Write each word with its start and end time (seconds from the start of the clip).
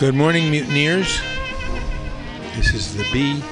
Good 0.00 0.14
morning, 0.14 0.50
mutineers. 0.50 1.20
This 2.56 2.72
is 2.72 2.96
the 2.96 3.02
Bee, 3.12 3.42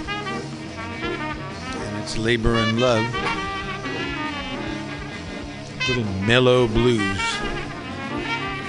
and 1.03 2.03
it's 2.03 2.17
Labor 2.17 2.55
and 2.55 2.81
Love. 2.81 3.05
Little 5.87 6.11
mellow 6.27 6.67
blues 6.67 7.21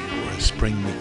for 0.09 0.29
a 0.35 0.41
spring 0.41 0.75
weekend. 0.83 0.98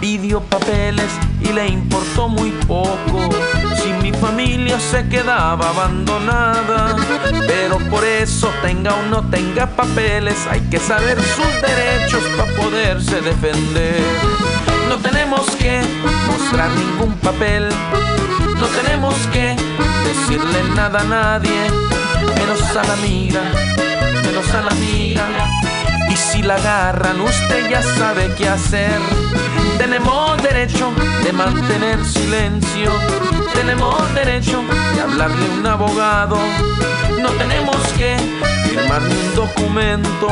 Pidió 0.00 0.40
papeles 0.40 1.08
y 1.40 1.52
le 1.52 1.68
importó 1.68 2.28
muy 2.28 2.50
poco. 2.66 3.30
Si 3.82 3.90
mi 3.94 4.12
familia 4.12 4.78
se 4.78 5.08
quedaba 5.08 5.70
abandonada. 5.70 6.96
Pero 7.46 7.78
por 7.88 8.04
eso 8.04 8.50
tenga 8.60 8.92
o 8.94 9.02
no 9.04 9.22
tenga 9.30 9.66
papeles, 9.66 10.36
hay 10.50 10.60
que 10.62 10.78
saber 10.78 11.18
sus 11.22 11.62
derechos 11.62 12.22
para 12.36 12.52
poderse 12.52 13.22
defender. 13.22 14.02
No 14.88 14.96
tenemos 14.98 15.46
que 15.52 15.80
mostrar 16.26 16.70
ningún 16.72 17.14
papel. 17.14 17.68
No 18.58 18.66
tenemos 18.66 19.14
que 19.32 19.56
decirle 20.04 20.62
nada 20.76 21.00
a 21.00 21.04
nadie, 21.04 21.70
menos 22.36 22.76
a 22.76 22.84
la 22.84 22.92
amiga, 22.92 23.40
menos 24.22 24.54
a 24.54 24.60
la 24.60 24.70
amiga. 24.70 25.61
Si 26.30 26.42
la 26.42 26.54
agarran, 26.54 27.20
usted 27.20 27.68
ya 27.68 27.82
sabe 27.82 28.32
qué 28.36 28.48
hacer. 28.48 28.98
Tenemos 29.76 30.40
derecho 30.42 30.92
de 31.24 31.32
mantener 31.32 32.04
silencio. 32.04 32.90
Tenemos 33.52 34.14
derecho 34.14 34.62
de 34.94 35.00
hablarle 35.00 35.44
a 35.46 35.58
un 35.58 35.66
abogado. 35.66 36.38
No 37.20 37.28
tenemos 37.30 37.76
que 37.98 38.16
firmar 38.68 39.02
un 39.02 39.34
documento, 39.34 40.28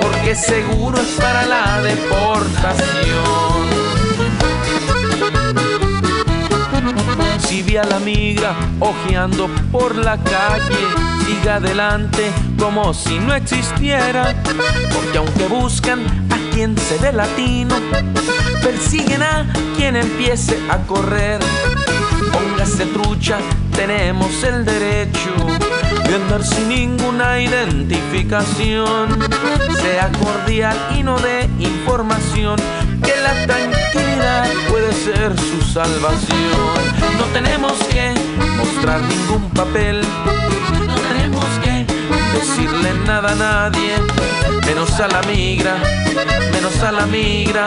porque 0.00 0.34
seguro 0.34 0.98
es 0.98 1.20
para 1.20 1.44
la 1.44 1.82
deportación. 1.82 2.86
Si 7.40 7.62
vi 7.62 7.76
a 7.76 7.84
la 7.84 7.96
amiga 7.96 8.54
ojeando 8.80 9.48
por 9.72 9.96
la 9.96 10.16
calle, 10.18 10.86
siga 11.26 11.56
adelante 11.56 12.32
como 12.58 12.94
si 12.94 13.18
no 13.18 13.34
existiera. 13.34 14.34
Porque 14.94 15.18
aunque 15.18 15.46
buscan 15.46 16.00
a 16.30 16.54
quien 16.54 16.76
se 16.78 16.98
ve 16.98 17.12
latino, 17.12 17.74
persiguen 18.62 19.22
a 19.22 19.46
quien 19.76 19.96
empiece 19.96 20.58
a 20.70 20.78
correr. 20.78 21.40
Póngase 22.32 22.86
trucha, 22.86 23.38
tenemos 23.74 24.42
el 24.42 24.64
derecho 24.64 25.30
de 26.06 26.14
andar 26.14 26.44
sin 26.44 26.68
ninguna 26.68 27.40
identificación. 27.40 29.18
Sea 29.80 30.10
cordial 30.12 30.76
y 30.98 31.02
no 31.02 31.18
de 31.18 31.48
información, 31.58 32.56
que 33.02 33.12
la 33.20 33.46
tranquilidad 33.46 34.48
puede 34.68 34.92
ser 34.92 35.34
su 35.38 35.62
salvación. 35.62 36.96
No 37.18 37.24
tenemos 37.32 37.72
que 37.90 38.12
mostrar 38.56 39.00
ningún 39.02 39.50
papel, 39.50 40.00
decirle 42.38 42.92
nada 43.06 43.32
a 43.32 43.34
nadie, 43.34 43.94
menos 44.66 45.00
a 45.00 45.08
la 45.08 45.22
migra, 45.22 45.76
menos 46.52 46.82
a 46.82 46.92
la 46.92 47.06
migra. 47.06 47.66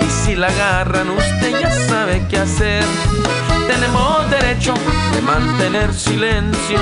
Y 0.00 0.10
si 0.10 0.36
la 0.36 0.48
agarran, 0.48 1.10
usted 1.10 1.60
ya 1.60 1.70
sabe 1.88 2.24
qué 2.28 2.38
hacer. 2.38 2.84
Tenemos 3.66 4.30
derecho 4.30 4.74
de 5.12 5.20
mantener 5.22 5.92
silencio. 5.92 6.78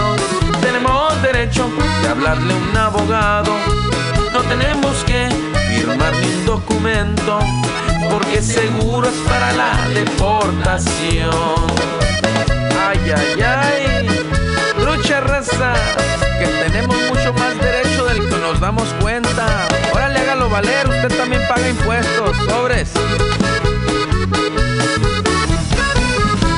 Tenemos 0.60 1.22
derecho 1.22 1.68
de 2.02 2.08
hablarle 2.08 2.52
a 2.52 2.56
un 2.56 2.76
abogado. 2.76 3.52
No 4.32 4.40
tenemos 4.42 4.94
que 5.04 5.28
firmar 5.68 6.12
ni 6.20 6.26
un 6.26 6.46
documento, 6.46 7.38
porque 8.10 8.42
seguro 8.42 9.08
es 9.08 9.18
para 9.28 9.52
la 9.52 9.88
deportación. 9.88 11.30
Ay, 12.88 13.12
ay, 13.16 13.42
ay. 13.42 14.15
Lucha 15.06 15.20
raza, 15.20 15.72
que 16.36 16.46
tenemos 16.64 16.96
mucho 17.08 17.32
más 17.34 17.56
derecho 17.60 18.06
del 18.06 18.28
que 18.28 18.38
nos 18.38 18.58
damos 18.58 18.88
cuenta. 19.00 19.46
Órale, 19.94 20.18
hágalo 20.18 20.50
valer, 20.50 20.88
usted 20.88 21.16
también 21.16 21.42
paga 21.46 21.68
impuestos, 21.68 22.36
sobres. 22.38 22.90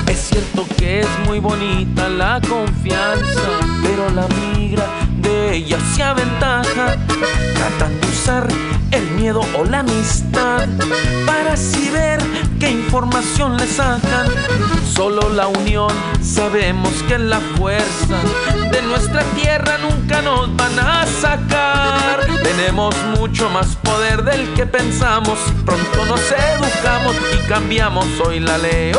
Es 0.06 0.18
cierto 0.18 0.66
que 0.78 1.00
es 1.00 1.06
muy 1.26 1.40
bonita 1.40 2.08
la 2.08 2.40
confianza, 2.40 3.50
pero 3.82 4.08
la 4.14 4.26
migra 4.56 4.86
de 5.18 5.56
ella 5.56 5.76
se 5.94 6.02
aventaja. 6.02 6.96
Tratan 7.54 8.00
de 8.00 8.06
usar 8.06 8.48
el 8.92 9.10
miedo 9.10 9.42
o 9.58 9.64
la 9.64 9.80
amistad 9.80 10.66
para 11.26 11.52
así 11.52 11.90
ver 11.90 12.18
qué 12.58 12.70
información 12.70 13.58
le 13.58 13.66
sacan. 13.66 14.26
Solo 14.90 15.28
la 15.34 15.48
unión 15.48 15.92
sabemos 16.38 16.92
que 17.08 17.18
la 17.18 17.40
fuerza 17.56 18.16
de 18.70 18.80
nuestra 18.82 19.22
tierra 19.34 19.76
nunca 19.78 20.22
nos 20.22 20.54
van 20.56 20.78
a 20.78 21.04
sacar. 21.04 22.24
Tenemos 22.44 22.94
mucho 23.18 23.50
más 23.50 23.74
poder 23.76 24.22
del 24.22 24.54
que 24.54 24.64
pensamos. 24.64 25.36
Pronto 25.66 26.06
nos 26.06 26.20
educamos 26.30 27.16
y 27.34 27.48
cambiamos 27.48 28.06
hoy 28.24 28.38
la 28.38 28.56
ley. 28.56 28.92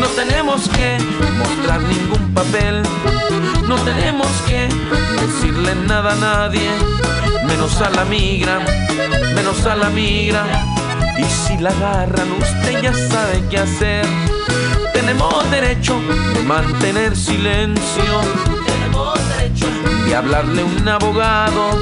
No 0.00 0.08
tenemos 0.16 0.68
que 0.70 0.98
mostrar 1.38 1.80
ningún 1.82 2.34
papel. 2.34 2.82
No 3.68 3.76
tenemos 3.76 4.26
que 4.48 4.68
decirle 5.20 5.76
nada 5.86 6.12
a 6.12 6.16
nadie. 6.16 6.68
Menos 7.46 7.80
a 7.80 7.88
la 7.90 8.04
migra, 8.04 8.58
menos 9.32 9.64
a 9.64 9.76
la 9.76 9.90
migra. 9.90 10.44
Y 11.18 11.24
si 11.24 11.58
la 11.58 11.70
agarran, 11.70 12.30
usted 12.32 12.80
ya 12.80 12.94
sabe 12.94 13.42
qué 13.50 13.58
hacer. 13.58 14.06
Tenemos 14.92 15.50
derecho 15.50 16.00
de 16.34 16.42
mantener 16.44 17.16
silencio. 17.16 18.20
Tenemos 18.66 19.18
derecho 19.36 19.66
de 20.06 20.14
hablarle 20.14 20.62
a 20.62 20.64
un 20.64 20.88
abogado. 20.88 21.78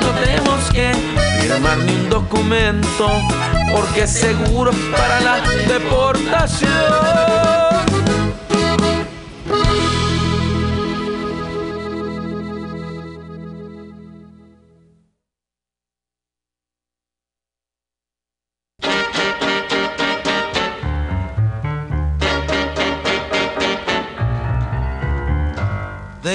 No 0.00 0.08
tenemos 0.24 0.58
que 0.72 0.92
firmar 1.40 1.78
ni 1.78 1.92
un 1.92 2.08
documento, 2.08 3.10
porque 3.72 4.06
seguro 4.06 4.72
para 4.96 5.20
la 5.20 5.40
deportación. 5.68 6.70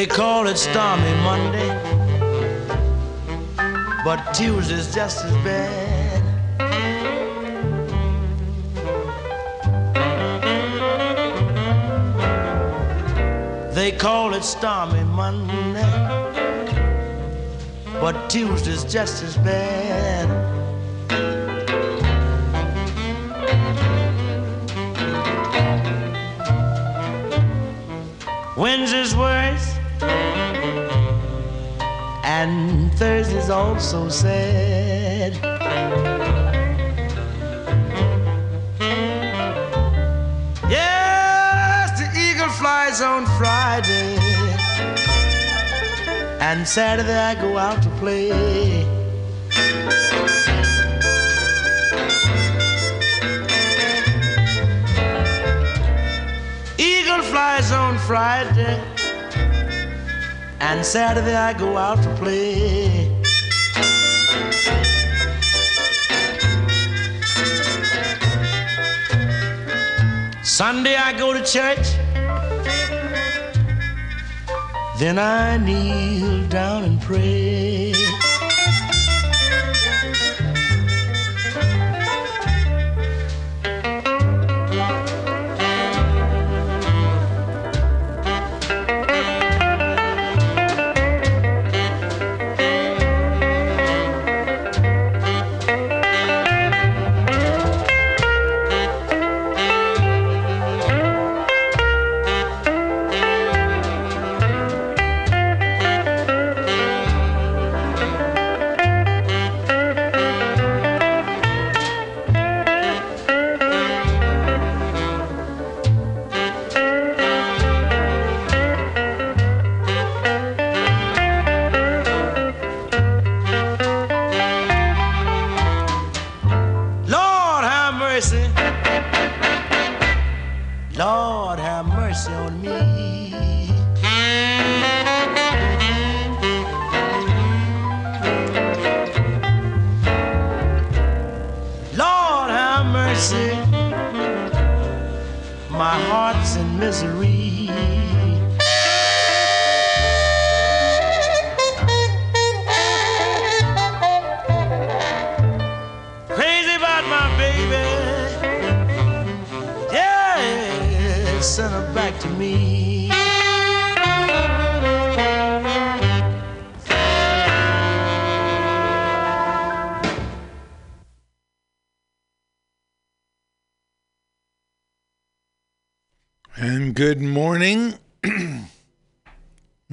They 0.05 0.13
call 0.13 0.45
it 0.45 0.57
stormy 0.59 1.13
Monday, 1.23 1.67
but 4.05 4.21
Tuesday's 4.35 4.93
just 4.93 5.25
as 5.25 5.33
bad. 5.43 6.21
They 13.73 13.91
call 13.93 14.35
it 14.35 14.43
stormy 14.43 15.03
Monday, 15.05 15.81
but 17.99 18.29
Tuesday's 18.29 18.83
just 18.83 19.23
as 19.23 19.37
bad. 19.37 20.29
Wednesday's 28.55 29.15
worse, 29.15 29.74
and 32.41 32.91
Thursday's 32.95 33.49
also 33.49 34.09
sad. 34.09 35.33
Yes, 40.69 41.87
the 41.99 42.07
eagle 42.25 42.51
flies 42.59 42.99
on 42.99 43.25
Friday, 43.37 44.17
and 46.41 46.67
Saturday 46.67 47.19
I 47.31 47.35
go 47.35 47.57
out 47.57 47.81
to 47.83 47.89
play. 48.01 48.83
Eagle 56.77 57.23
flies 57.31 57.71
on 57.71 57.97
Friday, 57.99 58.77
and 60.59 60.85
Saturday 60.85 61.35
I 61.35 61.53
go 61.53 61.77
out 61.77 62.01
to 62.03 62.15
play. 62.15 63.11
Sunday 70.43 70.95
I 70.95 71.11
go 71.17 71.33
to 71.33 71.43
church, 71.43 71.85
then 74.99 75.19
I 75.19 75.57
kneel 75.57 76.47
down 76.47 76.83
and 76.83 77.01
pray. 77.01 77.93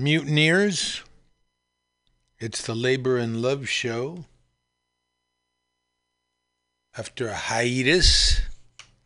Mutineers. 0.02 1.02
It's 2.38 2.62
the 2.62 2.74
Labor 2.74 3.16
and 3.16 3.40
Love 3.40 3.68
Show. 3.68 4.24
After 6.98 7.28
a 7.28 7.34
hiatus 7.34 8.40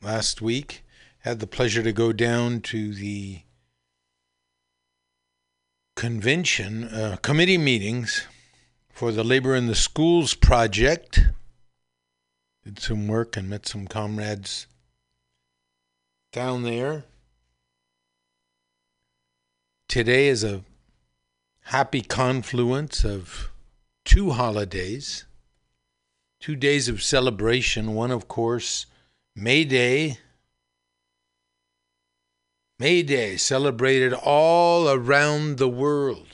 last 0.03 0.41
week, 0.41 0.83
had 1.19 1.38
the 1.38 1.47
pleasure 1.47 1.83
to 1.83 1.93
go 1.93 2.12
down 2.12 2.62
to 2.62 2.95
the 2.95 3.43
convention, 5.95 6.85
uh, 6.85 7.17
committee 7.23 7.59
meetings 7.59 8.26
for 8.91 9.12
the 9.12 9.25
Labor 9.25 9.55
in 9.55 9.67
the 9.67 9.75
Schools 9.75 10.35
project. 10.35 11.21
Did 12.65 12.79
some 12.79 13.07
work 13.07 13.37
and 13.37 13.50
met 13.50 13.67
some 13.67 13.87
comrades 13.87 14.67
down 16.33 16.62
there. 16.62 17.05
Today 19.88 20.29
is 20.29 20.43
a 20.43 20.65
happy 21.66 22.00
confluence 22.00 23.04
of 23.04 23.50
two 24.04 24.30
holidays, 24.30 25.25
two 26.40 26.54
days 26.54 26.88
of 26.88 27.02
celebration. 27.02 27.92
One, 27.94 28.12
of 28.12 28.28
course, 28.28 28.87
May 29.35 29.64
Day. 29.64 30.18
May 32.78 33.02
Day 33.02 33.37
celebrated 33.37 34.12
all 34.12 34.88
around 34.88 35.58
the 35.58 35.68
world. 35.68 36.28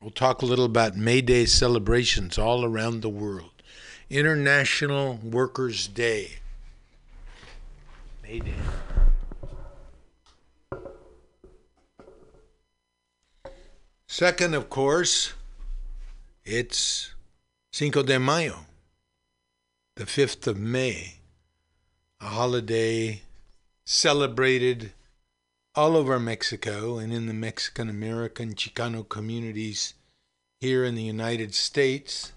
We'll 0.00 0.10
talk 0.10 0.42
a 0.42 0.46
little 0.46 0.66
about 0.66 0.96
May 0.96 1.22
Day 1.22 1.46
celebrations 1.46 2.38
all 2.38 2.64
around 2.64 3.00
the 3.00 3.08
world. 3.08 3.50
International 4.08 5.18
Workers' 5.24 5.88
Day. 5.88 6.38
May 8.22 8.38
Day. 8.38 8.54
Second, 14.18 14.54
of 14.54 14.70
course, 14.70 15.34
it's 16.42 17.12
Cinco 17.70 18.02
de 18.02 18.18
Mayo, 18.18 18.60
the 19.96 20.04
5th 20.04 20.46
of 20.46 20.56
May, 20.56 21.16
a 22.18 22.28
holiday 22.28 23.20
celebrated 23.84 24.92
all 25.74 25.98
over 25.98 26.18
Mexico 26.18 26.96
and 26.96 27.12
in 27.12 27.26
the 27.26 27.34
Mexican 27.34 27.90
American 27.90 28.54
Chicano 28.54 29.06
communities 29.06 29.92
here 30.60 30.82
in 30.82 30.94
the 30.94 31.02
United 31.02 31.54
States. 31.54 32.32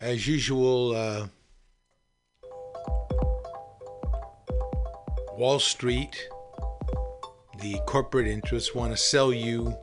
As 0.00 0.26
usual, 0.26 0.96
uh, 0.96 1.26
Wall 5.36 5.58
Street 5.58 6.30
the 7.60 7.78
corporate 7.84 8.26
interests 8.26 8.74
want 8.74 8.90
to 8.90 8.96
sell 8.96 9.34
you 9.34 9.76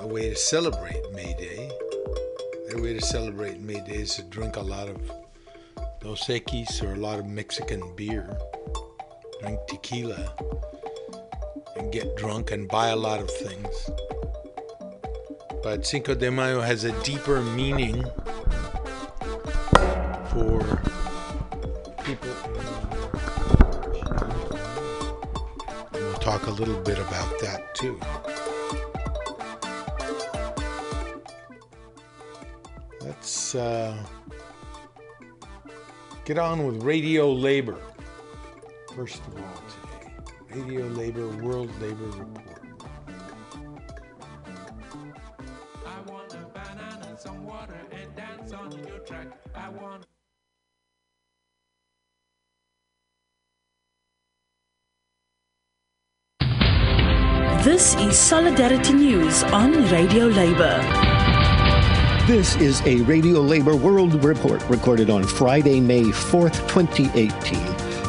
a 0.00 0.06
way 0.06 0.28
to 0.28 0.36
celebrate 0.36 1.00
May 1.12 1.32
Day. 1.34 1.70
Their 2.68 2.82
way 2.82 2.92
to 2.92 3.00
celebrate 3.00 3.58
May 3.60 3.80
Day 3.80 3.96
is 3.96 4.16
to 4.16 4.22
drink 4.24 4.56
a 4.56 4.60
lot 4.60 4.88
of 4.88 5.00
Dos 6.00 6.26
Equis 6.26 6.82
or 6.82 6.92
a 6.92 6.96
lot 6.96 7.18
of 7.18 7.24
Mexican 7.24 7.82
beer, 7.96 8.36
drink 9.40 9.60
tequila, 9.66 10.30
and 11.76 11.90
get 11.90 12.14
drunk 12.16 12.50
and 12.50 12.68
buy 12.68 12.88
a 12.88 12.96
lot 12.96 13.20
of 13.20 13.30
things. 13.30 13.90
But 15.62 15.86
Cinco 15.86 16.14
de 16.14 16.30
Mayo 16.30 16.60
has 16.60 16.84
a 16.84 16.92
deeper 17.02 17.40
meaning 17.40 18.04
for 20.30 20.60
talk 26.26 26.48
a 26.48 26.50
little 26.50 26.80
bit 26.80 26.98
about 26.98 27.38
that 27.38 27.72
too. 27.72 28.00
Let's 33.00 33.54
uh, 33.54 33.96
get 36.24 36.36
on 36.36 36.66
with 36.66 36.82
radio 36.82 37.32
labor. 37.32 37.78
First 38.96 39.20
of 39.28 39.36
all, 39.36 39.62
today, 39.70 40.10
Radio 40.50 40.88
Labor 40.88 41.28
World 41.28 41.70
Labor 41.80 42.06
Report. 42.06 42.60
I 45.86 46.10
want 46.10 46.34
a 46.34 46.44
banana, 46.52 47.16
some 47.16 47.46
water, 47.46 47.78
and 47.92 48.16
dance 48.16 48.52
on 48.52 48.72
a 48.72 48.76
new 48.78 48.98
track. 49.06 49.28
I 49.54 49.68
want 49.68 50.08
This 57.66 57.96
is 57.96 58.16
Solidarity 58.16 58.92
News 58.92 59.42
on 59.42 59.72
Radio 59.90 60.26
Labour. 60.26 60.80
This 62.24 62.54
is 62.58 62.80
a 62.82 62.98
Radio 62.98 63.40
Labor 63.40 63.74
World 63.74 64.22
Report 64.22 64.62
recorded 64.68 65.10
on 65.10 65.24
Friday, 65.24 65.80
May 65.80 66.02
4th, 66.02 66.68
2018. 66.68 67.58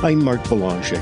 I'm 0.05 0.23
Marc 0.23 0.47
Belanger. 0.47 1.01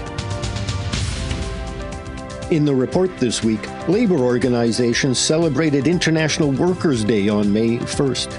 In 2.49 2.63
the 2.63 2.73
report 2.73 3.17
this 3.17 3.43
week, 3.43 3.59
labor 3.89 4.19
organizations 4.19 5.19
celebrated 5.19 5.85
International 5.85 6.49
Workers' 6.49 7.03
Day 7.03 7.27
on 7.27 7.51
May 7.51 7.79
1st. 7.79 8.31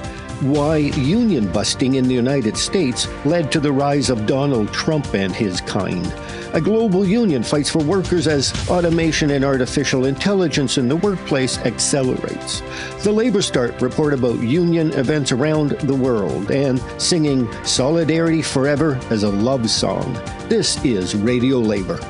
Why 0.45 0.79
union 0.79 1.53
busting 1.53 1.97
in 1.97 2.09
the 2.09 2.15
United 2.15 2.57
States 2.57 3.07
led 3.27 3.53
to 3.53 3.61
the 3.61 3.71
rise 3.71 4.09
of 4.09 4.25
Donald 4.25 4.73
Trump 4.73 5.13
and 5.13 5.35
his 5.35 5.61
kind. 5.61 6.11
A 6.57 6.61
global 6.61 7.05
union 7.05 7.43
fights 7.43 7.69
for 7.69 7.85
workers 7.85 8.27
as 8.27 8.51
automation 8.71 9.33
and 9.33 9.45
artificial 9.45 10.07
intelligence 10.07 10.79
in 10.79 10.89
the 10.89 10.97
workplace 10.97 11.59
accelerates. 11.59 12.63
The 13.05 13.13
Labor 13.13 13.43
Start 13.43 13.83
report 13.83 14.15
about 14.15 14.41
union 14.41 14.91
events 14.95 15.33
around 15.33 15.73
the 15.81 15.95
world 15.95 16.51
and 16.51 16.81
singing 16.97 17.47
Solidarity 17.63 18.41
Forever 18.41 18.99
as 19.11 19.23
a 19.23 19.29
love 19.29 19.69
song. 19.69 20.15
This 20.49 20.83
is 20.83 21.15
Radio 21.15 21.59
Labor. 21.59 22.01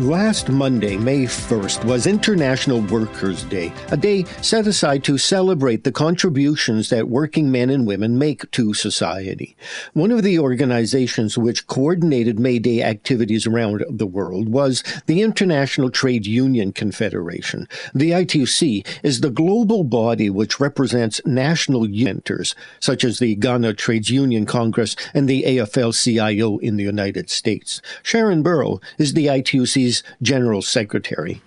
Last 0.00 0.48
Monday, 0.48 0.96
May 0.96 1.24
1st, 1.24 1.84
was 1.84 2.06
International 2.06 2.80
Workers' 2.82 3.42
Day, 3.42 3.72
a 3.90 3.96
day 3.96 4.22
set 4.42 4.68
aside 4.68 5.02
to 5.02 5.18
celebrate 5.18 5.82
the 5.82 5.90
contributions 5.90 6.88
that 6.90 7.08
working 7.08 7.50
men 7.50 7.68
and 7.68 7.84
women 7.84 8.16
make 8.16 8.48
to 8.52 8.74
society. 8.74 9.56
One 9.94 10.12
of 10.12 10.22
the 10.22 10.38
organizations 10.38 11.36
which 11.36 11.66
coordinated 11.66 12.38
May 12.38 12.60
Day 12.60 12.80
activities 12.80 13.44
around 13.44 13.84
the 13.90 14.06
world 14.06 14.50
was 14.50 14.84
the 15.06 15.20
International 15.20 15.90
Trade 15.90 16.26
Union 16.26 16.70
Confederation. 16.70 17.66
The 17.92 18.12
ITUC 18.12 18.86
is 19.02 19.20
the 19.20 19.30
global 19.30 19.82
body 19.82 20.30
which 20.30 20.60
represents 20.60 21.20
national 21.26 21.90
unions, 21.90 22.54
such 22.78 23.02
as 23.02 23.18
the 23.18 23.34
Ghana 23.34 23.74
Trades 23.74 24.10
Union 24.10 24.46
Congress 24.46 24.94
and 25.12 25.28
the 25.28 25.42
AFL-CIO 25.42 26.58
in 26.58 26.76
the 26.76 26.84
United 26.84 27.30
States. 27.30 27.82
Sharan 28.04 28.44
Burrow 28.44 28.80
is 28.96 29.14
the 29.14 29.26
General 30.22 30.62
Secretary. 30.62 31.40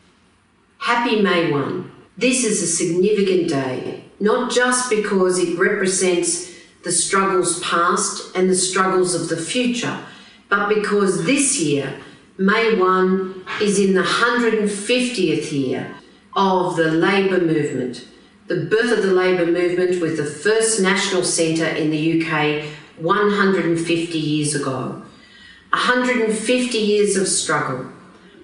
Happy 0.79 1.21
May 1.21 1.51
1. 1.51 1.91
This 2.17 2.43
is 2.43 2.61
a 2.61 2.67
significant 2.67 3.49
day, 3.49 4.03
not 4.19 4.51
just 4.51 4.89
because 4.89 5.39
it 5.39 5.57
represents 5.57 6.51
the 6.83 6.91
struggles 6.91 7.59
past 7.61 8.35
and 8.35 8.49
the 8.49 8.55
struggles 8.55 9.13
of 9.13 9.29
the 9.29 9.37
future, 9.37 9.97
but 10.49 10.67
because 10.69 11.25
this 11.25 11.61
year, 11.61 11.99
May 12.37 12.75
1, 12.77 13.45
is 13.61 13.79
in 13.79 13.93
the 13.93 14.03
150th 14.03 15.51
year 15.51 15.95
of 16.35 16.75
the 16.75 16.91
labour 16.91 17.39
movement, 17.39 18.05
the 18.47 18.65
birth 18.65 18.97
of 18.97 19.03
the 19.03 19.13
labour 19.13 19.45
movement 19.45 20.01
with 20.01 20.17
the 20.17 20.25
first 20.25 20.81
national 20.81 21.23
centre 21.23 21.67
in 21.67 21.91
the 21.91 22.21
UK 22.21 22.65
150 22.97 24.17
years 24.17 24.55
ago. 24.55 25.01
150 25.71 26.77
years 26.77 27.15
of 27.15 27.27
struggle, 27.27 27.90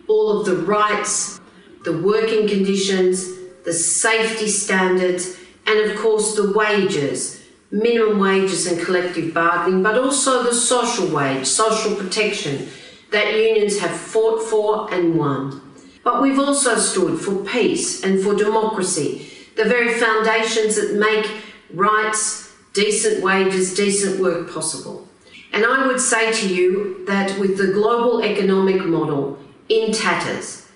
all 0.08 0.40
of 0.40 0.46
the 0.46 0.56
rights, 0.56 1.40
the 1.84 2.02
working 2.02 2.48
conditions, 2.48 3.38
the 3.66 3.74
safety 3.74 4.48
standards, 4.48 5.38
and 5.66 5.80
of 5.90 5.98
course 5.98 6.36
the 6.36 6.52
wages, 6.54 7.44
minimum 7.72 8.20
wages 8.20 8.66
and 8.66 8.84
collective 8.86 9.34
bargaining, 9.34 9.84
but 9.84 9.98
also 9.98 10.44
the 10.44 10.54
social 10.54 11.08
wage, 11.14 11.46
social 11.46 11.96
protection 11.96 12.70
that 13.12 13.36
unions 13.36 13.80
have 13.80 13.92
fought 13.92 14.42
for 14.42 14.94
and 14.94 15.18
won. 15.18 15.62
But 16.04 16.22
we've 16.22 16.40
also 16.40 16.76
stood 16.76 17.20
for 17.20 17.44
peace 17.44 18.04
and 18.04 18.22
for 18.22 18.34
democracy, 18.34 19.30
the 19.56 19.66
very 19.66 19.94
foundations 19.94 20.76
that 20.76 20.98
make 20.98 21.30
rights, 21.74 22.54
decent 22.74 23.22
wages, 23.22 23.74
decent 23.74 24.22
work 24.22 24.50
possible. 24.50 25.08
And 25.52 25.66
I 25.66 25.88
would 25.88 26.00
say 26.00 26.32
to 26.32 26.54
you 26.54 27.04
that 27.08 27.38
with 27.40 27.58
the 27.58 27.74
global 27.74 28.24
economic 28.24 28.86
model 28.86 29.40
in 29.70 29.92
tatters, 29.92 30.68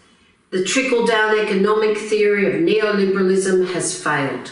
the 0.51 0.63
trickle 0.63 1.05
down 1.05 1.39
economic 1.39 1.98
theory 1.98 2.45
of 2.48 2.62
neoliberalism 2.62 3.74
has 3.74 4.01
failed. 4.01 4.51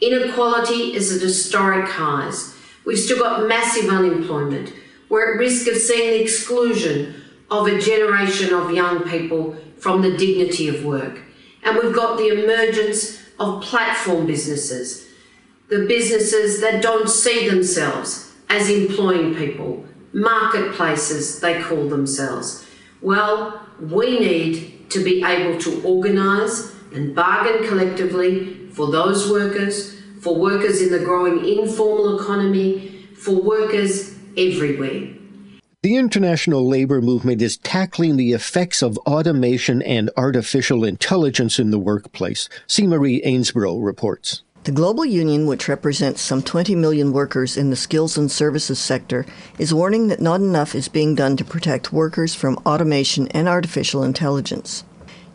Inequality 0.00 0.94
is 0.94 1.14
at 1.14 1.22
historic 1.22 1.88
highs. 1.88 2.54
We've 2.84 2.98
still 2.98 3.18
got 3.18 3.48
massive 3.48 3.90
unemployment. 3.90 4.72
we're 5.08 5.34
at 5.34 5.38
risk 5.38 5.66
of 5.66 5.76
seeing 5.76 6.10
the 6.10 6.22
exclusion 6.22 7.14
of 7.50 7.66
a 7.66 7.78
generation 7.78 8.52
of 8.52 8.72
young 8.72 9.02
people 9.08 9.56
from 9.78 10.02
the 10.02 10.16
dignity 10.16 10.68
of 10.68 10.84
work. 10.84 11.20
And 11.64 11.78
we've 11.78 11.94
got 11.94 12.18
the 12.18 12.28
emergence 12.28 13.18
of 13.38 13.62
platform 13.62 14.26
businesses, 14.26 15.08
the 15.68 15.86
businesses 15.86 16.60
that 16.60 16.82
don't 16.82 17.08
see 17.08 17.48
themselves 17.48 18.32
as 18.48 18.70
employing 18.70 19.34
people, 19.34 19.84
marketplaces, 20.12 21.40
they 21.40 21.62
call 21.62 21.88
themselves. 21.88 22.66
Well, 23.00 23.67
we 23.80 24.18
need 24.18 24.90
to 24.90 25.04
be 25.04 25.22
able 25.24 25.58
to 25.60 25.82
organise 25.82 26.74
and 26.92 27.14
bargain 27.14 27.66
collectively 27.68 28.68
for 28.70 28.90
those 28.90 29.30
workers, 29.30 30.00
for 30.20 30.34
workers 30.34 30.80
in 30.80 30.90
the 30.90 31.04
growing 31.04 31.44
informal 31.46 32.18
economy, 32.20 33.06
for 33.16 33.34
workers 33.34 34.14
everywhere. 34.36 35.08
The 35.82 35.96
international 35.96 36.68
labor 36.68 37.00
movement 37.00 37.40
is 37.40 37.56
tackling 37.56 38.16
the 38.16 38.32
effects 38.32 38.82
of 38.82 38.98
automation 38.98 39.80
and 39.82 40.10
artificial 40.16 40.82
intelligence 40.84 41.60
in 41.60 41.70
the 41.70 41.78
workplace. 41.78 42.48
C. 42.66 42.86
Marie 42.86 43.22
Ainsborough 43.22 43.84
reports. 43.84 44.42
The 44.64 44.72
Global 44.72 45.04
Union, 45.04 45.46
which 45.46 45.68
represents 45.68 46.20
some 46.20 46.42
20 46.42 46.74
million 46.74 47.12
workers 47.12 47.56
in 47.56 47.70
the 47.70 47.76
skills 47.76 48.18
and 48.18 48.30
services 48.30 48.78
sector, 48.78 49.24
is 49.58 49.72
warning 49.72 50.08
that 50.08 50.20
not 50.20 50.40
enough 50.40 50.74
is 50.74 50.88
being 50.88 51.14
done 51.14 51.36
to 51.36 51.44
protect 51.44 51.92
workers 51.92 52.34
from 52.34 52.58
automation 52.66 53.28
and 53.28 53.48
artificial 53.48 54.02
intelligence. 54.02 54.84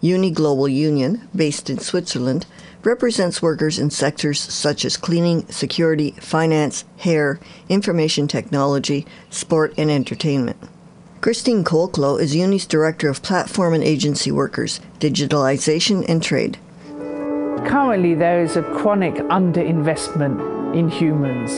Uni 0.01 0.29
Global 0.29 0.67
Union, 0.67 1.27
based 1.33 1.69
in 1.69 1.79
Switzerland, 1.79 2.45
represents 2.83 3.41
workers 3.41 3.79
in 3.79 3.89
sectors 3.89 4.39
such 4.39 4.83
as 4.83 4.97
cleaning, 4.97 5.47
security, 5.47 6.11
finance, 6.19 6.83
hair, 6.97 7.39
information 7.69 8.27
technology, 8.27 9.05
sport, 9.29 9.73
and 9.77 9.89
entertainment. 9.89 10.57
Christine 11.21 11.63
Colclough 11.63 12.17
is 12.17 12.35
Uni's 12.35 12.65
Director 12.65 13.07
of 13.07 13.23
Platform 13.23 13.73
and 13.73 13.83
Agency 13.83 14.29
Workers, 14.29 14.81
Digitalization 14.99 16.03
and 16.09 16.21
Trade. 16.21 16.57
Currently, 17.65 18.15
there 18.15 18.41
is 18.41 18.55
a 18.57 18.63
chronic 18.63 19.15
underinvestment 19.15 20.75
in 20.75 20.89
humans. 20.89 21.51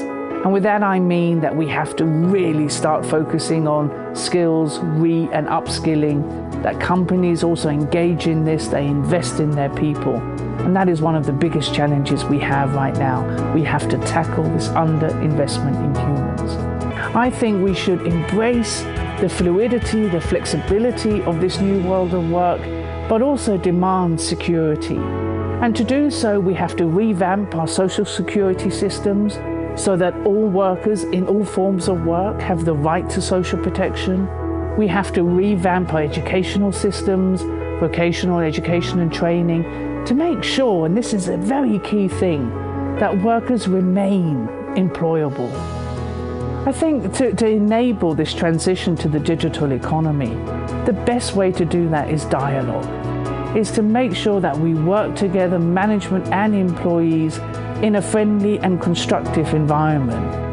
And 0.45 0.53
with 0.53 0.63
that, 0.63 0.83
I 0.83 0.99
mean 0.99 1.39
that 1.39 1.55
we 1.55 1.67
have 1.69 1.95
to 1.95 2.05
really 2.05 2.69
start 2.69 3.03
focusing 3.05 3.67
on 3.67 4.15
skills, 4.15 4.79
re 4.79 5.27
and 5.31 5.47
upskilling, 5.47 6.61
that 6.61 6.79
companies 6.79 7.43
also 7.43 7.69
engage 7.69 8.27
in 8.27 8.45
this, 8.45 8.67
they 8.67 8.85
invest 8.85 9.39
in 9.39 9.51
their 9.51 9.69
people. 9.69 10.17
And 10.61 10.75
that 10.75 10.87
is 10.87 11.01
one 11.01 11.15
of 11.15 11.25
the 11.25 11.33
biggest 11.33 11.73
challenges 11.73 12.23
we 12.25 12.39
have 12.39 12.75
right 12.75 12.95
now. 12.95 13.53
We 13.53 13.63
have 13.63 13.89
to 13.89 13.97
tackle 13.99 14.43
this 14.43 14.67
underinvestment 14.69 15.77
in 15.83 15.95
humans. 15.95 16.75
I 17.15 17.29
think 17.29 17.63
we 17.63 17.73
should 17.73 18.05
embrace 18.05 18.81
the 19.21 19.29
fluidity, 19.29 20.07
the 20.07 20.21
flexibility 20.21 21.23
of 21.23 21.39
this 21.39 21.59
new 21.59 21.81
world 21.81 22.13
of 22.13 22.29
work, 22.29 22.61
but 23.09 23.21
also 23.21 23.57
demand 23.57 24.21
security. 24.21 24.99
And 25.61 25.75
to 25.75 25.83
do 25.83 26.11
so, 26.11 26.39
we 26.39 26.53
have 26.53 26.75
to 26.75 26.85
revamp 26.85 27.55
our 27.55 27.67
social 27.67 28.05
security 28.05 28.69
systems 28.69 29.35
so 29.81 29.95
that 29.97 30.13
all 30.25 30.47
workers 30.47 31.03
in 31.03 31.27
all 31.27 31.43
forms 31.45 31.87
of 31.87 32.05
work 32.05 32.39
have 32.39 32.65
the 32.65 32.73
right 32.73 33.09
to 33.09 33.21
social 33.21 33.59
protection. 33.59 34.27
We 34.77 34.87
have 34.87 35.11
to 35.13 35.23
revamp 35.23 35.93
our 35.93 36.01
educational 36.01 36.71
systems, 36.71 37.41
vocational 37.79 38.39
education 38.39 38.99
and 38.99 39.11
training, 39.11 39.63
to 40.05 40.13
make 40.13 40.43
sure, 40.43 40.85
and 40.85 40.95
this 40.95 41.13
is 41.13 41.29
a 41.29 41.37
very 41.37 41.79
key 41.79 42.07
thing, 42.07 42.49
that 42.99 43.21
workers 43.21 43.67
remain 43.67 44.47
employable. 44.75 45.51
I 46.67 46.71
think 46.71 47.13
to, 47.15 47.33
to 47.33 47.47
enable 47.47 48.15
this 48.15 48.33
transition 48.33 48.95
to 48.97 49.07
the 49.07 49.19
digital 49.19 49.71
economy, 49.71 50.33
the 50.85 50.99
best 51.05 51.35
way 51.35 51.51
to 51.51 51.65
do 51.65 51.89
that 51.89 52.09
is 52.09 52.25
dialogue, 52.25 52.85
is 53.55 53.71
to 53.71 53.81
make 53.81 54.13
sure 54.13 54.41
that 54.41 54.57
we 54.57 54.73
work 54.73 55.15
together, 55.15 55.57
management 55.57 56.27
and 56.27 56.53
employees, 56.53 57.37
in 57.81 57.95
a 57.95 58.01
friendly 58.01 58.59
and 58.59 58.81
constructive 58.81 59.53
environment. 59.53 60.43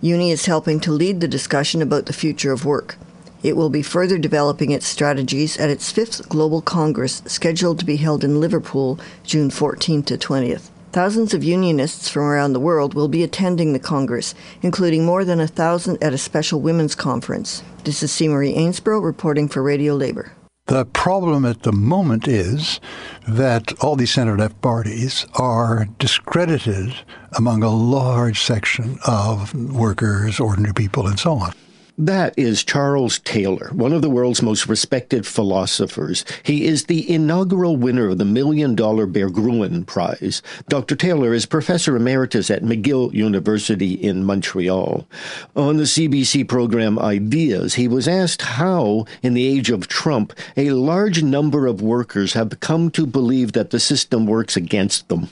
Uni 0.00 0.30
is 0.30 0.46
helping 0.46 0.80
to 0.80 0.92
lead 0.92 1.20
the 1.20 1.28
discussion 1.28 1.82
about 1.82 2.06
the 2.06 2.12
future 2.12 2.52
of 2.52 2.64
work. 2.64 2.96
It 3.42 3.56
will 3.56 3.70
be 3.70 3.82
further 3.82 4.18
developing 4.18 4.70
its 4.70 4.86
strategies 4.86 5.58
at 5.58 5.70
its 5.70 5.90
fifth 5.90 6.28
Global 6.28 6.62
Congress, 6.62 7.22
scheduled 7.26 7.78
to 7.78 7.84
be 7.84 7.96
held 7.96 8.22
in 8.22 8.40
Liverpool 8.40 8.98
June 9.24 9.50
14th 9.50 10.06
to 10.06 10.18
20th. 10.18 10.70
Thousands 10.92 11.34
of 11.34 11.44
unionists 11.44 12.08
from 12.08 12.22
around 12.24 12.52
the 12.52 12.60
world 12.60 12.94
will 12.94 13.08
be 13.08 13.22
attending 13.22 13.72
the 13.72 13.78
Congress, 13.78 14.34
including 14.60 15.06
more 15.06 15.24
than 15.24 15.40
a 15.40 15.46
thousand 15.46 16.02
at 16.02 16.12
a 16.12 16.18
special 16.18 16.60
women's 16.60 16.94
conference. 16.94 17.62
This 17.84 18.02
is 18.02 18.10
C. 18.10 18.28
Marie 18.28 18.54
Ainsborough 18.54 19.02
reporting 19.02 19.48
for 19.48 19.62
Radio 19.62 19.94
Labour. 19.94 20.32
The 20.70 20.84
problem 20.84 21.44
at 21.46 21.64
the 21.64 21.72
moment 21.72 22.28
is 22.28 22.78
that 23.26 23.72
all 23.82 23.96
these 23.96 24.12
center 24.12 24.38
left 24.38 24.60
parties 24.60 25.26
are 25.34 25.88
discredited 25.98 26.94
among 27.36 27.64
a 27.64 27.70
large 27.70 28.40
section 28.40 29.00
of 29.04 29.52
workers, 29.52 30.38
ordinary 30.38 30.74
people, 30.74 31.08
and 31.08 31.18
so 31.18 31.32
on. 31.32 31.54
That 32.00 32.32
is 32.38 32.64
Charles 32.64 33.18
Taylor, 33.18 33.68
one 33.74 33.92
of 33.92 34.00
the 34.00 34.08
world's 34.08 34.40
most 34.40 34.66
respected 34.66 35.26
philosophers. 35.26 36.24
He 36.42 36.64
is 36.64 36.84
the 36.84 37.12
inaugural 37.12 37.76
winner 37.76 38.08
of 38.08 38.16
the 38.16 38.24
Million 38.24 38.74
Dollar 38.74 39.06
Berggruen 39.06 39.84
Prize. 39.84 40.40
Dr. 40.66 40.96
Taylor 40.96 41.34
is 41.34 41.44
professor 41.44 41.94
emeritus 41.94 42.50
at 42.50 42.62
McGill 42.62 43.12
University 43.12 43.92
in 43.92 44.24
Montreal. 44.24 45.06
On 45.54 45.76
the 45.76 45.82
CBC 45.82 46.48
program 46.48 46.98
Ideas, 46.98 47.74
he 47.74 47.86
was 47.86 48.08
asked 48.08 48.40
how, 48.40 49.04
in 49.22 49.34
the 49.34 49.46
age 49.46 49.68
of 49.68 49.86
Trump, 49.86 50.32
a 50.56 50.70
large 50.70 51.22
number 51.22 51.66
of 51.66 51.82
workers 51.82 52.32
have 52.32 52.60
come 52.60 52.90
to 52.92 53.04
believe 53.04 53.52
that 53.52 53.72
the 53.72 53.80
system 53.80 54.24
works 54.24 54.56
against 54.56 55.10
them. 55.10 55.28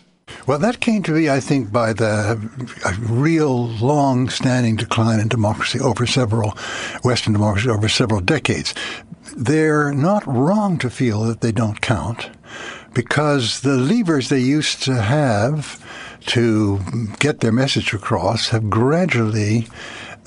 Well, 0.48 0.58
that 0.60 0.80
came 0.80 1.02
to 1.02 1.12
be, 1.12 1.28
I 1.28 1.40
think, 1.40 1.70
by 1.70 1.92
the 1.92 2.40
real 3.00 3.66
long 3.66 4.30
standing 4.30 4.76
decline 4.76 5.20
in 5.20 5.28
democracy 5.28 5.78
over 5.78 6.06
several, 6.06 6.56
Western 7.02 7.34
democracy 7.34 7.68
over 7.68 7.86
several 7.86 8.22
decades. 8.22 8.74
They're 9.36 9.92
not 9.92 10.26
wrong 10.26 10.78
to 10.78 10.88
feel 10.88 11.24
that 11.24 11.42
they 11.42 11.52
don't 11.52 11.82
count 11.82 12.30
because 12.94 13.60
the 13.60 13.76
levers 13.76 14.30
they 14.30 14.38
used 14.38 14.82
to 14.84 15.02
have 15.02 15.84
to 16.28 16.80
get 17.18 17.40
their 17.40 17.52
message 17.52 17.92
across 17.92 18.48
have 18.48 18.70
gradually 18.70 19.68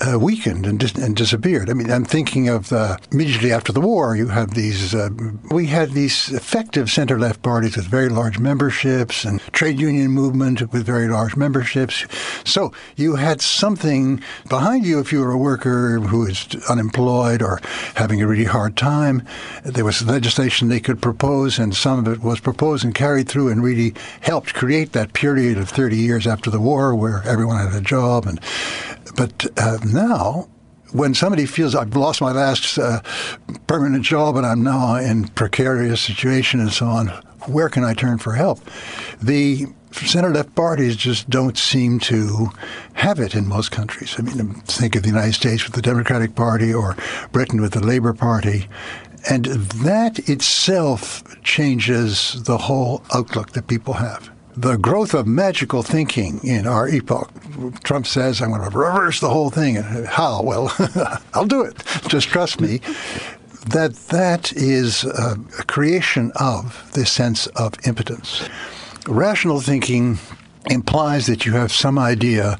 uh, 0.02 0.18
weakened 0.18 0.66
and, 0.66 0.80
dis- 0.80 0.94
and 0.94 1.14
disappeared. 1.16 1.70
I 1.70 1.74
mean, 1.74 1.90
I'm 1.90 2.04
thinking 2.04 2.48
of 2.48 2.72
uh, 2.72 2.96
immediately 3.10 3.52
after 3.52 3.72
the 3.72 3.80
war, 3.80 4.16
you 4.16 4.28
have 4.28 4.54
these, 4.54 4.94
uh, 4.94 5.10
we 5.50 5.66
had 5.66 5.92
these 5.92 6.32
effective 6.32 6.90
center 6.90 7.18
left 7.18 7.42
parties 7.42 7.76
with 7.76 7.86
very 7.86 8.08
large 8.08 8.38
memberships 8.38 9.24
and 9.24 9.40
trade 9.52 9.78
union 9.78 10.10
movement 10.10 10.72
with 10.72 10.84
very 10.84 11.08
large 11.08 11.36
memberships. 11.36 12.04
So 12.44 12.72
you 12.96 13.16
had 13.16 13.40
something 13.40 14.22
behind 14.48 14.84
you 14.84 14.98
if 14.98 15.12
you 15.12 15.20
were 15.20 15.32
a 15.32 15.38
worker 15.38 16.00
who 16.00 16.20
was 16.20 16.48
unemployed 16.68 17.42
or 17.42 17.60
having 17.94 18.20
a 18.20 18.26
really 18.26 18.44
hard 18.44 18.76
time. 18.76 19.22
There 19.64 19.84
was 19.84 20.02
legislation 20.02 20.68
they 20.68 20.80
could 20.80 21.00
propose, 21.00 21.58
and 21.58 21.74
some 21.74 22.00
of 22.00 22.12
it 22.12 22.22
was 22.22 22.40
proposed 22.40 22.84
and 22.84 22.94
carried 22.94 23.28
through 23.28 23.48
and 23.48 23.62
really 23.62 23.94
helped 24.20 24.54
create 24.54 24.92
that 24.92 25.12
period 25.12 25.58
of 25.58 25.68
30 25.68 25.96
years 25.96 26.26
after 26.26 26.50
the 26.50 26.60
war 26.60 26.94
where 26.94 27.22
everyone 27.24 27.58
had 27.58 27.74
a 27.74 27.80
job 27.80 28.26
and 28.26 28.40
but 29.16 29.46
uh, 29.58 29.78
now, 29.92 30.48
when 30.92 31.14
somebody 31.14 31.46
feels 31.46 31.74
I've 31.74 31.96
lost 31.96 32.20
my 32.20 32.32
last 32.32 32.78
uh, 32.78 33.00
permanent 33.66 34.04
job 34.04 34.36
and 34.36 34.46
I'm 34.46 34.62
now 34.62 34.96
in 34.96 35.28
precarious 35.28 36.00
situation 36.00 36.60
and 36.60 36.70
so 36.70 36.86
on, 36.86 37.08
where 37.46 37.68
can 37.68 37.82
I 37.82 37.94
turn 37.94 38.18
for 38.18 38.34
help? 38.34 38.60
The 39.20 39.66
center 39.92 40.30
left 40.30 40.54
parties 40.54 40.96
just 40.96 41.28
don't 41.28 41.56
seem 41.56 41.98
to 42.00 42.50
have 42.94 43.18
it 43.18 43.34
in 43.34 43.46
most 43.48 43.70
countries. 43.70 44.14
I 44.18 44.22
mean, 44.22 44.54
think 44.62 44.94
of 44.96 45.02
the 45.02 45.08
United 45.08 45.34
States 45.34 45.64
with 45.64 45.74
the 45.74 45.82
Democratic 45.82 46.34
Party 46.34 46.72
or 46.72 46.96
Britain 47.32 47.60
with 47.60 47.72
the 47.72 47.84
Labour 47.84 48.12
Party. 48.12 48.68
And 49.30 49.46
that 49.46 50.28
itself 50.28 51.22
changes 51.42 52.42
the 52.44 52.58
whole 52.58 53.02
outlook 53.14 53.52
that 53.52 53.68
people 53.68 53.94
have 53.94 54.30
the 54.56 54.76
growth 54.76 55.14
of 55.14 55.26
magical 55.26 55.82
thinking 55.82 56.40
in 56.44 56.66
our 56.66 56.88
epoch. 56.88 57.30
Trump 57.82 58.06
says, 58.06 58.40
I'm 58.40 58.50
going 58.50 58.60
to 58.60 58.76
reverse 58.76 59.20
the 59.20 59.30
whole 59.30 59.50
thing. 59.50 59.76
And 59.76 60.06
how? 60.06 60.42
Well, 60.42 60.72
I'll 61.34 61.46
do 61.46 61.62
it. 61.62 61.82
Just 62.08 62.28
trust 62.28 62.60
me. 62.60 62.80
That 63.68 63.94
that 64.08 64.52
is 64.52 65.04
a, 65.04 65.36
creation 65.68 66.32
of 66.34 66.90
this 66.94 67.10
sense 67.10 67.46
of 67.48 67.74
impotence. 67.86 68.48
Rational 69.06 69.60
thinking 69.60 70.18
implies 70.70 71.26
that 71.26 71.46
you 71.46 71.52
have 71.52 71.72
some 71.72 71.98
idea 71.98 72.56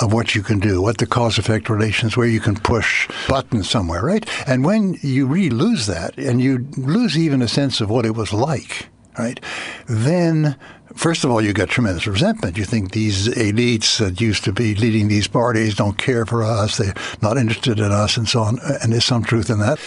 of 0.00 0.12
what 0.12 0.34
you 0.34 0.42
can 0.42 0.58
do, 0.58 0.80
what 0.80 0.98
the 0.98 1.06
cause 1.06 1.38
effect 1.38 1.68
relations, 1.68 2.16
where 2.16 2.26
you 2.26 2.40
can 2.40 2.54
push 2.54 3.08
buttons 3.28 3.68
somewhere, 3.68 4.02
right? 4.02 4.28
And 4.46 4.64
when 4.64 4.96
you 5.02 5.26
really 5.26 5.50
lose 5.50 5.86
that, 5.86 6.16
and 6.16 6.40
you 6.40 6.66
lose 6.76 7.18
even 7.18 7.42
a 7.42 7.48
sense 7.48 7.80
of 7.80 7.90
what 7.90 8.06
it 8.06 8.14
was 8.14 8.32
like, 8.32 8.88
right, 9.18 9.40
then 9.86 10.56
First 10.94 11.24
of 11.24 11.30
all, 11.30 11.40
you 11.40 11.52
get 11.52 11.68
tremendous 11.68 12.06
resentment. 12.06 12.56
You 12.56 12.64
think 12.64 12.92
these 12.92 13.28
elites 13.28 13.98
that 13.98 14.20
used 14.20 14.44
to 14.44 14.52
be 14.52 14.74
leading 14.74 15.08
these 15.08 15.28
parties 15.28 15.74
don't 15.74 15.98
care 15.98 16.26
for 16.26 16.42
us, 16.42 16.76
they're 16.76 16.94
not 17.20 17.36
interested 17.36 17.78
in 17.78 17.90
us, 17.90 18.16
and 18.16 18.28
so 18.28 18.40
on. 18.40 18.58
And 18.82 18.92
there's 18.92 19.04
some 19.04 19.24
truth 19.24 19.50
in 19.50 19.58
that. 19.60 19.78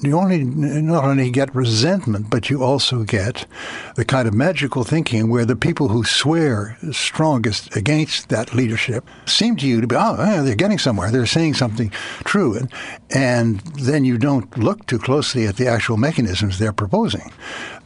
You 0.00 0.18
only 0.18 0.42
not 0.42 1.04
only 1.04 1.30
get 1.30 1.54
resentment, 1.54 2.28
but 2.28 2.50
you 2.50 2.64
also 2.64 3.04
get 3.04 3.46
the 3.94 4.04
kind 4.04 4.26
of 4.26 4.34
magical 4.34 4.82
thinking 4.82 5.30
where 5.30 5.44
the 5.44 5.54
people 5.54 5.88
who 5.88 6.02
swear 6.02 6.76
strongest 6.90 7.76
against 7.76 8.28
that 8.28 8.54
leadership 8.54 9.06
seem 9.24 9.54
to 9.56 9.66
you 9.68 9.80
to 9.80 9.86
be, 9.86 9.94
oh, 9.96 10.42
they're 10.42 10.56
getting 10.56 10.78
somewhere. 10.78 11.12
They're 11.12 11.26
saying 11.26 11.54
something 11.54 11.90
true. 12.24 12.56
And, 12.56 12.72
and 13.10 13.60
then 13.60 14.04
you 14.04 14.18
don't 14.18 14.58
look 14.58 14.84
too 14.86 14.98
closely 14.98 15.46
at 15.46 15.56
the 15.56 15.68
actual 15.68 15.96
mechanisms 15.96 16.58
they're 16.58 16.72
proposing. 16.72 17.32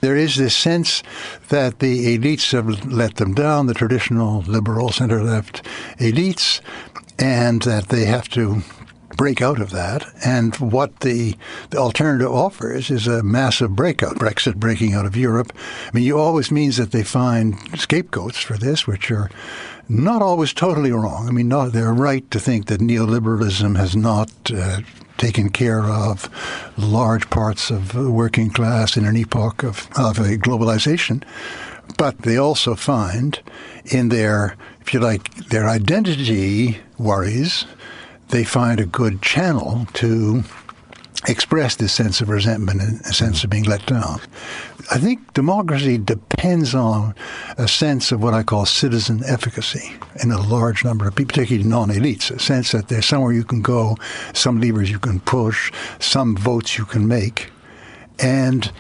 There 0.01 0.17
is 0.17 0.37
this 0.37 0.57
sense 0.57 1.03
that 1.51 1.81
the 1.81 2.17
elites 2.17 2.53
have 2.53 2.87
let 2.87 3.17
them 3.17 3.35
down, 3.35 3.67
the 3.67 3.75
traditional 3.75 4.41
liberal 4.43 4.91
center 4.91 5.23
left 5.23 5.63
elites, 5.99 6.63
and 7.19 7.61
that 7.63 7.89
they 7.89 8.07
have 8.07 8.31
to 8.31 8.63
break 9.19 9.43
out 9.43 9.61
of 9.61 9.71
that. 9.73 10.11
And 10.25 10.57
what 10.57 11.01
the, 11.01 11.37
the 11.69 11.77
alternative 11.77 12.33
offers 12.33 12.91
is 12.91 13.07
a 13.07 13.23
massive 13.23 13.77
breakout. 13.77 14.17
Brexit 14.17 14.57
breaking 14.57 14.95
out 14.95 15.05
of 15.05 15.17
Europe. 15.17 15.53
I 15.87 15.91
mean, 15.93 16.09
it 16.09 16.13
always 16.13 16.51
means 16.51 16.79
that 16.79 16.93
they 16.93 17.03
find 17.03 17.59
scapegoats 17.79 18.39
for 18.39 18.57
this, 18.57 18.87
which 18.87 19.11
are 19.11 19.29
not 19.89 20.23
always 20.23 20.55
totally 20.55 20.93
wrong. 20.93 21.29
I 21.29 21.33
mean, 21.33 21.49
not, 21.49 21.73
they're 21.73 21.93
right 21.93 22.31
to 22.31 22.41
think 22.41 22.67
that 22.67 22.81
neoliberalism 22.81 23.77
has 23.77 23.95
not 23.95 24.31
uh, 24.55 24.81
taken 25.19 25.51
care 25.51 25.83
of 25.83 26.31
large 26.79 27.29
parts 27.29 27.71
of 27.71 27.93
the 27.93 28.11
working 28.11 28.51
class 28.51 28.97
in 28.97 29.05
an 29.05 29.17
epoch 29.17 29.65
of, 29.65 29.89
of 29.99 30.19
a 30.19 30.39
globalization. 30.39 31.25
But 31.97 32.19
they 32.19 32.37
also 32.37 32.77
find 32.77 33.41
in 33.87 34.11
their, 34.11 34.57
if 34.81 34.95
you 34.95 35.01
like, 35.01 35.35
their 35.49 35.69
identity 35.69 36.79
worries, 36.99 37.65
they 38.31 38.45
find 38.45 38.81
a 38.81 38.87
good 38.87 39.23
channel 39.23 39.87
to 39.95 40.43
express 41.27 41.77
this 41.77 41.93
sense 41.93 42.21
of 42.21 42.29
resentment 42.29 42.81
and 42.81 43.01
a 43.01 43.13
sense 43.13 43.43
of 43.43 43.51
being 43.51 43.65
let 43.65 43.85
down. 43.87 44.21
I 44.91 44.99
think 44.99 45.35
democracy 45.35 45.99
depends 45.99 46.75
on 46.75 47.15
a 47.59 47.67
sense 47.67 48.13
of 48.13 48.23
what 48.23 48.35
I 48.35 48.43
call 48.43 48.65
citizen 48.65 49.23
efficacy 49.27 49.95
in 50.23 50.31
a 50.31 50.41
large 50.41 50.85
number 50.85 51.07
of 51.07 51.15
people, 51.15 51.33
particularly 51.33 51.69
non-elites, 51.69 52.31
a 52.31 52.39
sense 52.39 52.73
that 52.73 52.89
there's 52.89 53.05
somewhere 53.05 53.33
you 53.33 53.45
can 53.45 53.61
go, 53.61 53.97
some 54.33 54.61
levers 54.61 54.91
you 54.91 54.99
can 54.99 55.21
push, 55.21 55.73
some 55.99 56.37
votes 56.37 56.79
you 56.79 56.85
can 56.85 57.09
make. 57.09 57.51
And 58.21 58.71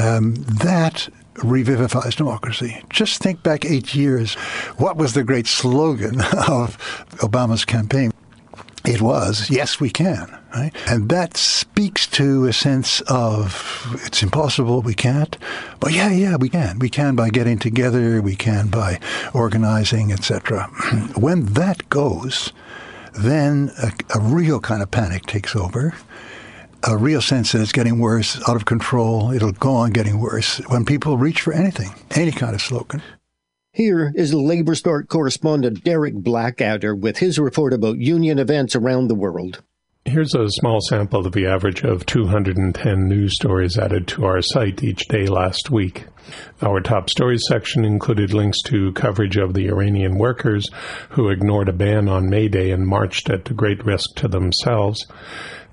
um, 0.00 0.34
that 0.34 1.08
revivifies 1.36 2.16
democracy. 2.16 2.82
Just 2.90 3.22
think 3.22 3.42
back 3.42 3.64
eight 3.64 3.94
years. 3.94 4.34
What 4.76 4.96
was 4.96 5.14
the 5.14 5.24
great 5.24 5.46
slogan 5.46 6.20
of 6.48 6.76
Obama's 7.18 7.64
campaign? 7.64 8.12
It 8.84 9.00
was, 9.00 9.48
yes, 9.48 9.80
we 9.80 9.90
can. 9.90 10.36
Right? 10.54 10.72
And 10.86 11.08
that 11.08 11.36
speaks 11.36 12.06
to 12.08 12.44
a 12.44 12.52
sense 12.52 13.00
of 13.02 14.00
it's 14.04 14.22
impossible, 14.22 14.82
we 14.82 14.94
can't. 14.94 15.36
But 15.80 15.92
yeah, 15.92 16.10
yeah, 16.10 16.36
we 16.36 16.48
can. 16.48 16.78
We 16.78 16.90
can 16.90 17.16
by 17.16 17.30
getting 17.30 17.58
together, 17.58 18.20
we 18.22 18.36
can 18.36 18.68
by 18.68 19.00
organizing, 19.32 20.12
etc. 20.12 20.64
when 21.16 21.46
that 21.54 21.88
goes, 21.88 22.52
then 23.14 23.70
a, 23.82 23.92
a 24.16 24.20
real 24.20 24.60
kind 24.60 24.82
of 24.82 24.90
panic 24.90 25.26
takes 25.26 25.56
over 25.56 25.94
a 26.86 26.96
real 26.96 27.22
sense 27.22 27.52
that 27.52 27.62
it's 27.62 27.72
getting 27.72 27.98
worse, 27.98 28.38
out 28.48 28.56
of 28.56 28.66
control. 28.66 29.32
It'll 29.32 29.52
go 29.52 29.74
on 29.74 29.90
getting 29.90 30.20
worse 30.20 30.58
when 30.68 30.84
people 30.84 31.16
reach 31.16 31.40
for 31.40 31.52
anything, 31.52 31.94
any 32.10 32.30
kind 32.30 32.54
of 32.54 32.60
slogan. 32.60 33.02
Here 33.74 34.12
is 34.14 34.32
Labor 34.32 34.76
Start 34.76 35.08
correspondent 35.08 35.82
Derek 35.82 36.14
Blackadder 36.14 36.94
with 36.94 37.18
his 37.18 37.40
report 37.40 37.72
about 37.72 37.98
union 37.98 38.38
events 38.38 38.76
around 38.76 39.08
the 39.08 39.16
world. 39.16 39.64
Here's 40.04 40.32
a 40.32 40.48
small 40.48 40.80
sample 40.80 41.26
of 41.26 41.32
the 41.32 41.48
average 41.48 41.82
of 41.82 42.06
210 42.06 43.08
news 43.08 43.34
stories 43.34 43.76
added 43.76 44.06
to 44.08 44.26
our 44.26 44.40
site 44.42 44.84
each 44.84 45.08
day 45.08 45.26
last 45.26 45.72
week. 45.72 46.06
Our 46.62 46.80
top 46.80 47.10
stories 47.10 47.42
section 47.48 47.84
included 47.84 48.32
links 48.32 48.62
to 48.66 48.92
coverage 48.92 49.36
of 49.36 49.54
the 49.54 49.66
Iranian 49.66 50.18
workers 50.18 50.70
who 51.08 51.28
ignored 51.28 51.68
a 51.68 51.72
ban 51.72 52.08
on 52.08 52.30
May 52.30 52.46
Day 52.46 52.70
and 52.70 52.86
marched 52.86 53.28
at 53.28 53.56
great 53.56 53.84
risk 53.84 54.14
to 54.18 54.28
themselves 54.28 55.04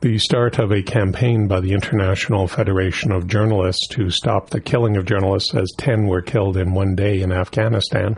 the 0.02 0.18
start 0.18 0.58
of 0.58 0.72
a 0.72 0.82
campaign 0.82 1.48
by 1.48 1.60
the 1.60 1.74
International 1.74 2.48
Federation 2.48 3.12
of 3.12 3.28
Journalists 3.28 3.88
to 3.90 4.10
stop 4.10 4.50
the 4.50 4.60
killing 4.60 4.98
of 4.98 5.06
journalists 5.06 5.54
as 5.54 5.72
10 5.78 6.08
were 6.08 6.24
killed 6.24 6.58
in 6.58 6.74
one 6.74 6.96
day 6.96 7.22
in 7.22 7.32
Afghanistan, 7.32 8.18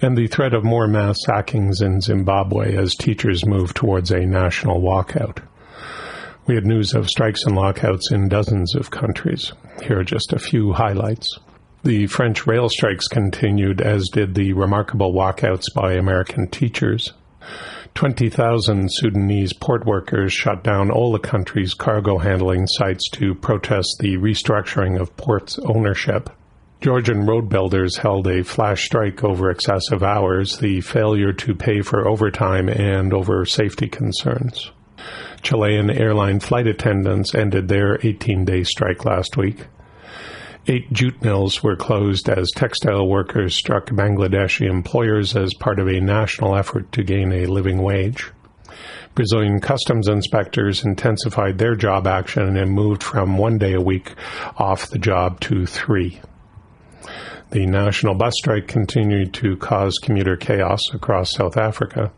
and 0.00 0.16
the 0.16 0.28
threat 0.28 0.54
of 0.54 0.62
more 0.62 0.86
mass 0.86 1.16
sackings 1.26 1.80
in 1.80 2.00
Zimbabwe 2.00 2.76
as 2.76 2.94
teachers 2.94 3.44
move 3.44 3.74
towards 3.74 4.12
a 4.12 4.24
national 4.24 4.80
walkout. 4.80 5.42
We 6.46 6.54
had 6.54 6.64
news 6.64 6.94
of 6.94 7.08
strikes 7.08 7.42
and 7.42 7.56
lockouts 7.56 8.12
in 8.12 8.28
dozens 8.28 8.76
of 8.76 8.92
countries. 8.92 9.52
Here 9.82 9.98
are 9.98 10.04
just 10.04 10.32
a 10.32 10.38
few 10.38 10.72
highlights. 10.72 11.40
The 11.82 12.06
French 12.06 12.46
rail 12.46 12.68
strikes 12.68 13.08
continued, 13.08 13.80
as 13.80 14.08
did 14.12 14.36
the 14.36 14.52
remarkable 14.52 15.12
walkouts 15.12 15.64
by 15.74 15.94
American 15.94 16.46
teachers. 16.46 17.12
20,000 17.94 18.88
Sudanese 18.90 19.52
port 19.52 19.84
workers 19.84 20.32
shut 20.32 20.62
down 20.62 20.90
all 20.90 21.12
the 21.12 21.18
country's 21.18 21.74
cargo 21.74 22.18
handling 22.18 22.66
sites 22.66 23.08
to 23.10 23.34
protest 23.34 23.96
the 24.00 24.16
restructuring 24.16 25.00
of 25.00 25.16
ports 25.16 25.58
ownership. 25.60 26.30
Georgian 26.80 27.26
road 27.26 27.50
builders 27.50 27.98
held 27.98 28.26
a 28.26 28.42
flash 28.42 28.86
strike 28.86 29.22
over 29.22 29.50
excessive 29.50 30.02
hours, 30.02 30.58
the 30.58 30.80
failure 30.80 31.32
to 31.32 31.54
pay 31.54 31.82
for 31.82 32.08
overtime, 32.08 32.70
and 32.70 33.12
over 33.12 33.44
safety 33.44 33.86
concerns. 33.86 34.70
Chilean 35.42 35.90
airline 35.90 36.40
flight 36.40 36.66
attendants 36.66 37.34
ended 37.34 37.68
their 37.68 37.98
18 38.02 38.44
day 38.46 38.62
strike 38.64 39.04
last 39.04 39.36
week. 39.36 39.66
Eight 40.66 40.92
jute 40.92 41.22
mills 41.22 41.62
were 41.62 41.74
closed 41.74 42.28
as 42.28 42.50
textile 42.50 43.06
workers 43.06 43.54
struck 43.54 43.86
Bangladeshi 43.86 44.68
employers 44.68 45.34
as 45.34 45.54
part 45.54 45.78
of 45.78 45.88
a 45.88 46.00
national 46.00 46.54
effort 46.54 46.92
to 46.92 47.02
gain 47.02 47.32
a 47.32 47.46
living 47.46 47.82
wage. 47.82 48.30
Brazilian 49.14 49.60
customs 49.60 50.06
inspectors 50.06 50.84
intensified 50.84 51.56
their 51.56 51.74
job 51.74 52.06
action 52.06 52.56
and 52.58 52.70
moved 52.72 53.02
from 53.02 53.38
one 53.38 53.58
day 53.58 53.72
a 53.72 53.80
week 53.80 54.14
off 54.58 54.90
the 54.90 54.98
job 54.98 55.40
to 55.40 55.64
three. 55.64 56.20
The 57.50 57.66
national 57.66 58.14
bus 58.14 58.34
strike 58.36 58.68
continued 58.68 59.32
to 59.34 59.56
cause 59.56 59.98
commuter 60.00 60.36
chaos 60.36 60.80
across 60.92 61.32
South 61.32 61.56
Africa 61.56 62.12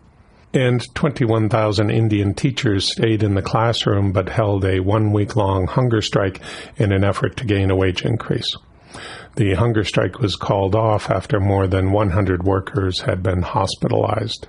and 0.54 0.94
21,000 0.94 1.90
Indian 1.90 2.34
teachers 2.34 2.92
stayed 2.92 3.22
in 3.22 3.34
the 3.34 3.42
classroom 3.42 4.12
but 4.12 4.28
held 4.28 4.64
a 4.64 4.80
one 4.80 5.12
week 5.12 5.36
long 5.36 5.66
hunger 5.66 6.02
strike 6.02 6.40
in 6.76 6.92
an 6.92 7.04
effort 7.04 7.36
to 7.36 7.44
gain 7.44 7.70
a 7.70 7.76
wage 7.76 8.04
increase. 8.04 8.56
The 9.36 9.54
hunger 9.54 9.84
strike 9.84 10.18
was 10.18 10.36
called 10.36 10.74
off 10.74 11.10
after 11.10 11.40
more 11.40 11.66
than 11.66 11.92
100 11.92 12.42
workers 12.42 13.00
had 13.00 13.22
been 13.22 13.40
hospitalized. 13.40 14.46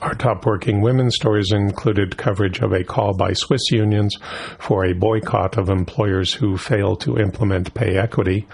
Our 0.00 0.14
top 0.14 0.44
working 0.44 0.82
women 0.82 1.10
stories 1.10 1.52
included 1.52 2.18
coverage 2.18 2.60
of 2.60 2.72
a 2.72 2.84
call 2.84 3.16
by 3.16 3.32
Swiss 3.32 3.70
unions 3.70 4.16
for 4.58 4.84
a 4.84 4.92
boycott 4.92 5.56
of 5.56 5.70
employers 5.70 6.34
who 6.34 6.58
fail 6.58 6.96
to 6.96 7.18
implement 7.18 7.74
pay 7.74 7.96
equity, 7.96 8.46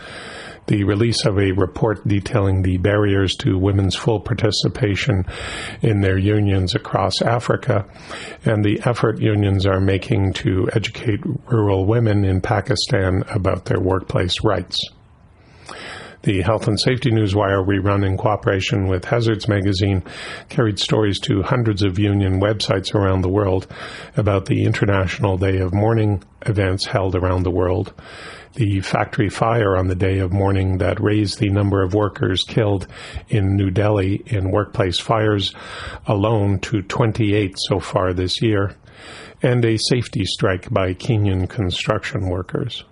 the 0.67 0.85
release 0.85 1.25
of 1.27 1.39
a 1.39 1.53
report 1.53 2.07
detailing 2.07 2.63
the 2.63 2.77
barriers 2.79 3.35
to 3.37 3.59
women's 3.59 3.97
full 3.97 4.21
participation 4.21 5.25
in 5.83 6.01
their 6.01 6.19
unions 6.19 6.75
across 6.75 7.21
Africa, 7.21 7.85
and 8.45 8.65
the 8.65 8.81
effort 8.85 9.21
unions 9.21 9.67
are 9.67 9.81
making 9.81 10.33
to 10.33 10.69
educate 10.73 11.21
rural 11.47 11.85
women 11.87 12.25
in 12.25 12.41
Pakistan 12.41 13.25
about 13.29 13.65
their 13.65 13.81
workplace 13.81 14.45
rights. 14.45 14.79
The 16.23 16.43
Health 16.43 16.69
and 16.69 16.79
Safety 16.79 17.11
Newswire 17.11 17.67
rerun 17.67 18.07
in 18.07 18.17
cooperation 18.17 18.87
with 18.87 19.05
Hazards 19.05 19.49
Magazine 19.49 20.05
carried 20.49 20.79
stories 20.79 21.19
to 21.21 21.43
hundreds 21.43 21.83
of 21.83 21.99
union 21.99 22.41
websites 22.41 22.95
around 22.95 23.23
the 23.23 23.29
world 23.29 23.67
about 24.17 24.47
the 24.47 24.65
International 24.65 25.37
Day 25.37 25.59
of 25.59 25.75
Mourning 25.75 26.23
events 26.47 26.87
held 26.87 27.17
around 27.17 27.43
the 27.43 27.51
world 27.51 27.93
the 28.55 28.81
factory 28.81 29.29
fire 29.29 29.77
on 29.77 29.89
the 29.89 29.95
day 29.95 30.19
of 30.19 30.33
mourning 30.33 30.79
that 30.79 31.01
raised 31.01 31.39
the 31.39 31.49
number 31.49 31.83
of 31.83 31.95
workers 31.95 32.45
killed 32.45 32.87
in 33.29 33.57
New 33.57 33.71
Delhi 33.71 34.23
in 34.27 34.51
workplace 34.51 34.99
fires 34.99 35.55
alone 36.07 36.59
to 36.61 36.83
28 36.83 37.55
so 37.57 37.81
far 37.81 38.13
this 38.13 38.43
year, 38.43 38.77
and 39.43 39.65
a 39.65 39.79
safety 39.79 40.25
strike 40.25 40.71
by 40.71 40.95
Kenyan 40.95 41.49
construction 41.49 42.29
workers. 42.29 42.85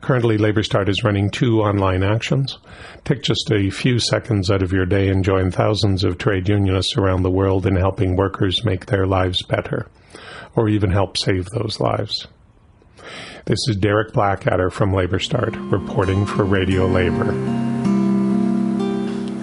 Currently, 0.00 0.36
Labor 0.38 0.64
Start 0.64 0.88
is 0.88 1.04
running 1.04 1.30
two 1.30 1.60
online 1.62 2.02
actions. 2.02 2.58
Take 3.04 3.22
just 3.22 3.50
a 3.52 3.70
few 3.70 4.00
seconds 4.00 4.50
out 4.50 4.62
of 4.62 4.72
your 4.72 4.84
day 4.84 5.08
and 5.08 5.24
join 5.24 5.50
thousands 5.50 6.02
of 6.02 6.18
trade 6.18 6.48
unionists 6.48 6.96
around 6.96 7.22
the 7.22 7.30
world 7.30 7.66
in 7.66 7.76
helping 7.76 8.16
workers 8.16 8.64
make 8.64 8.86
their 8.86 9.06
lives 9.06 9.42
better, 9.42 9.86
or 10.56 10.68
even 10.68 10.90
help 10.90 11.16
save 11.16 11.46
those 11.46 11.78
lives. 11.78 12.26
This 13.44 13.66
is 13.66 13.74
Derek 13.74 14.12
Blackadder 14.12 14.70
from 14.70 14.94
Labor 14.94 15.18
Start, 15.18 15.56
reporting 15.56 16.26
for 16.26 16.44
Radio 16.44 16.86
Labor. 16.86 17.32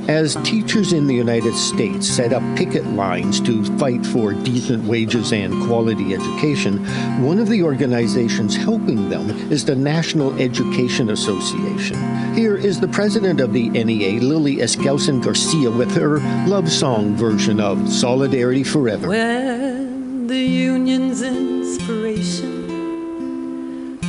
As 0.10 0.36
teachers 0.38 0.94
in 0.94 1.06
the 1.06 1.14
United 1.14 1.54
States 1.54 2.08
set 2.08 2.32
up 2.32 2.42
picket 2.58 2.86
lines 2.86 3.42
to 3.42 3.66
fight 3.78 4.06
for 4.06 4.34
decent 4.34 4.86
wages 4.86 5.34
and 5.34 5.68
quality 5.68 6.14
education, 6.14 6.78
one 7.22 7.40
of 7.40 7.50
the 7.50 7.62
organizations 7.62 8.56
helping 8.56 9.10
them 9.10 9.32
is 9.52 9.66
the 9.66 9.76
National 9.76 10.34
Education 10.40 11.10
Association. 11.10 11.98
Here 12.34 12.56
is 12.56 12.80
the 12.80 12.88
president 12.88 13.42
of 13.42 13.52
the 13.52 13.68
NEA, 13.70 14.22
Lily 14.22 14.58
Eskelsen 14.58 15.22
Garcia, 15.22 15.72
with 15.72 15.94
her 15.96 16.20
love 16.48 16.72
song 16.72 17.18
version 17.18 17.60
of 17.60 17.90
Solidarity 17.90 18.64
Forever. 18.64 19.10
When 19.10 20.28
the 20.28 20.40
union's 20.40 21.22
inspiration 21.22 21.59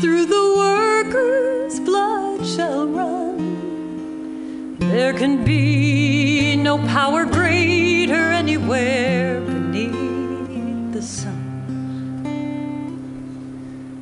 through 0.00 0.24
the 0.24 0.54
workers' 0.56 1.78
blood 1.80 2.46
shall 2.46 2.86
run. 2.86 4.78
There 4.78 5.12
can 5.12 5.44
be 5.44 6.56
no 6.56 6.78
power 6.88 7.26
greater 7.26 8.14
anywhere 8.14 9.42
beneath 9.42 10.92
the 10.92 11.02
sun. 11.02 11.36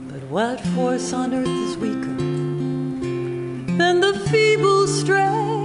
But 0.09 0.23
what 0.31 0.61
force 0.61 1.13
on 1.13 1.35
earth 1.35 1.49
is 1.49 1.77
weaker 1.77 2.17
than 3.77 4.01
the 4.01 4.17
feeble 4.31 4.87
strength 4.87 5.58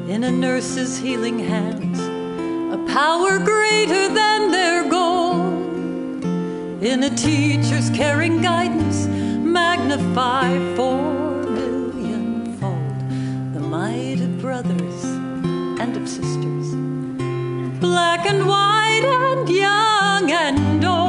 In 0.07 0.23
a 0.23 0.31
nurse's 0.31 0.97
healing 0.97 1.39
hands, 1.39 1.72
a 1.72 1.72
power 2.93 3.39
greater 3.39 4.07
than 4.07 4.51
their 4.51 4.87
goal. 4.87 5.47
In 6.79 7.01
a 7.01 7.09
teacher's 7.09 7.89
caring 7.89 8.39
guidance 8.39 9.07
magnify 9.07 10.47
four 10.75 11.01
million 11.57 12.55
fold. 12.59 12.99
The 13.55 13.61
might 13.61 14.19
of 14.21 14.39
brothers 14.39 15.03
and 15.81 15.97
of 15.97 16.07
sisters. 16.07 16.67
Black 17.79 18.27
and 18.27 18.47
white 18.47 19.05
and 19.23 19.49
young 19.49 20.31
and 20.31 20.85
old 20.85 21.02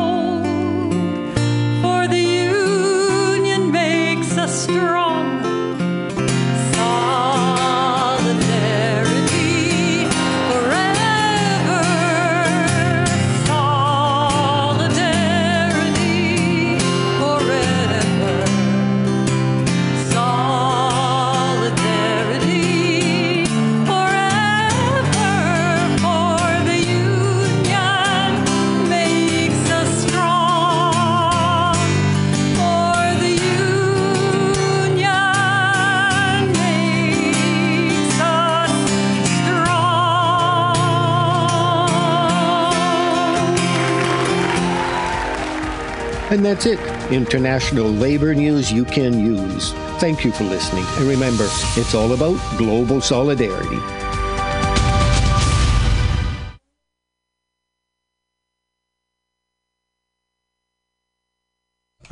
And 46.45 46.55
that's 46.55 46.67
it. 46.67 46.79
International 47.11 47.87
labor 47.87 48.35
news 48.35 48.71
you 48.71 48.85
can 48.85 49.19
use. 49.19 49.73
Thank 49.99 50.27
you 50.27 50.31
for 50.31 50.45
listening. 50.45 50.85
And 50.99 51.09
remember, 51.09 51.45
it's 51.75 51.95
all 51.95 52.13
about 52.13 52.39
global 52.59 53.01
solidarity. 53.01 53.79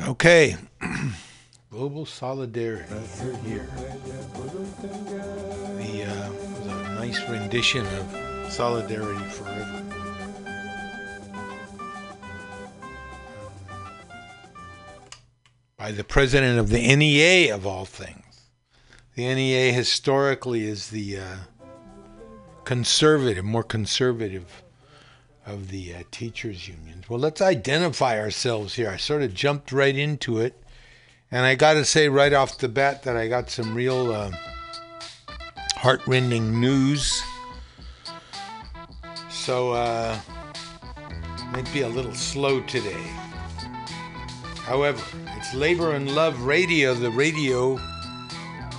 Okay. 0.01 0.55
Global 1.69 2.07
solidarity. 2.07 2.85
Third 2.89 3.37
year. 3.43 3.69
The 5.77 6.05
uh, 6.07 6.31
was 6.31 6.67
a 6.67 6.95
nice 6.95 7.29
rendition 7.29 7.85
of 7.85 8.51
Solidarity 8.51 9.25
Forever. 9.25 9.92
By 15.83 15.91
the 15.91 16.05
president 16.05 16.59
of 16.59 16.69
the 16.69 16.95
NEA, 16.95 17.53
of 17.53 17.67
all 17.67 17.83
things. 17.83 18.47
The 19.15 19.35
NEA 19.35 19.73
historically 19.73 20.63
is 20.63 20.91
the 20.91 21.17
uh, 21.17 21.35
conservative, 22.63 23.43
more 23.43 23.63
conservative 23.63 24.63
of 25.45 25.71
the 25.71 25.93
uh, 25.93 26.03
teachers' 26.09 26.69
unions. 26.69 27.09
Well, 27.09 27.19
let's 27.19 27.41
identify 27.41 28.17
ourselves 28.17 28.75
here. 28.75 28.89
I 28.89 28.95
sort 28.95 29.23
of 29.23 29.33
jumped 29.33 29.73
right 29.73 29.93
into 29.93 30.39
it. 30.39 30.57
And 31.29 31.45
I 31.45 31.55
got 31.55 31.73
to 31.73 31.83
say 31.83 32.07
right 32.07 32.31
off 32.31 32.59
the 32.59 32.69
bat 32.69 33.03
that 33.03 33.17
I 33.17 33.27
got 33.27 33.49
some 33.49 33.75
real 33.75 34.09
uh, 34.09 34.31
heartrending 35.75 36.61
news. 36.61 37.21
So, 39.29 39.73
uh, 39.73 40.17
might 41.51 41.69
be 41.73 41.81
a 41.81 41.89
little 41.89 42.15
slow 42.15 42.61
today. 42.61 43.03
However, 44.63 45.03
it's 45.35 45.53
Labor 45.53 45.93
and 45.93 46.15
Love 46.15 46.41
Radio, 46.43 46.93
the 46.93 47.11
radio 47.11 47.77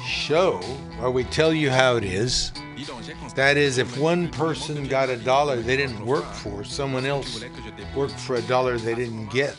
show 0.06 0.56
where 0.98 1.10
we 1.10 1.24
tell 1.24 1.52
you 1.52 1.70
how 1.70 1.96
it 1.96 2.04
is. 2.04 2.52
That 3.34 3.56
is, 3.56 3.78
if 3.78 3.98
one 3.98 4.30
person 4.30 4.86
got 4.88 5.10
a 5.10 5.16
dollar 5.16 5.56
they 5.56 5.76
didn't 5.76 6.04
work 6.04 6.24
for, 6.24 6.64
someone 6.64 7.04
else 7.04 7.44
worked 7.94 8.18
for 8.18 8.36
a 8.36 8.42
dollar 8.42 8.78
they 8.78 8.94
didn't 8.94 9.30
get. 9.30 9.56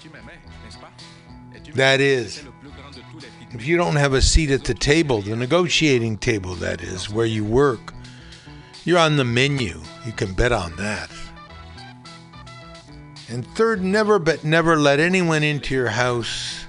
That 1.76 2.02
is, 2.02 2.44
if 3.52 3.66
you 3.68 3.78
don't 3.78 3.96
have 3.96 4.14
a 4.14 4.22
seat 4.22 4.50
at 4.50 4.64
the 4.64 4.74
table, 4.74 5.22
the 5.22 5.36
negotiating 5.36 6.18
table, 6.18 6.56
that 6.56 6.82
is, 6.82 7.10
where 7.10 7.26
you 7.26 7.46
work, 7.46 7.94
you're 8.84 9.00
on 9.00 9.18
the 9.18 9.26
menu. 9.26 9.82
You 10.06 10.12
can 10.12 10.34
bet 10.34 10.52
on 10.52 10.76
that. 10.78 11.10
And 13.28 13.46
third, 13.56 13.84
never 13.84 14.20
but 14.20 14.44
never 14.44 14.78
let 14.78 15.00
anyone 15.00 15.44
into 15.44 15.74
your 15.74 15.90
house 15.90 16.66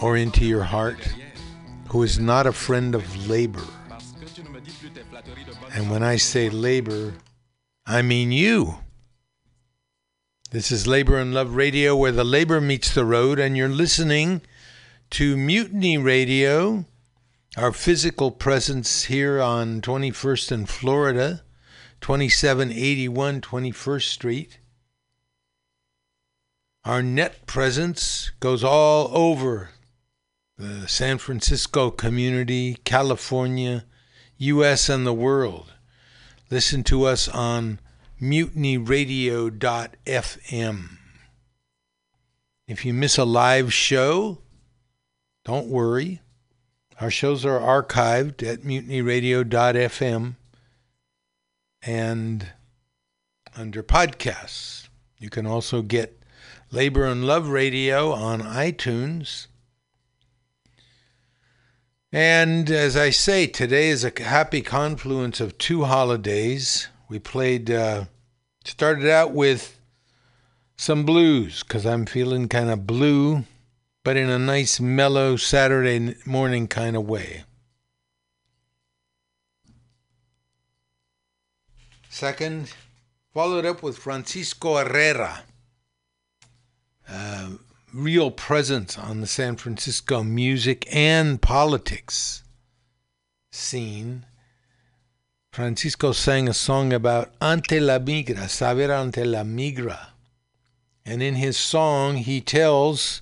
or 0.00 0.16
into 0.16 0.44
your 0.44 0.62
heart 0.62 0.98
who 1.88 2.02
is 2.02 2.18
not 2.18 2.46
a 2.46 2.52
friend 2.52 2.94
of 2.94 3.28
labor. 3.28 3.64
And 5.74 5.90
when 5.90 6.02
I 6.02 6.16
say 6.16 6.48
labor, 6.48 7.14
I 7.86 8.02
mean 8.02 8.32
you. 8.32 8.76
This 10.50 10.70
is 10.70 10.86
Labor 10.86 11.18
and 11.18 11.32
Love 11.32 11.54
Radio, 11.54 11.96
where 11.96 12.12
the 12.12 12.24
labor 12.24 12.60
meets 12.60 12.92
the 12.92 13.06
road, 13.06 13.38
and 13.38 13.56
you're 13.56 13.70
listening 13.70 14.42
to 15.10 15.36
Mutiny 15.36 15.96
Radio, 15.96 16.84
our 17.56 17.72
physical 17.72 18.30
presence 18.30 19.04
here 19.04 19.40
on 19.40 19.80
21st 19.80 20.52
and 20.52 20.68
Florida, 20.68 21.42
2781 22.02 23.40
21st 23.40 24.02
Street. 24.02 24.58
Our 26.84 27.00
net 27.00 27.46
presence 27.46 28.32
goes 28.40 28.64
all 28.64 29.08
over 29.16 29.70
the 30.58 30.88
San 30.88 31.18
Francisco 31.18 31.92
community, 31.92 32.74
California, 32.84 33.84
U.S., 34.38 34.88
and 34.88 35.06
the 35.06 35.12
world. 35.12 35.74
Listen 36.50 36.82
to 36.84 37.04
us 37.04 37.28
on 37.28 37.78
mutinyradio.fm. 38.20 40.88
If 42.66 42.84
you 42.84 42.94
miss 42.94 43.16
a 43.16 43.24
live 43.24 43.72
show, 43.72 44.38
don't 45.44 45.68
worry. 45.68 46.20
Our 47.00 47.10
shows 47.10 47.44
are 47.44 47.60
archived 47.60 48.42
at 48.42 48.62
mutinyradio.fm 48.62 50.34
and 51.82 52.46
under 53.56 53.84
podcasts. 53.84 54.88
You 55.18 55.30
can 55.30 55.46
also 55.46 55.82
get 55.82 56.21
Labor 56.74 57.04
and 57.04 57.26
Love 57.26 57.48
Radio 57.50 58.12
on 58.12 58.40
iTunes. 58.40 59.46
And 62.10 62.70
as 62.70 62.96
I 62.96 63.10
say, 63.10 63.46
today 63.46 63.90
is 63.90 64.04
a 64.04 64.22
happy 64.22 64.62
confluence 64.62 65.38
of 65.38 65.58
two 65.58 65.84
holidays. 65.84 66.88
We 67.10 67.18
played, 67.18 67.70
uh, 67.70 68.06
started 68.64 69.06
out 69.06 69.32
with 69.32 69.78
some 70.74 71.04
blues 71.04 71.62
because 71.62 71.84
I'm 71.84 72.06
feeling 72.06 72.48
kind 72.48 72.70
of 72.70 72.86
blue, 72.86 73.44
but 74.02 74.16
in 74.16 74.30
a 74.30 74.38
nice, 74.38 74.80
mellow 74.80 75.36
Saturday 75.36 76.14
morning 76.24 76.68
kind 76.68 76.96
of 76.96 77.04
way. 77.04 77.44
Second, 82.08 82.72
followed 83.34 83.66
up 83.66 83.82
with 83.82 83.98
Francisco 83.98 84.78
Herrera, 84.78 85.42
real 87.92 88.30
presence 88.30 88.98
on 88.98 89.20
the 89.20 89.26
San 89.26 89.56
Francisco 89.56 90.22
music 90.22 90.86
and 90.90 91.40
politics 91.40 92.42
scene. 93.50 94.24
Francisco 95.52 96.12
sang 96.12 96.48
a 96.48 96.54
song 96.54 96.92
about 96.92 97.34
ante 97.40 97.78
la 97.78 97.98
migra, 97.98 98.48
saber 98.48 98.90
ante 98.90 99.24
la 99.24 99.42
migra. 99.42 100.08
And 101.04 101.22
in 101.22 101.34
his 101.34 101.58
song, 101.58 102.16
he 102.16 102.40
tells 102.40 103.20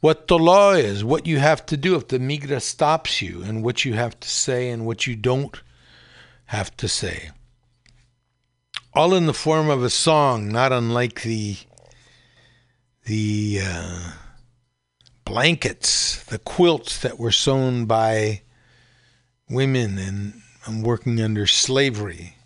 what 0.00 0.28
the 0.28 0.38
law 0.38 0.72
is, 0.72 1.04
what 1.04 1.26
you 1.26 1.38
have 1.38 1.66
to 1.66 1.76
do 1.76 1.94
if 1.94 2.08
the 2.08 2.18
migra 2.18 2.62
stops 2.62 3.20
you, 3.20 3.42
and 3.42 3.62
what 3.62 3.84
you 3.84 3.92
have 3.92 4.18
to 4.20 4.28
say 4.28 4.70
and 4.70 4.86
what 4.86 5.06
you 5.06 5.14
don't 5.14 5.60
have 6.46 6.74
to 6.78 6.88
say. 6.88 7.30
All 8.94 9.14
in 9.14 9.26
the 9.26 9.34
form 9.34 9.68
of 9.68 9.82
a 9.82 9.90
song, 9.90 10.48
not 10.48 10.72
unlike 10.72 11.22
the 11.22 11.56
the 13.04 13.60
uh, 13.62 14.12
blankets, 15.24 16.22
the 16.24 16.38
quilts 16.38 16.98
that 17.00 17.18
were 17.18 17.32
sewn 17.32 17.86
by 17.86 18.42
women 19.48 19.98
and, 19.98 20.34
working 20.84 21.20
under 21.20 21.44
slavery 21.44 22.36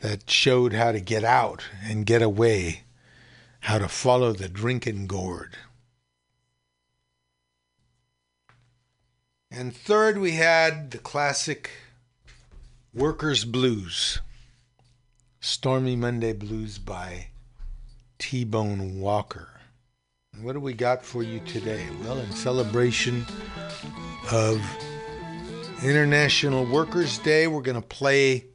that 0.00 0.30
showed 0.30 0.72
how 0.72 0.90
to 0.90 1.00
get 1.00 1.22
out 1.22 1.62
and 1.84 2.06
get 2.06 2.22
away, 2.22 2.84
how 3.60 3.76
to 3.76 3.86
follow 3.86 4.32
the 4.32 4.48
drinking 4.48 5.06
gourd. 5.06 5.58
And 9.50 9.76
third, 9.76 10.16
we 10.16 10.32
had 10.32 10.90
the 10.90 10.98
classic 10.98 11.70
Workers' 12.94 13.44
Blues, 13.44 14.20
Stormy 15.40 15.96
Monday 15.96 16.32
Blues 16.32 16.78
by 16.78 17.26
T 18.18 18.44
Bone 18.44 19.00
Walker. 19.00 19.49
What 20.42 20.54
do 20.54 20.60
we 20.60 20.72
got 20.72 21.04
for 21.04 21.22
you 21.22 21.40
today? 21.40 21.86
Well, 22.02 22.18
in 22.18 22.30
celebration 22.32 23.26
of 24.32 24.58
International 25.84 26.64
Workers' 26.64 27.18
Day, 27.18 27.46
we're 27.46 27.60
going 27.60 27.80
to 27.80 27.86
play 27.86 28.46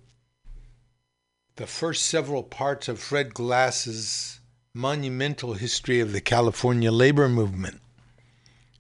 the 1.58 1.68
first 1.68 2.08
several 2.08 2.42
parts 2.42 2.88
of 2.88 2.98
Fred 2.98 3.36
Glass's 3.36 4.40
monumental 4.74 5.54
history 5.54 6.00
of 6.00 6.12
the 6.12 6.22
California 6.22 6.92
labor 6.92 7.30
movement 7.30 7.80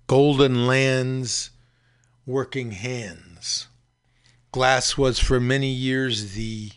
Golden 0.08 0.66
Lands, 0.66 1.52
Working 2.26 2.72
Hands. 2.72 3.68
Glass 4.52 4.98
was 4.98 5.20
for 5.20 5.40
many 5.40 5.70
years 5.70 6.34
the 6.34 6.72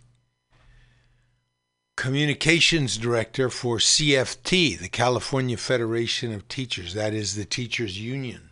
communications 1.98 2.96
director 2.96 3.50
for 3.50 3.78
CFT, 3.78 4.78
the 4.78 4.88
California 4.88 5.56
Federation 5.56 6.32
of 6.32 6.46
Teachers, 6.46 6.94
that 6.94 7.12
is 7.12 7.34
the 7.34 7.44
teachers 7.44 8.00
union. 8.00 8.50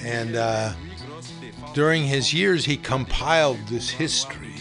And 0.00 0.36
uh, 0.36 0.74
during 1.74 2.04
his 2.04 2.32
years, 2.32 2.64
he 2.64 2.76
compiled 2.76 3.58
this 3.66 3.90
history, 3.90 4.54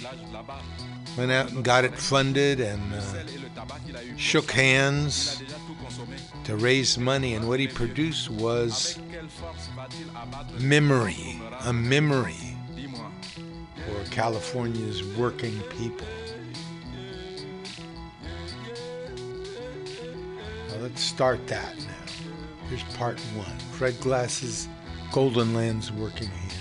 went 1.16 1.32
out 1.32 1.52
and 1.52 1.64
got 1.64 1.86
it 1.86 1.94
funded, 1.94 2.60
and 2.60 2.82
uh, 2.92 3.02
shook 4.18 4.50
hands 4.50 5.44
to 6.46 6.56
raise 6.56 6.98
money. 6.98 7.36
And 7.36 7.48
what 7.48 7.60
he 7.60 7.68
produced 7.68 8.32
was 8.32 8.98
memory, 10.60 11.40
a 11.66 11.74
memory 11.74 12.58
for 13.86 14.04
California's 14.10 15.04
working 15.16 15.60
people. 15.78 16.08
Let's 20.82 21.02
start 21.02 21.46
that 21.48 21.76
now. 21.78 22.68
Here's 22.70 22.84
part 22.96 23.20
one 23.36 23.58
Fred 23.74 24.00
Glass's 24.00 24.68
Golden 25.12 25.54
Lands 25.54 25.92
Working 25.92 26.28
Hand. 26.28 26.54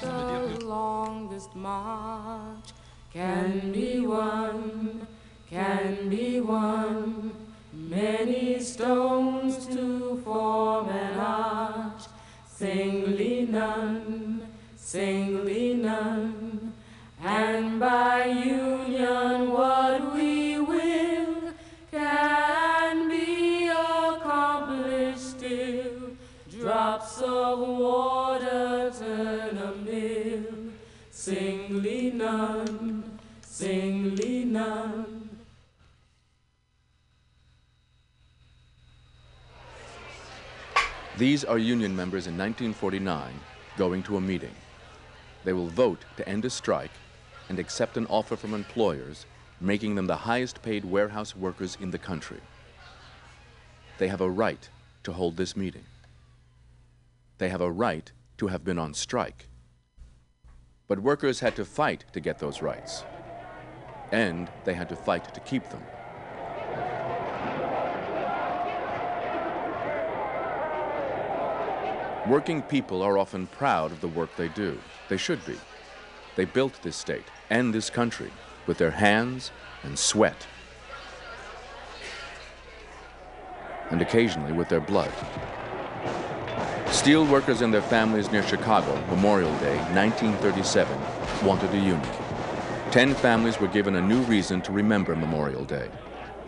The 0.00 0.64
longest 0.64 1.54
march 1.56 2.70
can 3.12 3.72
be 3.72 4.00
won, 4.00 5.06
can 5.50 6.08
be 6.08 6.40
won. 6.40 7.32
Many 7.72 8.60
stones 8.60 9.66
to 9.66 10.20
form 10.24 10.88
an 10.88 11.18
arch, 11.18 12.04
singly 12.46 13.46
none, 13.50 14.46
singly 14.76 15.74
none. 15.74 16.41
And 17.34 17.80
by 17.80 18.26
union, 18.26 19.52
what 19.52 20.12
we 20.12 20.58
will 20.58 21.54
can 21.90 23.08
be 23.08 23.68
accomplished 23.68 25.30
still. 25.30 26.10
Drops 26.50 27.22
of 27.22 27.58
water 27.60 28.92
turn 28.98 29.56
a 29.56 29.72
mill, 29.76 30.44
singly 31.10 32.10
none, 32.10 33.18
singly 33.40 34.44
none. 34.44 35.30
These 41.16 41.44
are 41.46 41.56
union 41.56 41.96
members 41.96 42.26
in 42.26 42.36
1949 42.36 43.32
going 43.78 44.02
to 44.02 44.18
a 44.18 44.20
meeting. 44.20 44.54
They 45.44 45.54
will 45.54 45.68
vote 45.68 46.04
to 46.18 46.28
end 46.28 46.44
a 46.44 46.50
strike 46.50 46.90
and 47.52 47.58
accept 47.58 47.98
an 47.98 48.06
offer 48.06 48.34
from 48.34 48.54
employers 48.54 49.26
making 49.60 49.94
them 49.94 50.06
the 50.06 50.16
highest 50.16 50.62
paid 50.62 50.86
warehouse 50.86 51.36
workers 51.36 51.76
in 51.82 51.90
the 51.90 51.98
country. 51.98 52.40
They 53.98 54.08
have 54.08 54.22
a 54.22 54.30
right 54.30 54.66
to 55.02 55.12
hold 55.12 55.36
this 55.36 55.54
meeting. 55.54 55.84
They 57.36 57.50
have 57.50 57.60
a 57.60 57.70
right 57.70 58.10
to 58.38 58.46
have 58.46 58.64
been 58.64 58.78
on 58.78 58.94
strike. 58.94 59.48
But 60.88 61.00
workers 61.00 61.40
had 61.40 61.54
to 61.56 61.66
fight 61.66 62.06
to 62.14 62.20
get 62.20 62.38
those 62.38 62.62
rights. 62.62 63.04
And 64.12 64.48
they 64.64 64.72
had 64.72 64.88
to 64.88 64.96
fight 64.96 65.34
to 65.34 65.40
keep 65.40 65.68
them. 65.68 65.82
Working 72.26 72.62
people 72.62 73.02
are 73.02 73.18
often 73.18 73.46
proud 73.46 73.92
of 73.92 74.00
the 74.00 74.08
work 74.08 74.34
they 74.36 74.48
do. 74.48 74.80
They 75.10 75.18
should 75.18 75.44
be. 75.44 75.58
They 76.36 76.44
built 76.44 76.80
this 76.82 76.96
state 76.96 77.24
and 77.50 77.74
this 77.74 77.90
country 77.90 78.30
with 78.66 78.78
their 78.78 78.90
hands 78.90 79.50
and 79.82 79.98
sweat. 79.98 80.46
And 83.90 84.00
occasionally 84.00 84.52
with 84.52 84.68
their 84.68 84.80
blood. 84.80 85.12
Steel 86.90 87.26
workers 87.26 87.62
and 87.62 87.72
their 87.72 87.82
families 87.82 88.30
near 88.30 88.42
Chicago, 88.42 88.94
Memorial 89.08 89.52
Day, 89.58 89.76
1937, 89.94 90.98
wanted 91.44 91.70
a 91.70 91.78
union. 91.78 92.00
Ten 92.90 93.14
families 93.14 93.58
were 93.58 93.68
given 93.68 93.96
a 93.96 94.02
new 94.02 94.20
reason 94.22 94.60
to 94.62 94.72
remember 94.72 95.16
Memorial 95.16 95.64
Day. 95.64 95.90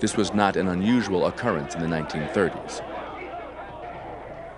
This 0.01 0.17
was 0.17 0.35
not 0.35 0.57
an 0.57 0.69
unusual 0.69 1.27
occurrence 1.27 1.75
in 1.75 1.81
the 1.81 1.87
1930s. 1.87 2.83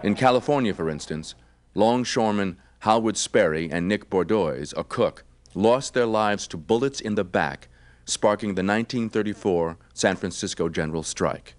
In 0.02 0.14
California, 0.14 0.74
for 0.74 0.90
instance, 0.90 1.34
longshoremen 1.74 2.58
Howard 2.80 3.16
Sperry 3.16 3.70
and 3.70 3.88
Nick 3.88 4.10
Bordoise, 4.10 4.74
a 4.76 4.84
cook, 4.84 5.24
lost 5.54 5.94
their 5.94 6.06
lives 6.06 6.46
to 6.48 6.56
bullets 6.56 7.00
in 7.00 7.14
the 7.14 7.24
back, 7.24 7.68
sparking 8.04 8.50
the 8.50 8.62
1934 8.62 9.76
San 9.94 10.16
Francisco 10.16 10.68
general 10.68 11.02
strike. 11.02 11.54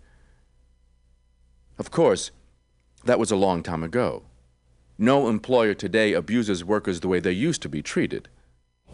Of 1.78 1.92
course, 1.92 2.32
that 3.06 3.20
was 3.20 3.32
a 3.32 3.36
long 3.36 3.64
time 3.64 3.84
ago. 3.84 4.24
No 4.98 5.28
employer 5.28 5.74
today 5.74 6.14
abuses 6.14 6.64
workers 6.64 7.00
the 7.00 7.08
way 7.08 7.20
they 7.20 7.32
used 7.32 7.62
to 7.62 7.70
be 7.70 7.82
treated. 7.82 8.30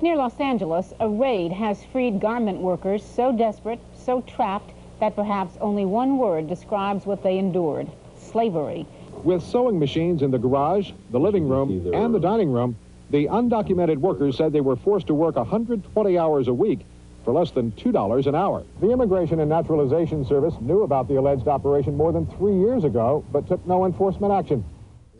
Near 0.01 0.17
Los 0.17 0.39
Angeles, 0.39 0.93
a 0.99 1.07
raid 1.07 1.51
has 1.51 1.86
freed 1.86 2.19
garment 2.19 2.59
workers 2.59 3.03
so 3.05 3.32
desperate, 3.32 3.80
so 3.95 4.21
trapped, 4.21 4.71
that 4.99 5.15
perhaps 5.15 5.57
only 5.61 5.86
one 5.86 6.17
word 6.17 6.47
describes 6.47 7.05
what 7.05 7.24
they 7.24 7.38
endured 7.38 7.89
slavery. 8.17 8.86
With 9.24 9.41
sewing 9.41 9.80
machines 9.80 10.21
in 10.21 10.32
the 10.32 10.38
garage, 10.38 10.91
the 11.11 11.19
living 11.19 11.47
room, 11.47 11.91
and 11.93 12.13
the 12.13 12.19
dining 12.19 12.51
room, 12.51 12.76
The 13.13 13.28
undocumented 13.28 13.97
workers 13.97 14.38
said 14.38 14.53
they 14.53 14.61
were 14.61 14.76
forced 14.76 15.05
to 15.05 15.13
work 15.13 15.36
120 15.36 16.17
hours 16.17 16.47
a 16.47 16.53
week 16.53 16.80
for 17.24 17.32
less 17.32 17.51
than 17.51 17.71
$2 17.74 18.26
an 18.26 18.34
hour. 18.34 18.63
The 18.82 18.89
Immigration 18.89 19.39
and 19.39 19.49
Naturalization 19.49 20.26
Service 20.26 20.55
knew 20.61 20.82
about 20.82 21.07
the 21.07 21.17
alleged 21.17 21.47
operation 21.47 21.95
more 21.95 22.11
than 22.11 22.26
three 22.26 22.57
years 22.57 22.84
ago, 22.84 23.24
but 23.32 23.47
took 23.47 23.63
no 23.67 23.86
enforcement 23.86 24.34
action. 24.34 24.65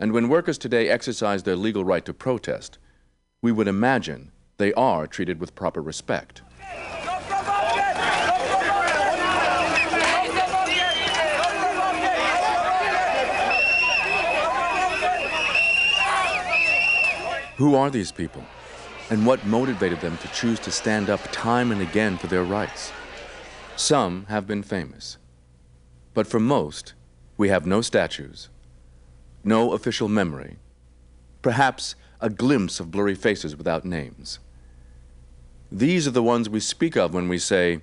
And 0.00 0.12
when 0.12 0.28
workers 0.28 0.58
today 0.58 0.88
exercise 0.88 1.44
their 1.44 1.54
legal 1.54 1.84
right 1.84 2.04
to 2.04 2.12
protest, 2.12 2.78
we 3.42 3.52
would 3.52 3.68
imagine 3.68 4.32
they 4.56 4.72
are 4.74 5.06
treated 5.06 5.38
with 5.38 5.54
proper 5.54 5.80
respect. 5.80 6.42
Who 17.56 17.76
are 17.76 17.88
these 17.88 18.10
people? 18.10 18.44
And 19.10 19.26
what 19.26 19.46
motivated 19.46 20.00
them 20.00 20.16
to 20.18 20.28
choose 20.28 20.58
to 20.60 20.72
stand 20.72 21.08
up 21.08 21.20
time 21.30 21.70
and 21.70 21.80
again 21.80 22.18
for 22.18 22.26
their 22.26 22.42
rights? 22.42 22.90
Some 23.76 24.26
have 24.26 24.46
been 24.46 24.64
famous. 24.64 25.18
But 26.14 26.26
for 26.26 26.40
most, 26.40 26.94
we 27.36 27.50
have 27.50 27.66
no 27.66 27.80
statues, 27.80 28.48
no 29.44 29.72
official 29.72 30.08
memory, 30.08 30.56
perhaps 31.42 31.94
a 32.20 32.30
glimpse 32.30 32.80
of 32.80 32.90
blurry 32.90 33.14
faces 33.14 33.54
without 33.54 33.84
names. 33.84 34.40
These 35.70 36.08
are 36.08 36.12
the 36.12 36.22
ones 36.22 36.48
we 36.48 36.60
speak 36.60 36.96
of 36.96 37.14
when 37.14 37.28
we 37.28 37.38
say, 37.38 37.82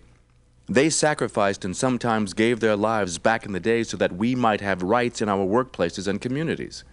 they 0.67 0.89
sacrificed 0.89 1.65
and 1.65 1.75
sometimes 1.75 2.33
gave 2.33 2.59
their 2.59 2.75
lives 2.75 3.17
back 3.17 3.45
in 3.45 3.51
the 3.51 3.59
day 3.59 3.83
so 3.83 3.97
that 3.97 4.13
we 4.15 4.35
might 4.35 4.61
have 4.61 4.83
rights 4.83 5.21
in 5.21 5.29
our 5.29 5.45
workplaces 5.45 6.07
and 6.07 6.21
communities. 6.21 6.83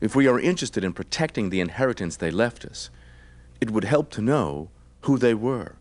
If 0.00 0.14
we 0.14 0.26
are 0.26 0.40
interested 0.40 0.84
in 0.84 0.92
protecting 0.92 1.50
the 1.50 1.60
inheritance 1.60 2.16
they 2.16 2.30
left 2.30 2.64
us, 2.64 2.90
it 3.60 3.70
would 3.70 3.84
help 3.84 4.10
to 4.10 4.22
know 4.22 4.70
who 5.02 5.18
they 5.18 5.34
were, 5.34 5.76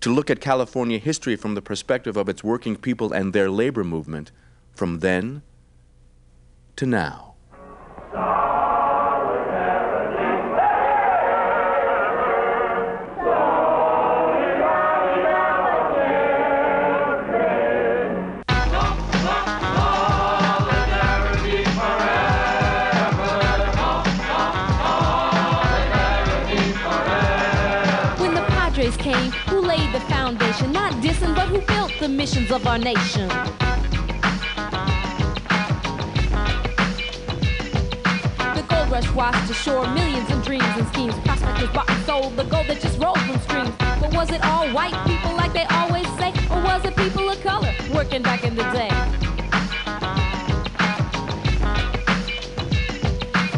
to 0.00 0.12
look 0.12 0.30
at 0.30 0.40
California 0.40 0.98
history 0.98 1.36
from 1.36 1.54
the 1.54 1.62
perspective 1.62 2.16
of 2.16 2.28
its 2.28 2.44
working 2.44 2.76
people 2.76 3.12
and 3.12 3.32
their 3.32 3.50
labor 3.50 3.84
movement 3.84 4.30
from 4.74 5.00
then 5.00 5.42
to 6.76 6.86
now. 6.86 7.34
Came, 29.14 29.30
who 29.48 29.60
laid 29.60 29.92
the 29.92 30.00
foundation? 30.00 30.72
Not 30.72 30.92
dissing, 30.94 31.34
but 31.36 31.46
who 31.46 31.60
built 31.60 31.92
the 32.00 32.08
missions 32.08 32.50
of 32.50 32.66
our 32.66 32.78
nation? 32.78 33.28
The 38.56 38.64
gold 38.68 38.90
rush 38.90 39.08
washed 39.12 39.50
ashore 39.50 39.86
millions 39.94 40.28
in 40.30 40.40
dreams 40.40 40.64
and 40.76 40.86
schemes. 40.88 41.14
Prospectors 41.20 41.70
bought 41.70 41.88
and 41.88 42.04
sold 42.04 42.36
the 42.36 42.42
gold 42.44 42.66
that 42.66 42.80
just 42.80 42.98
rolled 43.00 43.20
from 43.20 43.38
streams. 43.40 43.70
But 44.00 44.12
was 44.14 44.30
it 44.32 44.44
all 44.44 44.66
white 44.70 44.98
people 45.06 45.32
like 45.36 45.52
they 45.52 45.66
always 45.70 46.08
say? 46.18 46.30
Or 46.50 46.60
was 46.62 46.84
it 46.84 46.96
people 46.96 47.28
of 47.28 47.40
color 47.42 47.72
working 47.94 48.22
back 48.22 48.42
in 48.42 48.56
the 48.56 48.64
day? 48.80 48.90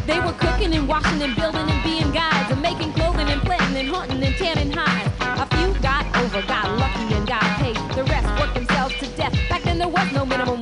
They 0.06 0.20
were 0.20 0.36
cooking 0.44 0.74
and 0.74 0.86
washing 0.86 1.22
and 1.22 1.34
building 1.34 1.66
and 1.70 1.82
being 1.82 2.12
guides 2.12 2.50
and 2.50 2.60
making 2.60 2.92
clothing 2.92 3.28
and 3.28 3.40
planting 3.40 3.78
and 3.78 3.88
hunting 3.88 4.22
and 4.22 4.36
tanning 4.36 4.72
hides. 4.72 5.05
Over, 6.36 6.46
got 6.48 6.78
lucky 6.78 7.14
and 7.14 7.26
got 7.26 7.40
paid. 7.56 7.76
The 7.96 8.04
rest 8.04 8.28
worked 8.38 8.54
themselves 8.54 8.94
to 8.98 9.06
death. 9.16 9.32
Back 9.48 9.62
then 9.62 9.78
there 9.78 9.88
was 9.88 10.12
no 10.12 10.26
minimum 10.26 10.55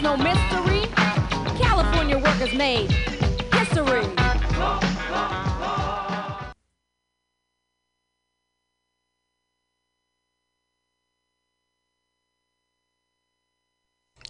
it's 0.00 0.02
no 0.02 0.16
mystery? 0.16 0.86
California 1.58 2.18
workers 2.18 2.54
made 2.54 2.90
history. 3.52 4.06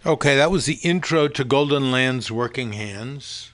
Okay, 0.06 0.36
that 0.36 0.50
was 0.50 0.66
the 0.66 0.78
intro 0.82 1.28
to 1.28 1.44
Golden 1.44 1.92
Land's 1.92 2.32
Working 2.32 2.72
Hands. 2.72 3.52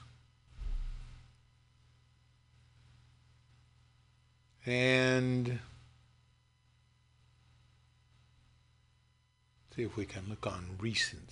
And 4.65 5.59
see 9.75 9.83
if 9.83 9.95
we 9.95 10.05
can 10.05 10.23
look 10.29 10.47
on 10.47 10.77
recents 10.81 11.26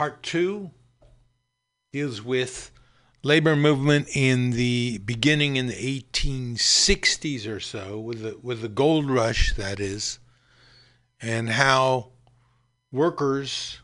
Part 0.00 0.22
two 0.22 0.70
deals 1.92 2.22
with 2.22 2.70
labor 3.22 3.54
movement 3.54 4.08
in 4.16 4.52
the 4.52 4.96
beginning 4.96 5.56
in 5.56 5.66
the 5.66 5.74
1860s 6.00 7.46
or 7.46 7.60
so, 7.60 8.00
with 8.00 8.22
the 8.22 8.38
with 8.42 8.62
the 8.62 8.70
gold 8.70 9.10
rush, 9.10 9.52
that 9.56 9.78
is, 9.78 10.18
and 11.20 11.50
how 11.50 12.12
workers 12.90 13.80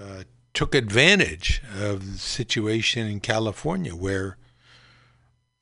uh, 0.00 0.22
took 0.52 0.76
advantage 0.76 1.60
of 1.76 2.12
the 2.12 2.18
situation 2.20 3.08
in 3.08 3.18
California, 3.18 3.96
where 3.96 4.38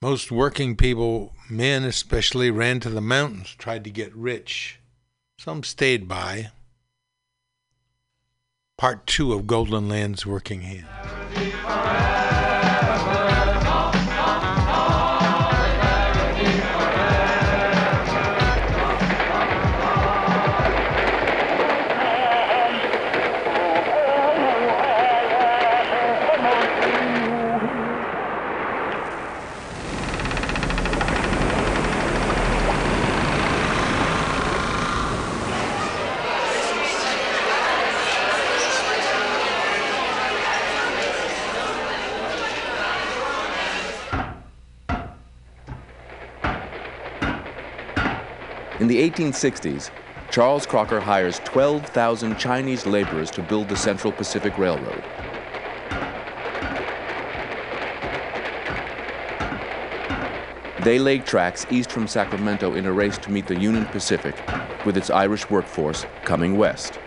most 0.02 0.30
working 0.30 0.76
people, 0.76 1.32
men 1.48 1.82
especially, 1.84 2.50
ran 2.50 2.78
to 2.80 2.90
the 2.90 3.00
mountains, 3.00 3.54
tried 3.56 3.84
to 3.84 3.90
get 3.90 4.14
rich. 4.14 4.80
Some 5.38 5.62
stayed 5.62 6.06
by. 6.06 6.50
Part 8.78 9.06
two 9.06 9.32
of 9.32 9.46
Golden 9.46 9.88
Land's 9.88 10.26
Working 10.26 10.62
Hand. 10.62 12.21
In 48.82 48.88
the 48.88 49.08
1860s, 49.08 49.92
Charles 50.32 50.66
Crocker 50.66 50.98
hires 50.98 51.38
12,000 51.44 52.36
Chinese 52.36 52.84
laborers 52.84 53.30
to 53.30 53.40
build 53.40 53.68
the 53.68 53.76
Central 53.76 54.12
Pacific 54.12 54.58
Railroad. 54.58 55.04
They 60.80 60.98
lay 60.98 61.20
tracks 61.20 61.64
east 61.70 61.92
from 61.92 62.08
Sacramento 62.08 62.74
in 62.74 62.86
a 62.86 62.92
race 62.92 63.16
to 63.18 63.30
meet 63.30 63.46
the 63.46 63.56
Union 63.56 63.86
Pacific, 63.86 64.34
with 64.84 64.96
its 64.96 65.10
Irish 65.10 65.48
workforce 65.48 66.04
coming 66.24 66.56
west. 66.56 66.98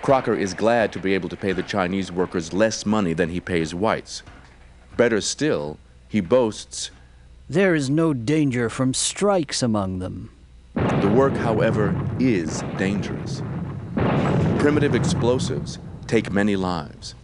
Crocker 0.00 0.34
is 0.34 0.54
glad 0.54 0.90
to 0.94 0.98
be 0.98 1.12
able 1.12 1.28
to 1.28 1.36
pay 1.36 1.52
the 1.52 1.62
Chinese 1.62 2.10
workers 2.10 2.54
less 2.54 2.86
money 2.86 3.12
than 3.12 3.28
he 3.28 3.40
pays 3.40 3.74
whites. 3.74 4.22
Better 4.96 5.20
still, 5.20 5.78
he 6.08 6.22
boasts 6.22 6.90
there 7.50 7.74
is 7.74 7.90
no 7.90 8.14
danger 8.14 8.70
from 8.70 8.94
strikes 8.94 9.60
among 9.60 9.98
them. 9.98 10.30
the 10.76 11.12
work, 11.12 11.32
however, 11.32 12.00
is 12.20 12.62
dangerous. 12.78 13.42
Primitive 14.60 14.94
explosives 14.94 15.80
take 16.06 16.30
many 16.30 16.54
lives. 16.54 17.16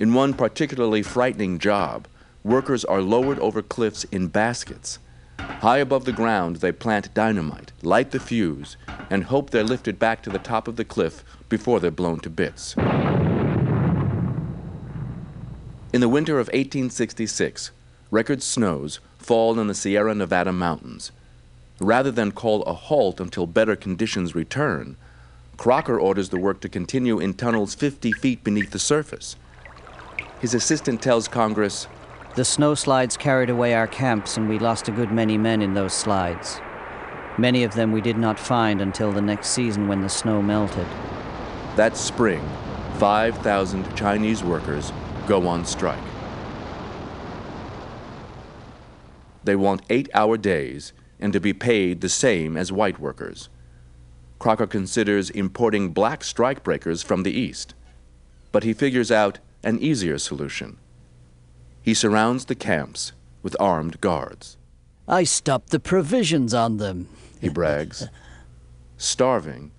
In 0.00 0.14
one 0.14 0.34
particularly 0.34 1.04
frightening 1.04 1.60
job, 1.60 2.08
workers 2.42 2.84
are 2.84 3.00
lowered 3.00 3.38
over 3.38 3.62
cliffs 3.62 4.02
in 4.10 4.26
baskets. 4.26 4.98
High 5.38 5.78
above 5.78 6.06
the 6.06 6.12
ground, 6.12 6.56
they 6.56 6.72
plant 6.72 7.14
dynamite, 7.14 7.70
light 7.82 8.10
the 8.10 8.18
fuse, 8.18 8.76
and 9.10 9.22
hope 9.22 9.50
they're 9.50 9.62
lifted 9.62 9.96
back 9.96 10.24
to 10.24 10.30
the 10.30 10.40
top 10.40 10.66
of 10.66 10.74
the 10.74 10.84
cliff 10.84 11.22
before 11.48 11.78
they're 11.78 11.92
blown 11.92 12.18
to 12.18 12.30
bits. 12.30 12.74
In 15.92 16.00
the 16.00 16.08
winter 16.08 16.40
of 16.40 16.48
1866, 16.48 17.70
record 18.12 18.42
snows 18.42 19.00
fall 19.16 19.58
in 19.58 19.68
the 19.68 19.74
Sierra 19.74 20.14
Nevada 20.14 20.52
mountains. 20.52 21.10
Rather 21.80 22.10
than 22.10 22.30
call 22.30 22.62
a 22.64 22.74
halt 22.74 23.18
until 23.18 23.46
better 23.46 23.74
conditions 23.74 24.34
return, 24.34 24.96
Crocker 25.56 25.98
orders 25.98 26.28
the 26.28 26.38
work 26.38 26.60
to 26.60 26.68
continue 26.68 27.18
in 27.18 27.32
tunnels 27.32 27.74
50 27.74 28.12
feet 28.12 28.44
beneath 28.44 28.70
the 28.70 28.78
surface. 28.78 29.36
His 30.40 30.52
assistant 30.52 31.00
tells 31.00 31.26
Congress, 31.26 31.88
The 32.36 32.44
snow 32.44 32.74
slides 32.74 33.16
carried 33.16 33.48
away 33.48 33.72
our 33.74 33.86
camps, 33.86 34.36
and 34.36 34.46
we 34.46 34.58
lost 34.58 34.88
a 34.88 34.92
good 34.92 35.10
many 35.10 35.38
men 35.38 35.62
in 35.62 35.72
those 35.72 35.94
slides. 35.94 36.60
Many 37.38 37.64
of 37.64 37.72
them 37.74 37.92
we 37.92 38.02
did 38.02 38.18
not 38.18 38.38
find 38.38 38.82
until 38.82 39.10
the 39.10 39.22
next 39.22 39.48
season 39.48 39.88
when 39.88 40.02
the 40.02 40.08
snow 40.10 40.42
melted. 40.42 40.86
That 41.76 41.96
spring, 41.96 42.46
5,000 42.98 43.96
Chinese 43.96 44.44
workers 44.44 44.92
go 45.26 45.48
on 45.48 45.64
strike. 45.64 46.11
They 49.44 49.56
want 49.56 49.82
eight 49.90 50.08
hour 50.14 50.36
days 50.36 50.92
and 51.18 51.32
to 51.32 51.40
be 51.40 51.52
paid 51.52 52.00
the 52.00 52.08
same 52.08 52.56
as 52.56 52.72
white 52.72 52.98
workers. 52.98 53.48
Crocker 54.38 54.66
considers 54.66 55.30
importing 55.30 55.90
black 55.90 56.20
strikebreakers 56.20 57.04
from 57.04 57.22
the 57.22 57.32
East, 57.32 57.74
but 58.50 58.64
he 58.64 58.72
figures 58.72 59.10
out 59.10 59.38
an 59.62 59.78
easier 59.78 60.18
solution. 60.18 60.78
He 61.80 61.94
surrounds 61.94 62.46
the 62.46 62.54
camps 62.54 63.12
with 63.42 63.56
armed 63.60 64.00
guards. 64.00 64.56
I 65.06 65.24
stopped 65.24 65.70
the 65.70 65.80
provisions 65.80 66.54
on 66.54 66.78
them. 66.78 67.08
He 67.40 67.48
brags. 67.48 68.08
Starving, 68.96 69.72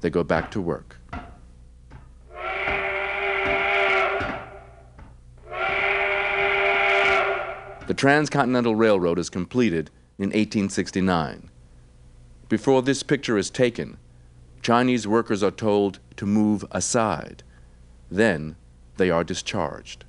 they 0.00 0.10
go 0.10 0.22
back 0.22 0.50
to 0.52 0.60
work. 0.60 0.98
The 7.88 7.94
Transcontinental 7.94 8.76
Railroad 8.76 9.18
is 9.18 9.28
completed 9.28 9.90
in 10.16 10.28
1869. 10.28 11.50
Before 12.48 12.80
this 12.80 13.02
picture 13.02 13.36
is 13.36 13.50
taken, 13.50 13.98
Chinese 14.62 15.08
workers 15.08 15.42
are 15.42 15.50
told 15.50 15.98
to 16.16 16.24
move 16.24 16.64
aside. 16.70 17.42
Then 18.08 18.54
they 18.98 19.10
are 19.10 19.24
discharged. 19.24 20.04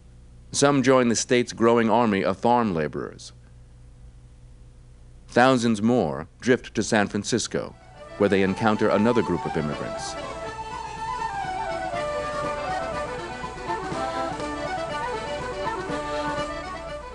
Some 0.51 0.84
join 0.84 1.09
the 1.09 1.15
state's 1.15 1.51
growing 1.51 1.89
army 1.89 2.24
of 2.24 2.38
farm 2.38 2.76
laborers. 2.76 3.34
Thousands 5.28 5.82
more 5.82 6.28
drift 6.41 6.76
to 6.76 6.84
San 6.84 7.07
Francisco, 7.07 7.76
where 8.19 8.30
they 8.30 8.43
encounter 8.43 8.89
another 8.89 9.24
group 9.24 9.43
of 9.47 9.57
immigrants. 9.57 10.13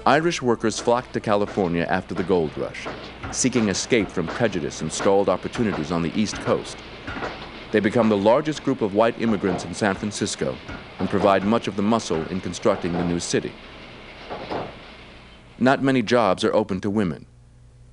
Irish 0.08 0.40
workers 0.40 0.80
flocked 0.80 1.12
to 1.12 1.20
California 1.20 1.86
after 1.86 2.14
the 2.14 2.22
gold 2.22 2.56
rush, 2.56 2.88
seeking 3.30 3.68
escape 3.68 4.08
from 4.08 4.26
prejudice 4.26 4.80
and 4.80 4.90
stalled 4.90 5.28
opportunities 5.28 5.92
on 5.92 6.00
the 6.00 6.18
East 6.18 6.36
Coast. 6.36 6.78
They 7.72 7.80
become 7.80 8.08
the 8.08 8.16
largest 8.16 8.64
group 8.64 8.80
of 8.80 8.94
white 8.94 9.20
immigrants 9.20 9.66
in 9.66 9.74
San 9.74 9.94
Francisco 9.94 10.56
and 10.98 11.10
provide 11.10 11.44
much 11.44 11.68
of 11.68 11.76
the 11.76 11.82
muscle 11.82 12.26
in 12.28 12.40
constructing 12.40 12.94
the 12.94 13.04
new 13.04 13.20
city. 13.20 13.52
Not 15.58 15.82
many 15.82 16.00
jobs 16.00 16.42
are 16.42 16.54
open 16.54 16.80
to 16.80 16.88
women, 16.88 17.26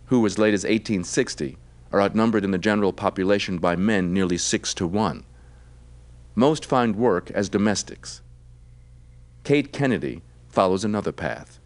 who, 0.05 0.25
as 0.25 0.37
late 0.37 0.53
as 0.53 0.63
1860, 0.63 1.57
are 1.91 2.01
outnumbered 2.01 2.45
in 2.45 2.51
the 2.51 2.57
general 2.57 2.93
population 2.93 3.57
by 3.57 3.75
men 3.75 4.13
nearly 4.13 4.37
six 4.37 4.73
to 4.75 4.87
one. 4.87 5.25
Most 6.33 6.65
find 6.65 6.95
work 6.95 7.29
as 7.31 7.49
domestics. 7.49 8.21
Kate 9.43 9.73
Kennedy 9.73 10.21
follows 10.47 10.85
another 10.85 11.11
path. 11.11 11.59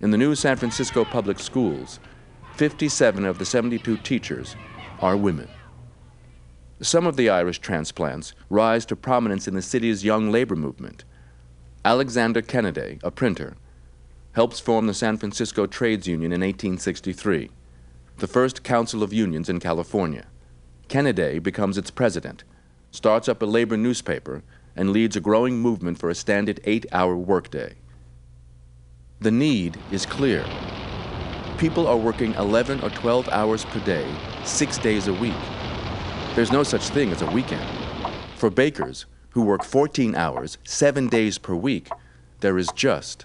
In 0.00 0.10
the 0.10 0.18
new 0.18 0.34
San 0.34 0.56
Francisco 0.56 1.04
public 1.04 1.38
schools, 1.38 2.00
57 2.56 3.24
of 3.24 3.38
the 3.38 3.44
72 3.44 3.96
teachers 3.98 4.56
are 5.00 5.16
women. 5.16 5.48
Some 6.80 7.06
of 7.06 7.16
the 7.16 7.30
Irish 7.30 7.60
transplants 7.60 8.34
rise 8.50 8.84
to 8.86 8.96
prominence 8.96 9.46
in 9.46 9.54
the 9.54 9.62
city's 9.62 10.04
young 10.04 10.32
labor 10.32 10.56
movement. 10.56 11.04
Alexander 11.84 12.42
Kenaday, 12.42 13.00
a 13.04 13.10
printer, 13.10 13.56
helps 14.32 14.58
form 14.58 14.88
the 14.88 14.94
San 14.94 15.16
Francisco 15.16 15.66
Trades 15.66 16.08
Union 16.08 16.32
in 16.32 16.40
1863, 16.40 17.50
the 18.18 18.26
first 18.26 18.64
council 18.64 19.02
of 19.02 19.12
unions 19.12 19.48
in 19.48 19.60
California. 19.60 20.26
Kenaday 20.88 21.40
becomes 21.40 21.78
its 21.78 21.92
president, 21.92 22.42
starts 22.90 23.28
up 23.28 23.42
a 23.42 23.46
labor 23.46 23.76
newspaper, 23.76 24.42
and 24.74 24.90
leads 24.90 25.14
a 25.14 25.20
growing 25.20 25.58
movement 25.58 25.98
for 25.98 26.10
a 26.10 26.14
standard 26.16 26.58
eight 26.64 26.84
hour 26.90 27.16
workday. 27.16 27.74
The 29.24 29.30
need 29.30 29.78
is 29.90 30.04
clear. 30.04 30.44
People 31.56 31.86
are 31.86 31.96
working 31.96 32.34
11 32.34 32.82
or 32.82 32.90
12 32.90 33.26
hours 33.30 33.64
per 33.64 33.80
day, 33.80 34.06
six 34.44 34.76
days 34.76 35.08
a 35.08 35.14
week. 35.14 35.32
There's 36.34 36.52
no 36.52 36.62
such 36.62 36.90
thing 36.90 37.10
as 37.10 37.22
a 37.22 37.30
weekend. 37.30 37.66
For 38.36 38.50
bakers, 38.50 39.06
who 39.30 39.40
work 39.40 39.64
14 39.64 40.14
hours, 40.14 40.58
seven 40.64 41.08
days 41.08 41.38
per 41.38 41.54
week, 41.54 41.88
there 42.40 42.58
is 42.58 42.68
just 42.74 43.24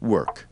work. 0.00 0.48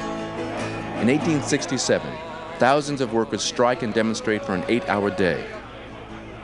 In 0.00 1.06
1867, 1.06 2.12
thousands 2.58 3.00
of 3.00 3.12
workers 3.12 3.44
strike 3.44 3.84
and 3.84 3.94
demonstrate 3.94 4.44
for 4.44 4.56
an 4.56 4.64
eight 4.66 4.88
hour 4.88 5.10
day. 5.10 5.46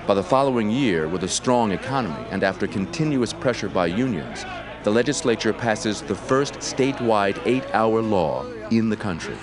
By 0.06 0.14
the 0.14 0.22
following 0.22 0.70
year, 0.70 1.08
with 1.08 1.24
a 1.24 1.28
strong 1.28 1.72
economy 1.72 2.28
and 2.30 2.44
after 2.44 2.68
continuous 2.68 3.32
pressure 3.32 3.68
by 3.68 3.86
unions, 3.86 4.44
the 4.86 4.92
legislature 4.92 5.52
passes 5.52 6.00
the 6.00 6.14
first 6.14 6.54
statewide 6.60 7.44
eight 7.44 7.64
hour 7.74 8.00
law 8.00 8.46
in 8.70 8.88
the 8.88 8.96
country. 8.96 9.34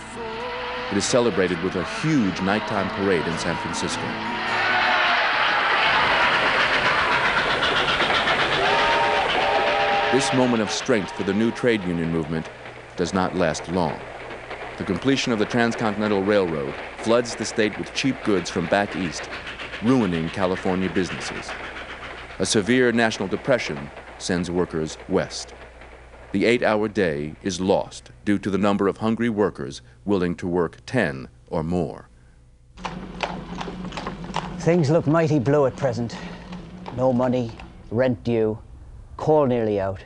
It 0.89 0.95
is 0.95 1.03
celebrated 1.03 1.61
with 1.61 1.75
a 1.75 1.83
huge 1.99 2.39
nighttime 2.39 2.89
parade 2.91 3.27
in 3.27 3.37
San 3.37 3.57
Francisco. 3.57 4.01
This 10.13 10.33
moment 10.33 10.61
of 10.61 10.71
strength 10.71 11.11
for 11.11 11.23
the 11.23 11.33
new 11.33 11.51
trade 11.51 11.83
union 11.83 12.09
movement 12.09 12.49
does 12.95 13.13
not 13.13 13.35
last 13.35 13.67
long. 13.67 13.99
The 14.77 14.85
completion 14.85 15.33
of 15.33 15.39
the 15.39 15.45
Transcontinental 15.45 16.23
Railroad 16.23 16.73
floods 16.99 17.35
the 17.35 17.43
state 17.43 17.77
with 17.77 17.93
cheap 17.93 18.15
goods 18.23 18.49
from 18.49 18.67
back 18.67 18.95
east, 18.95 19.27
ruining 19.83 20.29
California 20.29 20.89
businesses. 20.89 21.51
A 22.39 22.45
severe 22.45 22.93
national 22.93 23.27
depression 23.27 23.89
sends 24.23 24.49
workers 24.49 24.97
west. 25.09 25.53
The 26.31 26.45
eight 26.45 26.63
hour 26.63 26.87
day 26.87 27.35
is 27.43 27.61
lost 27.61 28.11
due 28.25 28.39
to 28.39 28.49
the 28.49 28.57
number 28.57 28.87
of 28.87 28.97
hungry 28.97 29.29
workers 29.29 29.81
willing 30.05 30.35
to 30.37 30.47
work 30.47 30.77
10 30.85 31.27
or 31.47 31.63
more. 31.63 32.09
Things 34.59 34.89
look 34.89 35.05
mighty 35.05 35.39
blue 35.39 35.65
at 35.65 35.75
present. 35.75 36.15
No 36.95 37.11
money, 37.11 37.51
rent 37.91 38.23
due, 38.23 38.57
coal 39.17 39.45
nearly 39.45 39.79
out, 39.79 40.03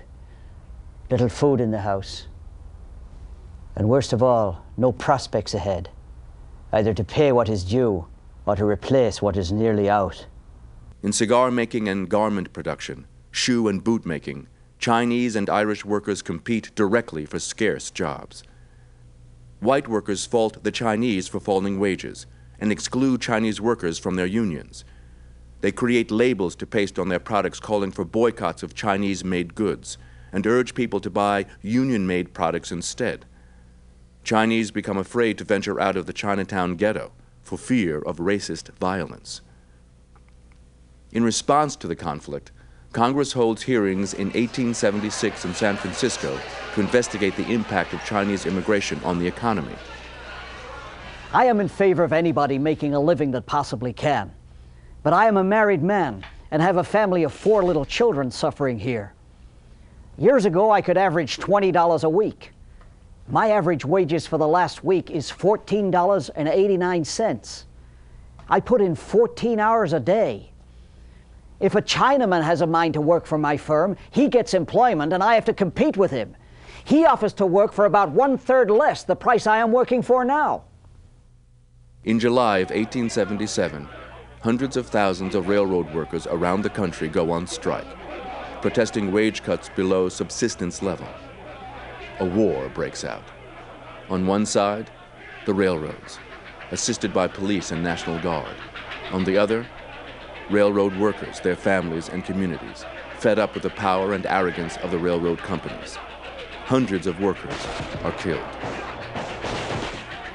little 1.09 1.29
food 1.29 1.61
in 1.61 1.71
the 1.71 1.81
house. 1.81 2.27
And 3.75 3.87
worst 3.87 4.13
of 4.13 4.23
all, 4.23 4.65
no 4.75 4.91
prospects 4.91 5.53
ahead, 5.53 5.89
either 6.73 6.93
to 6.93 7.03
pay 7.03 7.31
what 7.31 7.49
is 7.49 7.63
due 7.63 8.07
or 8.45 8.55
to 8.55 8.65
replace 8.65 9.21
what 9.21 9.37
is 9.37 9.51
nearly 9.51 9.89
out. 9.89 10.25
In 11.03 11.13
cigar 11.13 11.51
making 11.51 11.87
and 11.87 12.09
garment 12.09 12.51
production, 12.51 13.05
shoe 13.37 13.67
and 13.67 13.83
boot 13.83 14.05
making, 14.05 14.47
Chinese 14.79 15.35
and 15.35 15.49
Irish 15.49 15.85
workers 15.85 16.21
compete 16.21 16.73
directly 16.75 17.25
for 17.25 17.39
scarce 17.39 17.91
jobs. 17.91 18.43
White 19.59 19.87
workers 19.87 20.25
fault 20.25 20.63
the 20.63 20.71
Chinese 20.71 21.27
for 21.27 21.39
falling 21.39 21.79
wages 21.79 22.25
and 22.59 22.71
exclude 22.71 23.21
Chinese 23.21 23.61
workers 23.61 23.99
from 23.99 24.15
their 24.15 24.25
unions. 24.25 24.83
They 25.61 25.71
create 25.71 26.11
labels 26.11 26.55
to 26.57 26.67
paste 26.67 26.99
on 26.99 27.09
their 27.09 27.19
products 27.19 27.59
calling 27.59 27.91
for 27.91 28.05
boycotts 28.05 28.63
of 28.63 28.73
Chinese 28.73 29.23
made 29.23 29.55
goods. 29.55 29.97
and 30.33 30.45
urge 30.45 30.75
people 30.75 30.99
to 30.99 31.09
buy 31.09 31.45
union 31.61 32.05
made 32.05 32.33
products 32.33 32.71
instead. 32.71 33.25
Chinese 34.25 34.71
become 34.71 34.97
afraid 34.97 35.37
to 35.37 35.45
venture 35.45 35.79
out 35.79 35.95
of 35.95 36.05
the 36.05 36.13
Chinatown 36.13 36.75
ghetto 36.75 37.13
for 37.41 37.57
fear 37.57 37.99
of 37.99 38.17
racist 38.17 38.69
violence. 38.77 39.39
In 41.13 41.23
response 41.23 41.77
to 41.77 41.87
the 41.87 41.95
conflict, 41.95 42.51
Congress 42.93 43.33
holds 43.33 43.61
hearings 43.61 44.13
in 44.13 44.27
1876 44.27 45.45
in 45.45 45.53
San 45.53 45.75
Francisco 45.75 46.39
to 46.73 46.81
investigate 46.81 47.35
the 47.35 47.51
impact 47.51 47.93
of 47.93 48.03
Chinese 48.05 48.45
immigration 48.45 48.99
on 49.03 49.19
the 49.19 49.27
economy. 49.27 49.75
I 51.33 51.45
am 51.45 51.59
in 51.59 51.67
favor 51.67 52.03
of 52.03 52.13
anybody 52.13 52.57
making 52.57 52.93
a 52.93 52.99
living 52.99 53.31
that 53.31 53.45
possibly 53.45 53.93
can. 53.93 54.31
But 55.03 55.13
I 55.13 55.27
am 55.27 55.37
a 55.37 55.43
married 55.43 55.83
man 55.83 56.25
and 56.51 56.61
have 56.61 56.77
a 56.77 56.83
family 56.83 57.23
of 57.23 57.33
four 57.33 57.63
little 57.63 57.85
children 57.85 58.31
suffering 58.31 58.79
here. 58.79 59.13
Years 60.17 60.45
ago, 60.45 60.71
I 60.71 60.81
could 60.81 60.97
average 60.97 61.37
$20 61.37 62.03
a 62.03 62.09
week. 62.09 62.53
My 63.27 63.49
average 63.49 63.83
wages 63.83 64.25
for 64.25 64.37
the 64.37 64.47
last 64.47 64.81
week 64.83 65.11
is 65.11 65.29
$14.89. 65.29 67.63
I 68.49 68.59
put 68.61 68.81
in 68.81 68.95
14 68.95 69.59
hours 69.59 69.93
a 69.93 69.99
day. 69.99 70.51
If 71.59 71.75
a 71.75 71.81
Chinaman 71.81 72.43
has 72.43 72.61
a 72.61 72.67
mind 72.67 72.93
to 72.93 73.01
work 73.01 73.25
for 73.25 73.37
my 73.37 73.57
firm, 73.57 73.97
he 74.11 74.27
gets 74.27 74.53
employment 74.53 75.13
and 75.13 75.23
I 75.23 75.33
have 75.35 75.45
to 75.45 75.53
compete 75.53 75.97
with 75.97 76.11
him. 76.11 76.35
He 76.83 77.05
offers 77.05 77.33
to 77.33 77.45
work 77.45 77.73
for 77.73 77.85
about 77.85 78.11
one 78.11 78.37
third 78.37 78.69
less 78.69 79.03
the 79.03 79.15
price 79.15 79.47
I 79.47 79.57
am 79.57 79.71
working 79.71 80.01
for 80.01 80.23
now. 80.23 80.63
In 82.03 82.19
July 82.19 82.59
of 82.59 82.69
1877, 82.69 83.89
hundreds 84.41 84.77
of 84.77 84.87
thousands 84.87 85.35
of 85.35 85.49
railroad 85.49 85.93
workers 85.93 86.27
around 86.27 86.61
the 86.61 86.69
country 86.69 87.09
go 87.09 87.31
on 87.31 87.47
strike, 87.47 87.87
protesting 88.61 89.11
wage 89.11 89.43
cuts 89.43 89.69
below 89.75 90.07
subsistence 90.07 90.81
level. 90.81 91.07
A 92.19 92.25
war 92.25 92.69
breaks 92.69 93.03
out. 93.03 93.25
On 94.09 94.25
one 94.25 94.45
side, 94.45 94.89
the 95.45 95.53
railroads, 95.53 96.19
assisted 96.71 97.13
by 97.13 97.27
police 97.27 97.71
and 97.71 97.83
National 97.83 98.19
Guard. 98.19 98.55
On 99.11 99.23
the 99.23 99.37
other, 99.37 99.65
railroad 100.49 100.95
workers, 100.97 101.39
their 101.39 101.55
families, 101.55 102.09
and 102.09 102.23
communities, 102.23 102.85
fed 103.19 103.39
up 103.39 103.53
with 103.53 103.63
the 103.63 103.69
power 103.71 104.13
and 104.13 104.25
arrogance 104.25 104.77
of 104.77 104.91
the 104.91 104.97
railroad 104.97 105.39
companies. 105.39 105.95
Hundreds 106.65 107.07
of 107.07 107.19
workers 107.19 107.65
are 108.03 108.11
killed. 108.13 108.43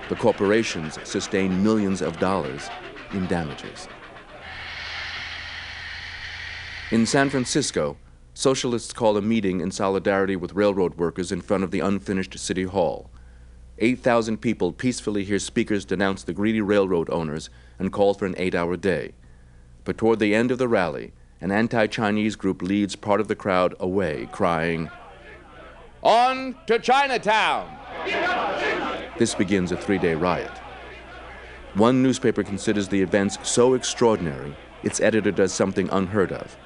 The 0.08 0.16
corporations 0.16 0.98
sustain 1.04 1.62
millions 1.62 2.02
of 2.02 2.18
dollars 2.18 2.68
in 3.12 3.26
damages. 3.26 3.88
In 6.90 7.06
San 7.06 7.30
Francisco, 7.30 7.96
socialists 8.34 8.92
call 8.92 9.16
a 9.16 9.22
meeting 9.22 9.60
in 9.60 9.70
solidarity 9.70 10.36
with 10.36 10.52
railroad 10.52 10.96
workers 10.96 11.32
in 11.32 11.40
front 11.40 11.64
of 11.64 11.70
the 11.70 11.80
unfinished 11.80 12.38
City 12.38 12.64
Hall. 12.64 13.10
8,000 13.78 14.38
people 14.38 14.72
peacefully 14.72 15.24
hear 15.24 15.38
speakers 15.38 15.86
denounce 15.86 16.22
the 16.22 16.34
greedy 16.34 16.60
railroad 16.60 17.08
owners 17.08 17.48
and 17.78 17.92
call 17.92 18.12
for 18.12 18.26
an 18.26 18.34
eight 18.36 18.54
hour 18.54 18.76
day. 18.76 19.12
But 19.84 19.98
toward 19.98 20.18
the 20.18 20.34
end 20.34 20.50
of 20.50 20.58
the 20.58 20.68
rally, 20.68 21.12
an 21.40 21.50
anti 21.50 21.86
Chinese 21.86 22.36
group 22.36 22.62
leads 22.62 22.94
part 22.94 23.20
of 23.20 23.28
the 23.28 23.34
crowd 23.34 23.74
away, 23.80 24.28
crying, 24.30 24.90
On 26.02 26.56
to 26.66 26.78
Chinatown! 26.78 27.78
This 29.18 29.34
begins 29.34 29.72
a 29.72 29.76
three 29.76 29.98
day 29.98 30.14
riot. 30.14 30.52
One 31.74 32.02
newspaper 32.02 32.42
considers 32.42 32.88
the 32.88 33.02
events 33.02 33.38
so 33.42 33.74
extraordinary, 33.74 34.54
its 34.82 35.00
editor 35.00 35.30
does 35.30 35.52
something 35.52 35.88
unheard 35.90 36.32
of. 36.32 36.56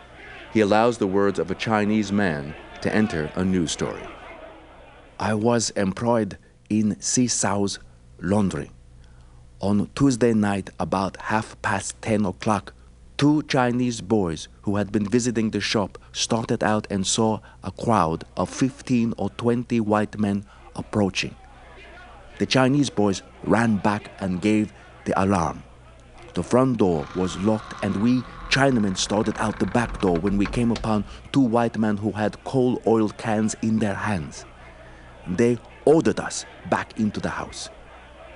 He 0.52 0.60
allows 0.60 0.98
the 0.98 1.06
words 1.06 1.38
of 1.38 1.50
a 1.50 1.54
Chinese 1.54 2.10
man 2.10 2.54
to 2.82 2.94
enter 2.94 3.30
a 3.34 3.44
news 3.44 3.72
story. 3.72 4.02
I 5.18 5.34
was 5.34 5.70
employed 5.70 6.38
in 6.68 6.96
Seasou's 7.00 7.78
laundry. 8.20 8.70
On 9.60 9.88
Tuesday 9.94 10.34
night, 10.34 10.70
about 10.78 11.16
half 11.22 11.60
past 11.62 12.00
ten 12.02 12.26
o'clock, 12.26 12.74
two 13.16 13.42
Chinese 13.44 14.00
boys 14.02 14.48
who 14.62 14.76
had 14.76 14.92
been 14.92 15.08
visiting 15.08 15.50
the 15.50 15.60
shop 15.60 15.98
started 16.12 16.62
out 16.62 16.86
and 16.90 17.06
saw 17.06 17.40
a 17.64 17.70
crowd 17.70 18.24
of 18.36 18.50
15 18.50 19.14
or 19.16 19.30
20 19.30 19.80
white 19.80 20.18
men 20.18 20.44
approaching. 20.74 21.34
The 22.38 22.46
Chinese 22.46 22.90
boys 22.90 23.22
ran 23.44 23.78
back 23.78 24.10
and 24.20 24.42
gave 24.42 24.72
the 25.06 25.18
alarm. 25.22 25.62
The 26.34 26.42
front 26.42 26.76
door 26.76 27.08
was 27.16 27.38
locked, 27.38 27.82
and 27.82 27.96
we 28.02 28.22
Chinamen 28.50 28.96
started 28.96 29.36
out 29.38 29.58
the 29.58 29.66
back 29.66 30.00
door 30.02 30.18
when 30.18 30.36
we 30.36 30.44
came 30.44 30.70
upon 30.70 31.04
two 31.32 31.40
white 31.40 31.78
men 31.78 31.96
who 31.96 32.12
had 32.12 32.42
coal 32.44 32.82
oil 32.86 33.08
cans 33.08 33.56
in 33.62 33.78
their 33.78 33.94
hands. 33.94 34.44
They 35.26 35.58
ordered 35.86 36.20
us 36.20 36.44
back 36.68 37.00
into 37.00 37.20
the 37.20 37.30
house. 37.30 37.70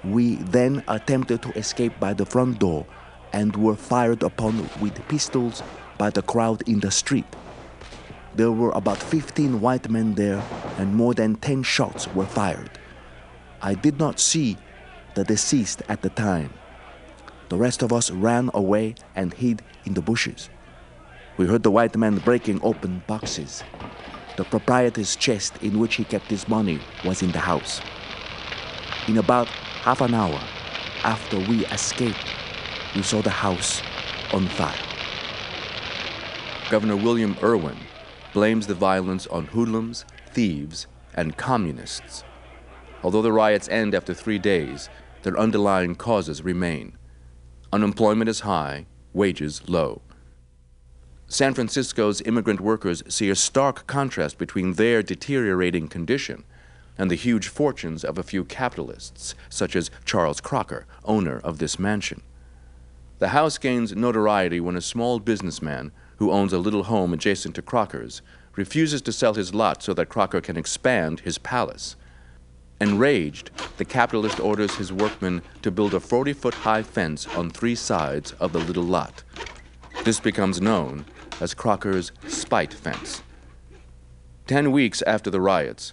We 0.03 0.37
then 0.37 0.83
attempted 0.89 1.43
to 1.43 1.51
escape 1.59 2.01
by 2.01 2.15
the 2.15 2.25
front 2.25 2.59
door 2.59 2.87
and 3.33 3.57
were 3.57 3.77
fired 3.77 4.23
upon 4.23 4.69
with 4.81 5.07
pistols 5.09 5.63
by 5.99 6.11
the 6.11 6.23
crowd 6.23 6.63
in 6.69 6.81
the 6.81 6.91
street. 6.91 7.27
There 8.35 8.53
were 8.53 8.71
about 8.71 8.99
15 8.99 9.61
white 9.61 9.91
men 9.91 10.15
there, 10.15 10.43
and 10.79 10.95
more 10.95 11.15
than 11.15 11.35
10 11.37 11.63
shots 11.63 12.07
were 12.15 12.27
fired. 12.27 12.71
I 13.61 13.75
did 13.75 13.99
not 13.99 14.21
see 14.21 14.57
the 15.15 15.25
deceased 15.25 15.83
at 15.89 16.03
the 16.03 16.11
time. 16.11 16.51
The 17.49 17.57
rest 17.57 17.83
of 17.83 17.93
us 17.93 18.11
ran 18.11 18.51
away 18.55 18.95
and 19.17 19.35
hid 19.35 19.63
in 19.85 19.95
the 19.95 20.01
bushes. 20.01 20.49
We 21.37 21.47
heard 21.47 21.65
the 21.65 21.71
white 21.71 21.97
man 21.97 22.19
breaking 22.19 22.61
open 22.63 23.03
boxes. 23.07 23.65
The 24.37 24.45
proprietor's 24.45 25.17
chest 25.17 25.55
in 25.61 25.79
which 25.79 25.97
he 25.97 26.05
kept 26.05 26.31
his 26.31 26.49
money 26.49 26.79
was 27.05 27.23
in 27.23 27.33
the 27.33 27.41
house. 27.41 27.81
In 29.09 29.19
about 29.19 29.49
half 29.83 30.01
an 30.01 30.15
hour 30.15 30.41
after 31.03 31.39
we 31.39 31.67
escaped, 31.67 32.25
we 32.95 33.03
saw 33.03 33.23
the 33.23 33.31
house 33.31 33.83
on 34.33 34.47
fire. 34.49 34.75
Governor 36.71 36.97
William 36.97 37.37
Irwin 37.43 37.77
blames 38.33 38.67
the 38.67 38.75
violence 38.75 39.27
on 39.27 39.47
hoodlums, 39.47 40.05
thieves, 40.33 40.87
and 41.15 41.37
communists. 41.37 42.25
Although 43.03 43.23
the 43.23 43.33
riots 43.33 43.69
end 43.69 43.95
after 43.95 44.15
three 44.15 44.39
days, 44.39 44.89
their 45.23 45.39
underlying 45.39 45.95
causes 45.95 46.43
remain. 46.43 46.97
Unemployment 47.73 48.29
is 48.29 48.41
high, 48.41 48.87
wages 49.13 49.69
low. 49.69 50.03
San 51.27 51.55
Francisco's 51.55 52.21
immigrant 52.23 52.61
workers 52.61 53.03
see 53.09 53.31
a 53.31 53.37
stark 53.37 53.87
contrast 53.87 54.39
between 54.39 54.75
their 54.75 55.03
deteriorating 55.03 55.87
condition 55.87 56.45
and 56.99 57.11
the 57.11 57.15
huge 57.17 57.49
fortunes 57.49 58.05
of 58.05 58.19
a 58.19 58.23
few 58.23 58.45
capitalists, 58.45 59.35
such 59.49 59.77
as 59.77 59.91
Charles 60.05 60.41
Crocker, 60.41 60.87
owner 61.05 61.39
of 61.39 61.59
this 61.59 61.79
mansion. 61.79 62.23
The 63.21 63.29
house 63.29 63.59
gains 63.59 63.95
notoriety 63.95 64.61
when 64.61 64.77
a 64.77 64.81
small 64.81 65.21
businessman 65.21 65.93
who 66.17 66.31
owns 66.31 66.55
a 66.55 66.59
little 66.59 66.85
home 66.85 67.13
adjacent 67.13 67.55
to 67.55 67.63
Crocker's 67.63 68.23
refuses 68.57 69.03
to 69.03 69.13
sell 69.13 69.35
his 69.35 69.55
lot 69.55 69.83
so 69.83 69.93
that 69.93 70.09
Crocker 70.09 70.41
can 70.41 70.57
expand 70.57 71.21
his 71.21 71.37
palace. 71.37 71.97
Enraged, 72.81 73.51
the 73.77 73.85
capitalist 73.85 74.41
orders 74.41 74.77
his 74.77 74.91
workmen 74.91 75.43
to 75.61 75.71
build 75.71 75.93
a 75.93 76.01
40 76.01 76.33
foot 76.33 76.55
high 76.55 76.83
fence 76.83 77.27
on 77.37 77.51
three 77.51 77.75
sides 77.75 78.33
of 78.41 78.55
the 78.55 78.59
little 78.59 78.85
lot. 78.85 79.23
This 80.03 80.19
becomes 80.19 80.63
known 80.63 81.05
as 81.43 81.53
Crocker's 81.53 82.13
Spite 82.27 82.73
Fence. 82.73 83.23
Ten 84.47 84.73
weeks 84.73 85.03
after 85.03 85.29
the 85.29 85.43
riots, 85.43 85.93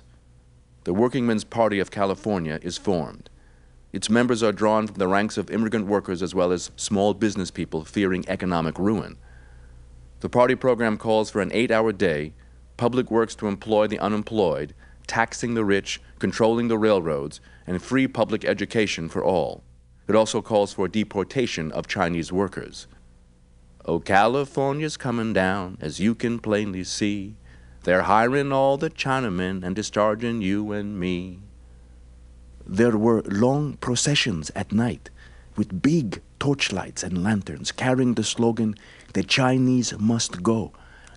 the 0.86 0.94
Workingmen's 0.94 1.44
Party 1.44 1.80
of 1.80 1.92
California 1.92 2.58
is 2.62 2.78
formed. 2.78 3.30
Its 3.94 4.10
members 4.10 4.44
are 4.44 4.52
drawn 4.52 4.88
from 4.88 4.98
the 4.98 5.08
ranks 5.08 5.38
of 5.38 5.50
immigrant 5.50 5.88
workers 5.88 6.22
as 6.22 6.36
well 6.36 6.52
as 6.52 6.72
small 6.76 7.14
business 7.14 7.52
people 7.52 7.86
fearing 7.86 8.26
economic 8.28 8.78
ruin. 8.78 9.18
The 10.20 10.30
party 10.30 10.56
program 10.56 10.98
calls 10.98 11.30
for 11.30 11.42
an 11.42 11.52
eight 11.54 11.72
hour 11.72 11.92
day, 11.92 12.34
public 12.76 13.10
works 13.10 13.36
to 13.36 13.48
employ 13.48 13.88
the 13.88 14.00
unemployed, 14.00 14.74
taxing 15.08 15.54
the 15.54 15.64
rich, 15.66 16.02
controlling 16.20 16.68
the 16.68 16.78
railroads, 16.78 17.40
and 17.66 17.82
free 17.82 18.08
public 18.08 18.44
education 18.44 19.10
for 19.10 19.24
all. 19.24 19.64
It 20.08 20.16
also 20.16 20.42
calls 20.42 20.74
for 20.74 20.88
deportation 20.88 21.72
of 21.72 21.88
Chinese 21.88 22.32
workers. 22.32 22.88
Oh, 23.86 24.00
California's 24.00 24.98
coming 24.98 25.34
down, 25.34 25.78
as 25.80 26.00
you 26.00 26.14
can 26.14 26.40
plainly 26.40 26.84
see. 26.84 27.36
They're 27.84 28.04
hiring 28.04 28.52
all 28.52 28.78
the 28.78 28.90
Chinamen 28.90 29.64
and 29.64 29.76
discharging 29.76 30.42
you 30.42 30.74
and 30.74 31.00
me. 31.00 31.40
There 32.70 32.98
were 32.98 33.22
long 33.22 33.78
processions 33.78 34.52
at 34.54 34.74
night 34.74 35.10
with 35.56 35.82
big 35.82 36.22
torchlights 36.38 37.02
and 37.02 37.24
lanterns 37.24 37.72
carrying 37.72 38.16
the 38.16 38.26
slogan, 38.26 38.76
The 39.14 39.24
Chinese 39.24 39.98
must 39.98 40.44
go, 40.44 40.74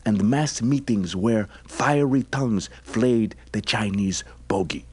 and 0.06 0.30
mass 0.30 0.62
meetings 0.62 1.16
where 1.16 1.48
fiery 1.66 2.22
tongues 2.22 2.70
flayed 2.84 3.34
the 3.50 3.60
Chinese 3.60 4.22
bogey. 4.46 4.86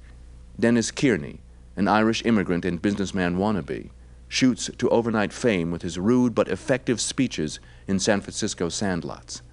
Dennis 0.59 0.89
Kearney, 0.89 1.41
an 1.75 1.87
Irish 1.87 2.25
immigrant 2.25 2.65
and 2.65 2.81
businessman 2.81 3.37
wannabe, 3.37 3.91
shoots 4.27 4.71
to 4.79 4.89
overnight 4.89 5.31
fame 5.31 5.69
with 5.69 5.83
his 5.83 5.99
rude 5.99 6.33
but 6.33 6.49
effective 6.49 6.99
speeches 6.99 7.59
in 7.87 7.99
San 7.99 8.19
Francisco 8.19 8.67
sandlots. 8.67 9.43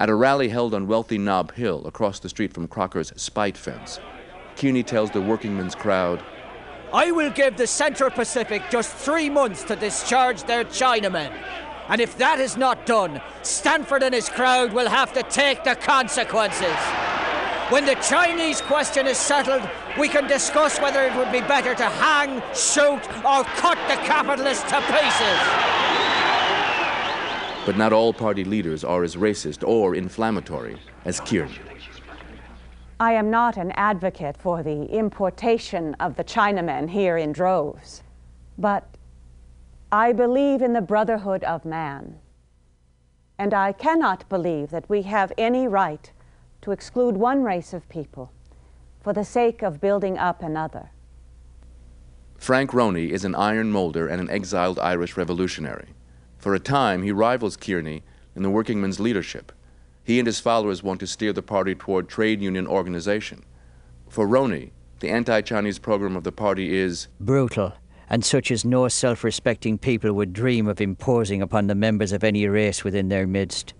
At 0.00 0.10
a 0.10 0.16
rally 0.16 0.48
held 0.48 0.74
on 0.74 0.88
wealthy 0.88 1.16
Nob 1.16 1.52
Hill 1.52 1.86
across 1.86 2.18
the 2.18 2.28
street 2.28 2.52
from 2.52 2.66
Crocker's 2.66 3.12
Spite 3.14 3.56
Fence, 3.56 4.00
Kearney 4.58 4.82
tells 4.82 5.12
the 5.12 5.20
workingmen's 5.20 5.76
crowd, 5.76 6.20
I 6.92 7.12
will 7.12 7.30
give 7.30 7.56
the 7.56 7.66
Central 7.66 8.10
Pacific 8.10 8.62
just 8.70 8.90
three 8.92 9.30
months 9.30 9.62
to 9.64 9.76
discharge 9.76 10.42
their 10.44 10.64
Chinamen. 10.64 11.32
And 11.88 12.00
if 12.00 12.18
that 12.18 12.40
is 12.40 12.56
not 12.56 12.84
done, 12.84 13.20
Stanford 13.42 14.02
and 14.02 14.14
his 14.14 14.28
crowd 14.28 14.72
will 14.72 14.88
have 14.88 15.12
to 15.12 15.22
take 15.22 15.64
the 15.64 15.76
consequences. 15.76 16.76
When 17.70 17.84
the 17.84 17.94
Chinese 17.96 18.60
question 18.62 19.06
is 19.06 19.16
settled, 19.16 19.68
we 19.98 20.08
can 20.08 20.26
discuss 20.26 20.80
whether 20.80 21.04
it 21.04 21.14
would 21.14 21.30
be 21.30 21.40
better 21.40 21.74
to 21.74 21.84
hang, 21.84 22.42
shoot, 22.54 23.00
or 23.24 23.44
cut 23.44 23.78
the 23.88 23.96
capitalists 24.06 24.64
to 24.70 24.80
pieces. 24.80 25.38
But 27.64 27.76
not 27.76 27.92
all 27.92 28.14
party 28.14 28.44
leaders 28.44 28.82
are 28.82 29.04
as 29.04 29.16
racist 29.16 29.66
or 29.66 29.94
inflammatory 29.94 30.78
as 31.04 31.20
Kearney. 31.20 31.67
I 33.00 33.12
am 33.12 33.30
not 33.30 33.56
an 33.56 33.70
advocate 33.72 34.36
for 34.36 34.64
the 34.64 34.82
importation 34.86 35.94
of 36.00 36.16
the 36.16 36.24
Chinamen 36.24 36.90
here 36.90 37.16
in 37.16 37.30
droves, 37.30 38.02
but 38.58 38.96
I 39.92 40.12
believe 40.12 40.62
in 40.62 40.72
the 40.72 40.80
brotherhood 40.80 41.44
of 41.44 41.64
man. 41.64 42.18
And 43.38 43.54
I 43.54 43.70
cannot 43.70 44.28
believe 44.28 44.70
that 44.70 44.90
we 44.90 45.02
have 45.02 45.32
any 45.38 45.68
right 45.68 46.10
to 46.62 46.72
exclude 46.72 47.16
one 47.16 47.44
race 47.44 47.72
of 47.72 47.88
people 47.88 48.32
for 49.00 49.12
the 49.12 49.24
sake 49.24 49.62
of 49.62 49.80
building 49.80 50.18
up 50.18 50.42
another. 50.42 50.90
Frank 52.36 52.74
Roney 52.74 53.12
is 53.12 53.24
an 53.24 53.36
iron 53.36 53.70
molder 53.70 54.08
and 54.08 54.20
an 54.20 54.28
exiled 54.28 54.80
Irish 54.80 55.16
revolutionary. 55.16 55.90
For 56.36 56.52
a 56.52 56.60
time, 56.60 57.04
he 57.04 57.12
rivals 57.12 57.56
Kearney 57.56 58.02
in 58.34 58.42
the 58.42 58.50
workingmen's 58.50 58.98
leadership. 58.98 59.52
He 60.08 60.18
and 60.18 60.26
his 60.26 60.40
followers 60.40 60.82
want 60.82 61.00
to 61.00 61.06
steer 61.06 61.34
the 61.34 61.42
party 61.42 61.74
toward 61.74 62.08
trade 62.08 62.40
union 62.40 62.66
organization. 62.66 63.44
For 64.08 64.26
Roney, 64.26 64.72
the 65.00 65.10
anti 65.10 65.42
Chinese 65.42 65.78
program 65.78 66.16
of 66.16 66.24
the 66.24 66.32
party 66.32 66.74
is 66.74 67.08
brutal, 67.20 67.74
and 68.08 68.24
such 68.24 68.50
as 68.50 68.64
no 68.64 68.88
self 68.88 69.22
respecting 69.22 69.76
people 69.76 70.14
would 70.14 70.32
dream 70.32 70.66
of 70.66 70.80
imposing 70.80 71.42
upon 71.42 71.66
the 71.66 71.74
members 71.74 72.12
of 72.12 72.24
any 72.24 72.48
race 72.48 72.84
within 72.84 73.10
their 73.10 73.26
midst. 73.26 73.74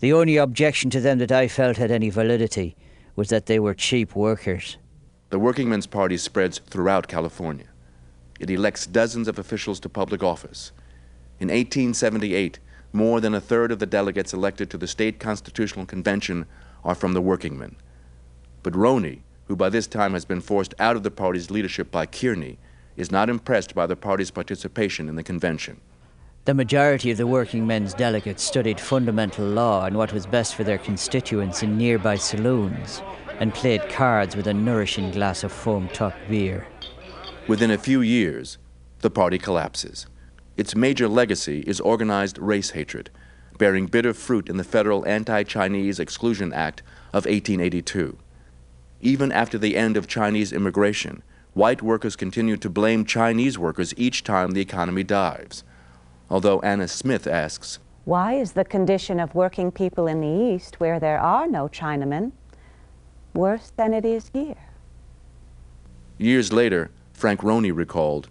The 0.00 0.12
only 0.12 0.36
objection 0.36 0.90
to 0.90 1.00
them 1.00 1.16
that 1.20 1.32
I 1.32 1.48
felt 1.48 1.78
had 1.78 1.90
any 1.90 2.10
validity 2.10 2.76
was 3.16 3.30
that 3.30 3.46
they 3.46 3.58
were 3.58 3.72
cheap 3.72 4.14
workers. 4.14 4.76
The 5.30 5.38
Workingmen's 5.38 5.86
Party 5.86 6.18
spreads 6.18 6.58
throughout 6.58 7.08
California. 7.08 7.68
It 8.38 8.50
elects 8.50 8.86
dozens 8.86 9.26
of 9.26 9.38
officials 9.38 9.80
to 9.80 9.88
public 9.88 10.22
office. 10.22 10.70
In 11.40 11.48
1878, 11.48 12.58
more 12.94 13.20
than 13.20 13.34
a 13.34 13.40
third 13.40 13.72
of 13.72 13.80
the 13.80 13.86
delegates 13.86 14.32
elected 14.32 14.70
to 14.70 14.78
the 14.78 14.86
state 14.86 15.18
constitutional 15.18 15.84
convention 15.84 16.46
are 16.84 16.94
from 16.94 17.12
the 17.12 17.22
workingmen. 17.22 17.74
But 18.62 18.76
Roney, 18.76 19.22
who 19.46 19.56
by 19.56 19.68
this 19.68 19.86
time 19.86 20.12
has 20.14 20.24
been 20.24 20.40
forced 20.40 20.74
out 20.78 20.96
of 20.96 21.02
the 21.02 21.10
party's 21.10 21.50
leadership 21.50 21.90
by 21.90 22.06
Kearney, 22.06 22.58
is 22.96 23.10
not 23.10 23.28
impressed 23.28 23.74
by 23.74 23.86
the 23.86 23.96
party's 23.96 24.30
participation 24.30 25.08
in 25.08 25.16
the 25.16 25.22
convention. 25.22 25.80
The 26.44 26.54
majority 26.54 27.10
of 27.10 27.16
the 27.16 27.26
working 27.26 27.66
men's 27.66 27.94
delegates 27.94 28.42
studied 28.42 28.78
fundamental 28.78 29.46
law 29.46 29.86
and 29.86 29.96
what 29.96 30.12
was 30.12 30.26
best 30.26 30.54
for 30.54 30.62
their 30.62 30.78
constituents 30.78 31.62
in 31.62 31.76
nearby 31.76 32.16
saloons 32.16 33.02
and 33.40 33.52
played 33.52 33.88
cards 33.88 34.36
with 34.36 34.46
a 34.46 34.54
nourishing 34.54 35.10
glass 35.10 35.42
of 35.42 35.52
foam 35.52 35.88
top 35.88 36.14
beer. 36.28 36.66
Within 37.48 37.70
a 37.70 37.78
few 37.78 38.02
years, 38.02 38.58
the 39.00 39.10
party 39.10 39.38
collapses. 39.38 40.06
Its 40.56 40.76
major 40.76 41.08
legacy 41.08 41.64
is 41.66 41.80
organized 41.80 42.38
race 42.38 42.70
hatred, 42.70 43.10
bearing 43.58 43.86
bitter 43.86 44.14
fruit 44.14 44.48
in 44.48 44.56
the 44.56 44.64
federal 44.64 45.06
Anti 45.06 45.42
Chinese 45.42 45.98
Exclusion 45.98 46.52
Act 46.52 46.82
of 47.12 47.26
1882. 47.26 48.16
Even 49.00 49.32
after 49.32 49.58
the 49.58 49.76
end 49.76 49.96
of 49.96 50.06
Chinese 50.06 50.52
immigration, 50.52 51.22
white 51.54 51.82
workers 51.82 52.16
continue 52.16 52.56
to 52.56 52.70
blame 52.70 53.04
Chinese 53.04 53.58
workers 53.58 53.92
each 53.96 54.22
time 54.22 54.52
the 54.52 54.60
economy 54.60 55.02
dives. 55.02 55.64
Although 56.30 56.60
Anna 56.60 56.88
Smith 56.88 57.26
asks, 57.26 57.80
Why 58.04 58.34
is 58.34 58.52
the 58.52 58.64
condition 58.64 59.18
of 59.18 59.34
working 59.34 59.72
people 59.72 60.06
in 60.06 60.20
the 60.20 60.54
East, 60.54 60.80
where 60.80 61.00
there 61.00 61.20
are 61.20 61.46
no 61.46 61.68
Chinamen, 61.68 62.32
worse 63.34 63.72
than 63.76 63.92
it 63.92 64.04
is 64.04 64.30
here? 64.32 64.56
Years 66.16 66.52
later, 66.52 66.90
Frank 67.12 67.42
Roney 67.42 67.72
recalled, 67.72 68.28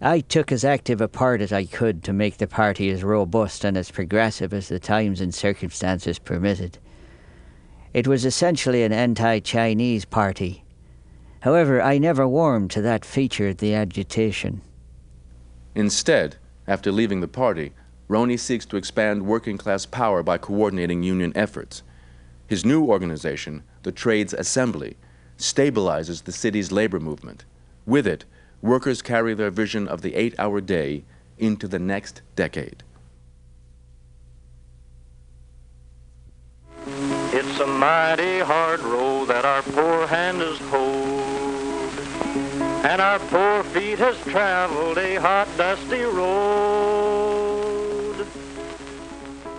I 0.00 0.20
took 0.20 0.52
as 0.52 0.64
active 0.64 1.00
a 1.00 1.08
part 1.08 1.40
as 1.40 1.52
I 1.52 1.64
could 1.64 2.04
to 2.04 2.12
make 2.12 2.36
the 2.36 2.46
party 2.46 2.88
as 2.90 3.02
robust 3.02 3.64
and 3.64 3.76
as 3.76 3.90
progressive 3.90 4.54
as 4.54 4.68
the 4.68 4.78
times 4.78 5.20
and 5.20 5.34
circumstances 5.34 6.20
permitted. 6.20 6.78
It 7.92 8.06
was 8.06 8.24
essentially 8.24 8.84
an 8.84 8.92
anti 8.92 9.40
Chinese 9.40 10.04
party. 10.04 10.62
However, 11.40 11.82
I 11.82 11.98
never 11.98 12.28
warmed 12.28 12.70
to 12.72 12.82
that 12.82 13.04
feature 13.04 13.48
of 13.48 13.58
the 13.58 13.74
agitation. 13.74 14.60
Instead, 15.74 16.36
after 16.68 16.92
leaving 16.92 17.20
the 17.20 17.28
party, 17.28 17.72
Roney 18.06 18.36
seeks 18.36 18.66
to 18.66 18.76
expand 18.76 19.26
working 19.26 19.58
class 19.58 19.84
power 19.84 20.22
by 20.22 20.38
coordinating 20.38 21.02
union 21.02 21.32
efforts. 21.34 21.82
His 22.46 22.64
new 22.64 22.84
organization, 22.84 23.64
the 23.82 23.92
Trades 23.92 24.32
Assembly, 24.32 24.96
stabilizes 25.36 26.22
the 26.22 26.32
city's 26.32 26.72
labor 26.72 27.00
movement. 27.00 27.44
With 27.84 28.06
it, 28.06 28.24
workers 28.62 29.02
carry 29.02 29.34
their 29.34 29.50
vision 29.50 29.86
of 29.88 30.02
the 30.02 30.14
eight 30.14 30.34
hour 30.38 30.60
day 30.60 31.04
into 31.38 31.68
the 31.68 31.78
next 31.78 32.22
decade. 32.36 32.82
It's 37.30 37.60
a 37.60 37.66
mighty 37.66 38.40
hard 38.40 38.80
road 38.80 39.26
that 39.28 39.44
our 39.44 39.62
poor 39.62 40.06
hand 40.06 40.38
has 40.40 40.58
hoed, 40.70 41.92
and 42.84 43.00
our 43.00 43.18
poor 43.18 43.62
feet 43.64 43.98
has 43.98 44.18
traveled 44.22 44.98
a 44.98 45.16
hot, 45.16 45.48
dusty 45.56 46.02
road. 46.02 46.98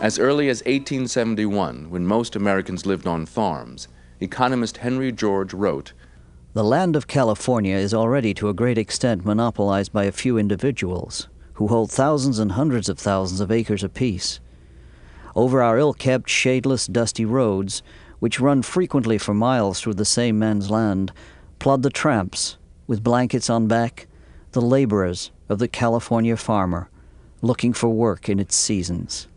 As 0.01 0.17
early 0.17 0.49
as 0.49 0.59
1871, 0.61 1.89
when 1.89 2.05
most 2.07 2.35
Americans 2.35 2.85
lived 2.85 3.05
on 3.05 3.25
farms, 3.25 3.87
economist 4.19 4.77
Henry 4.77 5.11
George 5.11 5.53
wrote, 5.53 5.93
The 6.53 6.63
land 6.63 6.95
of 6.95 7.05
California 7.05 7.75
is 7.75 7.93
already 7.93 8.33
to 8.33 8.49
a 8.49 8.55
great 8.55 8.79
extent 8.79 9.23
monopolized 9.23 9.93
by 9.93 10.05
a 10.05 10.11
few 10.11 10.35
individuals 10.35 11.27
who 11.53 11.67
hold 11.67 11.91
thousands 11.91 12.39
and 12.39 12.53
hundreds 12.53 12.89
of 12.89 12.97
thousands 12.97 13.39
of 13.39 13.51
acres 13.51 13.83
apiece. 13.83 14.39
Over 15.35 15.61
our 15.61 15.77
ill 15.77 15.93
kept, 15.93 16.27
shadeless, 16.27 16.91
dusty 16.91 17.23
roads, 17.23 17.83
which 18.17 18.39
run 18.39 18.63
frequently 18.63 19.19
for 19.19 19.35
miles 19.35 19.79
through 19.79 19.93
the 19.93 20.05
same 20.05 20.39
man's 20.39 20.71
land, 20.71 21.11
plod 21.59 21.83
the 21.83 21.91
tramps, 21.91 22.57
with 22.87 23.03
blankets 23.03 23.47
on 23.47 23.67
back, 23.67 24.07
the 24.53 24.61
laborers 24.61 25.29
of 25.49 25.59
the 25.59 25.67
California 25.67 26.35
farmer, 26.35 26.89
looking 27.43 27.73
for 27.73 27.89
work 27.89 28.27
in 28.27 28.39
its 28.39 28.55
seasons. 28.55 29.27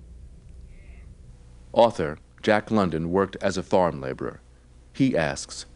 Author 1.75 2.19
Jack 2.41 2.71
London 2.71 3.11
worked 3.11 3.37
as 3.43 3.59
a 3.59 3.63
farm 3.63 4.01
laborer. 4.01 4.41
He 4.95 5.15
asks, 5.15 5.67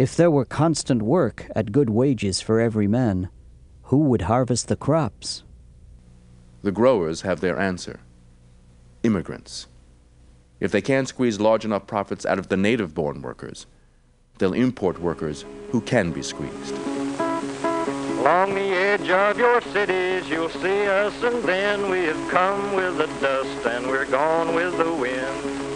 If 0.00 0.16
there 0.16 0.30
were 0.30 0.46
constant 0.46 1.02
work 1.02 1.46
at 1.54 1.72
good 1.72 1.90
wages 1.90 2.40
for 2.40 2.58
every 2.58 2.86
man, 2.86 3.28
who 3.82 3.98
would 3.98 4.22
harvest 4.22 4.68
the 4.68 4.74
crops? 4.74 5.44
The 6.62 6.72
growers 6.72 7.20
have 7.20 7.42
their 7.42 7.58
answer 7.58 8.00
immigrants. 9.02 9.66
If 10.58 10.72
they 10.72 10.80
can't 10.80 11.06
squeeze 11.06 11.38
large 11.38 11.66
enough 11.66 11.86
profits 11.86 12.24
out 12.24 12.38
of 12.38 12.48
the 12.48 12.56
native 12.56 12.94
born 12.94 13.20
workers, 13.20 13.66
they'll 14.38 14.54
import 14.54 14.98
workers 15.02 15.44
who 15.70 15.82
can 15.82 16.12
be 16.12 16.22
squeezed. 16.22 16.76
Along 18.20 18.54
the 18.54 18.72
edge 18.72 19.10
of 19.10 19.36
your 19.36 19.60
cities, 19.60 20.30
you'll 20.30 20.48
see 20.48 20.86
us, 20.86 21.12
and 21.22 21.44
then 21.44 21.90
we 21.90 22.04
have 22.04 22.30
come 22.30 22.74
with 22.74 22.96
the 22.96 23.08
dust, 23.20 23.66
and 23.66 23.86
we're 23.86 24.06
gone 24.06 24.54
with 24.54 24.78
the 24.78 24.94
wind. 24.94 25.69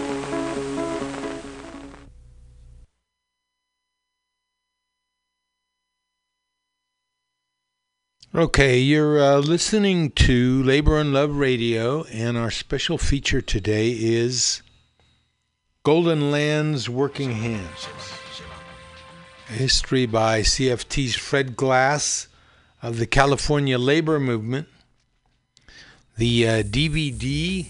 Okay, 8.37 8.81
you're 8.81 9.23
uh, 9.23 9.39
listening 9.39 10.11
to 10.11 10.61
Labor 10.65 10.99
and 10.99 11.13
Love 11.13 11.37
Radio, 11.37 12.03
and 12.11 12.37
our 12.37 12.51
special 12.51 12.99
feature 12.99 13.41
today 13.41 13.91
is 13.93 14.61
Golden 15.85 16.33
Land's 16.33 16.89
Working 16.89 17.31
Hands. 17.31 17.89
A 19.49 19.53
history 19.53 20.07
by 20.07 20.41
CFT's 20.41 21.15
Fred 21.15 21.55
Glass 21.55 22.27
of 22.83 22.99
the 22.99 23.07
California 23.07 23.79
Labor 23.79 24.19
Movement. 24.19 24.67
The 26.19 26.49
uh, 26.49 26.63
DVD 26.65 27.69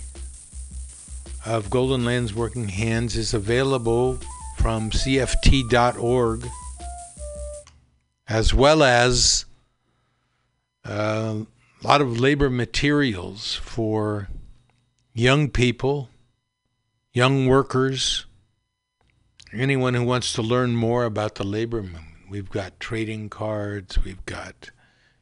of 1.44 1.68
Golden 1.68 2.06
Land's 2.06 2.32
Working 2.32 2.68
Hands 2.68 3.14
is 3.14 3.34
available 3.34 4.18
from 4.56 4.88
CFT.org 4.88 6.48
as 8.26 8.54
well 8.54 8.82
as 8.82 9.44
a 10.84 11.46
lot 11.82 12.00
of 12.00 12.20
labor 12.20 12.50
materials 12.50 13.54
for 13.56 14.28
young 15.12 15.48
people, 15.48 16.10
young 17.12 17.46
workers, 17.46 18.26
anyone 19.52 19.94
who 19.94 20.04
wants 20.04 20.32
to 20.32 20.42
learn 20.42 20.74
more 20.74 21.04
about 21.04 21.36
the 21.36 21.44
labor 21.44 21.82
movement. 21.82 22.04
We've 22.28 22.50
got 22.50 22.80
trading 22.80 23.28
cards, 23.28 24.02
we've 24.02 24.24
got 24.26 24.70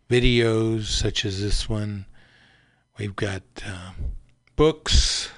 videos 0.09 0.85
such 0.85 1.25
as 1.25 1.41
this 1.41 1.69
one, 1.69 2.07
we've 2.99 3.17
got 3.17 3.43
uh, 3.67 3.93
books, 4.57 5.31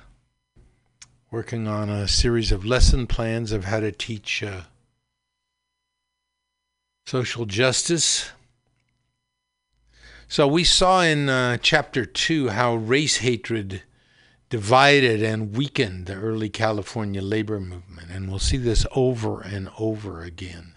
working 1.31 1.67
on 1.67 1.89
a 1.91 2.07
series 2.07 2.53
of 2.53 2.65
lesson 2.65 3.07
plans 3.07 3.51
of 3.51 3.65
how 3.65 3.81
to 3.81 3.91
teach 3.91 4.43
uh, 4.43 4.63
social 7.07 7.45
justice. 7.45 8.31
So 10.29 10.49
we 10.49 10.65
saw 10.65 11.03
in 11.03 11.29
uh, 11.29 11.59
chapter 11.59 12.05
two 12.05 12.49
how 12.49 12.75
race 12.75 13.19
hatred 13.19 13.83
divided 14.49 15.23
and 15.23 15.57
weakened 15.57 16.07
the 16.07 16.15
early 16.15 16.49
California 16.49 17.23
labor 17.23 17.61
movement, 17.61 18.11
and 18.11 18.29
we'll 18.29 18.39
see 18.39 18.57
this 18.57 18.87
over 18.95 19.41
and 19.41 19.71
over 19.79 20.23
again. 20.23 20.77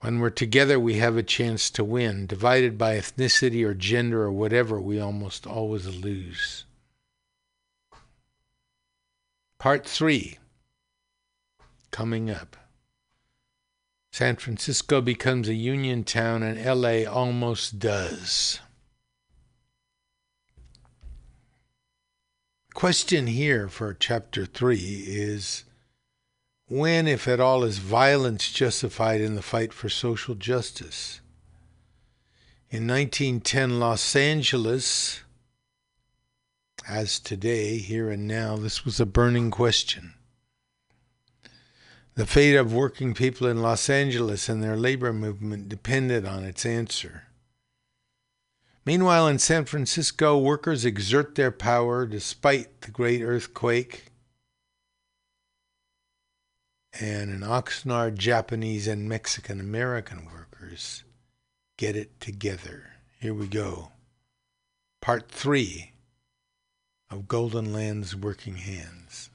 When 0.00 0.20
we're 0.20 0.30
together, 0.30 0.78
we 0.78 0.94
have 0.94 1.16
a 1.16 1.22
chance 1.22 1.70
to 1.70 1.82
win. 1.82 2.26
Divided 2.26 2.76
by 2.76 2.96
ethnicity 2.96 3.64
or 3.64 3.72
gender 3.72 4.22
or 4.22 4.32
whatever, 4.32 4.78
we 4.78 5.00
almost 5.00 5.46
always 5.46 5.86
lose. 5.86 6.66
Part 9.58 9.86
three 9.86 10.38
coming 11.90 12.28
up. 12.28 12.56
San 14.14 14.36
Francisco 14.36 15.00
becomes 15.00 15.48
a 15.48 15.54
union 15.54 16.04
town, 16.04 16.44
and 16.44 16.64
LA 16.64 17.02
almost 17.02 17.80
does. 17.80 18.60
Question 22.74 23.26
here 23.26 23.66
for 23.68 23.92
chapter 23.92 24.46
three 24.46 25.02
is 25.04 25.64
when, 26.68 27.08
if 27.08 27.26
at 27.26 27.40
all, 27.40 27.64
is 27.64 27.78
violence 27.78 28.52
justified 28.52 29.20
in 29.20 29.34
the 29.34 29.42
fight 29.42 29.72
for 29.72 29.88
social 29.88 30.36
justice? 30.36 31.20
In 32.70 32.86
1910, 32.86 33.80
Los 33.80 34.14
Angeles, 34.14 35.22
as 36.86 37.18
today, 37.18 37.78
here 37.78 38.10
and 38.10 38.28
now, 38.28 38.56
this 38.58 38.84
was 38.84 39.00
a 39.00 39.06
burning 39.06 39.50
question. 39.50 40.14
The 42.14 42.26
fate 42.26 42.56
of 42.56 42.72
working 42.72 43.12
people 43.14 43.46
in 43.46 43.60
Los 43.60 43.90
Angeles 43.90 44.48
and 44.48 44.62
their 44.62 44.76
labor 44.76 45.12
movement 45.12 45.68
depended 45.68 46.24
on 46.24 46.44
its 46.44 46.64
answer. 46.64 47.24
Meanwhile, 48.86 49.26
in 49.28 49.38
San 49.38 49.64
Francisco, 49.64 50.38
workers 50.38 50.84
exert 50.84 51.34
their 51.34 51.50
power 51.50 52.06
despite 52.06 52.82
the 52.82 52.90
great 52.90 53.22
earthquake 53.22 54.12
and 57.00 57.30
in 57.30 57.40
Oxnard, 57.40 58.16
Japanese 58.16 58.86
and 58.86 59.08
Mexican 59.08 59.58
American 59.58 60.26
workers 60.26 61.02
get 61.76 61.96
it 61.96 62.20
together. 62.20 62.92
Here 63.20 63.34
we 63.34 63.48
go. 63.48 63.90
Part 65.00 65.28
three 65.28 65.92
of 67.10 67.26
Golden 67.26 67.72
Land's 67.72 68.14
Working 68.14 68.56
Hands. 68.56 69.30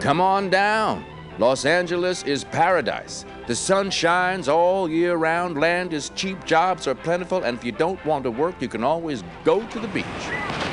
Come 0.00 0.22
on 0.22 0.48
down. 0.48 1.04
Los 1.38 1.66
Angeles 1.66 2.22
is 2.22 2.42
paradise. 2.44 3.26
The 3.46 3.54
sun 3.54 3.90
shines 3.90 4.48
all 4.48 4.88
year 4.88 5.16
round, 5.16 5.60
land 5.60 5.92
is 5.92 6.10
cheap, 6.14 6.42
jobs 6.46 6.86
are 6.86 6.94
plentiful, 6.94 7.42
and 7.42 7.58
if 7.58 7.64
you 7.64 7.72
don't 7.72 8.02
want 8.06 8.24
to 8.24 8.30
work, 8.30 8.62
you 8.62 8.68
can 8.68 8.82
always 8.82 9.22
go 9.44 9.62
to 9.68 9.78
the 9.78 9.88
beach. 9.88 10.06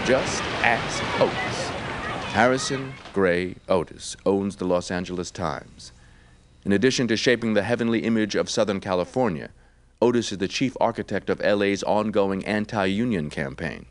Just 0.05 0.41
ask 0.63 1.03
Otis. 1.19 1.69
Harrison 2.31 2.93
Gray 3.11 3.55
Otis 3.67 4.15
owns 4.25 4.55
the 4.55 4.65
Los 4.65 4.91
Angeles 4.91 5.29
Times. 5.29 5.91
In 6.63 6.71
addition 6.71 7.09
to 7.09 7.17
shaping 7.17 7.53
the 7.53 7.63
heavenly 7.63 8.05
image 8.05 8.35
of 8.35 8.49
Southern 8.49 8.79
California, 8.79 9.49
Otis 10.01 10.31
is 10.31 10.37
the 10.37 10.47
chief 10.47 10.77
architect 10.79 11.29
of 11.29 11.41
LA's 11.41 11.83
ongoing 11.83 12.45
anti 12.45 12.85
union 12.85 13.29
campaign. 13.29 13.87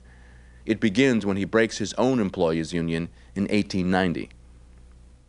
It 0.64 0.80
begins 0.80 1.26
when 1.26 1.36
he 1.36 1.44
breaks 1.44 1.76
his 1.76 1.92
own 1.94 2.20
employees' 2.20 2.72
union 2.72 3.10
in 3.34 3.42
1890. 3.44 4.30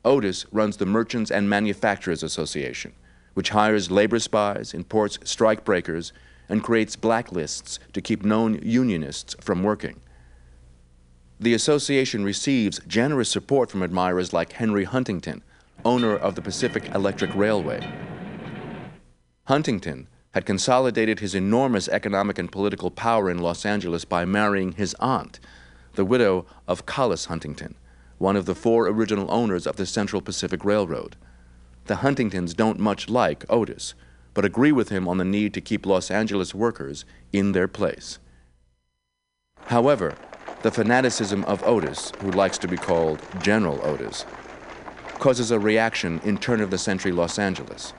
Otis 0.07 0.45
runs 0.53 0.77
the 0.77 0.85
Merchants 0.85 1.29
and 1.29 1.49
Manufacturers 1.49 2.23
Association, 2.23 2.93
which 3.33 3.49
hires 3.49 3.91
labor 3.91 4.19
spies, 4.19 4.73
imports 4.73 5.17
strikebreakers, 5.19 6.13
and 6.47 6.63
creates 6.63 6.95
blacklists 6.95 7.77
to 7.91 8.01
keep 8.01 8.23
known 8.23 8.57
unionists 8.63 9.35
from 9.41 9.63
working. 9.63 9.99
The 11.41 11.53
association 11.53 12.23
receives 12.23 12.79
generous 12.87 13.29
support 13.29 13.69
from 13.69 13.83
admirers 13.83 14.31
like 14.31 14.53
Henry 14.53 14.85
Huntington, 14.85 15.43
owner 15.83 16.15
of 16.15 16.35
the 16.35 16.41
Pacific 16.41 16.89
Electric 16.95 17.35
Railway. 17.35 17.85
Huntington 19.43 20.07
had 20.31 20.45
consolidated 20.45 21.19
his 21.19 21.35
enormous 21.35 21.89
economic 21.89 22.39
and 22.39 22.49
political 22.49 22.91
power 22.91 23.29
in 23.29 23.39
Los 23.39 23.65
Angeles 23.65 24.05
by 24.05 24.23
marrying 24.23 24.71
his 24.71 24.95
aunt, 25.01 25.41
the 25.95 26.05
widow 26.05 26.45
of 26.65 26.85
Collis 26.85 27.25
Huntington, 27.25 27.75
one 28.17 28.35
of 28.35 28.45
the 28.45 28.55
four 28.55 28.87
original 28.87 29.31
owners 29.31 29.67
of 29.67 29.75
the 29.75 29.85
Central 29.85 30.21
Pacific 30.21 30.65
Railroad. 30.65 31.15
The 31.85 31.97
Huntingtons 31.97 32.53
don't 32.53 32.79
much 32.79 33.09
like 33.09 33.45
Otis, 33.49 33.93
but 34.33 34.45
agree 34.45 34.71
with 34.71 34.89
him 34.89 35.07
on 35.07 35.17
the 35.17 35.25
need 35.25 35.53
to 35.53 35.61
keep 35.61 35.85
Los 35.85 36.11
Angeles 36.11 36.53
workers 36.53 37.05
in 37.31 37.53
their 37.53 37.67
place. 37.67 38.19
However, 39.67 40.15
the 40.63 40.71
fanaticism 40.71 41.43
of 41.45 41.63
Otis, 41.63 42.11
who 42.19 42.31
likes 42.31 42.57
to 42.59 42.67
be 42.67 42.77
called 42.77 43.21
General 43.41 43.79
Otis, 43.83 44.25
causes 45.19 45.51
a 45.51 45.59
reaction 45.59 46.19
in 46.23 46.37
turn 46.37 46.61
of 46.61 46.71
the 46.71 46.77
century 46.77 47.11
Los 47.11 47.39
Angeles. 47.39 47.93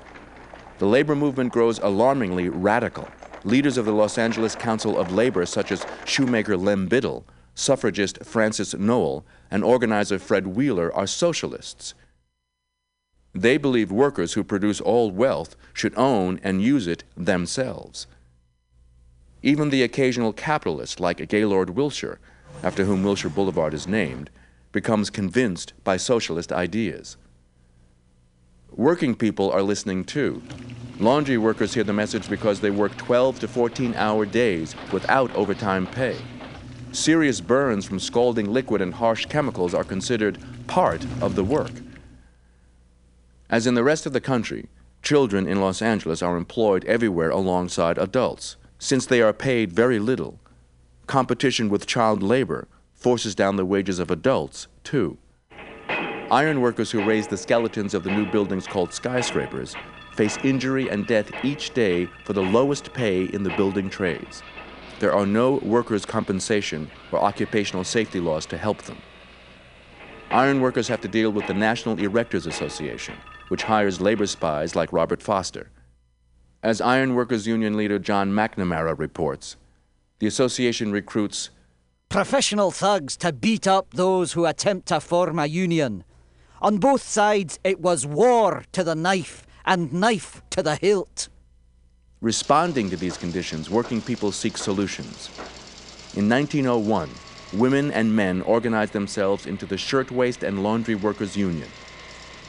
The 0.78 0.86
labor 0.86 1.16
movement 1.16 1.52
grows 1.52 1.78
alarmingly 1.78 2.48
radical. 2.48 3.08
Leaders 3.44 3.78
of 3.78 3.84
the 3.84 3.92
Los 3.92 4.18
Angeles 4.18 4.54
Council 4.54 4.98
of 4.98 5.12
Labor, 5.12 5.46
such 5.46 5.72
as 5.72 5.86
shoemaker 6.04 6.56
Lem 6.56 6.86
Biddle, 6.86 7.24
suffragist 7.54 8.24
Frances 8.24 8.74
Noel, 8.74 9.24
and 9.50 9.64
organizer 9.64 10.18
Fred 10.18 10.48
Wheeler 10.48 10.94
are 10.94 11.06
socialists. 11.06 11.94
They 13.34 13.56
believe 13.56 13.92
workers 13.92 14.32
who 14.32 14.42
produce 14.42 14.80
all 14.80 15.10
wealth 15.10 15.56
should 15.72 15.96
own 15.96 16.40
and 16.42 16.62
use 16.62 16.86
it 16.86 17.04
themselves. 17.16 18.06
Even 19.42 19.70
the 19.70 19.82
occasional 19.82 20.32
capitalist, 20.32 20.98
like 20.98 21.28
Gaylord 21.28 21.70
Wilshire, 21.70 22.18
after 22.62 22.84
whom 22.84 23.04
Wilshire 23.04 23.30
Boulevard 23.30 23.74
is 23.74 23.86
named, 23.86 24.30
becomes 24.72 25.10
convinced 25.10 25.72
by 25.84 25.96
socialist 25.96 26.52
ideas. 26.52 27.16
Working 28.72 29.14
people 29.14 29.50
are 29.50 29.62
listening 29.62 30.04
too. 30.04 30.42
Laundry 30.98 31.38
workers 31.38 31.74
hear 31.74 31.84
the 31.84 31.92
message 31.92 32.28
because 32.28 32.60
they 32.60 32.70
work 32.70 32.96
12 32.96 33.40
to 33.40 33.48
14 33.48 33.94
hour 33.94 34.26
days 34.26 34.74
without 34.92 35.34
overtime 35.36 35.86
pay. 35.86 36.16
Serious 36.92 37.42
burns 37.42 37.84
from 37.84 38.00
scalding 38.00 38.50
liquid 38.50 38.80
and 38.80 38.94
harsh 38.94 39.26
chemicals 39.26 39.74
are 39.74 39.84
considered 39.84 40.38
part 40.66 41.04
of 41.20 41.34
the 41.34 41.44
work. 41.44 41.70
As 43.50 43.66
in 43.66 43.74
the 43.74 43.84
rest 43.84 44.06
of 44.06 44.14
the 44.14 44.20
country, 44.20 44.68
children 45.02 45.46
in 45.46 45.60
Los 45.60 45.82
Angeles 45.82 46.22
are 46.22 46.36
employed 46.36 46.84
everywhere 46.86 47.30
alongside 47.30 47.98
adults. 47.98 48.56
Since 48.78 49.06
they 49.06 49.20
are 49.20 49.34
paid 49.34 49.72
very 49.72 49.98
little, 49.98 50.38
competition 51.06 51.68
with 51.68 51.86
child 51.86 52.22
labor 52.22 52.68
forces 52.94 53.34
down 53.34 53.56
the 53.56 53.66
wages 53.66 53.98
of 53.98 54.10
adults, 54.10 54.66
too. 54.82 55.18
Iron 56.30 56.60
workers 56.60 56.90
who 56.90 57.04
raise 57.04 57.26
the 57.26 57.36
skeletons 57.36 57.94
of 57.94 58.02
the 58.02 58.10
new 58.10 58.26
buildings 58.30 58.66
called 58.66 58.92
skyscrapers 58.92 59.76
face 60.14 60.38
injury 60.42 60.88
and 60.88 61.06
death 61.06 61.30
each 61.44 61.72
day 61.74 62.06
for 62.24 62.32
the 62.32 62.42
lowest 62.42 62.92
pay 62.92 63.24
in 63.24 63.42
the 63.42 63.54
building 63.56 63.88
trades 63.90 64.42
there 65.00 65.12
are 65.12 65.26
no 65.26 65.54
workers' 65.56 66.04
compensation 66.04 66.90
or 67.12 67.22
occupational 67.22 67.84
safety 67.84 68.20
laws 68.20 68.46
to 68.46 68.58
help 68.58 68.82
them. 68.82 68.98
Iron 70.30 70.60
workers 70.60 70.88
have 70.88 71.00
to 71.00 71.08
deal 71.08 71.30
with 71.30 71.46
the 71.46 71.54
National 71.54 71.96
Erectors 71.96 72.46
Association, 72.46 73.14
which 73.48 73.62
hires 73.62 74.00
labor 74.00 74.26
spies 74.26 74.76
like 74.76 74.92
Robert 74.92 75.22
Foster. 75.22 75.70
As 76.62 76.80
Iron 76.80 77.14
Workers 77.14 77.46
Union 77.46 77.76
leader 77.76 77.98
John 77.98 78.32
McNamara 78.32 78.98
reports, 78.98 79.56
the 80.18 80.26
association 80.26 80.92
recruits 80.92 81.50
professional 82.08 82.70
thugs 82.70 83.16
to 83.18 83.32
beat 83.32 83.66
up 83.66 83.94
those 83.94 84.32
who 84.32 84.46
attempt 84.46 84.88
to 84.88 85.00
form 85.00 85.38
a 85.38 85.46
union. 85.46 86.04
On 86.60 86.78
both 86.78 87.02
sides, 87.02 87.58
it 87.62 87.80
was 87.80 88.06
war 88.06 88.64
to 88.72 88.82
the 88.82 88.94
knife 88.94 89.46
and 89.64 89.92
knife 89.92 90.42
to 90.50 90.62
the 90.62 90.76
hilt. 90.76 91.28
Responding 92.20 92.90
to 92.90 92.96
these 92.96 93.16
conditions, 93.16 93.70
working 93.70 94.02
people 94.02 94.32
seek 94.32 94.56
solutions. 94.58 95.30
In 96.16 96.28
1901, 96.28 97.08
women 97.52 97.92
and 97.92 98.16
men 98.16 98.42
organized 98.42 98.92
themselves 98.92 99.46
into 99.46 99.66
the 99.66 99.78
Shirtwaist 99.78 100.42
and 100.42 100.64
Laundry 100.64 100.96
Workers 100.96 101.36
Union. 101.36 101.68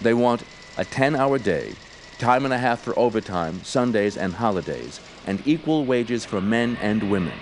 They 0.01 0.15
want 0.15 0.43
a 0.77 0.85
10 0.85 1.15
hour 1.15 1.37
day, 1.37 1.73
time 2.17 2.45
and 2.45 2.53
a 2.53 2.57
half 2.57 2.81
for 2.81 2.97
overtime, 2.97 3.63
Sundays, 3.63 4.17
and 4.17 4.33
holidays, 4.33 4.99
and 5.27 5.39
equal 5.45 5.85
wages 5.85 6.25
for 6.25 6.41
men 6.41 6.75
and 6.81 7.11
women. 7.11 7.37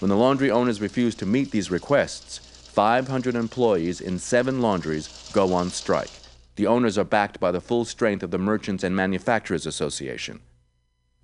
When 0.00 0.10
the 0.10 0.18
laundry 0.18 0.50
owners 0.50 0.82
refuse 0.82 1.14
to 1.14 1.24
meet 1.24 1.50
these 1.50 1.70
requests, 1.70 2.40
500 2.72 3.34
employees 3.34 4.02
in 4.02 4.18
seven 4.18 4.60
laundries 4.60 5.30
go 5.32 5.54
on 5.54 5.70
strike. 5.70 6.10
The 6.56 6.66
owners 6.66 6.98
are 6.98 7.04
backed 7.04 7.40
by 7.40 7.52
the 7.52 7.60
full 7.62 7.86
strength 7.86 8.22
of 8.22 8.30
the 8.30 8.38
Merchants 8.38 8.84
and 8.84 8.94
Manufacturers 8.94 9.64
Association. 9.64 10.40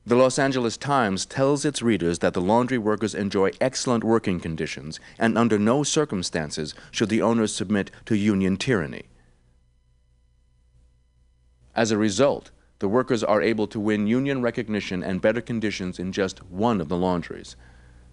The 0.08 0.14
Los 0.14 0.38
Angeles 0.38 0.76
Times 0.76 1.26
tells 1.26 1.64
its 1.64 1.82
readers 1.82 2.20
that 2.20 2.32
the 2.32 2.40
laundry 2.40 2.78
workers 2.78 3.12
enjoy 3.12 3.50
excellent 3.60 4.04
working 4.04 4.38
conditions 4.38 5.00
and 5.18 5.36
under 5.36 5.58
no 5.58 5.82
circumstances 5.82 6.74
should 6.92 7.08
the 7.08 7.22
owners 7.22 7.52
submit 7.52 7.90
to 8.04 8.16
union 8.16 8.56
tyranny. 8.56 9.06
As 11.74 11.90
a 11.90 11.98
result, 11.98 12.52
the 12.78 12.86
workers 12.86 13.24
are 13.24 13.42
able 13.42 13.66
to 13.66 13.80
win 13.80 14.06
union 14.06 14.42
recognition 14.42 15.02
and 15.02 15.20
better 15.20 15.40
conditions 15.40 15.98
in 15.98 16.12
just 16.12 16.38
one 16.44 16.80
of 16.80 16.88
the 16.88 16.96
laundries. 16.96 17.56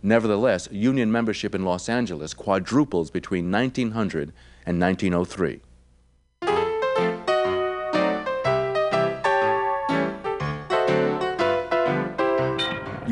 Nevertheless, 0.01 0.67
union 0.71 1.11
membership 1.11 1.53
in 1.53 1.63
Los 1.63 1.87
Angeles 1.87 2.33
quadruples 2.33 3.11
between 3.11 3.51
1900 3.51 4.33
and 4.65 4.81
1903. 4.81 5.61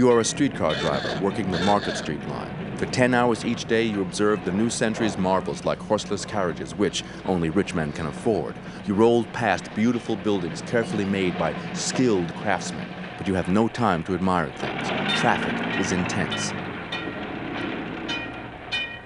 You 0.01 0.09
are 0.09 0.19
a 0.19 0.25
streetcar 0.25 0.73
driver 0.79 1.19
working 1.23 1.51
the 1.51 1.59
Market 1.59 1.95
Street 1.95 2.27
line. 2.27 2.75
For 2.77 2.87
10 2.87 3.13
hours 3.13 3.45
each 3.45 3.65
day, 3.65 3.83
you 3.83 4.01
observe 4.01 4.43
the 4.43 4.51
new 4.51 4.67
century's 4.67 5.15
marvels 5.15 5.63
like 5.63 5.77
horseless 5.77 6.25
carriages, 6.25 6.73
which 6.73 7.03
only 7.25 7.51
rich 7.51 7.75
men 7.75 7.91
can 7.91 8.07
afford. 8.07 8.55
You 8.87 8.95
roll 8.95 9.25
past 9.25 9.71
beautiful 9.75 10.15
buildings 10.15 10.63
carefully 10.63 11.05
made 11.05 11.37
by 11.37 11.53
skilled 11.73 12.33
craftsmen, 12.37 12.87
but 13.15 13.27
you 13.27 13.35
have 13.35 13.47
no 13.47 13.67
time 13.67 14.03
to 14.05 14.15
admire 14.15 14.51
things. 14.55 14.87
Traffic 15.19 15.79
is 15.79 15.91
intense. 15.91 16.51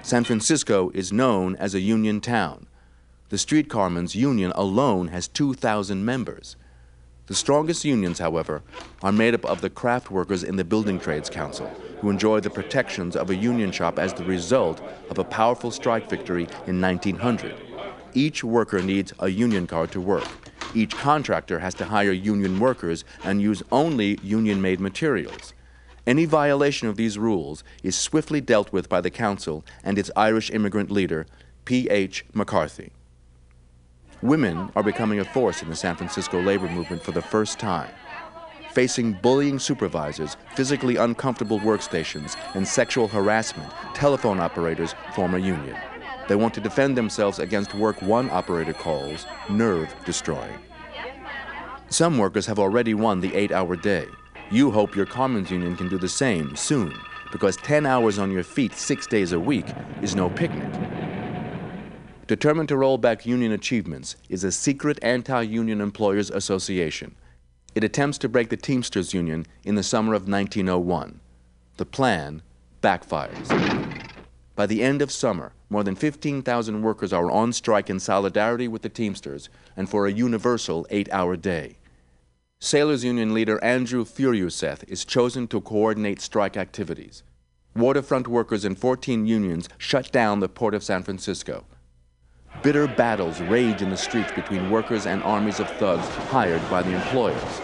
San 0.01 0.23
Francisco 0.23 0.91
is 0.93 1.11
known 1.11 1.57
as 1.57 1.75
a 1.75 1.81
union 1.81 2.21
town. 2.21 2.67
The 3.27 3.37
streetcarmen's 3.37 4.15
union 4.15 4.53
alone 4.55 5.09
has 5.09 5.27
2,000 5.27 6.05
members. 6.05 6.55
The 7.27 7.33
strongest 7.33 7.83
unions, 7.83 8.19
however, 8.19 8.61
are 9.01 9.11
made 9.11 9.33
up 9.33 9.45
of 9.45 9.61
the 9.61 9.69
craft 9.69 10.11
workers 10.11 10.43
in 10.43 10.57
the 10.57 10.63
Building 10.63 10.99
Trades 10.99 11.27
Council, 11.27 11.67
who 11.99 12.11
enjoy 12.11 12.39
the 12.39 12.51
protections 12.51 13.15
of 13.15 13.31
a 13.31 13.35
union 13.35 13.71
shop 13.71 13.97
as 13.97 14.13
the 14.13 14.23
result 14.23 14.79
of 15.09 15.17
a 15.17 15.23
powerful 15.23 15.71
strike 15.71 16.07
victory 16.07 16.47
in 16.67 16.79
1900. 16.79 17.55
Each 18.13 18.43
worker 18.43 18.79
needs 18.79 19.11
a 19.17 19.29
union 19.29 19.65
card 19.65 19.91
to 19.93 20.01
work. 20.01 20.27
Each 20.75 20.95
contractor 20.95 21.59
has 21.59 21.73
to 21.75 21.85
hire 21.85 22.11
union 22.11 22.59
workers 22.59 23.03
and 23.23 23.41
use 23.41 23.63
only 23.71 24.19
union 24.21 24.61
made 24.61 24.79
materials. 24.79 25.53
Any 26.05 26.25
violation 26.25 26.87
of 26.87 26.95
these 26.95 27.17
rules 27.17 27.63
is 27.81 27.97
swiftly 27.97 28.39
dealt 28.39 28.71
with 28.71 28.87
by 28.87 29.01
the 29.01 29.09
council 29.09 29.65
and 29.83 29.97
its 29.97 30.11
Irish 30.15 30.51
immigrant 30.51 30.91
leader, 30.91 31.25
P.H. 31.65 32.23
McCarthy. 32.33 32.91
Women 34.21 34.71
are 34.75 34.83
becoming 34.83 35.19
a 35.19 35.25
force 35.25 35.61
in 35.61 35.69
the 35.69 35.75
San 35.75 35.97
Francisco 35.97 36.41
labor 36.41 36.69
movement 36.69 37.03
for 37.03 37.11
the 37.11 37.21
first 37.21 37.59
time. 37.59 37.89
Facing 38.71 39.13
bullying 39.13 39.59
supervisors, 39.59 40.37
physically 40.55 40.95
uncomfortable 40.95 41.59
workstations, 41.59 42.35
and 42.55 42.65
sexual 42.67 43.09
harassment, 43.09 43.71
telephone 43.93 44.39
operators 44.39 44.95
form 45.13 45.35
a 45.35 45.39
union. 45.39 45.77
They 46.27 46.35
want 46.35 46.53
to 46.55 46.61
defend 46.61 46.97
themselves 46.97 47.39
against 47.39 47.75
work 47.75 48.01
one 48.01 48.29
operator 48.29 48.73
calls 48.73 49.25
nerve 49.49 49.93
destroying. 50.05 50.59
Some 51.89 52.17
workers 52.17 52.45
have 52.45 52.57
already 52.57 52.93
won 52.93 53.19
the 53.19 53.35
eight 53.35 53.51
hour 53.51 53.75
day. 53.75 54.07
You 54.49 54.71
hope 54.71 54.95
your 54.95 55.05
Carmen's 55.05 55.51
Union 55.51 55.75
can 55.75 55.89
do 55.89 55.97
the 55.97 56.09
same 56.09 56.55
soon, 56.55 56.93
because 57.31 57.57
10 57.57 57.85
hours 57.85 58.17
on 58.17 58.31
your 58.31 58.43
feet 58.43 58.73
six 58.75 59.07
days 59.07 59.33
a 59.33 59.39
week 59.39 59.65
is 60.01 60.15
no 60.15 60.29
picnic. 60.29 60.71
Determined 62.27 62.69
to 62.69 62.77
roll 62.77 62.97
back 62.97 63.27
union 63.27 63.51
achievements 63.51 64.15
is 64.29 64.43
a 64.43 64.51
secret 64.51 64.97
anti 65.03 65.43
union 65.43 65.79
employers 65.79 66.31
association. 66.31 67.15
It 67.75 67.83
attempts 67.83 68.17
to 68.19 68.29
break 68.29 68.49
the 68.49 68.57
Teamsters 68.57 69.13
Union 69.13 69.45
in 69.63 69.75
the 69.75 69.83
summer 69.83 70.15
of 70.15 70.27
1901. 70.27 71.19
The 71.77 71.85
plan 71.85 72.41
backfires. 72.81 73.47
By 74.55 74.65
the 74.65 74.81
end 74.81 75.03
of 75.03 75.11
summer, 75.11 75.53
more 75.69 75.83
than 75.83 75.95
15,000 75.95 76.81
workers 76.81 77.13
are 77.13 77.29
on 77.29 77.53
strike 77.53 77.91
in 77.91 77.99
solidarity 77.99 78.67
with 78.67 78.81
the 78.81 78.89
Teamsters 78.89 79.49
and 79.77 79.87
for 79.87 80.07
a 80.07 80.11
universal 80.11 80.87
eight 80.89 81.09
hour 81.11 81.35
day. 81.35 81.77
Sailors 82.59 83.03
Union 83.03 83.35
leader 83.35 83.63
Andrew 83.63 84.03
Furuseth 84.03 84.83
is 84.87 85.05
chosen 85.05 85.47
to 85.49 85.61
coordinate 85.61 86.21
strike 86.21 86.57
activities. 86.57 87.21
Waterfront 87.75 88.27
workers 88.27 88.65
in 88.65 88.73
14 88.73 89.27
unions 89.27 89.69
shut 89.77 90.11
down 90.11 90.39
the 90.39 90.49
port 90.49 90.73
of 90.73 90.83
San 90.83 91.03
Francisco. 91.03 91.65
Bitter 92.61 92.87
battles 92.87 93.41
rage 93.41 93.81
in 93.81 93.89
the 93.89 93.97
streets 93.97 94.31
between 94.31 94.69
workers 94.69 95.05
and 95.05 95.21
armies 95.23 95.59
of 95.59 95.69
thugs 95.71 96.07
hired 96.29 96.67
by 96.69 96.81
the 96.81 96.93
employers. 96.93 97.61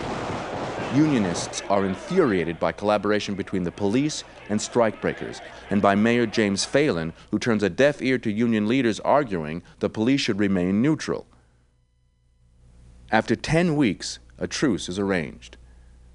Unionists 0.94 1.64
are 1.70 1.86
infuriated 1.86 2.60
by 2.60 2.72
collaboration 2.72 3.34
between 3.34 3.64
the 3.64 3.72
police 3.72 4.24
and 4.50 4.60
strikebreakers, 4.60 5.40
and 5.70 5.82
by 5.82 5.96
Mayor 5.96 6.26
James 6.26 6.66
Phelan, 6.66 7.14
who 7.32 7.40
turns 7.40 7.64
a 7.64 7.70
deaf 7.70 8.02
ear 8.02 8.18
to 8.18 8.32
union 8.32 8.68
leaders 8.68 9.00
arguing 9.00 9.64
the 9.80 9.90
police 9.90 10.22
should 10.22 10.38
remain 10.38 10.82
neutral. 10.82 11.26
After 13.10 13.36
10 13.36 13.76
weeks, 13.76 14.20
a 14.38 14.48
truce 14.48 14.90
is 14.90 15.00
arranged. 15.00 15.58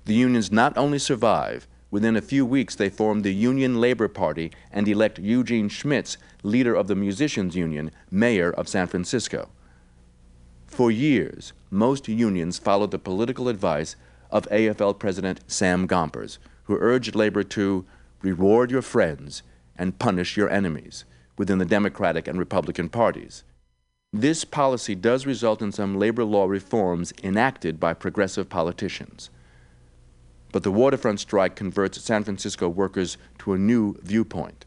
The 0.05 0.15
unions 0.15 0.53
not 0.53 0.77
only 0.77 0.99
survive, 0.99 1.67
within 1.97 2.15
a 2.15 2.21
few 2.21 2.45
weeks 2.45 2.75
they 2.75 2.91
form 2.91 3.23
the 3.23 3.33
Union 3.33 3.81
Labor 3.81 4.07
Party 4.07 4.53
and 4.71 4.87
elect 4.87 5.19
Eugene 5.19 5.67
Schmitz, 5.67 6.19
leader 6.43 6.75
of 6.75 6.89
the 6.89 6.95
Musicians 6.95 7.57
Union, 7.57 7.91
mayor 8.11 8.51
of 8.51 8.69
San 8.69 8.87
Francisco. 8.87 9.49
For 10.67 10.91
years, 10.91 11.55
most 11.71 12.07
unions 12.07 12.59
followed 12.59 12.91
the 12.91 12.99
political 12.99 13.49
advice 13.49 13.97
of 14.31 14.47
AFL 14.51 14.99
President 14.99 15.41
Sam 15.47 15.87
Gompers, 15.87 16.39
who 16.65 16.77
urged 16.79 17.15
labor 17.15 17.43
to 17.45 17.87
reward 18.21 18.71
your 18.71 18.83
friends 18.83 19.43
and 19.75 19.99
punish 19.99 20.37
your 20.37 20.51
enemies 20.51 21.07
within 21.39 21.57
the 21.57 21.65
Democratic 21.65 22.29
and 22.29 22.39
Republican 22.39 22.91
parties. 22.91 23.43
This 24.13 24.45
policy 24.45 24.95
does 24.95 25.25
result 25.25 25.63
in 25.63 25.73
some 25.73 25.99
labor 25.99 26.25
law 26.25 26.45
reforms 26.45 27.15
enacted 27.23 27.81
by 27.81 27.95
progressive 27.95 28.51
politicians. 28.51 29.31
But 30.57 30.63
the 30.63 30.73
waterfront 30.73 31.21
strike 31.21 31.55
converts 31.55 32.03
San 32.03 32.25
Francisco 32.25 32.67
workers 32.67 33.19
to 33.41 33.53
a 33.53 33.59
new 33.59 33.95
viewpoint. 34.03 34.65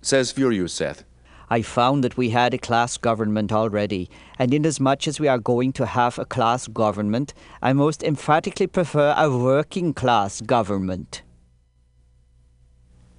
Says 0.00 0.32
Furuseth, 0.32 1.04
I 1.48 1.62
found 1.62 2.02
that 2.02 2.16
we 2.16 2.30
had 2.30 2.52
a 2.52 2.58
class 2.58 2.96
government 2.96 3.52
already, 3.52 4.10
and 4.36 4.52
inasmuch 4.52 5.06
as 5.06 5.20
we 5.20 5.28
are 5.28 5.38
going 5.38 5.72
to 5.74 5.86
have 5.86 6.18
a 6.18 6.24
class 6.24 6.66
government, 6.66 7.34
I 7.62 7.72
most 7.72 8.02
emphatically 8.02 8.66
prefer 8.66 9.14
a 9.16 9.30
working 9.30 9.94
class 9.94 10.40
government. 10.40 11.22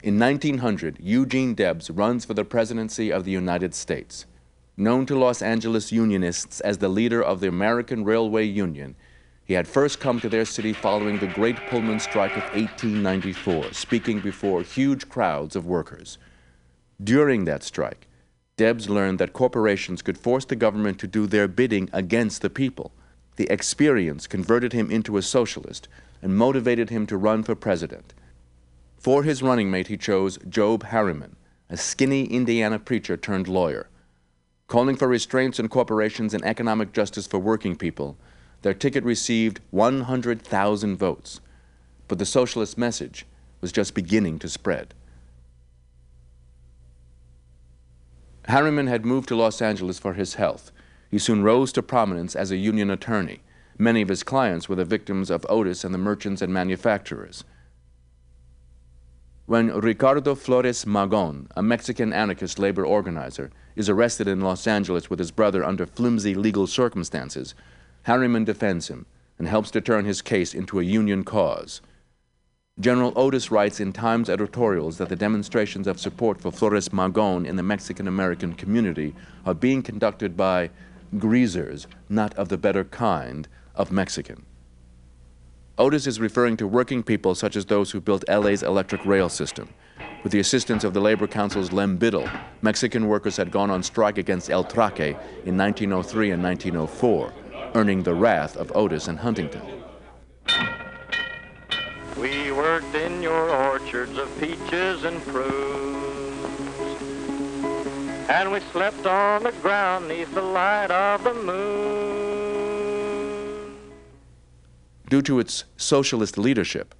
In 0.03 0.19
1900, 0.19 0.97
Eugene 0.99 1.53
Debs 1.55 1.89
runs 1.89 2.25
for 2.25 2.33
the 2.33 2.43
presidency 2.43 3.13
of 3.13 3.23
the 3.23 3.31
United 3.31 3.73
States. 3.73 4.25
Known 4.75 5.05
to 5.05 5.17
Los 5.17 5.41
Angeles 5.41 5.93
Unionists 5.93 6.59
as 6.59 6.79
the 6.79 6.89
leader 6.89 7.23
of 7.23 7.39
the 7.39 7.47
American 7.47 8.03
Railway 8.03 8.43
Union, 8.43 8.97
he 9.45 9.53
had 9.53 9.67
first 9.67 9.99
come 9.99 10.19
to 10.19 10.29
their 10.29 10.45
city 10.45 10.71
following 10.71 11.19
the 11.19 11.27
Great 11.27 11.57
Pullman 11.69 11.99
Strike 11.99 12.37
of 12.37 12.43
1894, 12.53 13.73
speaking 13.73 14.19
before 14.19 14.61
huge 14.61 15.09
crowds 15.09 15.55
of 15.55 15.65
workers. 15.65 16.17
During 17.03 17.45
that 17.45 17.63
strike, 17.63 18.07
Debs 18.55 18.89
learned 18.89 19.19
that 19.19 19.33
corporations 19.33 20.01
could 20.01 20.17
force 20.17 20.45
the 20.45 20.55
government 20.55 20.99
to 20.99 21.07
do 21.07 21.27
their 21.27 21.47
bidding 21.47 21.89
against 21.91 22.41
the 22.41 22.49
people. 22.49 22.91
The 23.35 23.51
experience 23.51 24.27
converted 24.27 24.73
him 24.73 24.91
into 24.91 25.17
a 25.17 25.21
socialist 25.21 25.87
and 26.21 26.37
motivated 26.37 26.89
him 26.89 27.05
to 27.07 27.17
run 27.17 27.43
for 27.43 27.55
president. 27.55 28.13
For 28.97 29.23
his 29.23 29.43
running 29.43 29.69
mate, 29.69 29.87
he 29.87 29.97
chose 29.97 30.37
Job 30.47 30.83
Harriman, 30.83 31.35
a 31.69 31.75
skinny 31.75 32.25
Indiana 32.25 32.79
preacher 32.79 33.17
turned 33.17 33.49
lawyer. 33.49 33.89
Calling 34.67 34.95
for 34.95 35.07
restraints 35.07 35.59
on 35.59 35.67
corporations 35.67 36.33
and 36.33 36.45
economic 36.45 36.93
justice 36.93 37.27
for 37.27 37.39
working 37.39 37.75
people, 37.75 38.17
their 38.64 38.74
ticket 38.74 39.03
received 39.03 39.59
100,000 39.70 40.97
votes. 40.97 41.39
But 42.07 42.18
the 42.18 42.26
socialist 42.26 42.78
message 42.78 43.26
was 43.61 43.72
just 43.72 43.93
beginning 43.93 44.39
to 44.39 44.49
spread. 44.49 44.93
Harriman 48.45 48.88
had 48.88 49.05
moved 49.05 49.30
to 49.30 49.36
Los 49.36 49.61
Angeles 49.61 49.99
for 49.99 50.14
his 50.14 50.34
health. 50.34 50.72
He 51.09 51.20
soon 51.20 51.43
rose 51.43 51.72
to 51.74 51.84
prominence 51.84 52.36
as 52.36 52.51
a 52.51 52.57
union 52.57 52.89
attorney. 52.89 53.41
Many 53.78 54.01
of 54.01 54.09
his 54.09 54.24
clients 54.24 54.68
were 54.68 54.76
the 54.76 54.86
victims 54.86 55.30
of 55.30 55.45
Otis 55.49 55.84
and 55.84 55.93
the 55.93 55.99
merchants 55.99 56.41
and 56.41 56.53
manufacturers. 56.53 57.43
When 59.45 59.68
Ricardo 59.68 60.36
Flores 60.36 60.86
Magon, 60.86 61.47
a 61.55 61.61
Mexican 61.61 62.14
anarchist 62.14 62.59
labor 62.59 62.86
organizer, 62.86 63.51
is 63.76 63.89
arrested 63.89 64.28
in 64.28 64.41
Los 64.41 64.68
Angeles 64.68 65.09
with 65.09 65.20
his 65.20 65.32
brother 65.32 65.66
under 65.66 65.86
flimsy 65.86 66.34
legal 66.34 66.66
circumstances, 66.66 67.53
Harriman 68.03 68.43
defends 68.43 68.87
him 68.89 69.05
and 69.37 69.47
helps 69.47 69.71
to 69.71 69.81
turn 69.81 70.05
his 70.05 70.21
case 70.21 70.53
into 70.53 70.79
a 70.79 70.83
union 70.83 71.23
cause. 71.23 71.81
General 72.79 73.13
Otis 73.15 73.51
writes 73.51 73.79
in 73.79 73.93
Times 73.93 74.29
editorials 74.29 74.97
that 74.97 75.09
the 75.09 75.15
demonstrations 75.15 75.85
of 75.85 75.99
support 75.99 76.41
for 76.41 76.51
Flores 76.51 76.89
Magon 76.89 77.45
in 77.45 77.55
the 77.55 77.63
Mexican 77.63 78.07
American 78.07 78.53
community 78.53 79.13
are 79.45 79.53
being 79.53 79.83
conducted 79.83 80.35
by 80.35 80.71
greasers, 81.19 81.87
not 82.09 82.33
of 82.33 82.49
the 82.49 82.57
better 82.57 82.83
kind 82.83 83.47
of 83.75 83.91
Mexican. 83.91 84.43
Otis 85.77 86.07
is 86.07 86.19
referring 86.19 86.57
to 86.57 86.67
working 86.67 87.03
people 87.03 87.35
such 87.35 87.55
as 87.55 87.65
those 87.65 87.91
who 87.91 88.01
built 88.01 88.27
LA's 88.27 88.63
electric 88.63 89.05
rail 89.05 89.29
system. 89.29 89.69
With 90.23 90.31
the 90.31 90.39
assistance 90.39 90.83
of 90.83 90.93
the 90.93 91.01
Labor 91.01 91.27
Council's 91.27 91.71
Lem 91.71 91.97
Biddle, 91.97 92.29
Mexican 92.61 93.07
workers 93.07 93.37
had 93.37 93.51
gone 93.51 93.69
on 93.69 93.83
strike 93.83 94.17
against 94.17 94.49
El 94.49 94.63
Traque 94.63 95.17
in 95.45 95.57
1903 95.57 96.31
and 96.31 96.43
1904, 96.43 97.33
earning 97.76 98.03
the 98.03 98.13
wrath 98.13 98.55
of 98.55 98.71
Otis 98.76 99.07
and 99.07 99.19
Huntington. 99.19 99.61
We 102.17 102.51
worked 102.51 102.95
in 102.95 103.21
your 103.21 103.49
orchards 103.49 104.17
of 104.17 104.30
peaches 104.39 105.03
and 105.03 105.21
prunes. 105.24 106.03
And 108.30 108.51
we 108.51 108.59
slept 108.71 109.05
on 109.05 109.43
the 109.43 109.51
ground 109.61 110.07
neath 110.07 110.34
the 110.34 110.41
light 110.41 110.91
of 110.91 111.24
the 111.24 111.34
moon. 111.34 112.13
Due 115.09 115.21
to 115.24 115.39
its 115.39 115.65
socialist 115.76 116.38
leadership, 116.38 116.95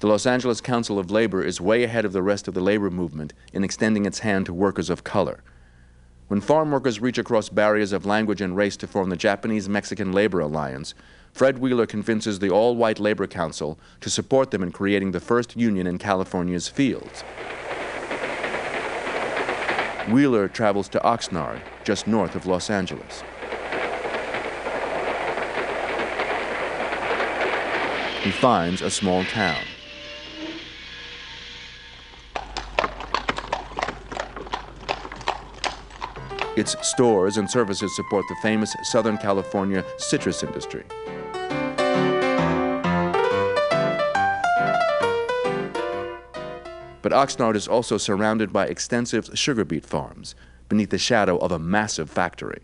the 0.00 0.06
Los 0.06 0.26
Angeles 0.26 0.60
Council 0.60 0.98
of 0.98 1.10
Labor 1.10 1.42
is 1.42 1.60
way 1.60 1.84
ahead 1.84 2.04
of 2.04 2.12
the 2.12 2.22
rest 2.22 2.48
of 2.48 2.54
the 2.54 2.60
labor 2.60 2.90
movement 2.90 3.32
in 3.52 3.62
extending 3.64 4.06
its 4.06 4.20
hand 4.20 4.46
to 4.46 4.52
workers 4.52 4.90
of 4.90 5.04
color. 5.04 5.42
When 6.28 6.40
farm 6.40 6.70
workers 6.70 7.00
reach 7.00 7.18
across 7.18 7.50
barriers 7.50 7.92
of 7.92 8.06
language 8.06 8.40
and 8.40 8.56
race 8.56 8.78
to 8.78 8.86
form 8.86 9.10
the 9.10 9.16
Japanese 9.16 9.68
Mexican 9.68 10.10
Labor 10.10 10.40
Alliance, 10.40 10.94
Fred 11.32 11.58
Wheeler 11.58 11.86
convinces 11.86 12.38
the 12.38 12.48
all 12.48 12.76
white 12.76 12.98
Labor 12.98 13.26
Council 13.26 13.78
to 14.00 14.08
support 14.08 14.50
them 14.50 14.62
in 14.62 14.72
creating 14.72 15.12
the 15.12 15.20
first 15.20 15.54
union 15.54 15.86
in 15.86 15.98
California's 15.98 16.66
fields. 16.66 17.22
Wheeler 20.08 20.48
travels 20.48 20.88
to 20.90 20.98
Oxnard, 21.00 21.60
just 21.84 22.06
north 22.06 22.34
of 22.34 22.46
Los 22.46 22.70
Angeles. 22.70 23.22
He 28.22 28.30
finds 28.30 28.80
a 28.80 28.90
small 28.90 29.24
town. 29.24 29.62
Its 36.56 36.76
stores 36.86 37.36
and 37.36 37.50
services 37.50 37.94
support 37.96 38.24
the 38.28 38.36
famous 38.36 38.76
Southern 38.84 39.18
California 39.18 39.84
citrus 39.98 40.44
industry. 40.44 40.84
But 47.02 47.12
Oxnard 47.12 47.56
is 47.56 47.66
also 47.66 47.98
surrounded 47.98 48.52
by 48.52 48.66
extensive 48.66 49.28
sugar 49.34 49.64
beet 49.64 49.84
farms 49.84 50.34
beneath 50.68 50.90
the 50.90 50.98
shadow 50.98 51.36
of 51.38 51.50
a 51.50 51.58
massive 51.58 52.08
factory. 52.08 52.62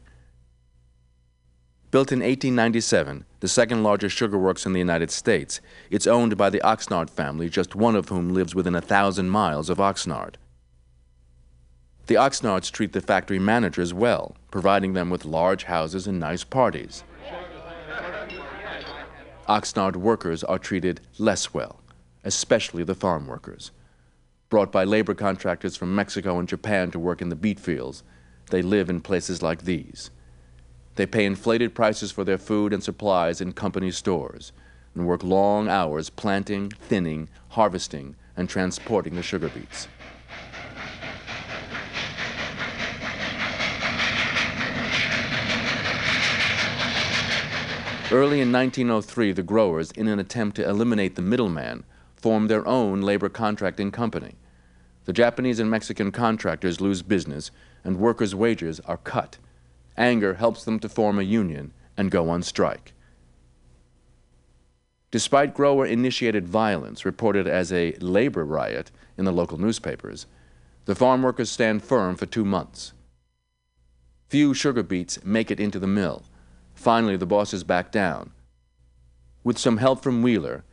Built 1.91 2.12
in 2.12 2.20
1897, 2.20 3.24
the 3.41 3.49
second 3.49 3.82
largest 3.82 4.16
sugar 4.16 4.38
works 4.38 4.64
in 4.64 4.72
the 4.72 4.78
United 4.78 5.11
States, 5.11 5.61
it's 5.91 6.07
owned 6.07 6.36
by 6.36 6.49
the 6.49 6.61
Oxnard 6.61 7.11
family, 7.11 7.49
just 7.49 7.74
one 7.74 7.97
of 7.97 8.09
whom 8.09 8.32
lives 8.32 8.55
within 8.55 8.76
a 8.76 8.80
thousand 8.80 9.30
miles 9.30 9.68
of 9.68 9.78
Oxnard. 9.78 10.36
The 12.07 12.16
Oxnards 12.16 12.70
treat 12.70 12.92
the 12.92 13.01
factory 13.01 13.38
managers 13.38 13.94
well, 13.94 14.36
providing 14.51 14.94
them 14.94 15.11
with 15.11 15.24
large 15.24 15.64
houses 15.64 16.07
and 16.07 16.18
nice 16.18 16.44
parties. 16.44 17.05
Oxnard 19.48 19.96
workers 19.96 20.42
are 20.44 20.59
treated 20.59 21.01
less 21.18 21.55
well, 21.55 21.80
especially 22.24 22.84
the 22.84 22.94
farm 22.94 23.26
workers 23.26 23.70
brought 24.51 24.72
by 24.72 24.82
labor 24.82 25.14
contractors 25.14 25.76
from 25.76 25.94
Mexico 25.94 26.38
and 26.38 26.48
Japan 26.48 26.90
to 26.90 26.98
work 26.98 27.22
in 27.22 27.28
the 27.28 27.36
beet 27.36 27.61
fields. 27.61 28.03
They 28.51 28.62
live 28.62 28.90
in 28.90 29.01
places 29.01 29.42
like 29.42 29.62
these. 29.62 30.11
They 30.96 31.07
pay 31.07 31.24
inflated 31.24 31.72
prices 31.72 32.11
for 32.11 32.24
their 32.24 32.36
food 32.36 32.72
and 32.72 32.82
supplies 32.82 33.40
in 33.40 33.53
company 33.53 33.92
stores 33.92 34.53
and 34.94 35.07
work 35.07 35.22
long 35.22 35.68
hours 35.68 36.11
planting, 36.11 36.68
thinning, 36.68 37.29
harvesting, 37.50 38.16
and 38.37 38.49
transporting 38.49 39.14
the 39.14 39.22
sugar 39.22 39.49
beets. 39.49 39.87
Early 48.12 48.41
in 48.41 48.50
1903, 48.50 49.30
the 49.30 49.45
growers, 49.45 49.92
in 49.92 50.08
an 50.08 50.18
attempt 50.18 50.57
to 50.57 50.68
eliminate 50.68 51.14
the 51.14 51.22
middleman, 51.22 51.84
formed 52.16 52.50
their 52.50 52.66
own 52.66 53.03
labor 53.03 53.28
contracting 53.28 53.92
company. 53.92 54.34
The 55.04 55.12
Japanese 55.12 55.61
and 55.61 55.70
Mexican 55.70 56.11
contractors 56.11 56.80
lose 56.80 57.03
business, 57.03 57.53
and 57.84 58.00
workers' 58.00 58.34
wages 58.34 58.80
are 58.80 58.96
cut. 58.96 59.38
Anger 59.96 60.34
helps 60.34 60.64
them 60.64 60.80
to 60.80 60.88
form 60.88 61.20
a 61.20 61.22
union 61.22 61.72
and 61.96 62.11
go 62.11 62.28
on 62.28 62.42
strike. 62.42 62.95
Despite 65.12 65.54
grower 65.54 65.87
initiated 65.87 66.49
violence 66.49 67.04
reported 67.04 67.46
as 67.46 67.72
a 67.72 67.92
labor 68.00 68.45
riot 68.45 68.91
in 69.16 69.24
the 69.24 69.32
local 69.32 69.57
newspapers, 69.57 70.26
the 70.84 70.96
farm 70.96 71.22
workers 71.22 71.49
stand 71.50 71.84
firm 71.84 72.16
for 72.16 72.26
two 72.26 72.45
months. 72.45 72.92
Few 74.28 74.53
sugar 74.53 74.82
beets 74.82 75.24
make 75.24 75.53
it 75.53 75.61
into 75.61 75.78
the 75.78 75.87
mill. 75.87 76.24
Finally, 76.80 77.14
the 77.18 77.26
bosses 77.26 77.62
back 77.62 77.92
down. 77.92 78.30
With 79.44 79.58
some 79.58 79.76
help 79.76 80.02
from 80.02 80.22
Wheeler, 80.22 80.64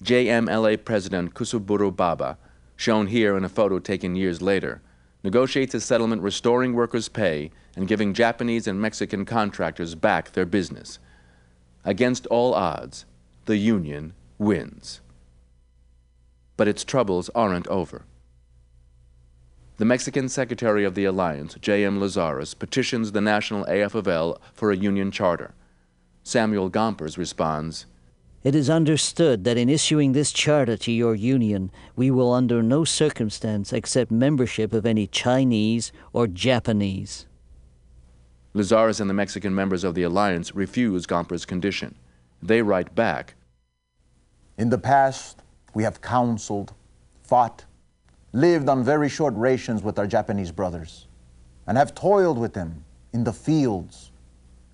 JMLA 0.00 0.84
President 0.84 1.34
Kosaburo 1.34 1.90
Baba, 1.90 2.38
shown 2.76 3.08
here 3.08 3.36
in 3.36 3.42
a 3.42 3.48
photo 3.48 3.80
taken 3.80 4.14
years 4.14 4.40
later, 4.40 4.80
negotiates 5.24 5.74
a 5.74 5.80
settlement 5.80 6.22
restoring 6.22 6.72
workers' 6.72 7.08
pay 7.08 7.50
and 7.74 7.88
giving 7.88 8.14
Japanese 8.14 8.68
and 8.68 8.80
Mexican 8.80 9.24
contractors 9.24 9.96
back 9.96 10.30
their 10.30 10.46
business. 10.46 11.00
Against 11.84 12.28
all 12.28 12.54
odds, 12.54 13.04
the 13.46 13.56
Union 13.56 14.12
wins. 14.38 15.00
But 16.56 16.68
its 16.68 16.84
troubles 16.84 17.28
aren't 17.34 17.66
over. 17.66 18.04
The 19.78 19.84
Mexican 19.84 20.30
Secretary 20.30 20.84
of 20.84 20.94
the 20.94 21.04
Alliance, 21.04 21.54
J.M. 21.60 22.00
Lizarras, 22.00 22.58
petitions 22.58 23.12
the 23.12 23.20
National 23.20 23.66
AFL 23.66 24.38
for 24.54 24.72
a 24.72 24.76
union 24.76 25.10
charter. 25.10 25.52
Samuel 26.22 26.70
Gompers 26.70 27.18
responds, 27.18 27.84
it 28.46 28.54
is 28.54 28.70
understood 28.70 29.42
that 29.42 29.58
in 29.58 29.68
issuing 29.68 30.12
this 30.12 30.32
charter 30.32 30.76
to 30.76 30.92
your 30.92 31.16
union, 31.16 31.72
we 31.96 32.12
will 32.12 32.32
under 32.32 32.62
no 32.62 32.84
circumstance 32.84 33.72
accept 33.72 34.12
membership 34.12 34.72
of 34.72 34.86
any 34.86 35.08
Chinese 35.08 35.90
or 36.12 36.28
Japanese. 36.28 37.26
Lizarras 38.54 39.00
and 39.00 39.10
the 39.10 39.14
Mexican 39.14 39.54
members 39.54 39.82
of 39.84 39.94
the 39.94 40.04
alliance 40.04 40.54
refuse 40.54 41.06
Gomper's 41.06 41.44
condition. 41.44 41.96
They 42.40 42.62
write 42.62 42.94
back 42.94 43.34
In 44.56 44.70
the 44.70 44.78
past, 44.78 45.42
we 45.74 45.82
have 45.82 46.00
counseled, 46.00 46.72
fought, 47.22 47.65
lived 48.36 48.68
on 48.68 48.84
very 48.84 49.08
short 49.08 49.34
rations 49.34 49.82
with 49.82 49.98
our 49.98 50.06
Japanese 50.06 50.52
brothers, 50.52 51.06
and 51.66 51.76
have 51.76 51.94
toiled 51.94 52.38
with 52.38 52.52
them 52.52 52.84
in 53.12 53.24
the 53.24 53.32
fields, 53.32 54.10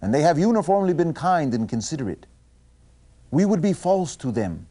and 0.00 0.12
they 0.12 0.22
have 0.22 0.38
uniformly 0.38 0.92
been 0.92 1.14
kind 1.14 1.54
and 1.54 1.68
considerate 1.68 2.26
we 3.32 3.46
would 3.46 3.62
be 3.62 3.72
false 3.72 4.14
to 4.14 4.30
them, 4.30 4.66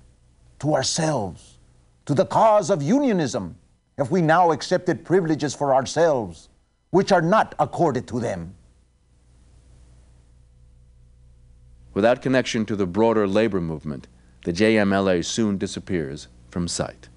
to 0.60 0.76
ourselves, 0.76 1.58
to 2.06 2.14
the 2.14 2.26
cause 2.26 2.70
of 2.70 2.82
unionism, 2.82 3.56
if 3.98 4.10
we 4.12 4.22
now 4.22 4.52
accepted 4.52 5.04
privileges 5.04 5.54
for 5.54 5.74
ourselves 5.74 6.48
which 6.92 7.12
are 7.12 7.22
not 7.22 7.56
accorded 7.58 8.08
to 8.08 8.20
them. 8.20 8.54
Without 11.94 12.22
connection 12.22 12.66
to 12.66 12.76
the 12.76 12.86
broader 12.86 13.28
labor 13.28 13.60
movement, 13.60 14.08
the 14.46 14.54
JMLA 14.54 15.26
soon 15.26 15.58
disappears 15.58 16.28
from 16.50 16.68
sight. 16.68 17.10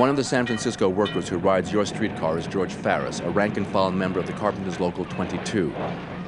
One 0.00 0.08
of 0.08 0.16
the 0.16 0.24
San 0.24 0.46
Francisco 0.46 0.88
workers 0.88 1.28
who 1.28 1.36
rides 1.36 1.70
your 1.70 1.84
streetcar 1.84 2.38
is 2.38 2.46
George 2.46 2.72
Farris, 2.72 3.20
a 3.20 3.28
rank 3.28 3.58
and 3.58 3.66
file 3.66 3.90
member 3.90 4.18
of 4.18 4.26
the 4.26 4.32
Carpenters 4.32 4.80
Local 4.80 5.04
22. 5.04 5.74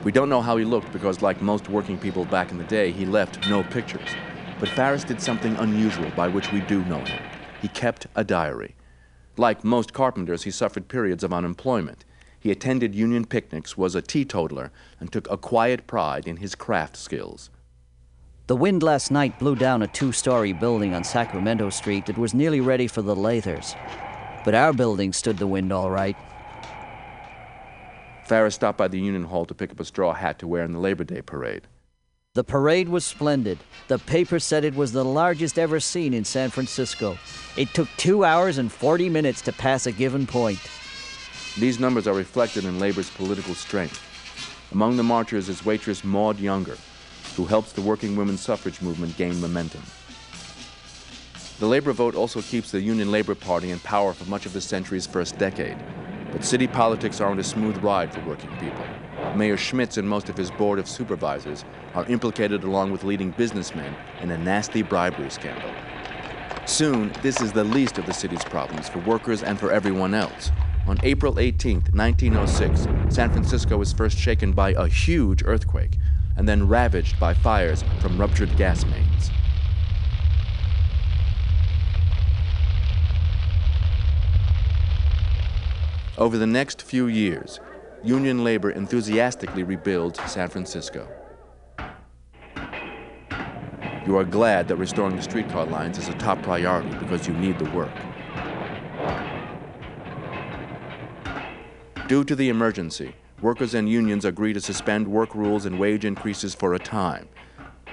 We 0.04 0.12
don't 0.12 0.28
know 0.28 0.42
how 0.42 0.58
he 0.58 0.64
looked 0.66 0.92
because, 0.92 1.22
like 1.22 1.40
most 1.40 1.70
working 1.70 1.96
people 1.96 2.26
back 2.26 2.50
in 2.50 2.58
the 2.58 2.64
day, 2.64 2.90
he 2.90 3.06
left 3.06 3.48
no 3.48 3.62
pictures. 3.62 4.10
But 4.60 4.68
Farris 4.68 5.04
did 5.04 5.22
something 5.22 5.56
unusual 5.56 6.10
by 6.10 6.28
which 6.28 6.52
we 6.52 6.60
do 6.60 6.84
know 6.84 7.02
him. 7.02 7.22
He 7.62 7.68
kept 7.68 8.06
a 8.14 8.22
diary. 8.22 8.74
Like 9.38 9.64
most 9.64 9.94
carpenters, 9.94 10.42
he 10.42 10.50
suffered 10.50 10.88
periods 10.88 11.24
of 11.24 11.32
unemployment. 11.32 12.04
He 12.38 12.50
attended 12.50 12.94
union 12.94 13.24
picnics, 13.24 13.78
was 13.78 13.94
a 13.94 14.02
teetotaler, 14.02 14.70
and 15.00 15.10
took 15.10 15.30
a 15.30 15.38
quiet 15.38 15.86
pride 15.86 16.28
in 16.28 16.36
his 16.36 16.54
craft 16.54 16.98
skills. 16.98 17.48
The 18.52 18.56
wind 18.56 18.82
last 18.82 19.10
night 19.10 19.38
blew 19.38 19.56
down 19.56 19.80
a 19.80 19.86
two 19.86 20.12
story 20.12 20.52
building 20.52 20.92
on 20.92 21.04
Sacramento 21.04 21.70
Street 21.70 22.04
that 22.04 22.18
was 22.18 22.34
nearly 22.34 22.60
ready 22.60 22.86
for 22.86 23.00
the 23.00 23.16
lathers. 23.16 23.74
But 24.44 24.54
our 24.54 24.74
building 24.74 25.14
stood 25.14 25.38
the 25.38 25.46
wind 25.46 25.72
all 25.72 25.90
right. 25.90 26.14
Farris 28.24 28.54
stopped 28.54 28.76
by 28.76 28.88
the 28.88 29.00
Union 29.00 29.24
Hall 29.24 29.46
to 29.46 29.54
pick 29.54 29.70
up 29.70 29.80
a 29.80 29.86
straw 29.86 30.12
hat 30.12 30.38
to 30.40 30.46
wear 30.46 30.64
in 30.64 30.72
the 30.72 30.78
Labor 30.78 31.02
Day 31.02 31.22
parade. 31.22 31.66
The 32.34 32.44
parade 32.44 32.90
was 32.90 33.06
splendid. 33.06 33.58
The 33.88 33.98
paper 33.98 34.38
said 34.38 34.66
it 34.66 34.74
was 34.74 34.92
the 34.92 35.02
largest 35.02 35.58
ever 35.58 35.80
seen 35.80 36.12
in 36.12 36.26
San 36.26 36.50
Francisco. 36.50 37.16
It 37.56 37.72
took 37.72 37.88
two 37.96 38.22
hours 38.22 38.58
and 38.58 38.70
40 38.70 39.08
minutes 39.08 39.40
to 39.40 39.52
pass 39.54 39.86
a 39.86 39.92
given 39.92 40.26
point. 40.26 40.58
These 41.58 41.80
numbers 41.80 42.06
are 42.06 42.12
reflected 42.12 42.66
in 42.66 42.78
Labor's 42.78 43.08
political 43.08 43.54
strength. 43.54 43.98
Among 44.72 44.98
the 44.98 45.02
marchers 45.02 45.48
is 45.48 45.64
waitress 45.64 46.04
Maud 46.04 46.38
Younger, 46.38 46.76
who 47.36 47.46
helps 47.46 47.72
the 47.72 47.80
working 47.80 48.16
women's 48.16 48.40
suffrage 48.40 48.80
movement 48.80 49.16
gain 49.16 49.40
momentum. 49.40 49.82
The 51.58 51.66
labor 51.66 51.92
vote 51.92 52.14
also 52.14 52.42
keeps 52.42 52.70
the 52.72 52.80
Union 52.80 53.12
Labor 53.12 53.34
Party 53.34 53.70
in 53.70 53.78
power 53.80 54.12
for 54.12 54.28
much 54.28 54.46
of 54.46 54.52
the 54.52 54.60
century's 54.60 55.06
first 55.06 55.38
decade. 55.38 55.76
But 56.32 56.44
city 56.44 56.66
politics 56.66 57.20
aren't 57.20 57.40
a 57.40 57.44
smooth 57.44 57.76
ride 57.84 58.12
for 58.12 58.20
working 58.22 58.50
people. 58.56 58.84
Mayor 59.36 59.56
Schmitz 59.56 59.96
and 59.96 60.08
most 60.08 60.28
of 60.28 60.36
his 60.36 60.50
board 60.50 60.78
of 60.78 60.88
supervisors 60.88 61.64
are 61.94 62.06
implicated 62.06 62.64
along 62.64 62.90
with 62.90 63.04
leading 63.04 63.30
businessmen 63.30 63.94
in 64.22 64.30
a 64.30 64.38
nasty 64.38 64.82
bribery 64.82 65.30
scandal. 65.30 65.70
Soon, 66.66 67.12
this 67.22 67.40
is 67.40 67.52
the 67.52 67.64
least 67.64 67.98
of 67.98 68.06
the 68.06 68.12
city's 68.12 68.44
problems 68.44 68.88
for 68.88 68.98
workers 69.00 69.42
and 69.42 69.58
for 69.60 69.70
everyone 69.70 70.14
else. 70.14 70.50
On 70.86 70.98
April 71.02 71.38
18, 71.38 71.82
1906, 71.92 73.14
San 73.14 73.30
Francisco 73.30 73.76
was 73.76 73.92
first 73.92 74.18
shaken 74.18 74.52
by 74.52 74.70
a 74.70 74.88
huge 74.88 75.44
earthquake 75.44 75.98
and 76.36 76.48
then 76.48 76.68
ravaged 76.68 77.18
by 77.18 77.34
fires 77.34 77.84
from 78.00 78.18
ruptured 78.18 78.56
gas 78.56 78.84
mains. 78.86 79.30
Over 86.18 86.38
the 86.38 86.46
next 86.46 86.82
few 86.82 87.06
years, 87.06 87.58
union 88.04 88.44
labor 88.44 88.70
enthusiastically 88.70 89.62
rebuilds 89.62 90.20
San 90.30 90.48
Francisco. 90.48 91.08
You 94.06 94.16
are 94.16 94.24
glad 94.24 94.68
that 94.68 94.76
restoring 94.76 95.16
the 95.16 95.22
streetcar 95.22 95.64
lines 95.66 95.96
is 95.96 96.08
a 96.08 96.14
top 96.14 96.42
priority 96.42 96.90
because 96.98 97.28
you 97.28 97.34
need 97.34 97.58
the 97.58 97.70
work. 97.70 97.92
Due 102.08 102.24
to 102.24 102.34
the 102.34 102.48
emergency, 102.48 103.14
workers 103.42 103.74
and 103.74 103.88
unions 103.88 104.24
agree 104.24 104.52
to 104.52 104.60
suspend 104.60 105.06
work 105.06 105.34
rules 105.34 105.66
and 105.66 105.78
wage 105.78 106.04
increases 106.04 106.54
for 106.54 106.74
a 106.74 106.78
time. 106.78 107.28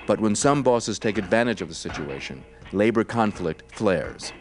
But 0.06 0.20
when 0.20 0.36
some 0.36 0.64
bosses 0.64 1.00
take 1.00 1.18
advantage 1.18 1.62
of 1.62 1.68
the 1.68 1.76
situation, 1.76 2.44
labor 2.72 3.04
conflict 3.04 3.72
flares. 3.76 4.32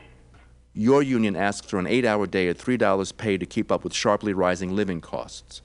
Your 0.74 1.02
union 1.02 1.34
asks 1.34 1.66
for 1.66 1.78
an 1.78 1.86
eight 1.86 2.04
hour 2.04 2.26
day 2.26 2.48
at 2.48 2.58
$3 2.58 3.16
pay 3.16 3.38
to 3.38 3.46
keep 3.46 3.72
up 3.72 3.82
with 3.82 3.94
sharply 3.94 4.32
rising 4.32 4.76
living 4.76 5.00
costs. 5.00 5.62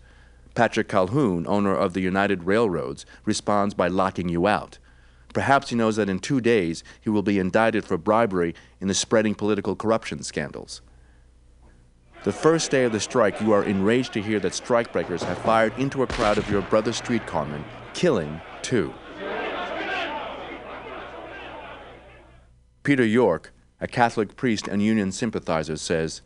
Patrick 0.56 0.88
Calhoun, 0.88 1.45
owner 1.48 1.76
of 1.76 1.94
the 1.94 2.02
United 2.02 2.44
Railroads, 2.44 3.06
responds 3.26 3.74
by 3.74 3.88
locking 3.88 4.30
you 4.30 4.48
out. 4.48 4.78
Perhaps 5.34 5.70
he 5.70 5.76
knows 5.76 5.95
that 5.95 6.10
in 6.10 6.20
two 6.20 6.40
days 6.40 6.84
he 7.02 7.10
will 7.10 7.24
be 7.24 7.40
indicted 7.40 7.84
for 7.84 7.98
bribery 7.98 8.53
in 8.80 8.88
the 8.88 8.94
spreading 8.94 9.36
political 9.36 9.76
corruption 9.76 10.22
scandals. 10.24 10.82
The 12.24 12.32
first 12.32 12.72
day 12.72 12.86
of 12.86 12.94
the 12.94 13.02
strike, 13.02 13.41
you 13.41 13.52
are 13.52 13.66
enraged 13.66 14.14
to 14.14 14.22
hear 14.22 14.40
that 14.40 14.54
strikebreakers 14.54 15.24
have 15.24 15.38
fired 15.40 15.78
into 15.78 16.04
a 16.04 16.08
crowd 16.08 16.38
of 16.38 16.50
your 16.50 16.62
brother 16.62 16.91
streetcarmen, 16.91 17.66
killing 17.94 18.40
two. 18.62 18.94
Peter 22.84 23.06
Yorke, 23.06 23.52
a 23.82 23.88
Catholic 23.88 24.38
priest 24.38 24.70
and 24.70 24.82
union 24.82 25.12
sympathizer, 25.12 25.76
says 25.76 26.22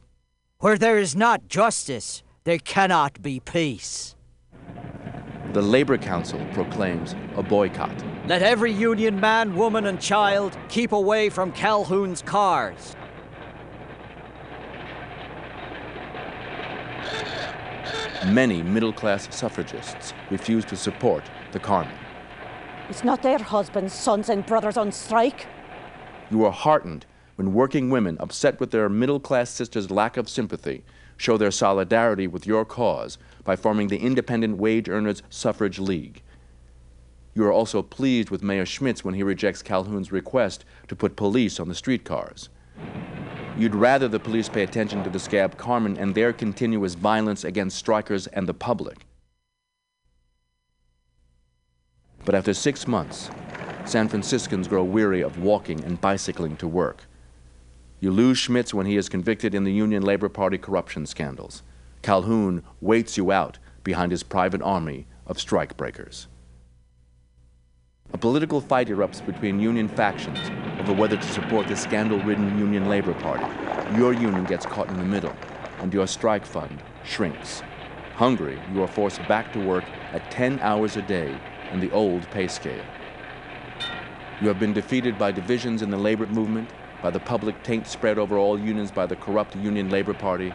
Where 0.59 0.77
there 0.77 0.99
is 0.99 1.15
not 1.15 1.47
justice, 1.47 2.21
there 2.43 2.59
cannot 2.59 3.19
be 3.23 3.39
peace. 3.39 4.15
The 5.53 5.61
Labor 5.63 5.97
Council 5.97 6.45
proclaims 6.53 7.15
a 7.35 7.41
boycott. 7.41 8.03
Let 8.27 8.43
every 8.43 8.71
union 8.71 9.19
man, 9.19 9.55
woman, 9.55 9.87
and 9.87 9.99
child 9.99 10.55
keep 10.69 10.91
away 10.91 11.29
from 11.29 11.51
Calhoun's 11.53 12.21
cars. 12.21 12.95
Many 18.27 18.63
middle 18.63 18.91
class 18.91 19.33
suffragists 19.35 20.13
refuse 20.29 20.65
to 20.65 20.75
support 20.75 21.23
the 21.51 21.59
carmen. 21.59 21.95
It's 22.89 23.03
not 23.03 23.21
their 23.21 23.37
husbands, 23.37 23.93
sons, 23.93 24.29
and 24.29 24.45
brothers 24.45 24.77
on 24.77 24.91
strike. 24.91 25.47
You 26.29 26.45
are 26.45 26.51
heartened 26.51 27.05
when 27.35 27.53
working 27.53 27.89
women, 27.89 28.17
upset 28.19 28.59
with 28.59 28.71
their 28.71 28.89
middle 28.89 29.19
class 29.19 29.49
sisters' 29.49 29.91
lack 29.91 30.17
of 30.17 30.27
sympathy, 30.27 30.83
show 31.17 31.37
their 31.37 31.51
solidarity 31.51 32.27
with 32.27 32.47
your 32.47 32.65
cause 32.65 33.17
by 33.43 33.55
forming 33.55 33.87
the 33.87 33.99
Independent 33.99 34.57
Wage 34.57 34.89
Earners 34.89 35.21
Suffrage 35.29 35.79
League. 35.79 36.23
You 37.35 37.43
are 37.45 37.51
also 37.51 37.83
pleased 37.83 38.31
with 38.31 38.41
Mayor 38.41 38.65
Schmitz 38.65 39.05
when 39.05 39.13
he 39.13 39.21
rejects 39.21 39.61
Calhoun's 39.61 40.11
request 40.11 40.65
to 40.87 40.95
put 40.95 41.15
police 41.15 41.59
on 41.59 41.69
the 41.69 41.75
streetcars. 41.75 42.49
You'd 43.57 43.73
rather 43.73 44.07
the 44.07 44.19
police 44.19 44.47
pay 44.47 44.61
attention 44.61 45.03
to 45.03 45.09
the 45.09 45.17
scab 45.17 45.57
Carmen 45.57 45.97
and 45.97 46.13
their 46.13 46.31
continuous 46.31 46.93
violence 46.93 47.43
against 47.43 47.77
strikers 47.77 48.27
and 48.27 48.47
the 48.47 48.53
public. 48.53 49.07
But 52.23 52.35
after 52.35 52.53
six 52.53 52.87
months, 52.87 53.31
San 53.85 54.09
Franciscans 54.09 54.67
grow 54.67 54.83
weary 54.83 55.21
of 55.21 55.39
walking 55.39 55.83
and 55.83 55.99
bicycling 55.99 56.55
to 56.57 56.67
work. 56.67 57.05
You 57.99 58.11
lose 58.11 58.37
Schmitz 58.37 58.75
when 58.75 58.85
he 58.85 58.95
is 58.95 59.09
convicted 59.09 59.55
in 59.55 59.63
the 59.63 59.73
Union 59.73 60.03
Labor 60.03 60.29
Party 60.29 60.59
corruption 60.59 61.07
scandals. 61.07 61.63
Calhoun 62.03 62.63
waits 62.79 63.17
you 63.17 63.31
out 63.31 63.57
behind 63.83 64.11
his 64.11 64.21
private 64.21 64.61
army 64.61 65.07
of 65.25 65.37
strikebreakers. 65.37 66.27
A 68.13 68.17
political 68.17 68.61
fight 68.61 68.87
erupts 68.87 69.23
between 69.23 69.59
union 69.59 69.87
factions 69.87 70.39
over 70.79 70.93
whether 70.93 71.17
to 71.17 71.27
support 71.33 71.67
the 71.67 71.75
scandal 71.75 72.19
ridden 72.21 72.57
Union 72.57 72.87
Labor 72.87 73.13
Party. 73.15 73.45
Your 73.97 74.13
union 74.13 74.45
gets 74.45 74.65
caught 74.65 74.89
in 74.89 74.97
the 74.97 75.03
middle, 75.03 75.35
and 75.79 75.93
your 75.93 76.07
strike 76.07 76.45
fund 76.45 76.81
shrinks. 77.03 77.61
Hungry, 78.15 78.59
you 78.73 78.81
are 78.81 78.87
forced 78.87 79.19
back 79.27 79.51
to 79.53 79.59
work 79.59 79.83
at 80.13 80.31
10 80.31 80.59
hours 80.61 80.95
a 80.95 81.01
day 81.01 81.37
in 81.71 81.79
the 81.79 81.91
old 81.91 82.29
pay 82.31 82.47
scale. 82.47 82.83
You 84.41 84.47
have 84.47 84.59
been 84.59 84.73
defeated 84.73 85.17
by 85.17 85.31
divisions 85.31 85.81
in 85.81 85.89
the 85.89 85.97
labor 85.97 86.27
movement, 86.27 86.69
by 87.01 87.09
the 87.09 87.19
public 87.19 87.61
taint 87.61 87.87
spread 87.87 88.17
over 88.17 88.37
all 88.37 88.57
unions 88.57 88.89
by 88.89 89.05
the 89.05 89.15
corrupt 89.17 89.55
Union 89.55 89.89
Labor 89.89 90.13
Party, 90.13 90.53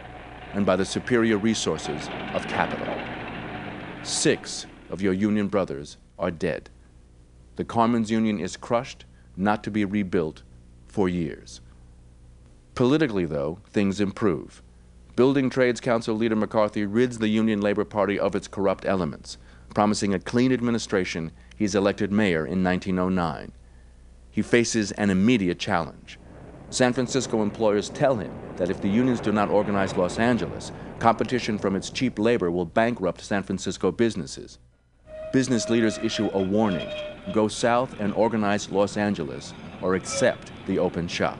and 0.53 0.65
by 0.65 0.75
the 0.75 0.85
superior 0.85 1.37
resources 1.37 2.09
of 2.33 2.47
capital. 2.47 2.93
Six 4.03 4.65
of 4.89 5.01
your 5.01 5.13
union 5.13 5.47
brothers 5.47 5.97
are 6.17 6.31
dead. 6.31 6.69
The 7.55 7.65
Carmen's 7.65 8.09
Union 8.09 8.39
is 8.39 8.57
crushed, 8.57 9.05
not 9.37 9.63
to 9.63 9.71
be 9.71 9.85
rebuilt 9.85 10.43
for 10.87 11.07
years. 11.07 11.61
Politically, 12.75 13.25
though, 13.25 13.59
things 13.69 13.99
improve. 13.99 14.63
Building 15.15 15.51
Trades 15.51 15.79
Council 15.79 16.15
leader 16.15 16.35
McCarthy 16.35 16.85
rids 16.85 17.19
the 17.19 17.27
Union 17.27 17.61
Labor 17.61 17.85
Party 17.85 18.17
of 18.17 18.35
its 18.35 18.47
corrupt 18.47 18.85
elements. 18.85 19.37
Promising 19.75 20.13
a 20.13 20.19
clean 20.19 20.51
administration, 20.51 21.31
he's 21.55 21.75
elected 21.75 22.11
mayor 22.11 22.45
in 22.45 22.63
1909. 22.63 23.51
He 24.31 24.41
faces 24.41 24.91
an 24.93 25.11
immediate 25.11 25.59
challenge. 25.59 26.17
San 26.71 26.93
Francisco 26.93 27.43
employers 27.43 27.89
tell 27.89 28.15
him 28.15 28.31
that 28.55 28.71
if 28.71 28.81
the 28.81 28.89
unions 28.89 29.19
do 29.19 29.31
not 29.31 29.49
organize 29.49 29.95
Los 29.95 30.17
Angeles, 30.17 30.71
competition 30.97 31.59
from 31.59 31.75
its 31.75 31.91
cheap 31.91 32.17
labor 32.17 32.49
will 32.49 32.65
bankrupt 32.65 33.21
San 33.21 33.43
Francisco 33.43 33.91
businesses. 33.91 34.57
Business 35.33 35.67
leaders 35.67 35.97
issue 35.97 36.29
a 36.33 36.39
warning 36.39 36.87
go 37.33 37.47
south 37.47 37.99
and 37.99 38.13
organize 38.13 38.69
Los 38.69 38.97
Angeles 38.97 39.51
or 39.81 39.95
accept 39.95 40.51
the 40.67 40.77
open 40.77 41.07
shop. 41.07 41.39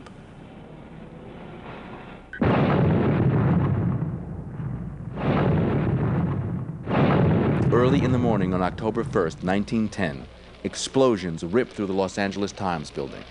Early 7.71 8.03
in 8.03 8.11
the 8.11 8.17
morning 8.17 8.55
on 8.55 8.63
October 8.63 9.03
1st, 9.03 9.43
1910, 9.43 10.25
explosions 10.63 11.43
rip 11.43 11.69
through 11.69 11.85
the 11.85 11.93
Los 11.93 12.17
Angeles 12.17 12.51
Times 12.51 12.89
building. 12.89 13.23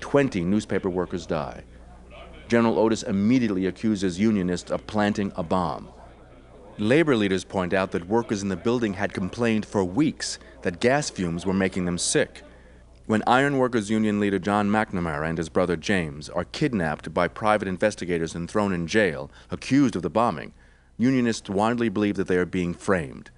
20 0.00 0.40
newspaper 0.42 0.88
workers 0.88 1.26
die. 1.26 1.62
General 2.48 2.78
Otis 2.78 3.02
immediately 3.02 3.66
accuses 3.66 4.18
unionists 4.18 4.70
of 4.70 4.86
planting 4.86 5.32
a 5.36 5.42
bomb. 5.42 5.90
Labor 6.78 7.16
leaders 7.16 7.42
point 7.42 7.72
out 7.72 7.92
that 7.92 8.06
workers 8.06 8.42
in 8.42 8.50
the 8.50 8.56
building 8.56 8.92
had 8.92 9.14
complained 9.14 9.64
for 9.64 9.82
weeks 9.82 10.38
that 10.60 10.78
gas 10.78 11.08
fumes 11.08 11.46
were 11.46 11.54
making 11.54 11.86
them 11.86 11.96
sick. 11.96 12.42
When 13.06 13.22
Iron 13.26 13.56
Workers 13.56 13.88
Union 13.88 14.20
leader 14.20 14.38
John 14.38 14.68
McNamara 14.68 15.26
and 15.26 15.38
his 15.38 15.48
brother 15.48 15.76
James 15.76 16.28
are 16.28 16.44
kidnapped 16.44 17.14
by 17.14 17.28
private 17.28 17.66
investigators 17.66 18.34
and 18.34 18.50
thrown 18.50 18.74
in 18.74 18.86
jail, 18.86 19.30
accused 19.50 19.96
of 19.96 20.02
the 20.02 20.10
bombing, 20.10 20.52
unionists 20.98 21.48
widely 21.48 21.88
believe 21.88 22.16
that 22.16 22.28
they 22.28 22.36
are 22.36 22.44
being 22.44 22.74
framed. 22.74 23.30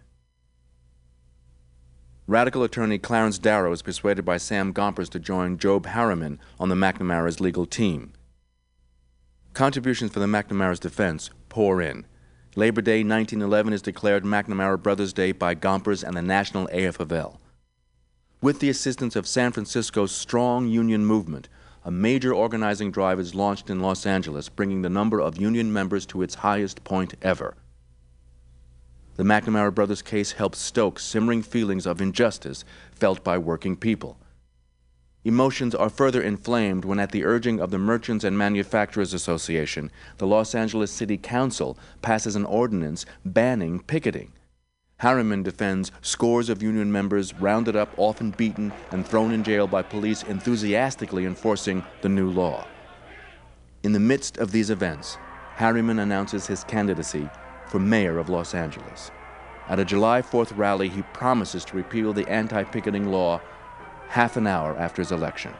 Radical 2.26 2.64
attorney 2.64 2.98
Clarence 2.98 3.38
Darrow 3.38 3.72
is 3.72 3.82
persuaded 3.82 4.24
by 4.24 4.38
Sam 4.38 4.72
Gompers 4.72 5.08
to 5.10 5.20
join 5.20 5.58
Job 5.58 5.86
Harriman 5.86 6.40
on 6.58 6.70
the 6.70 6.74
McNamara's 6.74 7.40
legal 7.40 7.66
team. 7.66 8.14
Contributions 9.54 10.12
for 10.12 10.18
the 10.18 10.26
McNamara's 10.26 10.80
defense 10.80 11.30
pour 11.48 11.80
in. 11.80 12.04
Labor 12.58 12.80
Day 12.82 13.04
1911 13.04 13.72
is 13.72 13.82
declared 13.82 14.24
McNamara 14.24 14.82
Brothers 14.82 15.12
Day 15.12 15.30
by 15.30 15.54
Gompers 15.54 16.02
and 16.02 16.16
the 16.16 16.22
National 16.22 16.66
AFL. 16.66 17.36
With 18.42 18.58
the 18.58 18.68
assistance 18.68 19.14
of 19.14 19.28
San 19.28 19.52
Francisco's 19.52 20.10
strong 20.10 20.66
union 20.66 21.06
movement, 21.06 21.48
a 21.84 21.92
major 21.92 22.34
organizing 22.34 22.90
drive 22.90 23.20
is 23.20 23.32
launched 23.32 23.70
in 23.70 23.78
Los 23.78 24.04
Angeles, 24.04 24.48
bringing 24.48 24.82
the 24.82 24.88
number 24.88 25.20
of 25.20 25.40
union 25.40 25.72
members 25.72 26.04
to 26.06 26.20
its 26.20 26.34
highest 26.34 26.82
point 26.82 27.14
ever. 27.22 27.54
The 29.14 29.22
McNamara 29.22 29.72
Brothers 29.72 30.02
case 30.02 30.32
helps 30.32 30.58
stoke 30.58 30.98
simmering 30.98 31.44
feelings 31.44 31.86
of 31.86 32.00
injustice 32.00 32.64
felt 32.90 33.22
by 33.22 33.38
working 33.38 33.76
people. 33.76 34.18
Emotions 35.28 35.74
are 35.74 35.90
further 35.90 36.22
inflamed 36.22 36.86
when, 36.86 36.98
at 36.98 37.12
the 37.12 37.22
urging 37.22 37.60
of 37.60 37.70
the 37.70 37.76
Merchants 37.76 38.24
and 38.24 38.38
Manufacturers 38.38 39.12
Association, 39.12 39.90
the 40.16 40.26
Los 40.26 40.54
Angeles 40.54 40.90
City 40.90 41.18
Council 41.18 41.76
passes 42.00 42.34
an 42.34 42.46
ordinance 42.46 43.04
banning 43.26 43.78
picketing. 43.78 44.32
Harriman 45.00 45.42
defends 45.42 45.92
scores 46.00 46.48
of 46.48 46.62
union 46.62 46.90
members 46.90 47.34
rounded 47.34 47.76
up, 47.76 47.92
often 47.98 48.30
beaten, 48.38 48.72
and 48.90 49.06
thrown 49.06 49.30
in 49.30 49.44
jail 49.44 49.66
by 49.66 49.82
police 49.82 50.22
enthusiastically 50.22 51.26
enforcing 51.26 51.84
the 52.00 52.08
new 52.08 52.30
law. 52.30 52.66
In 53.82 53.92
the 53.92 54.00
midst 54.00 54.38
of 54.38 54.50
these 54.50 54.70
events, 54.70 55.18
Harriman 55.56 55.98
announces 55.98 56.46
his 56.46 56.64
candidacy 56.64 57.28
for 57.66 57.78
mayor 57.78 58.16
of 58.16 58.30
Los 58.30 58.54
Angeles. 58.54 59.10
At 59.68 59.78
a 59.78 59.84
July 59.84 60.22
4th 60.22 60.56
rally, 60.56 60.88
he 60.88 61.02
promises 61.12 61.66
to 61.66 61.76
repeal 61.76 62.14
the 62.14 62.26
anti 62.30 62.64
picketing 62.64 63.10
law 63.10 63.42
half 64.08 64.36
an 64.36 64.46
hour 64.46 64.76
after 64.78 65.02
his 65.02 65.12
election. 65.12 65.52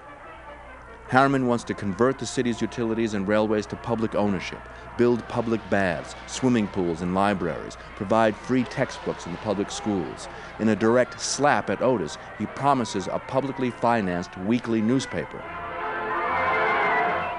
Harriman 1.08 1.46
wants 1.46 1.64
to 1.64 1.72
convert 1.72 2.18
the 2.18 2.26
city's 2.26 2.60
utilities 2.60 3.14
and 3.14 3.26
railways 3.26 3.64
to 3.64 3.76
public 3.76 4.14
ownership, 4.14 4.60
build 4.98 5.26
public 5.28 5.60
baths, 5.70 6.14
swimming 6.26 6.68
pools, 6.68 7.00
and 7.00 7.14
libraries, 7.14 7.78
provide 7.96 8.36
free 8.36 8.64
textbooks 8.64 9.24
in 9.24 9.32
the 9.32 9.38
public 9.38 9.70
schools. 9.70 10.28
In 10.58 10.68
a 10.68 10.76
direct 10.76 11.18
slap 11.18 11.70
at 11.70 11.80
Otis, 11.80 12.18
he 12.38 12.44
promises 12.44 13.08
a 13.10 13.18
publicly 13.20 13.70
financed 13.70 14.36
weekly 14.38 14.82
newspaper. 14.82 15.42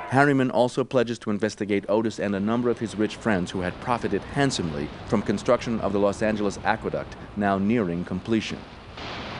Harriman 0.10 0.49
also 0.49 0.84
pledges 0.84 1.19
to 1.19 1.30
investigate 1.30 1.86
Otis 1.88 2.19
and 2.19 2.36
a 2.36 2.40
number 2.40 2.72
of 2.72 2.80
his 2.80 2.95
rich 2.95 3.18
friends 3.18 3.52
who 3.52 3.61
had 3.61 3.80
profited 3.81 4.23
handsomely 4.23 4.90
from 5.06 5.22
construction 5.22 5.80
of 5.81 5.94
the 5.94 5.99
Los 5.99 6.23
Angeles 6.23 6.57
Aqueduct, 6.64 7.15
now 7.38 7.60
nearing 7.60 8.03
completion. 8.03 8.57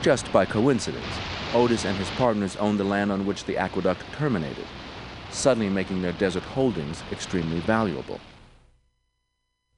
Just 0.02 0.32
by 0.32 0.44
coincidence, 0.44 1.04
Otis 1.52 1.84
and 1.84 1.96
his 1.96 2.10
partners 2.10 2.56
owned 2.56 2.78
the 2.78 2.84
land 2.84 3.10
on 3.10 3.26
which 3.26 3.44
the 3.44 3.56
aqueduct 3.56 4.02
terminated, 4.12 4.66
suddenly 5.30 5.68
making 5.68 6.00
their 6.00 6.12
desert 6.12 6.44
holdings 6.44 7.02
extremely 7.10 7.58
valuable. 7.60 8.20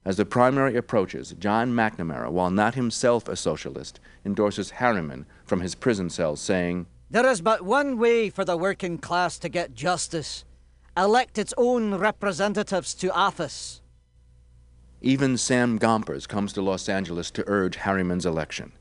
As 0.05 0.17
the 0.17 0.25
primary 0.25 0.75
approaches, 0.75 1.33
John 1.39 1.71
McNamara, 1.71 2.29
while 2.29 2.51
not 2.51 2.75
himself 2.75 3.27
a 3.27 3.35
socialist, 3.35 3.99
endorses 4.25 4.71
Harriman 4.71 5.25
from 5.45 5.61
his 5.61 5.75
prison 5.75 6.09
cell, 6.09 6.35
saying, 6.35 6.85
There 7.09 7.25
is 7.25 7.41
but 7.41 7.63
one 7.63 7.97
way 7.97 8.29
for 8.29 8.45
the 8.45 8.57
working 8.57 8.97
class 8.97 9.39
to 9.39 9.49
get 9.49 9.73
justice 9.73 10.43
elect 10.95 11.39
its 11.39 11.53
own 11.57 11.95
representatives 11.95 12.93
to 12.93 13.11
office. 13.11 13.81
Even 15.01 15.37
Sam 15.37 15.79
Gompers 15.79 16.27
comes 16.27 16.53
to 16.53 16.61
Los 16.61 16.87
Angeles 16.87 17.31
to 17.31 17.43
urge 17.47 17.77
Harriman's 17.77 18.25
election. 18.25 18.73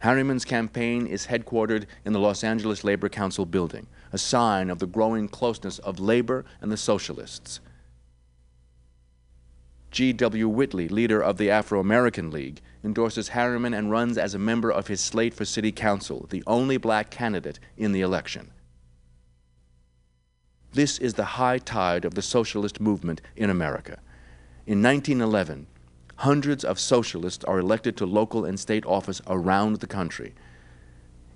Harriman's 0.00 0.46
campaign 0.46 1.06
is 1.06 1.26
headquartered 1.26 1.84
in 2.04 2.12
the 2.12 2.18
Los 2.18 2.42
Angeles 2.42 2.84
Labor 2.84 3.08
Council 3.08 3.44
building, 3.44 3.86
a 4.12 4.18
sign 4.18 4.70
of 4.70 4.78
the 4.78 4.86
growing 4.86 5.28
closeness 5.28 5.78
of 5.80 6.00
labor 6.00 6.44
and 6.60 6.72
the 6.72 6.76
socialists. 6.76 7.60
G.W. 9.90 10.48
Whitley, 10.48 10.88
leader 10.88 11.20
of 11.20 11.36
the 11.36 11.50
Afro 11.50 11.80
American 11.80 12.30
League, 12.30 12.60
endorses 12.82 13.28
Harriman 13.28 13.74
and 13.74 13.90
runs 13.90 14.16
as 14.16 14.34
a 14.34 14.38
member 14.38 14.70
of 14.70 14.86
his 14.86 15.00
slate 15.00 15.34
for 15.34 15.44
city 15.44 15.72
council, 15.72 16.26
the 16.30 16.42
only 16.46 16.78
black 16.78 17.10
candidate 17.10 17.58
in 17.76 17.92
the 17.92 18.00
election. 18.00 18.52
This 20.72 20.98
is 20.98 21.14
the 21.14 21.24
high 21.24 21.58
tide 21.58 22.04
of 22.06 22.14
the 22.14 22.22
socialist 22.22 22.80
movement 22.80 23.20
in 23.36 23.50
America. 23.50 23.98
In 24.66 24.82
1911, 24.82 25.66
hundreds 26.20 26.64
of 26.64 26.78
socialists 26.78 27.42
are 27.46 27.58
elected 27.58 27.96
to 27.96 28.04
local 28.04 28.44
and 28.44 28.60
state 28.60 28.84
office 28.84 29.22
around 29.26 29.76
the 29.76 29.86
country. 29.86 30.34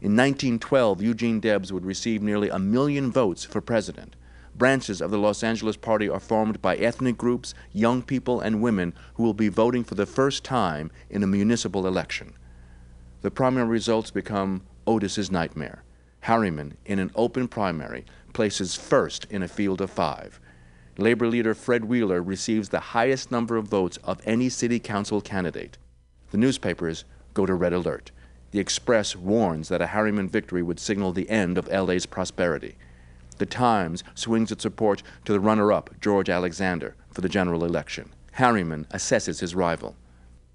In 0.02 0.14
1912, 0.14 1.00
Eugene 1.00 1.40
Debs 1.40 1.72
would 1.72 1.86
receive 1.86 2.20
nearly 2.20 2.50
a 2.50 2.58
million 2.58 3.10
votes 3.10 3.46
for 3.46 3.62
president. 3.62 4.14
Branches 4.54 5.00
of 5.00 5.10
the 5.10 5.16
Los 5.16 5.42
Angeles 5.42 5.78
Party 5.78 6.06
are 6.06 6.20
formed 6.20 6.60
by 6.60 6.76
ethnic 6.76 7.16
groups, 7.16 7.54
young 7.72 8.02
people, 8.02 8.42
and 8.42 8.60
women 8.60 8.92
who 9.14 9.22
will 9.22 9.32
be 9.32 9.48
voting 9.48 9.84
for 9.84 9.94
the 9.94 10.04
first 10.04 10.44
time 10.44 10.90
in 11.08 11.22
a 11.22 11.26
municipal 11.26 11.86
election. 11.86 12.34
The 13.22 13.30
primary 13.30 13.66
results 13.66 14.10
become 14.10 14.64
Otis's 14.86 15.30
nightmare. 15.30 15.82
Harriman, 16.20 16.76
in 16.84 16.98
an 16.98 17.10
open 17.14 17.48
primary, 17.48 18.04
places 18.34 18.76
first 18.76 19.24
in 19.30 19.42
a 19.42 19.48
field 19.48 19.80
of 19.80 19.90
five. 19.90 20.38
Labor 20.96 21.26
leader 21.26 21.54
Fred 21.54 21.86
Wheeler 21.86 22.22
receives 22.22 22.68
the 22.68 22.78
highest 22.78 23.32
number 23.32 23.56
of 23.56 23.66
votes 23.66 23.98
of 24.04 24.20
any 24.24 24.48
city 24.48 24.78
council 24.78 25.20
candidate. 25.20 25.76
The 26.30 26.38
newspapers 26.38 27.04
go 27.32 27.46
to 27.46 27.54
red 27.54 27.72
alert. 27.72 28.12
The 28.52 28.60
Express 28.60 29.16
warns 29.16 29.68
that 29.68 29.82
a 29.82 29.88
Harriman 29.88 30.28
victory 30.28 30.62
would 30.62 30.78
signal 30.78 31.12
the 31.12 31.28
end 31.28 31.58
of 31.58 31.66
LA's 31.66 32.06
prosperity. 32.06 32.76
The 33.38 33.46
Times 33.46 34.04
swings 34.14 34.52
its 34.52 34.62
support 34.62 35.02
to 35.24 35.32
the 35.32 35.40
runner 35.40 35.72
up, 35.72 35.90
George 36.00 36.28
Alexander, 36.28 36.94
for 37.10 37.22
the 37.22 37.28
general 37.28 37.64
election. 37.64 38.12
Harriman 38.32 38.86
assesses 38.92 39.40
his 39.40 39.56
rival. 39.56 39.96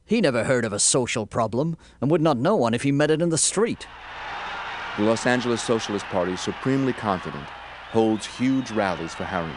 He 0.06 0.22
never 0.22 0.46
heard 0.46 0.64
of 0.64 0.72
a 0.72 0.80
social 0.80 1.26
problem 1.26 1.76
and 2.00 2.10
would 2.10 2.22
not 2.22 2.38
know 2.38 2.56
one 2.56 2.74
if 2.74 2.84
he 2.84 2.94
met 2.94 3.12
it 3.12 3.22
in 3.22 3.30
the 3.30 3.38
street. 3.38 3.86
The 4.96 5.04
Los 5.04 5.26
Angeles 5.26 5.62
Socialist 5.62 6.06
Party, 6.06 6.38
supremely 6.38 6.94
confident, 6.94 7.46
holds 7.92 8.26
huge 8.26 8.72
rallies 8.72 9.14
for 9.14 9.26
Harriman. 9.26 9.56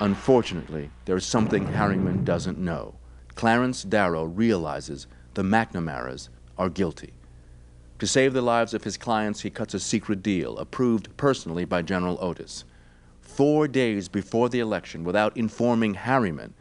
Unfortunately, 0.00 0.90
there 1.04 1.16
is 1.16 1.26
something 1.26 1.66
Harriman 1.66 2.24
doesn't 2.24 2.58
know. 2.58 2.94
Clarence 3.34 3.82
Darrow 3.82 4.24
realizes 4.24 5.06
the 5.34 5.42
McNamaras 5.42 6.30
are 6.56 6.70
guilty. 6.70 7.12
To 7.98 8.06
save 8.06 8.32
the 8.32 8.40
lives 8.40 8.72
of 8.72 8.84
his 8.84 8.96
clients, 8.96 9.42
he 9.42 9.50
cuts 9.50 9.74
a 9.74 9.80
secret 9.80 10.22
deal 10.22 10.56
approved 10.56 11.14
personally 11.18 11.66
by 11.66 11.82
General 11.82 12.16
Otis. 12.18 12.64
Four 13.20 13.68
days 13.68 14.08
before 14.08 14.48
the 14.48 14.60
election, 14.60 15.04
without 15.04 15.36
informing 15.36 15.92
Harriman, 15.92 16.54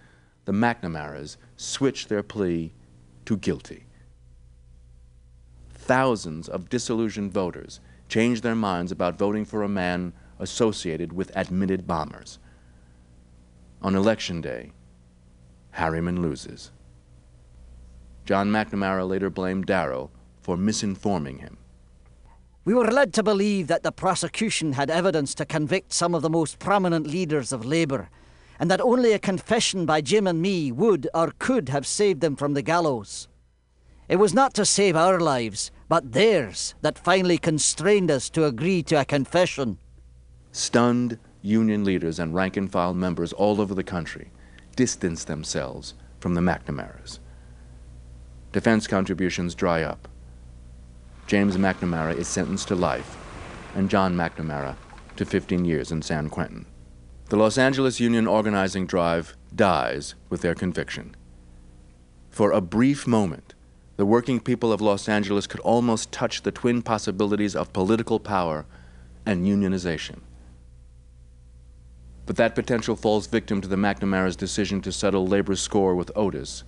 the 0.43 0.51
McNamaras 0.51 1.37
switch 1.55 2.07
their 2.07 2.23
plea 2.23 2.73
to 3.23 3.37
guilty. 3.37 3.85
Thousands 5.69 6.49
of 6.49 6.67
disillusioned 6.67 7.31
voters 7.31 7.79
change 8.09 8.41
their 8.41 8.55
minds 8.55 8.91
about 8.91 9.17
voting 9.17 9.45
for 9.45 9.63
a 9.63 9.69
man 9.69 10.11
associated 10.39 11.13
with 11.13 11.31
admitted 11.35 11.87
bombers. 11.87 12.37
On 13.81 13.95
election 13.95 14.41
day, 14.41 14.73
Harriman 15.71 16.21
loses. 16.21 16.71
John 18.25 18.49
McNamara 18.49 19.07
later 19.07 19.29
blamed 19.29 19.65
Darrow 19.65 20.11
for 20.41 20.57
misinforming 20.57 21.39
him. 21.39 21.57
We 22.65 22.73
were 22.73 22.91
led 22.91 23.13
to 23.13 23.23
believe 23.23 23.67
that 23.67 23.83
the 23.83 23.91
prosecution 23.91 24.73
had 24.73 24.89
evidence 24.91 25.33
to 25.35 25.45
convict 25.45 25.93
some 25.93 26.13
of 26.13 26.21
the 26.21 26.29
most 26.29 26.59
prominent 26.59 27.07
leaders 27.07 27.51
of 27.51 27.65
Labour, 27.65 28.09
and 28.59 28.69
that 28.69 28.81
only 28.81 29.13
a 29.13 29.19
confession 29.19 29.85
by 29.85 30.01
Jim 30.01 30.27
and 30.27 30.41
me 30.41 30.71
would 30.71 31.07
or 31.13 31.33
could 31.39 31.69
have 31.69 31.87
saved 31.87 32.19
them 32.19 32.35
from 32.35 32.53
the 32.53 32.61
gallows. 32.61 33.29
It 34.09 34.17
was 34.17 34.33
not 34.33 34.53
to 34.55 34.65
save 34.65 34.95
our 34.95 35.19
lives, 35.19 35.71
but 35.87 36.11
theirs, 36.11 36.75
that 36.81 36.99
finally 36.99 37.37
constrained 37.37 38.11
us 38.11 38.29
to 38.31 38.45
agree 38.45 38.83
to 38.83 38.99
a 38.99 39.05
confession. 39.05 39.77
Stunned, 40.51 41.17
union 41.41 41.83
leaders 41.83 42.19
and 42.19 42.35
rank 42.35 42.57
and 42.57 42.71
file 42.71 42.93
members 42.93 43.33
all 43.33 43.61
over 43.61 43.73
the 43.73 43.83
country 43.83 44.31
distance 44.75 45.25
themselves 45.25 45.93
from 46.19 46.35
the 46.35 46.41
McNamaras. 46.41 47.19
Defense 48.53 48.87
contributions 48.87 49.53
dry 49.53 49.83
up. 49.83 50.07
James 51.27 51.57
McNamara 51.57 52.15
is 52.15 52.27
sentenced 52.27 52.69
to 52.69 52.75
life, 52.75 53.17
and 53.75 53.89
John 53.89 54.15
McNamara 54.15 54.75
to 55.17 55.25
15 55.25 55.65
years 55.65 55.91
in 55.91 56.01
San 56.01 56.29
Quentin. 56.29 56.65
The 57.27 57.35
Los 57.35 57.57
Angeles 57.57 57.99
Union 57.99 58.25
organizing 58.25 58.87
drive 58.87 59.35
dies 59.53 60.15
with 60.29 60.41
their 60.41 60.55
conviction. 60.55 61.15
For 62.29 62.51
a 62.51 62.61
brief 62.61 63.05
moment, 63.05 63.53
the 63.97 64.05
working 64.05 64.39
people 64.39 64.71
of 64.71 64.79
Los 64.79 65.09
Angeles 65.09 65.45
could 65.45 65.59
almost 65.59 66.11
touch 66.11 66.41
the 66.41 66.53
twin 66.53 66.81
possibilities 66.81 67.55
of 67.55 67.73
political 67.73 68.19
power 68.19 68.65
and 69.25 69.45
unionization. 69.45 70.21
But 72.29 72.35
that 72.35 72.53
potential 72.53 72.95
falls 72.95 73.25
victim 73.25 73.59
to 73.59 73.67
the 73.67 73.75
McNamara's 73.75 74.35
decision 74.35 74.81
to 74.81 74.91
settle 74.91 75.25
labor's 75.25 75.61
score 75.61 75.95
with 75.95 76.11
Otis 76.15 76.63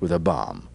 with 0.00 0.12
a 0.12 0.18
bomb. 0.18 0.68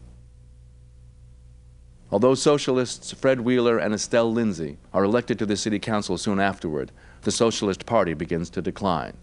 Although 2.10 2.34
socialists 2.34 3.12
Fred 3.12 3.42
Wheeler 3.42 3.78
and 3.78 3.94
Estelle 3.94 4.34
Lindsay 4.34 4.80
are 4.92 5.04
elected 5.04 5.38
to 5.38 5.46
the 5.46 5.56
city 5.56 5.78
council 5.78 6.18
soon 6.18 6.40
afterward, 6.40 6.92
The 7.22 7.32
Socialist 7.32 7.86
Party 7.86 8.16
begins 8.16 8.50
to 8.50 8.60
decline. 8.60 9.16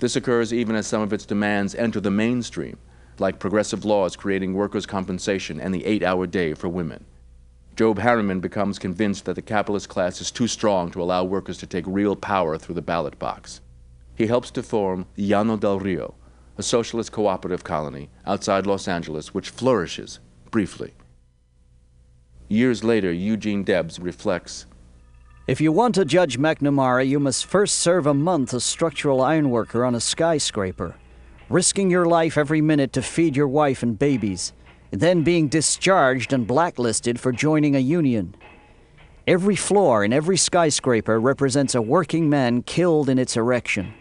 This 0.00 0.16
occurs 0.16 0.54
even 0.54 0.74
as 0.74 0.86
some 0.86 1.02
of 1.02 1.12
its 1.12 1.26
demands 1.26 1.74
enter 1.74 2.00
the 2.00 2.10
mainstream, 2.10 2.78
like 3.18 3.38
progressive 3.38 3.84
laws 3.84 4.16
creating 4.16 4.54
workers' 4.54 4.86
compensation 4.86 5.60
and 5.60 5.74
the 5.74 5.84
eight 5.84 6.02
hour 6.02 6.26
day 6.26 6.54
for 6.54 6.70
women. 6.70 7.04
Job 7.76 7.98
Harriman 7.98 8.40
becomes 8.40 8.78
convinced 8.78 9.26
that 9.26 9.34
the 9.34 9.42
capitalist 9.42 9.90
class 9.90 10.22
is 10.22 10.30
too 10.30 10.48
strong 10.48 10.90
to 10.92 11.02
allow 11.02 11.24
workers 11.24 11.58
to 11.58 11.66
take 11.66 11.84
real 11.86 12.16
power 12.16 12.56
through 12.56 12.76
the 12.76 12.80
ballot 12.80 13.18
box. 13.18 13.60
He 14.16 14.26
helps 14.26 14.50
to 14.52 14.62
form 14.62 15.06
Llano 15.16 15.56
del 15.56 15.80
Rio, 15.80 16.14
a 16.56 16.62
socialist 16.62 17.10
cooperative 17.10 17.64
colony 17.64 18.10
outside 18.26 18.66
Los 18.66 18.86
Angeles 18.86 19.34
which 19.34 19.50
flourishes 19.50 20.20
briefly. 20.50 20.94
Years 22.48 22.84
later, 22.84 23.10
Eugene 23.10 23.64
Debs 23.64 23.98
reflects 23.98 24.66
If 25.48 25.60
you 25.60 25.72
want 25.72 25.96
to 25.96 26.04
judge 26.04 26.38
McNamara, 26.38 27.06
you 27.06 27.18
must 27.18 27.46
first 27.46 27.76
serve 27.76 28.06
a 28.06 28.14
month 28.14 28.54
as 28.54 28.62
structural 28.62 29.20
ironworker 29.20 29.84
on 29.84 29.96
a 29.96 30.00
skyscraper, 30.00 30.94
risking 31.48 31.90
your 31.90 32.06
life 32.06 32.38
every 32.38 32.60
minute 32.60 32.92
to 32.92 33.02
feed 33.02 33.34
your 33.34 33.48
wife 33.48 33.82
and 33.82 33.98
babies, 33.98 34.52
then 34.92 35.24
being 35.24 35.48
discharged 35.48 36.32
and 36.32 36.46
blacklisted 36.46 37.18
for 37.18 37.32
joining 37.32 37.74
a 37.74 37.80
union. 37.80 38.36
Every 39.26 39.56
floor 39.56 40.04
in 40.04 40.12
every 40.12 40.36
skyscraper 40.36 41.18
represents 41.18 41.74
a 41.74 41.82
working 41.82 42.28
man 42.28 42.62
killed 42.62 43.08
in 43.08 43.18
its 43.18 43.36
erection. 43.36 43.94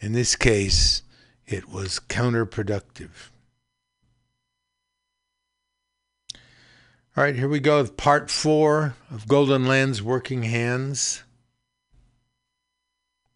In 0.00 0.12
this 0.12 0.34
case, 0.34 1.02
it 1.46 1.68
was 1.68 2.00
counterproductive. 2.08 3.30
All 7.16 7.24
right, 7.24 7.36
here 7.36 7.48
we 7.48 7.60
go 7.60 7.80
with 7.80 7.96
part 7.96 8.30
four 8.30 8.94
of 9.10 9.26
Golden 9.26 9.66
Land's 9.66 10.02
Working 10.02 10.42
Hands 10.42 11.22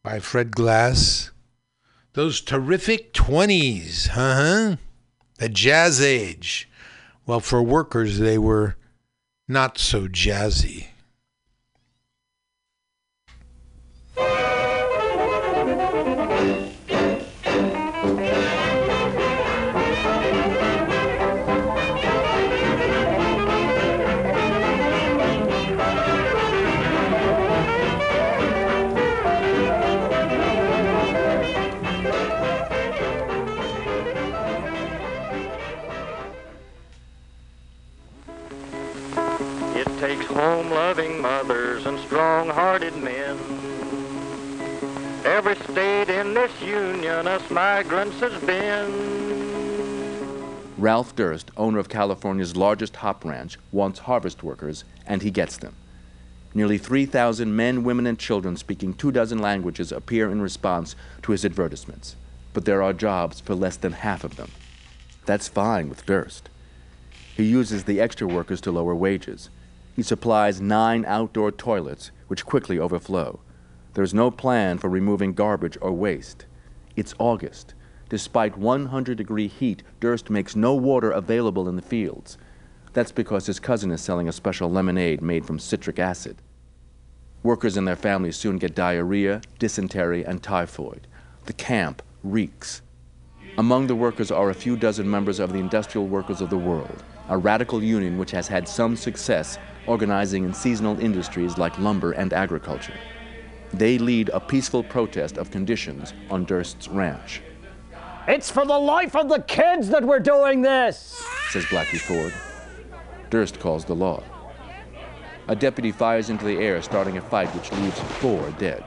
by 0.02 0.18
Fred 0.18 0.50
Glass. 0.54 1.30
Those 2.12 2.42
terrific 2.42 3.14
20s, 3.14 4.08
huh? 4.08 4.76
The 5.38 5.48
jazz 5.48 6.00
age. 6.00 6.68
Well, 7.24 7.40
for 7.40 7.62
workers, 7.62 8.18
they 8.18 8.36
were 8.36 8.76
not 9.48 9.78
so 9.78 10.08
jazzy. 10.08 10.88
Hearted 42.52 42.96
men. 42.96 43.38
Every 45.24 45.56
state 45.56 46.08
in 46.08 46.34
this 46.34 46.52
union, 46.62 47.26
us 47.26 47.50
migrants 47.50 48.18
has 48.20 48.42
been. 48.42 49.20
Ralph 50.78 51.14
Durst, 51.14 51.50
owner 51.56 51.78
of 51.78 51.88
California's 51.90 52.56
largest 52.56 52.96
hop 52.96 53.24
ranch, 53.24 53.58
wants 53.70 54.00
harvest 54.00 54.42
workers, 54.42 54.84
and 55.06 55.20
he 55.22 55.30
gets 55.30 55.58
them. 55.58 55.76
Nearly 56.54 56.78
3,000 56.78 57.54
men, 57.54 57.84
women, 57.84 58.06
and 58.06 58.18
children 58.18 58.56
speaking 58.56 58.94
two 58.94 59.12
dozen 59.12 59.38
languages 59.38 59.92
appear 59.92 60.30
in 60.30 60.40
response 60.40 60.96
to 61.22 61.32
his 61.32 61.44
advertisements, 61.44 62.16
but 62.54 62.64
there 62.64 62.82
are 62.82 62.92
jobs 62.92 63.40
for 63.40 63.54
less 63.54 63.76
than 63.76 63.92
half 63.92 64.24
of 64.24 64.36
them. 64.36 64.50
That's 65.26 65.48
fine 65.48 65.88
with 65.88 66.06
Durst. 66.06 66.48
He 67.36 67.44
uses 67.44 67.84
the 67.84 68.00
extra 68.00 68.26
workers 68.26 68.60
to 68.62 68.72
lower 68.72 68.94
wages. 68.94 69.48
He 69.94 70.02
supplies 70.02 70.60
nine 70.60 71.04
outdoor 71.04 71.52
toilets, 71.52 72.10
which 72.30 72.46
quickly 72.46 72.78
overflow. 72.78 73.40
There's 73.94 74.14
no 74.14 74.30
plan 74.30 74.78
for 74.78 74.88
removing 74.88 75.32
garbage 75.32 75.76
or 75.80 75.90
waste. 75.90 76.46
It's 76.94 77.12
August. 77.18 77.74
Despite 78.08 78.56
100 78.56 79.18
degree 79.18 79.48
heat, 79.48 79.82
Durst 79.98 80.30
makes 80.30 80.54
no 80.54 80.72
water 80.72 81.10
available 81.10 81.68
in 81.68 81.74
the 81.74 81.82
fields. 81.82 82.38
That's 82.92 83.10
because 83.10 83.46
his 83.46 83.58
cousin 83.58 83.90
is 83.90 84.00
selling 84.00 84.28
a 84.28 84.32
special 84.32 84.70
lemonade 84.70 85.20
made 85.20 85.44
from 85.44 85.58
citric 85.58 85.98
acid. 85.98 86.36
Workers 87.42 87.76
and 87.76 87.88
their 87.88 87.96
families 87.96 88.36
soon 88.36 88.58
get 88.58 88.76
diarrhea, 88.76 89.40
dysentery, 89.58 90.24
and 90.24 90.40
typhoid. 90.40 91.08
The 91.46 91.52
camp 91.52 92.00
reeks. 92.22 92.80
Among 93.58 93.88
the 93.88 93.96
workers 93.96 94.30
are 94.30 94.50
a 94.50 94.54
few 94.54 94.76
dozen 94.76 95.10
members 95.10 95.40
of 95.40 95.52
the 95.52 95.58
Industrial 95.58 96.06
Workers 96.06 96.40
of 96.40 96.50
the 96.50 96.58
World, 96.58 97.02
a 97.28 97.36
radical 97.36 97.82
union 97.82 98.18
which 98.18 98.30
has 98.30 98.46
had 98.46 98.68
some 98.68 98.94
success 98.94 99.58
organizing 99.90 100.44
in 100.44 100.54
seasonal 100.54 101.00
industries 101.00 101.58
like 101.58 101.76
lumber 101.80 102.12
and 102.12 102.32
agriculture. 102.32 102.94
They 103.74 103.98
lead 103.98 104.28
a 104.28 104.38
peaceful 104.38 104.84
protest 104.84 105.36
of 105.36 105.50
conditions 105.50 106.14
on 106.30 106.44
Durst's 106.44 106.86
ranch, 106.86 107.42
It's 108.28 108.48
for 108.52 108.64
the 108.64 108.78
life 108.78 109.16
of 109.16 109.28
the 109.28 109.42
kids 109.42 109.88
that 109.88 110.04
we're 110.04 110.20
doing 110.20 110.62
this! 110.62 111.26
says 111.50 111.64
Blackie 111.64 111.98
Ford. 111.98 112.32
Durst 113.30 113.58
calls 113.58 113.84
the 113.84 113.96
law. 113.96 114.22
A 115.48 115.56
deputy 115.56 115.90
fires 115.90 116.30
into 116.30 116.44
the 116.44 116.58
air, 116.58 116.80
starting 116.82 117.16
a 117.18 117.20
fight 117.20 117.48
which 117.48 117.72
leaves 117.72 117.98
four 118.20 118.48
dead. 118.60 118.84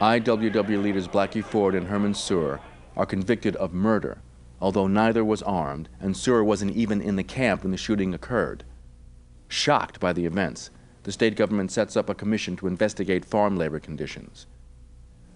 IWW 0.00 0.82
leaders 0.82 1.06
Blackie 1.06 1.44
Ford 1.44 1.76
and 1.76 1.86
Herman 1.86 2.14
Suhr 2.14 2.58
are 2.96 3.06
convicted 3.06 3.54
of 3.56 3.72
murder, 3.72 4.18
although 4.60 4.88
neither 4.88 5.24
was 5.24 5.42
armed 5.42 5.88
and 6.00 6.16
Suhr 6.16 6.44
wasn't 6.44 6.74
even 6.74 7.00
in 7.00 7.14
the 7.14 7.22
camp 7.22 7.62
when 7.62 7.70
the 7.70 7.76
shooting 7.76 8.12
occurred. 8.12 8.64
Shocked 9.54 10.00
by 10.00 10.12
the 10.12 10.26
events, 10.26 10.70
the 11.04 11.12
state 11.12 11.36
government 11.36 11.70
sets 11.70 11.96
up 11.96 12.10
a 12.10 12.14
commission 12.14 12.56
to 12.56 12.66
investigate 12.66 13.24
farm 13.24 13.56
labor 13.56 13.78
conditions. 13.78 14.46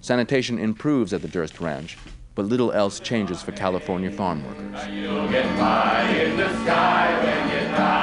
Sanitation 0.01 0.59
improves 0.59 1.13
at 1.13 1.23
the 1.23 1.29
Durst 1.29 1.61
Ranch, 1.61 1.97
but 2.35 2.45
little 2.45 2.73
else 2.73 2.99
changes 2.99 3.43
for 3.43 3.53
California 3.53 4.11
farm 4.11 4.45
workers. 4.45 4.89
You'll 4.89 5.29
get 5.29 5.47
by 5.57 6.03
in 6.09 6.37
the 6.37 6.49
sky 6.65 7.17
when 7.23 7.63
you 7.63 7.69
die. 7.77 7.99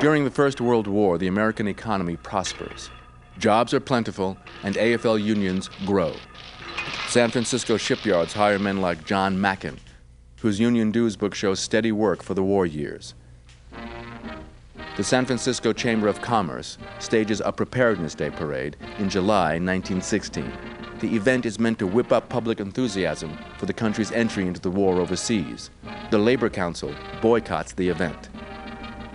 During 0.00 0.22
the 0.22 0.30
First 0.30 0.60
World 0.60 0.86
War, 0.86 1.18
the 1.18 1.26
American 1.26 1.66
economy 1.66 2.16
prospers. 2.16 2.88
Jobs 3.36 3.74
are 3.74 3.80
plentiful, 3.80 4.36
and 4.62 4.76
AFL 4.76 5.20
unions 5.20 5.68
grow. 5.86 6.14
San 7.08 7.32
Francisco 7.32 7.76
shipyards 7.76 8.32
hire 8.32 8.60
men 8.60 8.80
like 8.80 9.04
John 9.04 9.40
Mackin, 9.40 9.76
whose 10.40 10.60
union 10.60 10.92
dues 10.92 11.16
book 11.16 11.34
shows 11.34 11.58
steady 11.58 11.90
work 11.90 12.22
for 12.22 12.34
the 12.34 12.44
war 12.44 12.64
years. 12.64 13.14
The 14.96 15.02
San 15.02 15.26
Francisco 15.26 15.72
Chamber 15.72 16.06
of 16.06 16.22
Commerce 16.22 16.78
stages 17.00 17.42
a 17.44 17.50
Preparedness 17.50 18.14
Day 18.14 18.30
parade 18.30 18.76
in 19.00 19.10
July 19.10 19.58
1916. 19.58 20.52
The 21.00 21.16
event 21.16 21.44
is 21.44 21.58
meant 21.58 21.80
to 21.80 21.88
whip 21.88 22.12
up 22.12 22.28
public 22.28 22.60
enthusiasm 22.60 23.36
for 23.56 23.66
the 23.66 23.72
country's 23.72 24.12
entry 24.12 24.46
into 24.46 24.60
the 24.60 24.70
war 24.70 25.00
overseas. 25.00 25.70
The 26.12 26.18
Labor 26.18 26.50
Council 26.50 26.94
boycotts 27.20 27.72
the 27.72 27.88
event. 27.88 28.28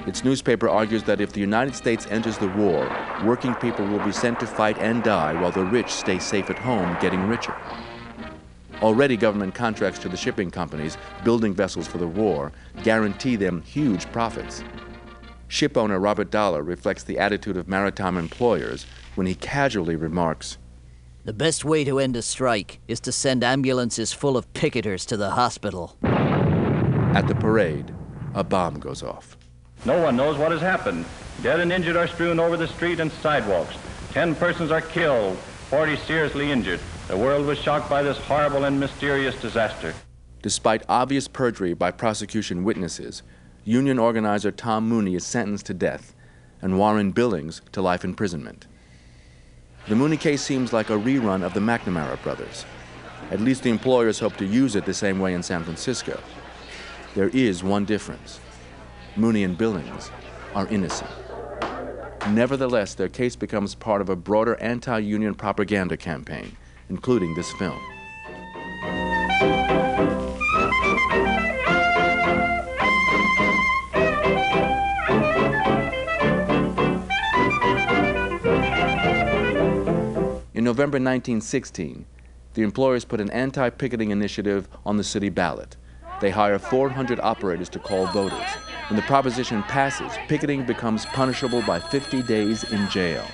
Its 0.06 0.26
newspaper 0.26 0.68
argues 0.68 1.04
that 1.04 1.22
if 1.22 1.32
the 1.32 1.40
United 1.40 1.74
States 1.74 2.08
enters 2.10 2.38
the 2.38 2.50
war, 2.50 2.90
working 3.24 3.56
people 3.56 3.86
will 3.86 4.04
be 4.06 4.12
sent 4.12 4.38
to 4.40 4.46
fight 4.46 4.78
and 4.80 5.02
die 5.02 5.34
while 5.34 5.52
the 5.52 5.64
rich 5.64 5.90
stay 5.90 6.20
safe 6.20 6.50
at 6.50 6.60
home 6.60 6.98
getting 7.00 7.26
richer. 7.28 7.56
Already, 8.82 9.16
government 9.16 9.56
contracts 9.56 10.00
to 10.00 10.10
the 10.10 10.18
shipping 10.18 10.52
companies 10.52 10.98
building 11.24 11.54
vessels 11.54 11.88
for 11.88 12.00
the 12.00 12.08
war 12.08 12.52
guarantee 12.84 13.38
them 13.38 13.62
huge 13.62 14.12
profits. 14.12 14.62
Shipowner 15.48 16.04
Robert 16.04 16.30
Dollar 16.30 16.64
reflects 16.64 17.04
the 17.04 17.18
attitude 17.18 17.56
of 17.56 17.70
maritime 17.70 18.18
employers 18.18 18.86
when 19.16 19.26
he 19.26 19.36
casually 19.36 19.96
remarks 19.96 20.58
The 21.24 21.32
best 21.32 21.64
way 21.64 21.86
to 21.86 22.00
end 22.00 22.18
a 22.18 22.22
strike 22.22 22.82
is 22.90 23.00
to 23.02 23.14
send 23.14 23.42
ambulances 23.42 24.12
full 24.12 24.36
of 24.36 24.52
picketers 24.52 25.06
to 25.06 25.16
the 25.16 25.30
hospital. 25.30 25.96
At 26.04 27.28
the 27.28 27.36
parade, 27.36 27.94
a 28.34 28.44
bomb 28.44 28.80
goes 28.80 29.02
off. 29.02 29.38
No 29.86 30.02
one 30.02 30.16
knows 30.16 30.38
what 30.38 30.52
has 30.52 30.62
happened. 30.62 31.06
Dead 31.42 31.60
and 31.60 31.72
injured 31.72 31.98
are 31.98 32.08
strewn 32.08 32.40
over 32.40 32.56
the 32.56 32.68
street 32.68 33.02
and 33.02 33.12
sidewalks. 33.12 33.76
Ten 34.12 34.34
persons 34.34 34.72
are 34.72 34.80
killed, 34.80 35.38
40 35.70 35.98
seriously 35.98 36.52
injured. 36.52 36.80
The 37.10 37.18
world 37.18 37.46
was 37.46 37.58
shocked 37.58 37.90
by 37.90 38.02
this 38.02 38.18
horrible 38.18 38.64
and 38.64 38.80
mysterious 38.80 39.36
disaster. 39.42 39.94
Despite 40.42 40.84
obvious 40.88 41.28
perjury 41.28 41.74
by 41.74 41.92
prosecution 41.92 42.64
witnesses, 42.64 43.24
union 43.66 44.00
organizer 44.00 44.52
Tom 44.52 44.88
Mooney 44.88 45.16
is 45.16 45.26
sentenced 45.26 45.66
to 45.66 45.74
death, 45.74 46.16
and 46.62 46.80
Warren 46.80 47.12
Billings 47.12 47.62
to 47.74 47.82
life 47.82 48.06
imprisonment. 48.06 48.68
The 49.90 49.96
Mooney 49.98 50.16
case 50.16 50.42
seems 50.42 50.72
like 50.72 50.90
a 50.90 50.98
rerun 50.98 51.44
of 51.44 51.54
the 51.54 51.60
McNamara 51.60 52.22
brothers. 52.24 52.66
At 53.32 53.42
least 53.42 53.64
the 53.64 53.70
employers 53.70 54.20
hope 54.20 54.38
to 54.38 54.46
use 54.46 54.78
it 54.78 54.86
the 54.86 54.94
same 54.94 55.20
way 55.20 55.34
in 55.34 55.44
San 55.44 55.64
Francisco. 55.66 56.22
There 57.16 57.30
is 57.30 57.64
one 57.64 57.84
difference 57.84 58.40
Mooney 59.16 59.44
and 59.44 59.56
Billings 59.56 60.10
are 60.56 60.68
innocent. 60.68 61.12
Nevertheless, 62.30 62.96
their 62.96 63.10
case 63.10 63.36
becomes 63.36 63.76
part 63.76 64.02
of 64.02 64.10
a 64.10 64.16
broader 64.16 64.56
anti 64.56 64.98
union 64.98 65.36
propaganda 65.36 65.98
campaign, 65.98 66.58
including 66.90 67.36
this 67.36 67.52
film. 67.54 67.80
In 80.56 80.64
November 80.64 80.96
1916, 80.98 82.06
the 82.56 82.64
employers 82.64 83.06
put 83.06 83.22
an 83.22 83.30
anti 83.30 83.70
picketing 83.70 84.10
initiative 84.10 84.68
on 84.86 84.98
the 84.98 85.04
city 85.04 85.30
ballot. 85.30 85.78
They 86.24 86.30
hire 86.30 86.58
400 86.58 87.20
operators 87.20 87.68
to 87.68 87.80
call 87.80 88.08
voters. 88.08 88.50
When 88.88 88.96
the 88.96 89.06
proposition 89.08 89.62
passes, 89.64 90.14
picketing 90.30 90.66
becomes 90.66 91.06
punishable 91.08 91.62
by 91.64 91.82
50 91.82 92.24
days 92.24 92.64
in 92.64 92.88
jail. 92.88 93.26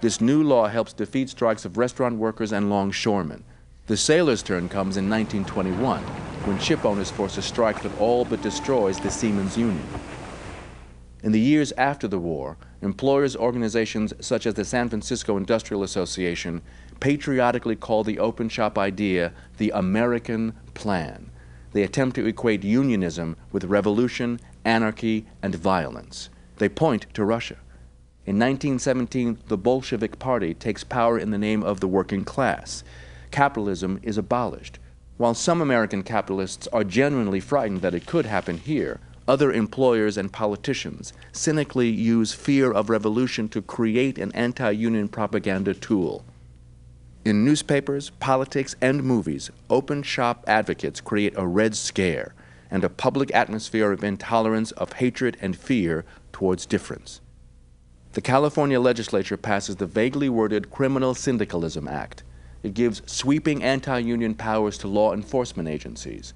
This 0.00 0.20
new 0.20 0.44
law 0.44 0.68
helps 0.68 0.92
defeat 0.92 1.28
strikes 1.28 1.64
of 1.64 1.76
restaurant 1.76 2.18
workers 2.18 2.52
and 2.52 2.70
longshoremen. 2.70 3.42
The 3.88 3.96
sailors' 3.96 4.44
turn 4.44 4.68
comes 4.68 4.96
in 4.96 5.10
1921, 5.10 6.00
when 6.44 6.60
ship 6.60 6.84
owners 6.84 7.10
force 7.10 7.36
a 7.36 7.42
strike 7.42 7.82
that 7.82 7.98
all 7.98 8.24
but 8.24 8.42
destroys 8.42 9.00
the 9.00 9.10
Seamen's 9.10 9.58
Union. 9.58 9.88
In 11.24 11.32
the 11.32 11.40
years 11.40 11.72
after 11.72 12.06
the 12.06 12.20
war, 12.20 12.58
employers' 12.80 13.34
organizations 13.34 14.14
such 14.20 14.46
as 14.46 14.54
the 14.54 14.64
San 14.64 14.88
Francisco 14.88 15.36
Industrial 15.36 15.82
Association 15.82 16.62
patriotically 17.00 17.74
call 17.74 18.04
the 18.04 18.20
open 18.20 18.48
shop 18.48 18.78
idea 18.78 19.32
the 19.58 19.70
American 19.70 20.54
Plan. 20.74 21.32
They 21.72 21.82
attempt 21.82 22.16
to 22.16 22.26
equate 22.26 22.64
unionism 22.64 23.36
with 23.52 23.64
revolution, 23.64 24.40
anarchy, 24.64 25.26
and 25.42 25.54
violence. 25.54 26.28
They 26.58 26.68
point 26.68 27.06
to 27.14 27.24
Russia. 27.24 27.56
In 28.26 28.38
1917, 28.38 29.38
the 29.48 29.56
Bolshevik 29.56 30.18
Party 30.18 30.54
takes 30.54 30.84
power 30.84 31.18
in 31.18 31.30
the 31.30 31.38
name 31.38 31.62
of 31.62 31.80
the 31.80 31.88
working 31.88 32.24
class. 32.24 32.84
Capitalism 33.30 33.98
is 34.02 34.18
abolished. 34.18 34.78
While 35.16 35.34
some 35.34 35.60
American 35.60 36.02
capitalists 36.02 36.66
are 36.68 36.84
genuinely 36.84 37.40
frightened 37.40 37.82
that 37.82 37.94
it 37.94 38.06
could 38.06 38.26
happen 38.26 38.58
here, 38.58 39.00
other 39.28 39.52
employers 39.52 40.16
and 40.16 40.32
politicians 40.32 41.12
cynically 41.32 41.88
use 41.88 42.32
fear 42.32 42.72
of 42.72 42.90
revolution 42.90 43.48
to 43.50 43.62
create 43.62 44.18
an 44.18 44.32
anti 44.32 44.70
union 44.70 45.08
propaganda 45.08 45.74
tool. 45.74 46.24
In 47.22 47.44
newspapers, 47.44 48.08
politics, 48.18 48.74
and 48.80 49.04
movies, 49.04 49.50
open 49.68 50.02
shop 50.02 50.42
advocates 50.46 51.02
create 51.02 51.34
a 51.36 51.46
red 51.46 51.76
scare 51.76 52.34
and 52.70 52.82
a 52.82 52.88
public 52.88 53.30
atmosphere 53.34 53.92
of 53.92 54.02
intolerance, 54.02 54.70
of 54.72 54.94
hatred, 54.94 55.36
and 55.42 55.54
fear 55.54 56.06
towards 56.32 56.64
difference. 56.64 57.20
The 58.14 58.22
California 58.22 58.80
legislature 58.80 59.36
passes 59.36 59.76
the 59.76 59.86
vaguely 59.86 60.30
worded 60.30 60.70
Criminal 60.70 61.14
Syndicalism 61.14 61.86
Act. 61.86 62.22
It 62.62 62.72
gives 62.72 63.02
sweeping 63.04 63.62
anti 63.62 63.98
union 63.98 64.34
powers 64.34 64.78
to 64.78 64.88
law 64.88 65.12
enforcement 65.12 65.68
agencies. 65.68 66.32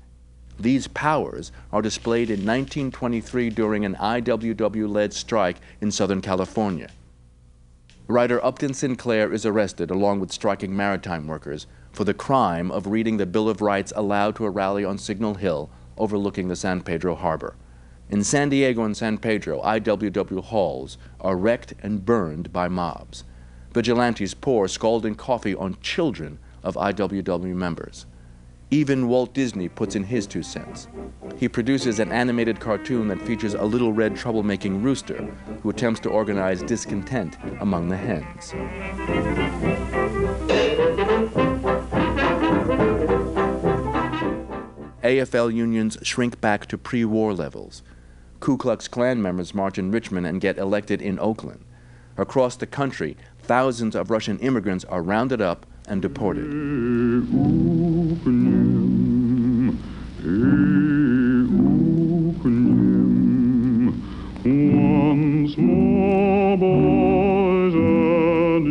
These 0.60 0.88
powers 0.88 1.50
are 1.72 1.82
displayed 1.82 2.28
in 2.28 2.40
1923 2.40 3.48
during 3.50 3.86
an 3.86 3.94
IWW 3.94 4.88
led 4.88 5.14
strike 5.14 5.56
in 5.80 5.90
Southern 5.90 6.20
California. 6.20 6.90
Writer 8.06 8.44
Upton 8.44 8.74
Sinclair 8.74 9.32
is 9.32 9.46
arrested 9.46 9.90
along 9.90 10.20
with 10.20 10.30
striking 10.30 10.76
maritime 10.76 11.26
workers 11.26 11.66
for 11.90 12.04
the 12.04 12.12
crime 12.12 12.70
of 12.70 12.86
reading 12.86 13.16
the 13.16 13.24
Bill 13.24 13.48
of 13.48 13.62
Rights 13.62 13.94
aloud 13.96 14.36
to 14.36 14.44
a 14.44 14.50
rally 14.50 14.84
on 14.84 14.98
Signal 14.98 15.36
Hill 15.36 15.70
overlooking 15.96 16.48
the 16.48 16.54
San 16.54 16.82
Pedro 16.82 17.14
harbor. 17.14 17.56
In 18.10 18.22
San 18.22 18.50
Diego 18.50 18.84
and 18.84 18.94
San 18.94 19.16
Pedro, 19.16 19.62
IWW 19.62 20.44
halls 20.44 20.98
are 21.18 21.34
wrecked 21.34 21.72
and 21.82 22.04
burned 22.04 22.52
by 22.52 22.68
mobs. 22.68 23.24
Vigilantes 23.72 24.34
pour 24.34 24.68
scalding 24.68 25.14
coffee 25.14 25.54
on 25.54 25.78
children 25.80 26.38
of 26.62 26.74
IWW 26.74 27.54
members. 27.54 28.04
Even 28.74 29.06
Walt 29.06 29.32
Disney 29.32 29.68
puts 29.68 29.94
in 29.94 30.02
his 30.02 30.26
two 30.26 30.42
cents. 30.42 30.88
He 31.36 31.48
produces 31.48 32.00
an 32.00 32.10
animated 32.10 32.58
cartoon 32.58 33.06
that 33.06 33.22
features 33.22 33.54
a 33.54 33.62
little 33.62 33.92
red 33.92 34.14
troublemaking 34.14 34.82
rooster 34.82 35.22
who 35.62 35.70
attempts 35.70 36.00
to 36.00 36.08
organize 36.08 36.60
discontent 36.60 37.36
among 37.60 37.88
the 37.88 37.96
hens. 37.96 38.50
AFL 45.04 45.54
unions 45.54 45.96
shrink 46.02 46.40
back 46.40 46.66
to 46.66 46.76
pre 46.76 47.04
war 47.04 47.32
levels. 47.32 47.84
Ku 48.40 48.56
Klux 48.56 48.88
Klan 48.88 49.22
members 49.22 49.54
march 49.54 49.78
in 49.78 49.92
Richmond 49.92 50.26
and 50.26 50.40
get 50.40 50.58
elected 50.58 51.00
in 51.00 51.20
Oakland. 51.20 51.64
Across 52.16 52.56
the 52.56 52.66
country, 52.66 53.16
thousands 53.38 53.94
of 53.94 54.10
Russian 54.10 54.40
immigrants 54.40 54.84
are 54.86 55.00
rounded 55.00 55.40
up 55.40 55.64
and 55.86 56.02
deported. 56.02 56.44
Once 64.44 65.56
more, 65.56 66.56
boys, 66.56 67.74
and 67.74 68.66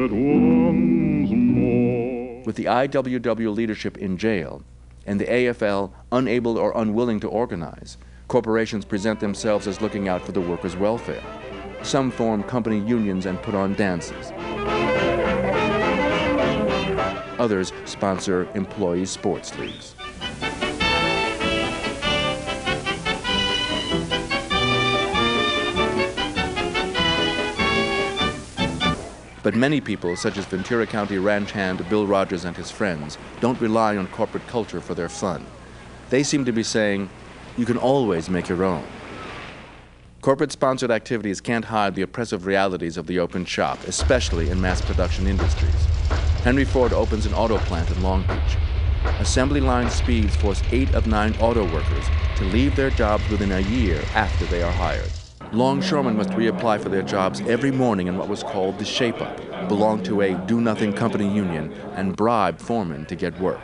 yet 0.00 0.10
once 0.10 1.30
more. 1.30 2.42
With 2.44 2.56
the 2.56 2.64
IWW 2.64 3.54
leadership 3.54 3.98
in 3.98 4.16
jail 4.16 4.62
and 5.06 5.20
the 5.20 5.26
AFL 5.26 5.92
unable 6.12 6.58
or 6.58 6.72
unwilling 6.76 7.20
to 7.20 7.28
organize, 7.28 7.96
corporations 8.28 8.84
present 8.84 9.20
themselves 9.20 9.66
as 9.66 9.80
looking 9.80 10.08
out 10.08 10.22
for 10.22 10.32
the 10.32 10.40
workers' 10.40 10.76
welfare. 10.76 11.22
Some 11.82 12.10
form 12.10 12.42
company 12.42 12.80
unions 12.80 13.26
and 13.26 13.40
put 13.42 13.54
on 13.54 13.74
dances. 13.74 14.32
Others 17.38 17.72
sponsor 17.84 18.48
employee 18.54 19.06
sports 19.06 19.56
leagues. 19.58 19.94
But 29.42 29.54
many 29.54 29.80
people, 29.80 30.14
such 30.14 30.36
as 30.36 30.44
Ventura 30.44 30.86
County 30.86 31.16
ranch 31.16 31.52
hand 31.52 31.88
Bill 31.88 32.06
Rogers 32.06 32.44
and 32.44 32.54
his 32.54 32.70
friends, 32.70 33.16
don't 33.40 33.58
rely 33.60 33.96
on 33.96 34.06
corporate 34.08 34.46
culture 34.46 34.80
for 34.80 34.94
their 34.94 35.08
fun. 35.08 35.46
They 36.10 36.22
seem 36.22 36.44
to 36.44 36.52
be 36.52 36.62
saying, 36.62 37.08
you 37.56 37.64
can 37.64 37.78
always 37.78 38.28
make 38.28 38.48
your 38.48 38.62
own. 38.62 38.84
Corporate 40.20 40.52
sponsored 40.52 40.90
activities 40.90 41.40
can't 41.40 41.64
hide 41.64 41.94
the 41.94 42.02
oppressive 42.02 42.44
realities 42.44 42.96
of 42.98 43.06
the 43.06 43.20
open 43.20 43.44
shop, 43.44 43.78
especially 43.86 44.50
in 44.50 44.60
mass 44.60 44.82
production 44.82 45.26
industries. 45.26 45.97
Henry 46.48 46.64
Ford 46.64 46.94
opens 46.94 47.26
an 47.26 47.34
auto 47.34 47.58
plant 47.58 47.90
in 47.90 48.02
Long 48.02 48.22
Beach. 48.22 48.56
Assembly 49.18 49.60
line 49.60 49.90
speeds 49.90 50.34
force 50.34 50.62
eight 50.70 50.94
of 50.94 51.06
nine 51.06 51.36
auto 51.40 51.62
workers 51.74 52.06
to 52.36 52.44
leave 52.44 52.74
their 52.74 52.88
jobs 52.88 53.28
within 53.28 53.52
a 53.52 53.60
year 53.60 54.02
after 54.14 54.46
they 54.46 54.62
are 54.62 54.72
hired. 54.72 55.10
Longshoremen 55.52 56.16
must 56.16 56.30
reapply 56.30 56.80
for 56.80 56.88
their 56.88 57.02
jobs 57.02 57.42
every 57.42 57.70
morning 57.70 58.06
in 58.06 58.16
what 58.16 58.30
was 58.30 58.42
called 58.42 58.78
the 58.78 58.84
shape 58.86 59.20
up, 59.20 59.68
belong 59.68 60.02
to 60.04 60.22
a 60.22 60.32
do 60.46 60.58
nothing 60.58 60.94
company 60.94 61.30
union, 61.30 61.70
and 61.96 62.16
bribe 62.16 62.58
foremen 62.58 63.04
to 63.04 63.14
get 63.14 63.38
work. 63.38 63.60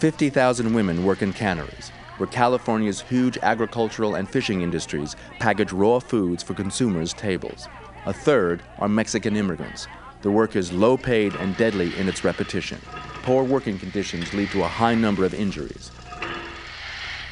50,000 0.00 0.74
women 0.74 1.04
work 1.04 1.22
in 1.22 1.32
canneries, 1.32 1.92
where 2.16 2.26
California's 2.26 3.02
huge 3.02 3.38
agricultural 3.38 4.16
and 4.16 4.28
fishing 4.28 4.62
industries 4.62 5.14
package 5.38 5.72
raw 5.72 6.00
foods 6.00 6.42
for 6.42 6.54
consumers' 6.54 7.12
tables. 7.12 7.68
A 8.06 8.12
third 8.12 8.62
are 8.80 8.88
Mexican 8.88 9.34
immigrants. 9.34 9.86
The 10.20 10.30
work 10.30 10.56
is 10.56 10.70
low 10.70 10.98
paid 10.98 11.34
and 11.36 11.56
deadly 11.56 11.96
in 11.96 12.06
its 12.06 12.22
repetition. 12.22 12.78
Poor 13.22 13.42
working 13.42 13.78
conditions 13.78 14.34
lead 14.34 14.50
to 14.50 14.62
a 14.62 14.68
high 14.68 14.94
number 14.94 15.24
of 15.24 15.32
injuries. 15.32 15.90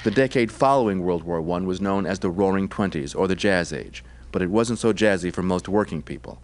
The 0.04 0.10
decade 0.10 0.50
following 0.50 1.02
World 1.02 1.24
War 1.24 1.38
I 1.38 1.60
was 1.60 1.82
known 1.82 2.06
as 2.06 2.20
the 2.20 2.30
Roaring 2.30 2.70
Twenties 2.70 3.14
or 3.14 3.28
the 3.28 3.36
Jazz 3.36 3.70
Age, 3.70 4.02
but 4.30 4.40
it 4.40 4.48
wasn't 4.48 4.78
so 4.78 4.94
jazzy 4.94 5.30
for 5.30 5.42
most 5.42 5.68
working 5.68 6.00
people. 6.00 6.40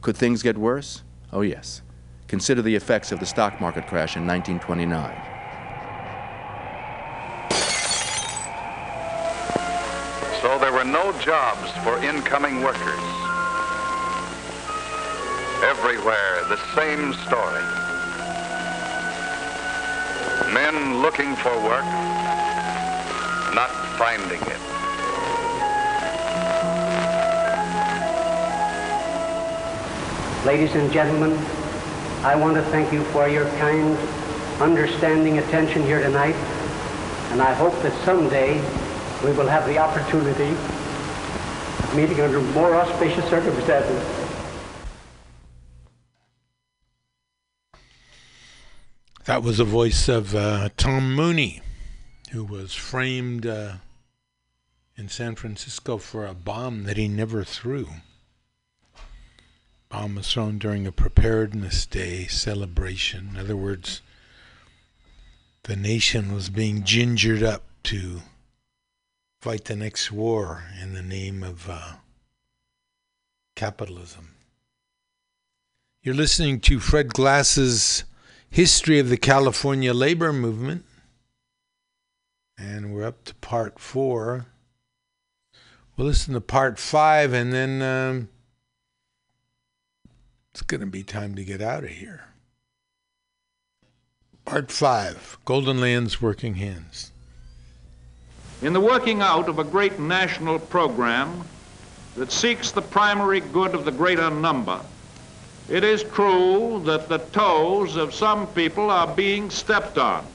Could 0.00 0.16
things 0.16 0.42
get 0.42 0.56
worse? 0.56 1.02
Oh, 1.30 1.42
yes. 1.42 1.82
Consider 2.28 2.62
the 2.62 2.74
effects 2.74 3.12
of 3.12 3.20
the 3.20 3.26
stock 3.26 3.60
market 3.60 3.86
crash 3.86 4.16
in 4.16 4.26
1929. 4.26 5.14
So 10.40 10.58
there 10.58 10.72
were 10.72 10.84
no 10.84 11.12
jobs 11.20 11.70
for 11.84 12.02
incoming 12.02 12.62
workers. 12.62 13.31
Everywhere, 15.62 16.42
the 16.48 16.58
same 16.74 17.14
story. 17.14 17.62
Men 20.52 21.00
looking 21.00 21.36
for 21.36 21.54
work, 21.62 21.84
not 23.54 23.70
finding 23.96 24.40
it. 24.42 24.58
Ladies 30.44 30.74
and 30.74 30.92
gentlemen, 30.92 31.38
I 32.24 32.34
want 32.34 32.56
to 32.56 32.62
thank 32.64 32.92
you 32.92 33.04
for 33.04 33.28
your 33.28 33.48
kind, 33.58 33.96
understanding 34.60 35.38
attention 35.38 35.84
here 35.84 36.00
tonight, 36.00 36.34
and 37.30 37.40
I 37.40 37.54
hope 37.54 37.80
that 37.82 37.92
someday 38.04 38.54
we 39.24 39.30
will 39.30 39.46
have 39.46 39.64
the 39.66 39.78
opportunity 39.78 40.50
of 40.50 41.94
meeting 41.94 42.20
under 42.20 42.40
more 42.40 42.74
auspicious 42.74 43.24
circumstances. 43.30 44.21
That 49.24 49.44
was 49.44 49.58
the 49.58 49.64
voice 49.64 50.08
of 50.08 50.34
uh, 50.34 50.70
Tom 50.76 51.14
Mooney, 51.14 51.62
who 52.32 52.42
was 52.42 52.74
framed 52.74 53.46
uh, 53.46 53.74
in 54.96 55.08
San 55.08 55.36
Francisco 55.36 55.98
for 55.98 56.26
a 56.26 56.34
bomb 56.34 56.82
that 56.84 56.96
he 56.96 57.06
never 57.06 57.44
threw. 57.44 57.86
Bomb 59.88 60.16
was 60.16 60.32
thrown 60.32 60.58
during 60.58 60.88
a 60.88 60.92
Preparedness 60.92 61.86
Day 61.86 62.26
celebration. 62.26 63.28
In 63.34 63.36
other 63.36 63.56
words, 63.56 64.00
the 65.64 65.76
nation 65.76 66.34
was 66.34 66.50
being 66.50 66.82
gingered 66.82 67.44
up 67.44 67.62
to 67.84 68.22
fight 69.40 69.66
the 69.66 69.76
next 69.76 70.10
war 70.10 70.64
in 70.82 70.94
the 70.94 71.02
name 71.02 71.44
of 71.44 71.70
uh, 71.70 71.92
capitalism. 73.54 74.34
You're 76.02 76.16
listening 76.16 76.58
to 76.62 76.80
Fred 76.80 77.14
Glass's 77.14 78.02
History 78.52 78.98
of 78.98 79.08
the 79.08 79.16
California 79.16 79.94
Labor 79.94 80.30
Movement, 80.30 80.84
and 82.58 82.94
we're 82.94 83.06
up 83.06 83.24
to 83.24 83.34
part 83.36 83.78
four. 83.78 84.44
We'll 85.96 86.08
listen 86.08 86.34
to 86.34 86.40
part 86.42 86.78
five, 86.78 87.32
and 87.32 87.50
then 87.50 87.80
um, 87.80 88.28
it's 90.50 90.60
going 90.60 90.82
to 90.82 90.86
be 90.86 91.02
time 91.02 91.34
to 91.36 91.44
get 91.46 91.62
out 91.62 91.84
of 91.84 91.88
here. 91.88 92.24
Part 94.44 94.70
five 94.70 95.38
Golden 95.46 95.80
Land's 95.80 96.20
Working 96.20 96.56
Hands. 96.56 97.10
In 98.60 98.74
the 98.74 98.80
working 98.80 99.22
out 99.22 99.48
of 99.48 99.60
a 99.60 99.64
great 99.64 99.98
national 99.98 100.58
program 100.58 101.42
that 102.16 102.30
seeks 102.30 102.70
the 102.70 102.82
primary 102.82 103.40
good 103.40 103.74
of 103.74 103.86
the 103.86 103.92
greater 103.92 104.28
number, 104.28 104.78
it 105.68 105.84
is 105.84 106.02
true 106.02 106.82
that 106.84 107.08
the 107.08 107.18
toes 107.18 107.96
of 107.96 108.14
some 108.14 108.46
people 108.48 108.90
are 108.90 109.06
being 109.06 109.50
stepped 109.50 109.98
on 109.98 110.26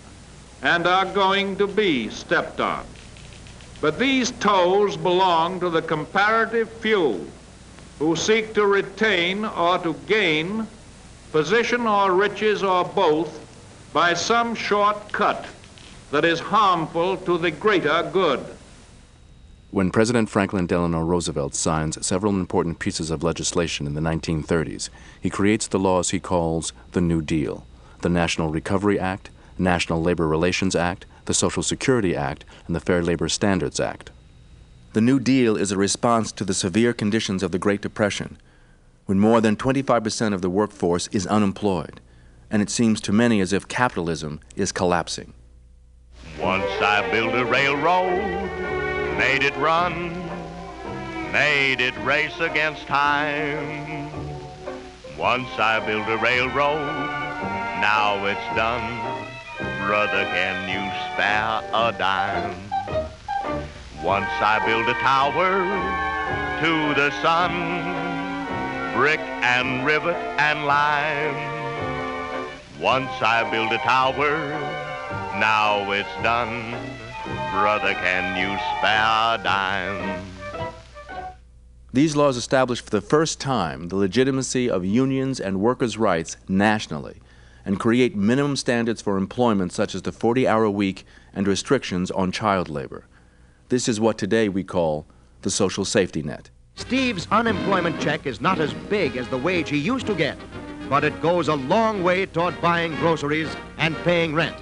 and 0.62 0.88
are 0.88 1.06
going 1.06 1.56
to 1.58 1.68
be 1.68 2.10
stepped 2.10 2.60
on. 2.60 2.86
But 3.80 4.00
these 4.00 4.32
toes 4.32 4.98
belong 4.98 5.60
to 5.60 5.70
the 5.70 5.82
comparative 5.82 6.72
few 6.72 7.30
who 8.00 8.16
seek 8.16 8.54
to 8.54 8.66
retain 8.66 9.46
or 9.46 9.78
to 9.80 9.94
gain 10.08 10.68
position 11.32 11.86
or 11.86 12.12
riches 12.14 12.64
or 12.64 12.86
both 12.86 13.40
by 13.94 14.14
some 14.14 14.56
short 14.56 15.12
cut 15.12 15.46
that 16.12 16.26
is 16.26 16.40
harmful 16.40 17.18
to 17.18 17.38
the 17.38 17.52
greater 17.52 18.10
good. 18.14 18.57
When 19.70 19.92
President 19.92 20.30
Franklin 20.30 20.66
Delano 20.66 21.02
Roosevelt 21.02 21.54
signs 21.54 22.06
several 22.06 22.34
important 22.34 22.80
pieces 22.80 23.12
of 23.12 23.22
legislation 23.22 23.86
in 23.86 23.96
the 23.96 24.02
1930s, 24.02 24.90
he 25.20 25.30
creates 25.30 25.68
the 25.68 25.78
laws 25.78 26.12
he 26.12 26.22
calls 26.22 26.72
the 26.94 27.02
New 27.02 27.22
Deal 27.22 27.66
the 28.02 28.10
National 28.10 28.50
Recovery 28.50 29.00
Act, 29.00 29.30
National 29.58 30.02
Labor 30.02 30.28
Relations 30.28 30.76
Act, 30.76 31.06
the 31.26 31.34
Social 31.34 31.64
Security 31.64 32.16
Act, 32.16 32.46
and 32.68 32.76
the 32.76 32.80
Fair 32.80 33.02
Labor 33.02 33.28
Standards 33.28 33.80
Act. 33.80 34.12
The 34.94 35.02
New 35.02 35.20
Deal 35.20 35.58
is 35.58 35.72
a 35.72 35.78
response 35.78 36.32
to 36.34 36.46
the 36.46 36.54
severe 36.54 36.94
conditions 36.94 37.42
of 37.42 37.52
the 37.52 37.60
Great 37.60 37.82
Depression, 37.82 38.38
when 39.08 39.20
more 39.20 39.42
than 39.42 39.58
25% 39.58 40.34
of 40.34 40.42
the 40.42 40.50
workforce 40.50 41.08
is 41.08 41.26
unemployed, 41.28 42.00
and 42.52 42.62
it 42.62 42.70
seems 42.70 43.02
to 43.02 43.12
many 43.12 43.42
as 43.42 43.52
if 43.52 43.68
capitalism 43.68 44.40
is 44.56 44.72
collapsing. 44.72 45.34
Once 46.40 46.66
I 46.80 47.10
built 47.12 47.34
a 47.34 47.46
railroad, 47.46 48.67
made 49.18 49.44
it 49.44 49.56
run, 49.58 50.14
made 51.32 51.82
it 51.82 51.98
race 52.06 52.40
against 52.40 52.86
time. 52.88 54.10
Once 55.18 55.50
I 55.58 55.80
built 55.86 56.08
a 56.08 56.18
railroad, 56.18 56.86
now 57.82 58.24
it's 58.26 58.56
done. 58.56 58.88
Brother, 59.86 60.24
can 60.26 60.70
you 60.70 60.84
spare 61.14 61.62
a 61.74 61.92
dime? 61.98 62.56
Once 64.04 64.30
I 64.40 64.62
built 64.66 64.88
a 64.88 64.94
tower 65.02 65.66
to 66.62 66.94
the 66.94 67.10
sun, 67.22 67.52
brick 68.96 69.20
and 69.20 69.86
rivet 69.86 70.16
and 70.40 70.66
lime. 70.66 71.36
Once 72.80 73.22
I 73.22 73.50
built 73.50 73.72
a 73.72 73.80
tower 73.80 74.78
now 75.40 75.92
it's 75.92 76.10
done. 76.24 76.97
Brother, 77.52 77.94
can 77.94 78.38
you 78.38 78.58
spare 78.78 79.40
a 79.40 79.40
dime? 79.44 80.26
These 81.94 82.16
laws 82.16 82.36
establish 82.36 82.82
for 82.82 82.90
the 82.90 83.02
first 83.02 83.40
time 83.40 83.88
the 83.88 83.96
legitimacy 83.96 84.70
of 84.70 84.86
unions 84.86 85.40
and 85.40 85.62
workers' 85.62 85.98
rights 85.98 86.38
nationally 86.48 87.22
and 87.66 87.80
create 87.80 88.16
minimum 88.16 88.56
standards 88.56 89.02
for 89.02 89.18
employment 89.18 89.72
such 89.72 89.96
as 89.96 90.02
the 90.02 90.12
40 90.12 90.48
hour 90.48 90.70
week 90.70 91.06
and 91.34 91.48
restrictions 91.48 92.12
on 92.12 92.32
child 92.32 92.70
labor. 92.70 93.08
This 93.70 93.88
is 93.88 94.00
what 94.00 94.18
today 94.18 94.50
we 94.50 94.64
call 94.64 95.06
the 95.42 95.50
social 95.50 95.86
safety 95.86 96.22
net. 96.22 96.50
Steve's 96.76 97.28
unemployment 97.32 98.00
check 98.00 98.26
is 98.26 98.42
not 98.42 98.60
as 98.60 98.74
big 98.90 99.18
as 99.18 99.28
the 99.30 99.38
wage 99.38 99.70
he 99.70 99.78
used 99.78 100.08
to 100.08 100.14
get, 100.14 100.38
but 100.90 101.04
it 101.04 101.22
goes 101.22 101.48
a 101.48 101.56
long 101.56 102.04
way 102.04 102.26
toward 102.26 102.60
buying 102.62 102.94
groceries 102.96 103.50
and 103.78 103.96
paying 104.04 104.36
rent. 104.36 104.56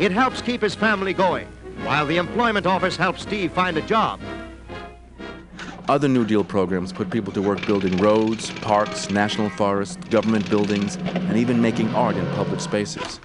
It 0.00 0.12
helps 0.12 0.40
keep 0.40 0.62
his 0.62 0.74
family 0.74 1.12
going, 1.12 1.48
while 1.84 2.06
the 2.06 2.16
employment 2.16 2.66
office 2.66 2.96
helps 2.96 3.22
Steve 3.22 3.52
find 3.52 3.76
a 3.76 3.82
job. 3.82 4.20
Other 5.88 6.08
New 6.08 6.26
Deal 6.26 6.44
programs 6.44 6.92
put 6.92 7.08
people 7.10 7.32
to 7.32 7.40
work 7.40 7.66
building 7.66 7.96
roads, 7.96 8.50
parks, 8.60 9.08
national 9.10 9.48
forests, 9.48 9.96
government 10.10 10.48
buildings, 10.50 10.96
and 10.96 11.36
even 11.36 11.62
making 11.62 11.88
art 11.94 12.16
in 12.16 12.26
public 12.34 12.60
spaces. 12.60 13.20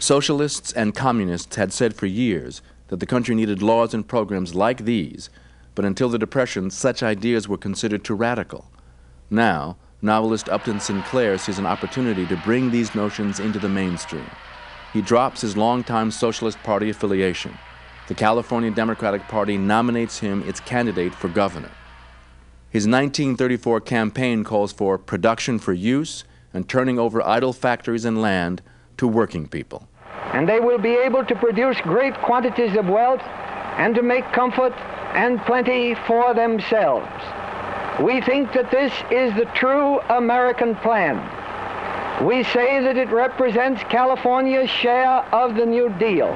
Socialists 0.00 0.72
and 0.72 0.94
communists 0.94 1.54
had 1.56 1.72
said 1.72 1.94
for 1.94 2.06
years 2.06 2.60
that 2.88 2.98
the 2.98 3.06
country 3.06 3.34
needed 3.34 3.62
laws 3.62 3.94
and 3.94 4.06
programs 4.06 4.54
like 4.54 4.84
these, 4.84 5.30
but 5.74 5.84
until 5.84 6.08
the 6.08 6.18
Depression, 6.18 6.70
such 6.70 7.02
ideas 7.02 7.48
were 7.48 7.56
considered 7.56 8.04
too 8.04 8.14
radical. 8.14 8.70
Now, 9.30 9.76
novelist 10.02 10.48
Upton 10.48 10.80
Sinclair 10.80 11.38
sees 11.38 11.58
an 11.58 11.66
opportunity 11.66 12.26
to 12.26 12.36
bring 12.36 12.70
these 12.70 12.94
notions 12.94 13.40
into 13.40 13.58
the 13.58 13.68
mainstream. 13.68 14.28
He 14.94 15.02
drops 15.02 15.40
his 15.40 15.56
longtime 15.56 16.12
Socialist 16.12 16.62
Party 16.62 16.88
affiliation. 16.88 17.58
The 18.06 18.14
California 18.14 18.70
Democratic 18.70 19.26
Party 19.26 19.58
nominates 19.58 20.20
him 20.20 20.48
its 20.48 20.60
candidate 20.60 21.12
for 21.12 21.28
governor. 21.28 21.72
His 22.70 22.86
1934 22.86 23.80
campaign 23.80 24.44
calls 24.44 24.72
for 24.72 24.96
production 24.96 25.58
for 25.58 25.72
use 25.72 26.22
and 26.52 26.68
turning 26.68 27.00
over 27.00 27.20
idle 27.26 27.52
factories 27.52 28.04
and 28.04 28.22
land 28.22 28.62
to 28.96 29.08
working 29.08 29.48
people. 29.48 29.88
and 30.32 30.48
they 30.48 30.58
will 30.58 30.78
be 30.78 30.94
able 30.94 31.24
to 31.24 31.34
produce 31.36 31.76
great 31.82 32.14
quantities 32.22 32.76
of 32.76 32.88
wealth 32.88 33.20
and 33.78 33.94
to 33.94 34.02
make 34.02 34.24
comfort 34.32 34.72
and 35.14 35.40
plenty 35.42 35.94
for 36.06 36.34
themselves. 36.34 37.06
We 38.00 38.20
think 38.20 38.52
that 38.52 38.70
this 38.70 38.92
is 39.10 39.34
the 39.34 39.46
true 39.54 40.00
American 40.08 40.74
plan. 40.76 41.18
We 42.22 42.44
say 42.44 42.80
that 42.80 42.96
it 42.96 43.10
represents 43.10 43.82
California's 43.84 44.70
share 44.70 45.24
of 45.34 45.56
the 45.56 45.66
New 45.66 45.88
Deal. 45.98 46.28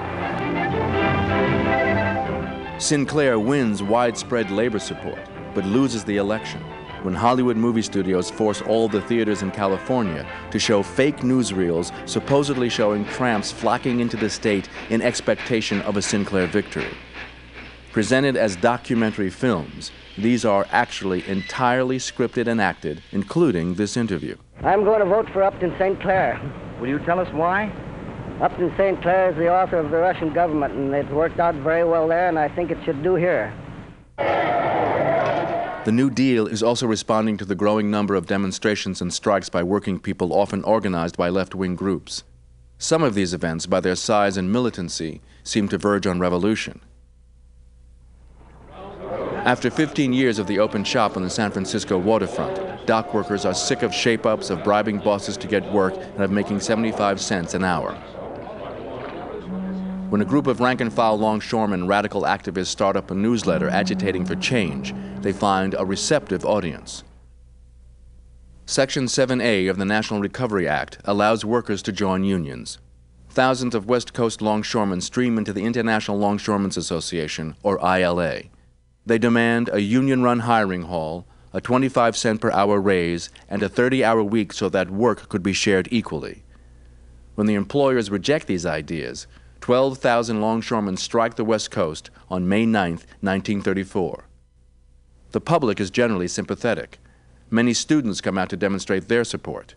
Sinclair 2.80 3.38
wins 3.38 3.82
widespread 3.82 4.50
labor 4.50 4.80
support, 4.80 5.20
but 5.55 5.64
loses 5.64 6.05
the 6.05 6.16
election 6.16 6.62
when 7.02 7.14
Hollywood 7.14 7.56
movie 7.56 7.82
studios 7.82 8.28
force 8.28 8.60
all 8.60 8.88
the 8.88 9.00
theaters 9.02 9.42
in 9.42 9.52
California 9.52 10.26
to 10.50 10.59
show 10.59 10.82
fake 10.82 11.18
newsreels 11.18 11.92
supposedly 12.09 12.68
showing 12.68 13.05
tramps 13.05 13.52
flocking 13.52 14.00
into 14.00 14.16
the 14.16 14.28
state 14.28 14.68
in 14.90 15.00
expectation 15.00 15.80
of 15.82 15.96
a 15.96 16.02
Sinclair 16.02 16.48
victory. 16.48 16.96
Presented 17.92 18.36
as 18.36 18.56
documentary 18.56 19.30
films, 19.30 19.92
these 20.23 20.45
are 20.45 20.66
actually 20.70 21.27
entirely 21.28 21.99
scripted 21.99 22.47
and 22.47 22.61
acted, 22.61 23.03
including 23.12 23.74
this 23.74 23.97
interview. 23.97 24.36
I'm 24.62 24.85
going 24.85 25.01
to 25.01 25.07
vote 25.07 25.28
for 25.32 25.43
Upton 25.43 25.74
Sinclair. 25.78 26.40
Will 26.81 26.89
you 26.89 26.99
tell 27.01 27.20
us 27.20 27.32
why? 27.32 27.73
Upton 28.40 28.73
Sinclair 28.77 29.31
is 29.31 29.36
the 29.36 29.49
author 29.53 29.77
of 29.77 29.90
the 29.90 29.97
Russian 29.97 30.32
government, 30.32 30.74
and 30.74 30.93
it's 30.95 31.11
worked 31.11 31.39
out 31.39 31.55
very 31.57 31.85
well 31.85 32.09
there, 32.09 32.28
and 32.28 32.39
I 32.39 32.49
think 32.49 32.70
it 32.70 32.78
should 32.85 33.03
do 33.03 33.15
here. 33.15 33.53
The 35.85 35.93
New 35.93 36.11
Deal 36.11 36.47
is 36.47 36.62
also 36.62 36.86
responding 36.86 37.36
to 37.39 37.45
the 37.45 37.55
growing 37.55 37.90
number 37.90 38.15
of 38.15 38.27
demonstrations 38.27 39.01
and 39.01 39.12
strikes 39.12 39.49
by 39.49 39.62
working 39.62 39.99
people, 39.99 40.32
often 40.32 40.62
organized 40.65 41.16
by 41.16 41.28
left 41.28 41.55
wing 41.55 41.77
groups. 41.77 42.24
Some 42.77 43.03
of 43.03 43.15
these 43.15 43.32
events, 43.32 43.66
by 43.66 43.81
their 43.81 43.97
size 43.97 44.36
and 44.36 44.53
militancy, 44.53 45.20
seem 45.43 45.69
to 45.69 45.78
verge 45.78 46.07
on 46.07 46.20
revolution. 46.20 46.81
After 49.44 49.70
15 49.70 50.12
years 50.12 50.39
of 50.39 50.47
the 50.47 50.59
open 50.59 50.85
shop 50.85 51.16
on 51.16 51.23
the 51.23 51.31
San 51.31 51.51
Francisco 51.51 51.97
waterfront, 51.97 52.86
dock 52.86 53.15
workers 53.15 53.44
are 53.44 53.55
sick 53.55 53.82
of 53.82 53.94
shape 53.94 54.27
ups, 54.27 54.51
of 54.51 54.65
bribing 54.65 54.98
bosses 54.98 55.36
to 55.39 55.47
get 55.47 55.73
work, 55.73 55.94
and 55.97 56.23
of 56.23 56.31
making 56.31 56.60
75 56.60 57.20
cents 57.20 57.55
an 57.55 57.65
hour. 57.65 57.94
When 60.10 60.20
a 60.20 60.27
group 60.27 60.47
of 60.47 60.60
rank 60.60 60.81
and 60.81 60.93
file 60.93 61.19
longshoremen 61.19 61.86
radical 61.86 62.23
activists 62.23 62.66
start 62.66 62.97
up 62.97 63.10
a 63.10 63.15
newsletter 63.15 63.69
agitating 63.69 64.24
for 64.27 64.35
change, 64.36 64.94
they 65.20 65.32
find 65.32 65.74
a 65.74 65.85
receptive 65.85 66.44
audience. 66.44 67.05
Section 68.66 69.05
7A 69.05 69.70
of 69.70 69.78
the 69.78 69.85
National 69.85 70.20
Recovery 70.20 70.66
Act 70.69 70.98
allows 71.05 71.44
workers 71.44 71.81
to 71.82 71.93
join 71.93 72.24
unions. 72.24 72.78
Thousands 73.31 73.74
of 73.74 73.86
West 73.86 74.12
Coast 74.12 74.43
longshoremen 74.43 75.01
stream 75.01 75.39
into 75.39 75.52
the 75.52 75.65
International 75.65 76.19
Longshoremen's 76.19 76.77
Association, 76.77 77.55
or 77.62 77.78
ILA. 77.78 78.43
They 79.09 79.16
demand 79.16 79.70
a 79.72 79.80
union 79.80 80.22
run 80.22 80.40
hiring 80.40 80.82
hall, 80.82 81.26
a 81.55 81.62
25 81.62 82.14
cent 82.14 82.43
per 82.43 82.51
hour 82.51 82.78
raise, 82.78 83.30
and 83.48 83.62
a 83.62 83.68
30 83.68 84.05
hour 84.05 84.22
week 84.22 84.52
so 84.52 84.68
that 84.68 84.90
work 84.90 85.30
could 85.30 85.43
be 85.43 85.55
shared 85.55 85.89
equally. 85.90 86.43
When 87.35 87.47
the 87.47 87.55
employers 87.55 88.10
reject 88.10 88.47
these 88.47 88.66
ideas, 88.66 89.26
12,000 89.62 90.43
longshoremen 90.43 90.98
strike 90.98 91.36
the 91.36 91.44
West 91.44 91.70
Coast 91.70 92.10
on 92.28 92.51
May 92.51 92.66
9, 92.66 92.90
1934. 92.93 94.24
The 95.30 95.40
public 95.40 95.80
is 95.80 95.90
generally 95.90 96.28
sympathetic. 96.28 96.98
Many 97.48 97.72
students 97.72 98.20
come 98.20 98.36
out 98.36 98.51
to 98.51 98.59
demonstrate 98.59 99.09
their 99.09 99.24
support. 99.24 99.74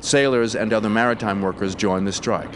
Sailors 0.00 0.54
and 0.54 0.74
other 0.74 0.90
maritime 0.90 1.40
workers 1.40 1.74
join 1.74 2.04
the 2.04 2.12
strike. 2.12 2.54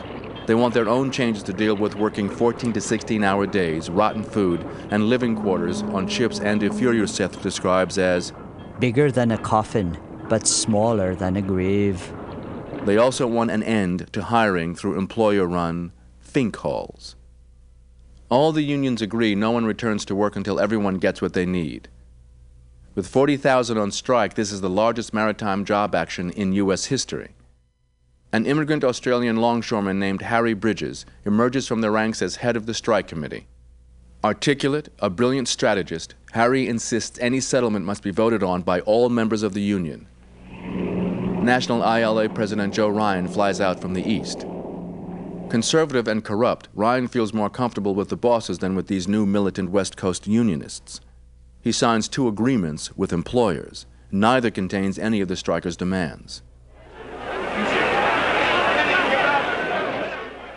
They 0.49 0.55
want 0.55 0.73
their 0.73 0.89
own 0.89 1.11
changes 1.11 1.43
to 1.43 1.53
deal 1.53 1.77
with 1.77 1.95
working 1.95 2.31
14 2.31 2.73
to 2.73 2.81
16 2.81 3.23
hour 3.23 3.47
days, 3.47 3.91
rotten 3.91 4.23
food, 4.23 4.67
and 4.91 5.11
living 5.11 5.37
quarters 5.37 5.83
on 5.83 6.09
ships 6.09 6.41
Andy 6.41 6.71
Furuseth 6.71 7.43
describes 7.43 7.99
as 7.99 8.33
bigger 8.79 9.13
than 9.13 9.31
a 9.31 9.37
coffin, 9.37 9.99
but 10.31 10.47
smaller 10.47 11.15
than 11.15 11.37
a 11.37 11.43
grave. 11.43 12.11
They 12.87 12.97
also 12.97 13.27
want 13.27 13.51
an 13.51 13.63
end 13.63 14.11
to 14.15 14.23
hiring 14.23 14.75
through 14.75 14.97
employer 14.97 15.47
run 15.47 15.93
fink 16.19 16.57
halls. 16.57 17.15
All 18.31 18.51
the 18.51 18.63
unions 18.63 19.03
agree 19.03 19.35
no 19.35 19.51
one 19.51 19.67
returns 19.67 20.07
to 20.07 20.15
work 20.15 20.35
until 20.35 20.59
everyone 20.59 20.97
gets 20.97 21.21
what 21.21 21.35
they 21.35 21.45
need. 21.45 21.89
With 22.95 23.07
40,000 23.07 23.77
on 23.77 23.91
strike, 23.91 24.33
this 24.33 24.51
is 24.51 24.63
the 24.63 24.71
largest 24.71 25.13
maritime 25.13 25.67
job 25.67 25.95
action 25.95 26.31
in 26.31 26.55
U.S. 26.55 26.87
history. 26.87 27.35
An 28.31 28.45
immigrant 28.45 28.85
Australian 28.85 29.37
longshoreman 29.37 29.99
named 29.99 30.21
Harry 30.21 30.53
Bridges 30.53 31.07
emerges 31.25 31.67
from 31.67 31.81
the 31.81 31.91
ranks 31.91 32.21
as 32.21 32.37
head 32.37 32.57
of 32.57 32.67
the 32.67 32.75
strike 32.75 33.09
committee. 33.09 33.47
Articulate, 34.23 34.93
a 34.99 35.09
brilliant 35.09 35.49
strategist, 35.49 36.15
Harry 36.33 36.69
insists 36.69 37.19
any 37.21 37.41
settlement 37.41 37.87
must 37.87 38.03
be 38.03 38.11
voted 38.11 38.43
on 38.43 38.61
by 38.61 38.81
all 38.81 39.09
members 39.09 39.43
of 39.43 39.55
the 39.55 39.63
union. 39.63 40.07
National 41.43 41.83
ILA 41.83 42.29
President 42.29 42.75
Joe 42.75 42.91
Ryan 42.91 43.29
flies 43.29 43.63
out 43.63 43.81
from 43.81 43.95
the 43.95 44.07
east. 44.07 44.41
Conservative 45.49 46.07
and 46.07 46.23
corrupt, 46.23 46.69
Ryan 46.75 47.09
feels 47.09 47.33
more 47.33 47.49
comfortable 47.49 47.95
with 47.95 48.11
the 48.11 48.17
bosses 48.17 48.59
than 48.59 48.75
with 48.75 48.89
these 48.89 49.09
new 49.09 49.25
militant 49.25 49.71
West 49.71 49.97
Coast 49.97 50.27
unionists. 50.27 51.01
He 51.63 51.73
signs 51.73 52.09
two 52.09 52.29
agreements 52.29 52.95
with 52.95 53.15
employers. 53.15 53.87
Neither 54.13 54.51
contains 54.51 54.99
any 54.99 55.23
of 55.23 55.29
the 55.29 55.37
strikers' 55.37 55.77
demands. 55.79 56.43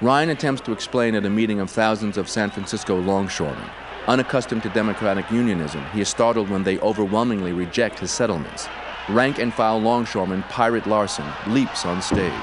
Ryan 0.01 0.29
attempts 0.29 0.61
to 0.61 0.71
explain 0.71 1.13
at 1.13 1.25
a 1.25 1.29
meeting 1.29 1.59
of 1.59 1.69
thousands 1.69 2.17
of 2.17 2.27
San 2.27 2.49
Francisco 2.49 2.99
longshoremen. 2.99 3.69
Unaccustomed 4.07 4.63
to 4.63 4.69
democratic 4.69 5.29
unionism, 5.29 5.85
he 5.93 6.01
is 6.01 6.09
startled 6.09 6.49
when 6.49 6.63
they 6.63 6.79
overwhelmingly 6.79 7.53
reject 7.53 7.99
his 7.99 8.09
settlements. 8.09 8.67
Rank 9.09 9.37
and 9.37 9.53
file 9.53 9.79
longshoreman 9.79 10.41
Pirate 10.43 10.87
Larson 10.87 11.27
leaps 11.47 11.85
on 11.85 12.01
stage. 12.01 12.33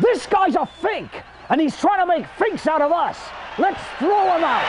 This 0.00 0.26
guy's 0.26 0.54
a 0.54 0.64
fink! 0.64 1.10
and 1.50 1.60
he's 1.60 1.76
trying 1.78 2.00
to 2.00 2.06
make 2.06 2.26
freaks 2.36 2.66
out 2.66 2.82
of 2.82 2.92
us. 2.92 3.18
Let's 3.58 3.82
throw 3.98 4.36
him 4.36 4.44
out. 4.44 4.64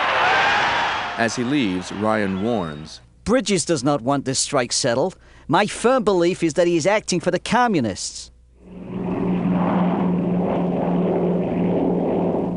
As 1.17 1.35
he 1.35 1.43
leaves, 1.43 1.91
Ryan 1.91 2.41
warns 2.41 3.01
Bridges 3.25 3.65
does 3.65 3.83
not 3.83 4.01
want 4.01 4.25
this 4.25 4.39
strike 4.39 4.71
settled. 4.71 5.15
My 5.47 5.67
firm 5.67 6.03
belief 6.03 6.41
is 6.41 6.55
that 6.55 6.67
he 6.67 6.77
is 6.77 6.87
acting 6.87 7.19
for 7.19 7.31
the 7.31 7.39
communists. 7.39 8.31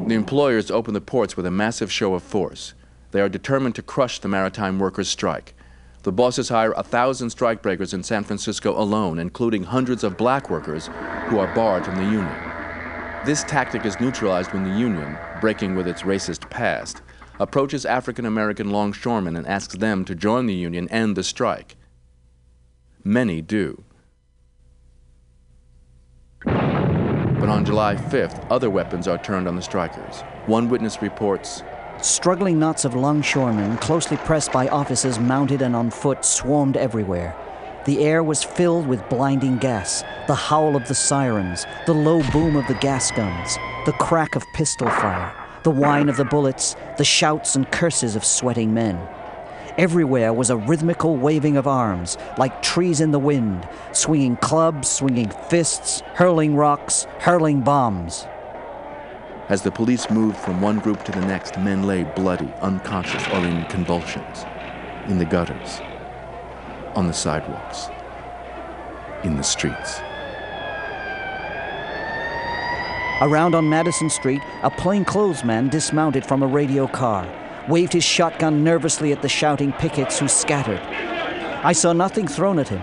The 0.06 0.14
employers 0.14 0.70
open 0.70 0.94
the 0.94 1.00
ports 1.00 1.36
with 1.36 1.46
a 1.46 1.50
massive 1.50 1.90
show 1.90 2.14
of 2.14 2.22
force. 2.22 2.74
They 3.12 3.20
are 3.20 3.28
determined 3.28 3.74
to 3.76 3.82
crush 3.82 4.18
the 4.18 4.28
maritime 4.28 4.78
workers' 4.78 5.08
strike. 5.08 5.54
The 6.02 6.12
bosses 6.12 6.48
hire 6.48 6.72
a 6.72 6.82
thousand 6.82 7.28
strikebreakers 7.28 7.94
in 7.94 8.02
San 8.02 8.24
Francisco 8.24 8.76
alone, 8.76 9.18
including 9.18 9.64
hundreds 9.64 10.02
of 10.02 10.16
black 10.16 10.50
workers 10.50 10.88
who 11.28 11.38
are 11.38 11.54
barred 11.54 11.84
from 11.84 11.96
the 11.96 12.04
union. 12.04 12.52
This 13.24 13.44
tactic 13.44 13.86
is 13.86 14.00
neutralized 14.00 14.52
when 14.52 14.64
the 14.64 14.76
Union, 14.76 15.16
breaking 15.40 15.76
with 15.76 15.86
its 15.86 16.02
racist 16.02 16.50
past, 16.50 17.02
approaches 17.38 17.86
African 17.86 18.26
American 18.26 18.70
longshoremen 18.70 19.36
and 19.36 19.46
asks 19.46 19.76
them 19.76 20.04
to 20.06 20.16
join 20.16 20.46
the 20.46 20.54
Union 20.54 20.88
and 20.90 21.16
the 21.16 21.22
strike. 21.22 21.76
Many 23.04 23.40
do. 23.40 23.84
But 27.42 27.48
on 27.48 27.64
July 27.64 27.96
5th, 27.96 28.46
other 28.52 28.70
weapons 28.70 29.08
are 29.08 29.18
turned 29.18 29.48
on 29.48 29.56
the 29.56 29.62
strikers. 29.62 30.20
One 30.46 30.68
witness 30.68 31.02
reports 31.02 31.64
Struggling 32.00 32.60
knots 32.60 32.84
of 32.84 32.94
longshoremen, 32.94 33.78
closely 33.78 34.16
pressed 34.18 34.52
by 34.52 34.68
officers 34.68 35.18
mounted 35.18 35.60
and 35.60 35.74
on 35.74 35.90
foot, 35.90 36.24
swarmed 36.24 36.76
everywhere. 36.76 37.34
The 37.84 38.04
air 38.04 38.22
was 38.22 38.44
filled 38.44 38.86
with 38.86 39.08
blinding 39.08 39.58
gas, 39.58 40.04
the 40.28 40.36
howl 40.36 40.76
of 40.76 40.86
the 40.86 40.94
sirens, 40.94 41.66
the 41.84 41.94
low 41.94 42.22
boom 42.30 42.54
of 42.54 42.68
the 42.68 42.74
gas 42.74 43.10
guns, 43.10 43.58
the 43.86 43.92
crack 43.94 44.36
of 44.36 44.46
pistol 44.52 44.88
fire, 44.88 45.34
the 45.64 45.70
whine 45.72 46.08
of 46.08 46.16
the 46.16 46.24
bullets, 46.24 46.76
the 46.96 47.04
shouts 47.04 47.56
and 47.56 47.68
curses 47.72 48.14
of 48.14 48.24
sweating 48.24 48.72
men. 48.72 48.96
Everywhere 49.78 50.34
was 50.34 50.50
a 50.50 50.56
rhythmical 50.56 51.16
waving 51.16 51.56
of 51.56 51.66
arms, 51.66 52.18
like 52.36 52.60
trees 52.60 53.00
in 53.00 53.10
the 53.10 53.18
wind, 53.18 53.66
swinging 53.92 54.36
clubs, 54.36 54.88
swinging 54.88 55.30
fists, 55.48 56.02
hurling 56.14 56.54
rocks, 56.54 57.06
hurling 57.20 57.62
bombs. 57.62 58.26
As 59.48 59.62
the 59.62 59.70
police 59.70 60.10
moved 60.10 60.36
from 60.36 60.60
one 60.60 60.78
group 60.78 61.04
to 61.04 61.12
the 61.12 61.22
next, 61.22 61.58
men 61.58 61.84
lay 61.84 62.04
bloody, 62.04 62.52
unconscious, 62.60 63.26
or 63.28 63.46
in 63.46 63.64
convulsions, 63.64 64.44
in 65.08 65.16
the 65.16 65.24
gutters 65.24 65.80
on 66.94 67.06
the 67.06 67.12
sidewalks, 67.14 67.88
in 69.24 69.36
the 69.36 69.42
streets. 69.42 70.00
Around 73.22 73.54
on 73.54 73.68
Madison 73.68 74.10
Street, 74.10 74.42
a 74.62 74.70
plainclothesman 74.70 75.70
dismounted 75.70 76.26
from 76.26 76.42
a 76.42 76.46
radio 76.46 76.86
car, 76.86 77.26
waved 77.68 77.92
his 77.92 78.04
shotgun 78.04 78.64
nervously 78.64 79.12
at 79.12 79.22
the 79.22 79.28
shouting 79.28 79.72
pickets 79.72 80.18
who 80.18 80.28
scattered. 80.28 80.80
I 81.64 81.72
saw 81.72 81.92
nothing 81.92 82.26
thrown 82.26 82.58
at 82.58 82.68
him. 82.68 82.82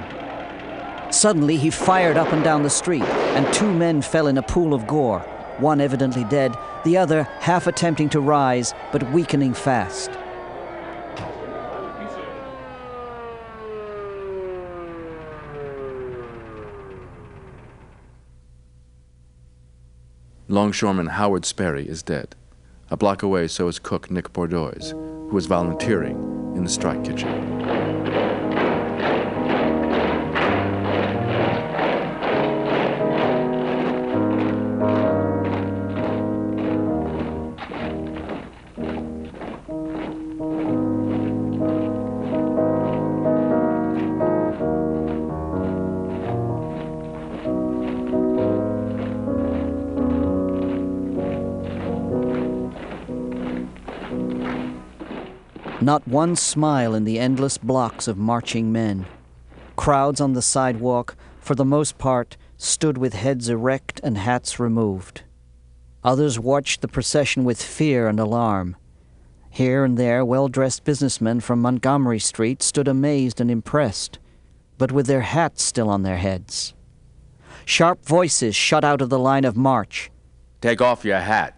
Suddenly, 1.12 1.58
he 1.58 1.70
fired 1.70 2.18
up 2.18 2.32
and 2.32 2.44
down 2.44 2.64
the 2.64 2.70
street, 2.70 3.04
and 3.04 3.52
two 3.54 3.74
men 3.74 4.02
fell 4.02 4.28
in 4.28 4.38
a 4.38 4.44
pool 4.44 4.74
of 4.74 4.88
gore, 4.88 5.20
one 5.58 5.82
evidently 5.82 6.24
dead, 6.26 6.58
the 6.86 6.98
other 6.98 7.24
half 7.40 7.68
attempting 7.68 8.10
to 8.10 8.22
rise 8.22 8.74
but 8.92 9.12
weakening 9.12 9.54
fast. 9.54 10.12
Longshoreman 20.48 21.08
Howard 21.08 21.46
Sperry 21.46 21.88
is 21.88 22.02
dead. 22.02 22.36
A 22.92 22.98
block 22.98 23.22
away, 23.22 23.48
so 23.48 23.68
is 23.68 23.78
cook 23.78 24.10
Nick 24.10 24.34
Bordoise, 24.34 24.92
who 24.92 25.36
was 25.36 25.46
volunteering 25.46 26.18
in 26.56 26.64
the 26.64 26.70
strike 26.70 27.04
kitchen. 27.04 27.49
Not 55.90 56.08
one 56.08 56.36
smile 56.36 56.94
in 56.94 57.04
the 57.04 57.18
endless 57.18 57.58
blocks 57.58 58.08
of 58.08 58.16
marching 58.16 58.72
men. 58.72 59.08
Crowds 59.76 60.22
on 60.22 60.34
the 60.34 60.42
sidewalk, 60.44 61.16
for 61.40 61.56
the 61.56 61.66
most 61.66 61.98
part, 61.98 62.38
stood 62.58 63.00
with 63.00 63.16
heads 63.16 63.50
erect 63.50 64.00
and 64.04 64.16
hats 64.16 64.60
removed. 64.60 65.24
Others 66.04 66.38
watched 66.38 66.82
the 66.82 66.88
procession 66.88 67.44
with 67.44 67.60
fear 67.60 68.08
and 68.08 68.20
alarm. 68.20 68.78
Here 69.50 69.84
and 69.84 69.98
there, 69.98 70.24
well 70.24 70.48
dressed 70.48 70.84
businessmen 70.84 71.40
from 71.40 71.60
Montgomery 71.60 72.20
Street 72.20 72.62
stood 72.62 72.88
amazed 72.88 73.42
and 73.42 73.50
impressed, 73.50 74.20
but 74.78 74.92
with 74.92 75.08
their 75.08 75.22
hats 75.22 75.64
still 75.64 75.90
on 75.90 76.04
their 76.04 76.18
heads. 76.18 76.76
Sharp 77.66 78.06
voices 78.06 78.56
shut 78.56 78.84
out 78.84 79.02
of 79.02 79.10
the 79.10 79.18
line 79.18 79.44
of 79.44 79.58
march. 79.58 80.12
Take 80.62 80.82
off 80.82 81.04
your 81.04 81.22
hat. 81.22 81.58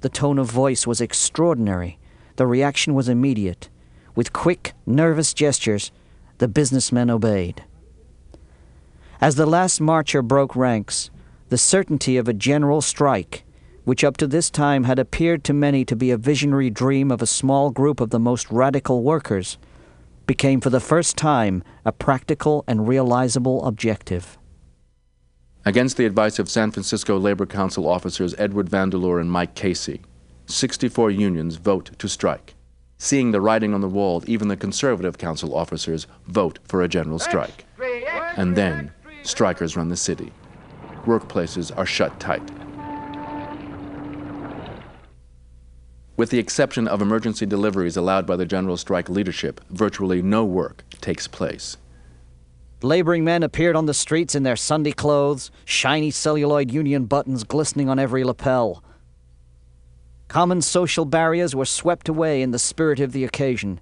The 0.00 0.08
tone 0.08 0.38
of 0.38 0.50
voice 0.50 0.86
was 0.86 1.02
extraordinary. 1.02 1.98
The 2.36 2.46
reaction 2.46 2.94
was 2.94 3.08
immediate. 3.08 3.68
With 4.14 4.32
quick, 4.32 4.74
nervous 4.86 5.34
gestures, 5.34 5.92
the 6.38 6.48
businessmen 6.48 7.10
obeyed. 7.10 7.64
As 9.20 9.34
the 9.34 9.46
last 9.46 9.80
marcher 9.80 10.22
broke 10.22 10.56
ranks, 10.56 11.10
the 11.50 11.58
certainty 11.58 12.16
of 12.16 12.28
a 12.28 12.32
general 12.32 12.80
strike, 12.80 13.44
which 13.84 14.04
up 14.04 14.16
to 14.18 14.26
this 14.26 14.50
time 14.50 14.84
had 14.84 14.98
appeared 14.98 15.44
to 15.44 15.52
many 15.52 15.84
to 15.84 15.96
be 15.96 16.10
a 16.10 16.16
visionary 16.16 16.70
dream 16.70 17.10
of 17.10 17.20
a 17.20 17.26
small 17.26 17.70
group 17.70 18.00
of 18.00 18.10
the 18.10 18.18
most 18.18 18.50
radical 18.50 19.02
workers, 19.02 19.58
became 20.26 20.60
for 20.60 20.70
the 20.70 20.80
first 20.80 21.16
time 21.16 21.62
a 21.84 21.92
practical 21.92 22.64
and 22.66 22.86
realizable 22.86 23.66
objective. 23.66 24.38
Against 25.64 25.96
the 25.96 26.06
advice 26.06 26.38
of 26.38 26.48
San 26.48 26.70
Francisco 26.70 27.18
Labor 27.18 27.46
Council 27.46 27.86
officers 27.86 28.34
Edward 28.38 28.68
Vandeleur 28.68 29.18
and 29.18 29.30
Mike 29.30 29.54
Casey, 29.54 30.00
64 30.50 31.10
unions 31.10 31.56
vote 31.56 31.90
to 31.98 32.08
strike. 32.08 32.54
Seeing 32.98 33.30
the 33.30 33.40
writing 33.40 33.72
on 33.72 33.80
the 33.80 33.88
wall, 33.88 34.22
even 34.26 34.48
the 34.48 34.56
conservative 34.56 35.16
council 35.16 35.54
officers 35.54 36.06
vote 36.26 36.58
for 36.64 36.82
a 36.82 36.88
general 36.88 37.18
strike. 37.18 37.64
And 38.36 38.56
then, 38.56 38.92
strikers 39.22 39.76
run 39.76 39.88
the 39.88 39.96
city. 39.96 40.32
Workplaces 41.04 41.76
are 41.76 41.86
shut 41.86 42.18
tight. 42.20 42.42
With 46.16 46.28
the 46.28 46.38
exception 46.38 46.86
of 46.86 47.00
emergency 47.00 47.46
deliveries 47.46 47.96
allowed 47.96 48.26
by 48.26 48.36
the 48.36 48.44
general 48.44 48.76
strike 48.76 49.08
leadership, 49.08 49.62
virtually 49.70 50.20
no 50.20 50.44
work 50.44 50.84
takes 51.00 51.26
place. 51.26 51.78
Laboring 52.82 53.24
men 53.24 53.42
appeared 53.42 53.76
on 53.76 53.86
the 53.86 53.94
streets 53.94 54.34
in 54.34 54.42
their 54.42 54.56
Sunday 54.56 54.92
clothes, 54.92 55.50
shiny 55.64 56.10
celluloid 56.10 56.70
union 56.70 57.06
buttons 57.06 57.44
glistening 57.44 57.88
on 57.88 57.98
every 57.98 58.24
lapel. 58.24 58.84
Common 60.30 60.62
social 60.62 61.04
barriers 61.04 61.56
were 61.56 61.64
swept 61.64 62.08
away 62.08 62.40
in 62.40 62.52
the 62.52 62.58
spirit 62.60 63.00
of 63.00 63.10
the 63.10 63.24
occasion. 63.24 63.80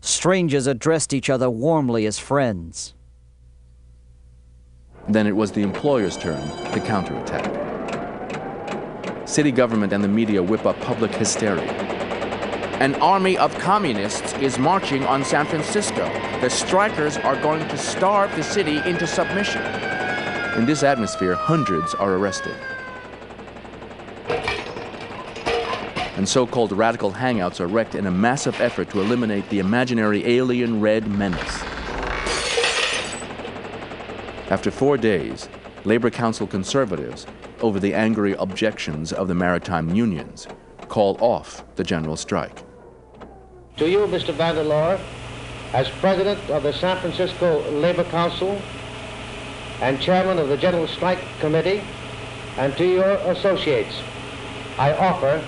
Strangers 0.00 0.68
addressed 0.68 1.12
each 1.12 1.28
other 1.28 1.50
warmly 1.50 2.06
as 2.06 2.20
friends. 2.20 2.94
Then 5.08 5.26
it 5.26 5.34
was 5.34 5.50
the 5.50 5.62
employer's 5.62 6.16
turn 6.16 6.40
to 6.70 6.78
counterattack. 6.78 7.50
City 9.28 9.50
government 9.50 9.92
and 9.92 10.04
the 10.04 10.08
media 10.08 10.40
whip 10.40 10.66
up 10.66 10.80
public 10.82 11.10
hysteria. 11.10 11.72
An 12.78 12.94
army 13.02 13.36
of 13.36 13.52
communists 13.58 14.34
is 14.34 14.60
marching 14.60 15.04
on 15.06 15.24
San 15.24 15.46
Francisco. 15.46 16.08
The 16.40 16.48
strikers 16.48 17.16
are 17.16 17.34
going 17.42 17.68
to 17.68 17.76
starve 17.76 18.32
the 18.36 18.44
city 18.44 18.76
into 18.86 19.04
submission. 19.04 19.62
In 20.56 20.64
this 20.64 20.84
atmosphere, 20.84 21.34
hundreds 21.34 21.92
are 21.94 22.14
arrested. 22.14 22.54
And 26.16 26.28
so-called 26.28 26.72
radical 26.72 27.12
hangouts 27.12 27.60
are 27.60 27.66
wrecked 27.66 27.94
in 27.94 28.06
a 28.06 28.10
massive 28.10 28.60
effort 28.60 28.90
to 28.90 29.00
eliminate 29.00 29.48
the 29.48 29.58
imaginary 29.58 30.26
alien 30.26 30.80
red 30.80 31.06
menace. 31.08 31.62
After 34.50 34.70
four 34.70 34.98
days, 34.98 35.48
Labor 35.84 36.10
Council 36.10 36.46
conservatives, 36.46 37.26
over 37.62 37.80
the 37.80 37.94
angry 37.94 38.34
objections 38.34 39.12
of 39.12 39.28
the 39.28 39.34
maritime 39.34 39.94
unions, 39.94 40.46
call 40.88 41.16
off 41.20 41.64
the 41.76 41.84
general 41.84 42.16
strike. 42.16 42.62
To 43.78 43.88
you, 43.88 44.00
Mr. 44.00 44.34
Vandeleur, 44.34 45.00
as 45.72 45.88
president 45.88 46.38
of 46.50 46.62
the 46.64 46.72
San 46.72 46.98
Francisco 47.00 47.62
Labor 47.70 48.04
Council 48.04 48.60
and 49.80 49.98
chairman 50.00 50.38
of 50.38 50.48
the 50.48 50.56
General 50.56 50.86
Strike 50.86 51.20
Committee, 51.40 51.82
and 52.58 52.76
to 52.76 52.84
your 52.84 53.12
associates, 53.32 54.02
I 54.78 54.92
offer 54.92 55.42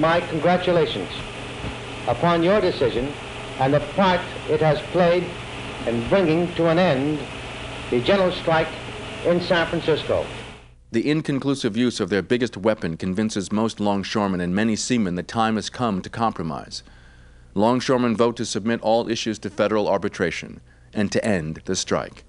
my 0.00 0.20
congratulations 0.20 1.10
upon 2.08 2.42
your 2.42 2.60
decision 2.60 3.12
and 3.58 3.72
the 3.72 3.80
part 3.94 4.20
it 4.48 4.60
has 4.60 4.80
played 4.92 5.24
in 5.86 6.08
bringing 6.08 6.52
to 6.54 6.68
an 6.68 6.78
end 6.78 7.18
the 7.90 8.00
general 8.00 8.32
strike 8.32 8.68
in 9.24 9.40
San 9.40 9.66
Francisco. 9.66 10.26
The 10.90 11.10
inconclusive 11.10 11.76
use 11.76 12.00
of 12.00 12.08
their 12.08 12.22
biggest 12.22 12.56
weapon 12.56 12.96
convinces 12.96 13.50
most 13.50 13.80
longshoremen 13.80 14.40
and 14.40 14.54
many 14.54 14.76
seamen 14.76 15.16
the 15.16 15.22
time 15.22 15.56
has 15.56 15.68
come 15.70 16.02
to 16.02 16.10
compromise. 16.10 16.82
Longshoremen 17.54 18.16
vote 18.16 18.36
to 18.36 18.44
submit 18.44 18.80
all 18.80 19.08
issues 19.08 19.38
to 19.40 19.50
federal 19.50 19.88
arbitration 19.88 20.60
and 20.92 21.10
to 21.12 21.24
end 21.24 21.62
the 21.64 21.76
strike. 21.76 22.24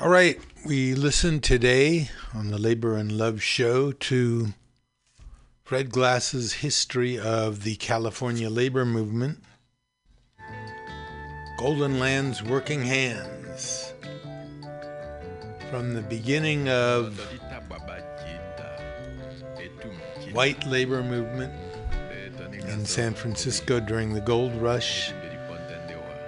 All 0.00 0.10
right, 0.10 0.40
we 0.64 0.94
listened 0.94 1.42
today 1.42 2.08
on 2.32 2.52
the 2.52 2.56
Labor 2.58 2.94
and 2.94 3.10
Love 3.10 3.42
show 3.42 3.90
to 3.90 4.54
Fred 5.64 5.90
Glass's 5.90 6.52
history 6.52 7.18
of 7.18 7.64
the 7.64 7.74
California 7.74 8.48
labor 8.48 8.84
movement, 8.84 9.42
Golden 11.58 11.98
Land's 11.98 12.44
Working 12.44 12.84
Hands, 12.84 13.92
from 15.68 15.94
the 15.94 16.02
beginning 16.02 16.68
of 16.68 17.18
white 20.30 20.64
labor 20.64 21.02
movement 21.02 21.52
in 22.52 22.86
San 22.86 23.14
Francisco 23.14 23.80
during 23.80 24.14
the 24.14 24.20
gold 24.20 24.54
rush 24.62 25.10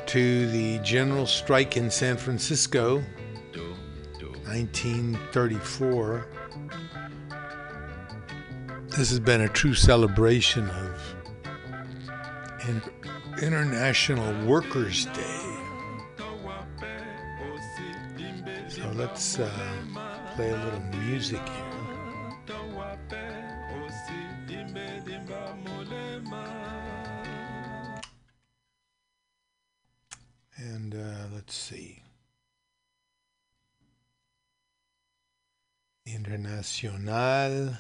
to 0.07 0.51
the 0.51 0.81
general 0.81 1.25
strike 1.25 1.77
in 1.77 1.89
San 1.89 2.17
Francisco 2.17 3.01
1934. 4.51 6.27
This 8.89 9.11
has 9.11 9.21
been 9.21 9.43
a 9.43 9.49
true 9.49 9.75
celebration 9.75 10.69
of 10.71 11.01
International 13.41 14.45
Workers' 14.45 15.07
Day. 15.07 15.57
So 18.67 18.91
let's 18.97 19.39
uh, 19.39 19.49
play 20.35 20.51
a 20.51 20.57
little 20.65 20.81
music 21.07 21.49
here. 21.49 21.70
emocional. 36.83 37.77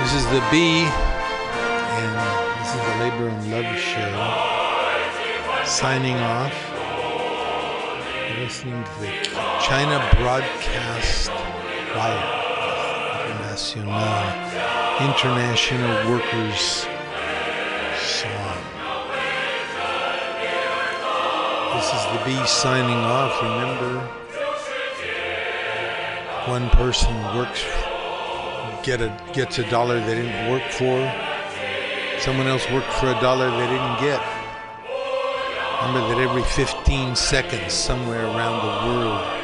This 0.00 0.14
is 0.14 0.26
the 0.26 0.42
B, 0.50 0.86
and 1.94 2.12
this 2.58 2.74
is 2.74 2.80
the 2.80 2.94
Labor 2.98 3.28
and 3.28 3.50
Love 3.50 3.76
Show. 3.78 4.14
Signing 5.64 6.16
off. 6.16 6.54
You're 8.28 8.40
listening 8.40 8.82
to 8.82 8.90
the 9.00 9.12
China 9.60 10.08
Broadcast 10.16 11.30
Wire. 11.94 12.49
International 13.28 13.92
International 15.00 16.10
Workers 16.10 16.86
Song. 18.00 18.60
This 21.74 21.86
is 21.86 22.02
the 22.12 22.22
Bee 22.24 22.46
signing 22.46 22.96
off. 22.96 23.42
Remember, 23.42 24.00
one 26.46 26.70
person 26.70 27.14
works 27.36 27.64
get 28.82 29.00
a 29.00 29.14
gets 29.32 29.58
a 29.58 29.70
dollar 29.70 30.00
they 30.00 30.14
didn't 30.14 30.50
work 30.50 30.70
for. 30.70 30.98
Someone 32.18 32.46
else 32.46 32.68
worked 32.70 32.92
for 32.94 33.08
a 33.08 33.20
dollar 33.20 33.50
they 33.50 33.66
didn't 33.66 34.00
get. 34.00 34.20
Remember 35.82 36.14
that 36.14 36.18
every 36.18 36.42
15 36.42 37.16
seconds, 37.16 37.72
somewhere 37.72 38.26
around 38.26 38.60
the 38.60 38.86
world, 38.86 39.39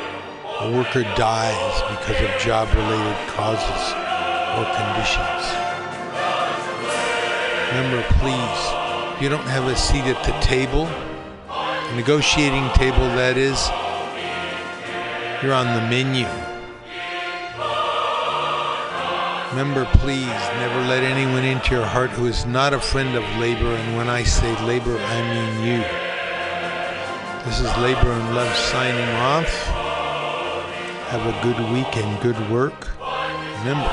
a 0.60 0.72
worker 0.72 1.02
dies 1.16 1.82
because 1.90 2.18
of 2.22 2.40
job-related 2.40 3.28
causes 3.28 3.92
or 4.56 4.64
conditions. 4.72 5.44
Remember, 7.68 8.02
please, 8.20 8.60
if 9.14 9.22
you 9.22 9.28
don't 9.28 9.46
have 9.48 9.66
a 9.66 9.76
seat 9.76 10.04
at 10.04 10.24
the 10.24 10.32
table, 10.40 10.86
a 11.50 11.94
negotiating 11.94 12.70
table 12.72 13.04
that 13.20 13.36
is, 13.36 13.68
you're 15.42 15.52
on 15.52 15.74
the 15.74 15.82
menu. 15.90 16.26
Remember, 19.50 19.84
please, 20.00 20.40
never 20.56 20.80
let 20.88 21.02
anyone 21.02 21.44
into 21.44 21.74
your 21.74 21.84
heart 21.84 22.10
who 22.10 22.26
is 22.26 22.46
not 22.46 22.72
a 22.72 22.80
friend 22.80 23.14
of 23.14 23.24
labor, 23.36 23.68
and 23.68 23.96
when 23.96 24.08
I 24.08 24.22
say 24.22 24.54
labor, 24.64 24.96
I 24.98 25.20
mean 25.22 25.66
you. 25.66 25.84
This 27.44 27.60
is 27.60 27.76
Labor 27.76 28.10
and 28.10 28.34
Love 28.34 28.56
signing 28.56 29.08
off. 29.16 29.85
Have 31.16 31.34
a 31.34 31.42
good 31.42 31.72
week 31.72 31.96
and 31.96 32.20
good 32.20 32.38
work. 32.50 32.88
Remember, 33.60 33.88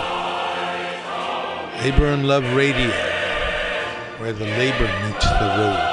Labor 1.82 2.08
and 2.08 2.28
Love 2.28 2.44
Radio, 2.54 2.92
where 4.18 4.34
the 4.34 4.44
labor 4.44 5.08
meets 5.08 5.24
the 5.24 5.56
road. 5.58 5.93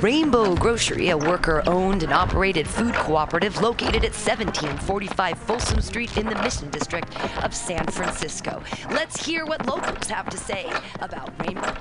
Rainbow 0.00 0.54
Grocery, 0.54 1.08
a 1.08 1.18
worker 1.18 1.60
owned 1.66 2.04
and 2.04 2.12
operated 2.12 2.68
food 2.68 2.94
cooperative 2.94 3.60
located 3.60 4.04
at 4.04 4.14
1745 4.14 5.36
Folsom 5.38 5.80
Street 5.80 6.16
in 6.16 6.26
the 6.26 6.36
Mission 6.36 6.70
District 6.70 7.08
of 7.42 7.52
San 7.52 7.84
Francisco. 7.86 8.62
Let's 8.90 9.26
hear 9.26 9.44
what 9.44 9.66
locals 9.66 10.06
have 10.06 10.30
to 10.30 10.36
say 10.36 10.72
about 11.00 11.32
Rainbow. 11.44 11.74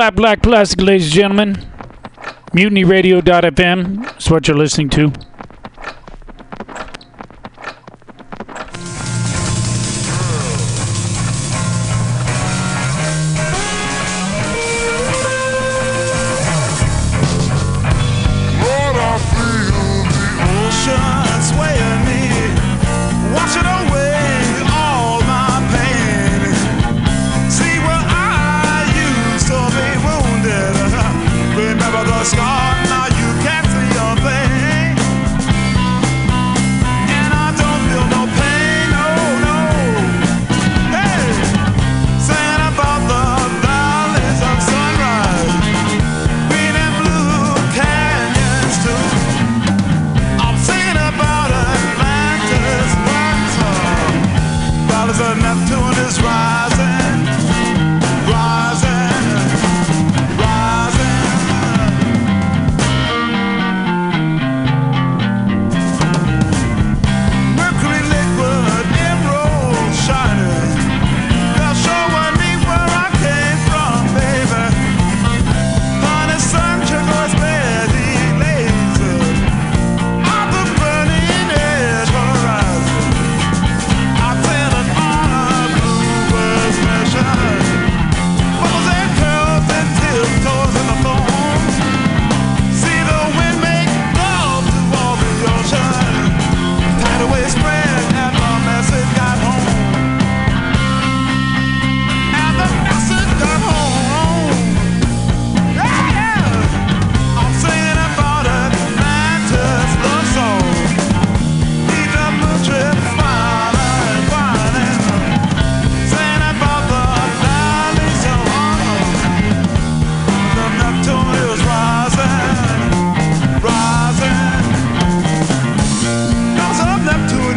Flat 0.00 0.16
Black 0.16 0.42
Plastic, 0.42 0.80
ladies 0.80 1.08
and 1.08 1.14
gentlemen. 1.14 1.56
MutinyRadio.fm 2.54 4.18
is 4.18 4.30
what 4.30 4.48
you're 4.48 4.56
listening 4.56 4.88
to. 4.88 5.29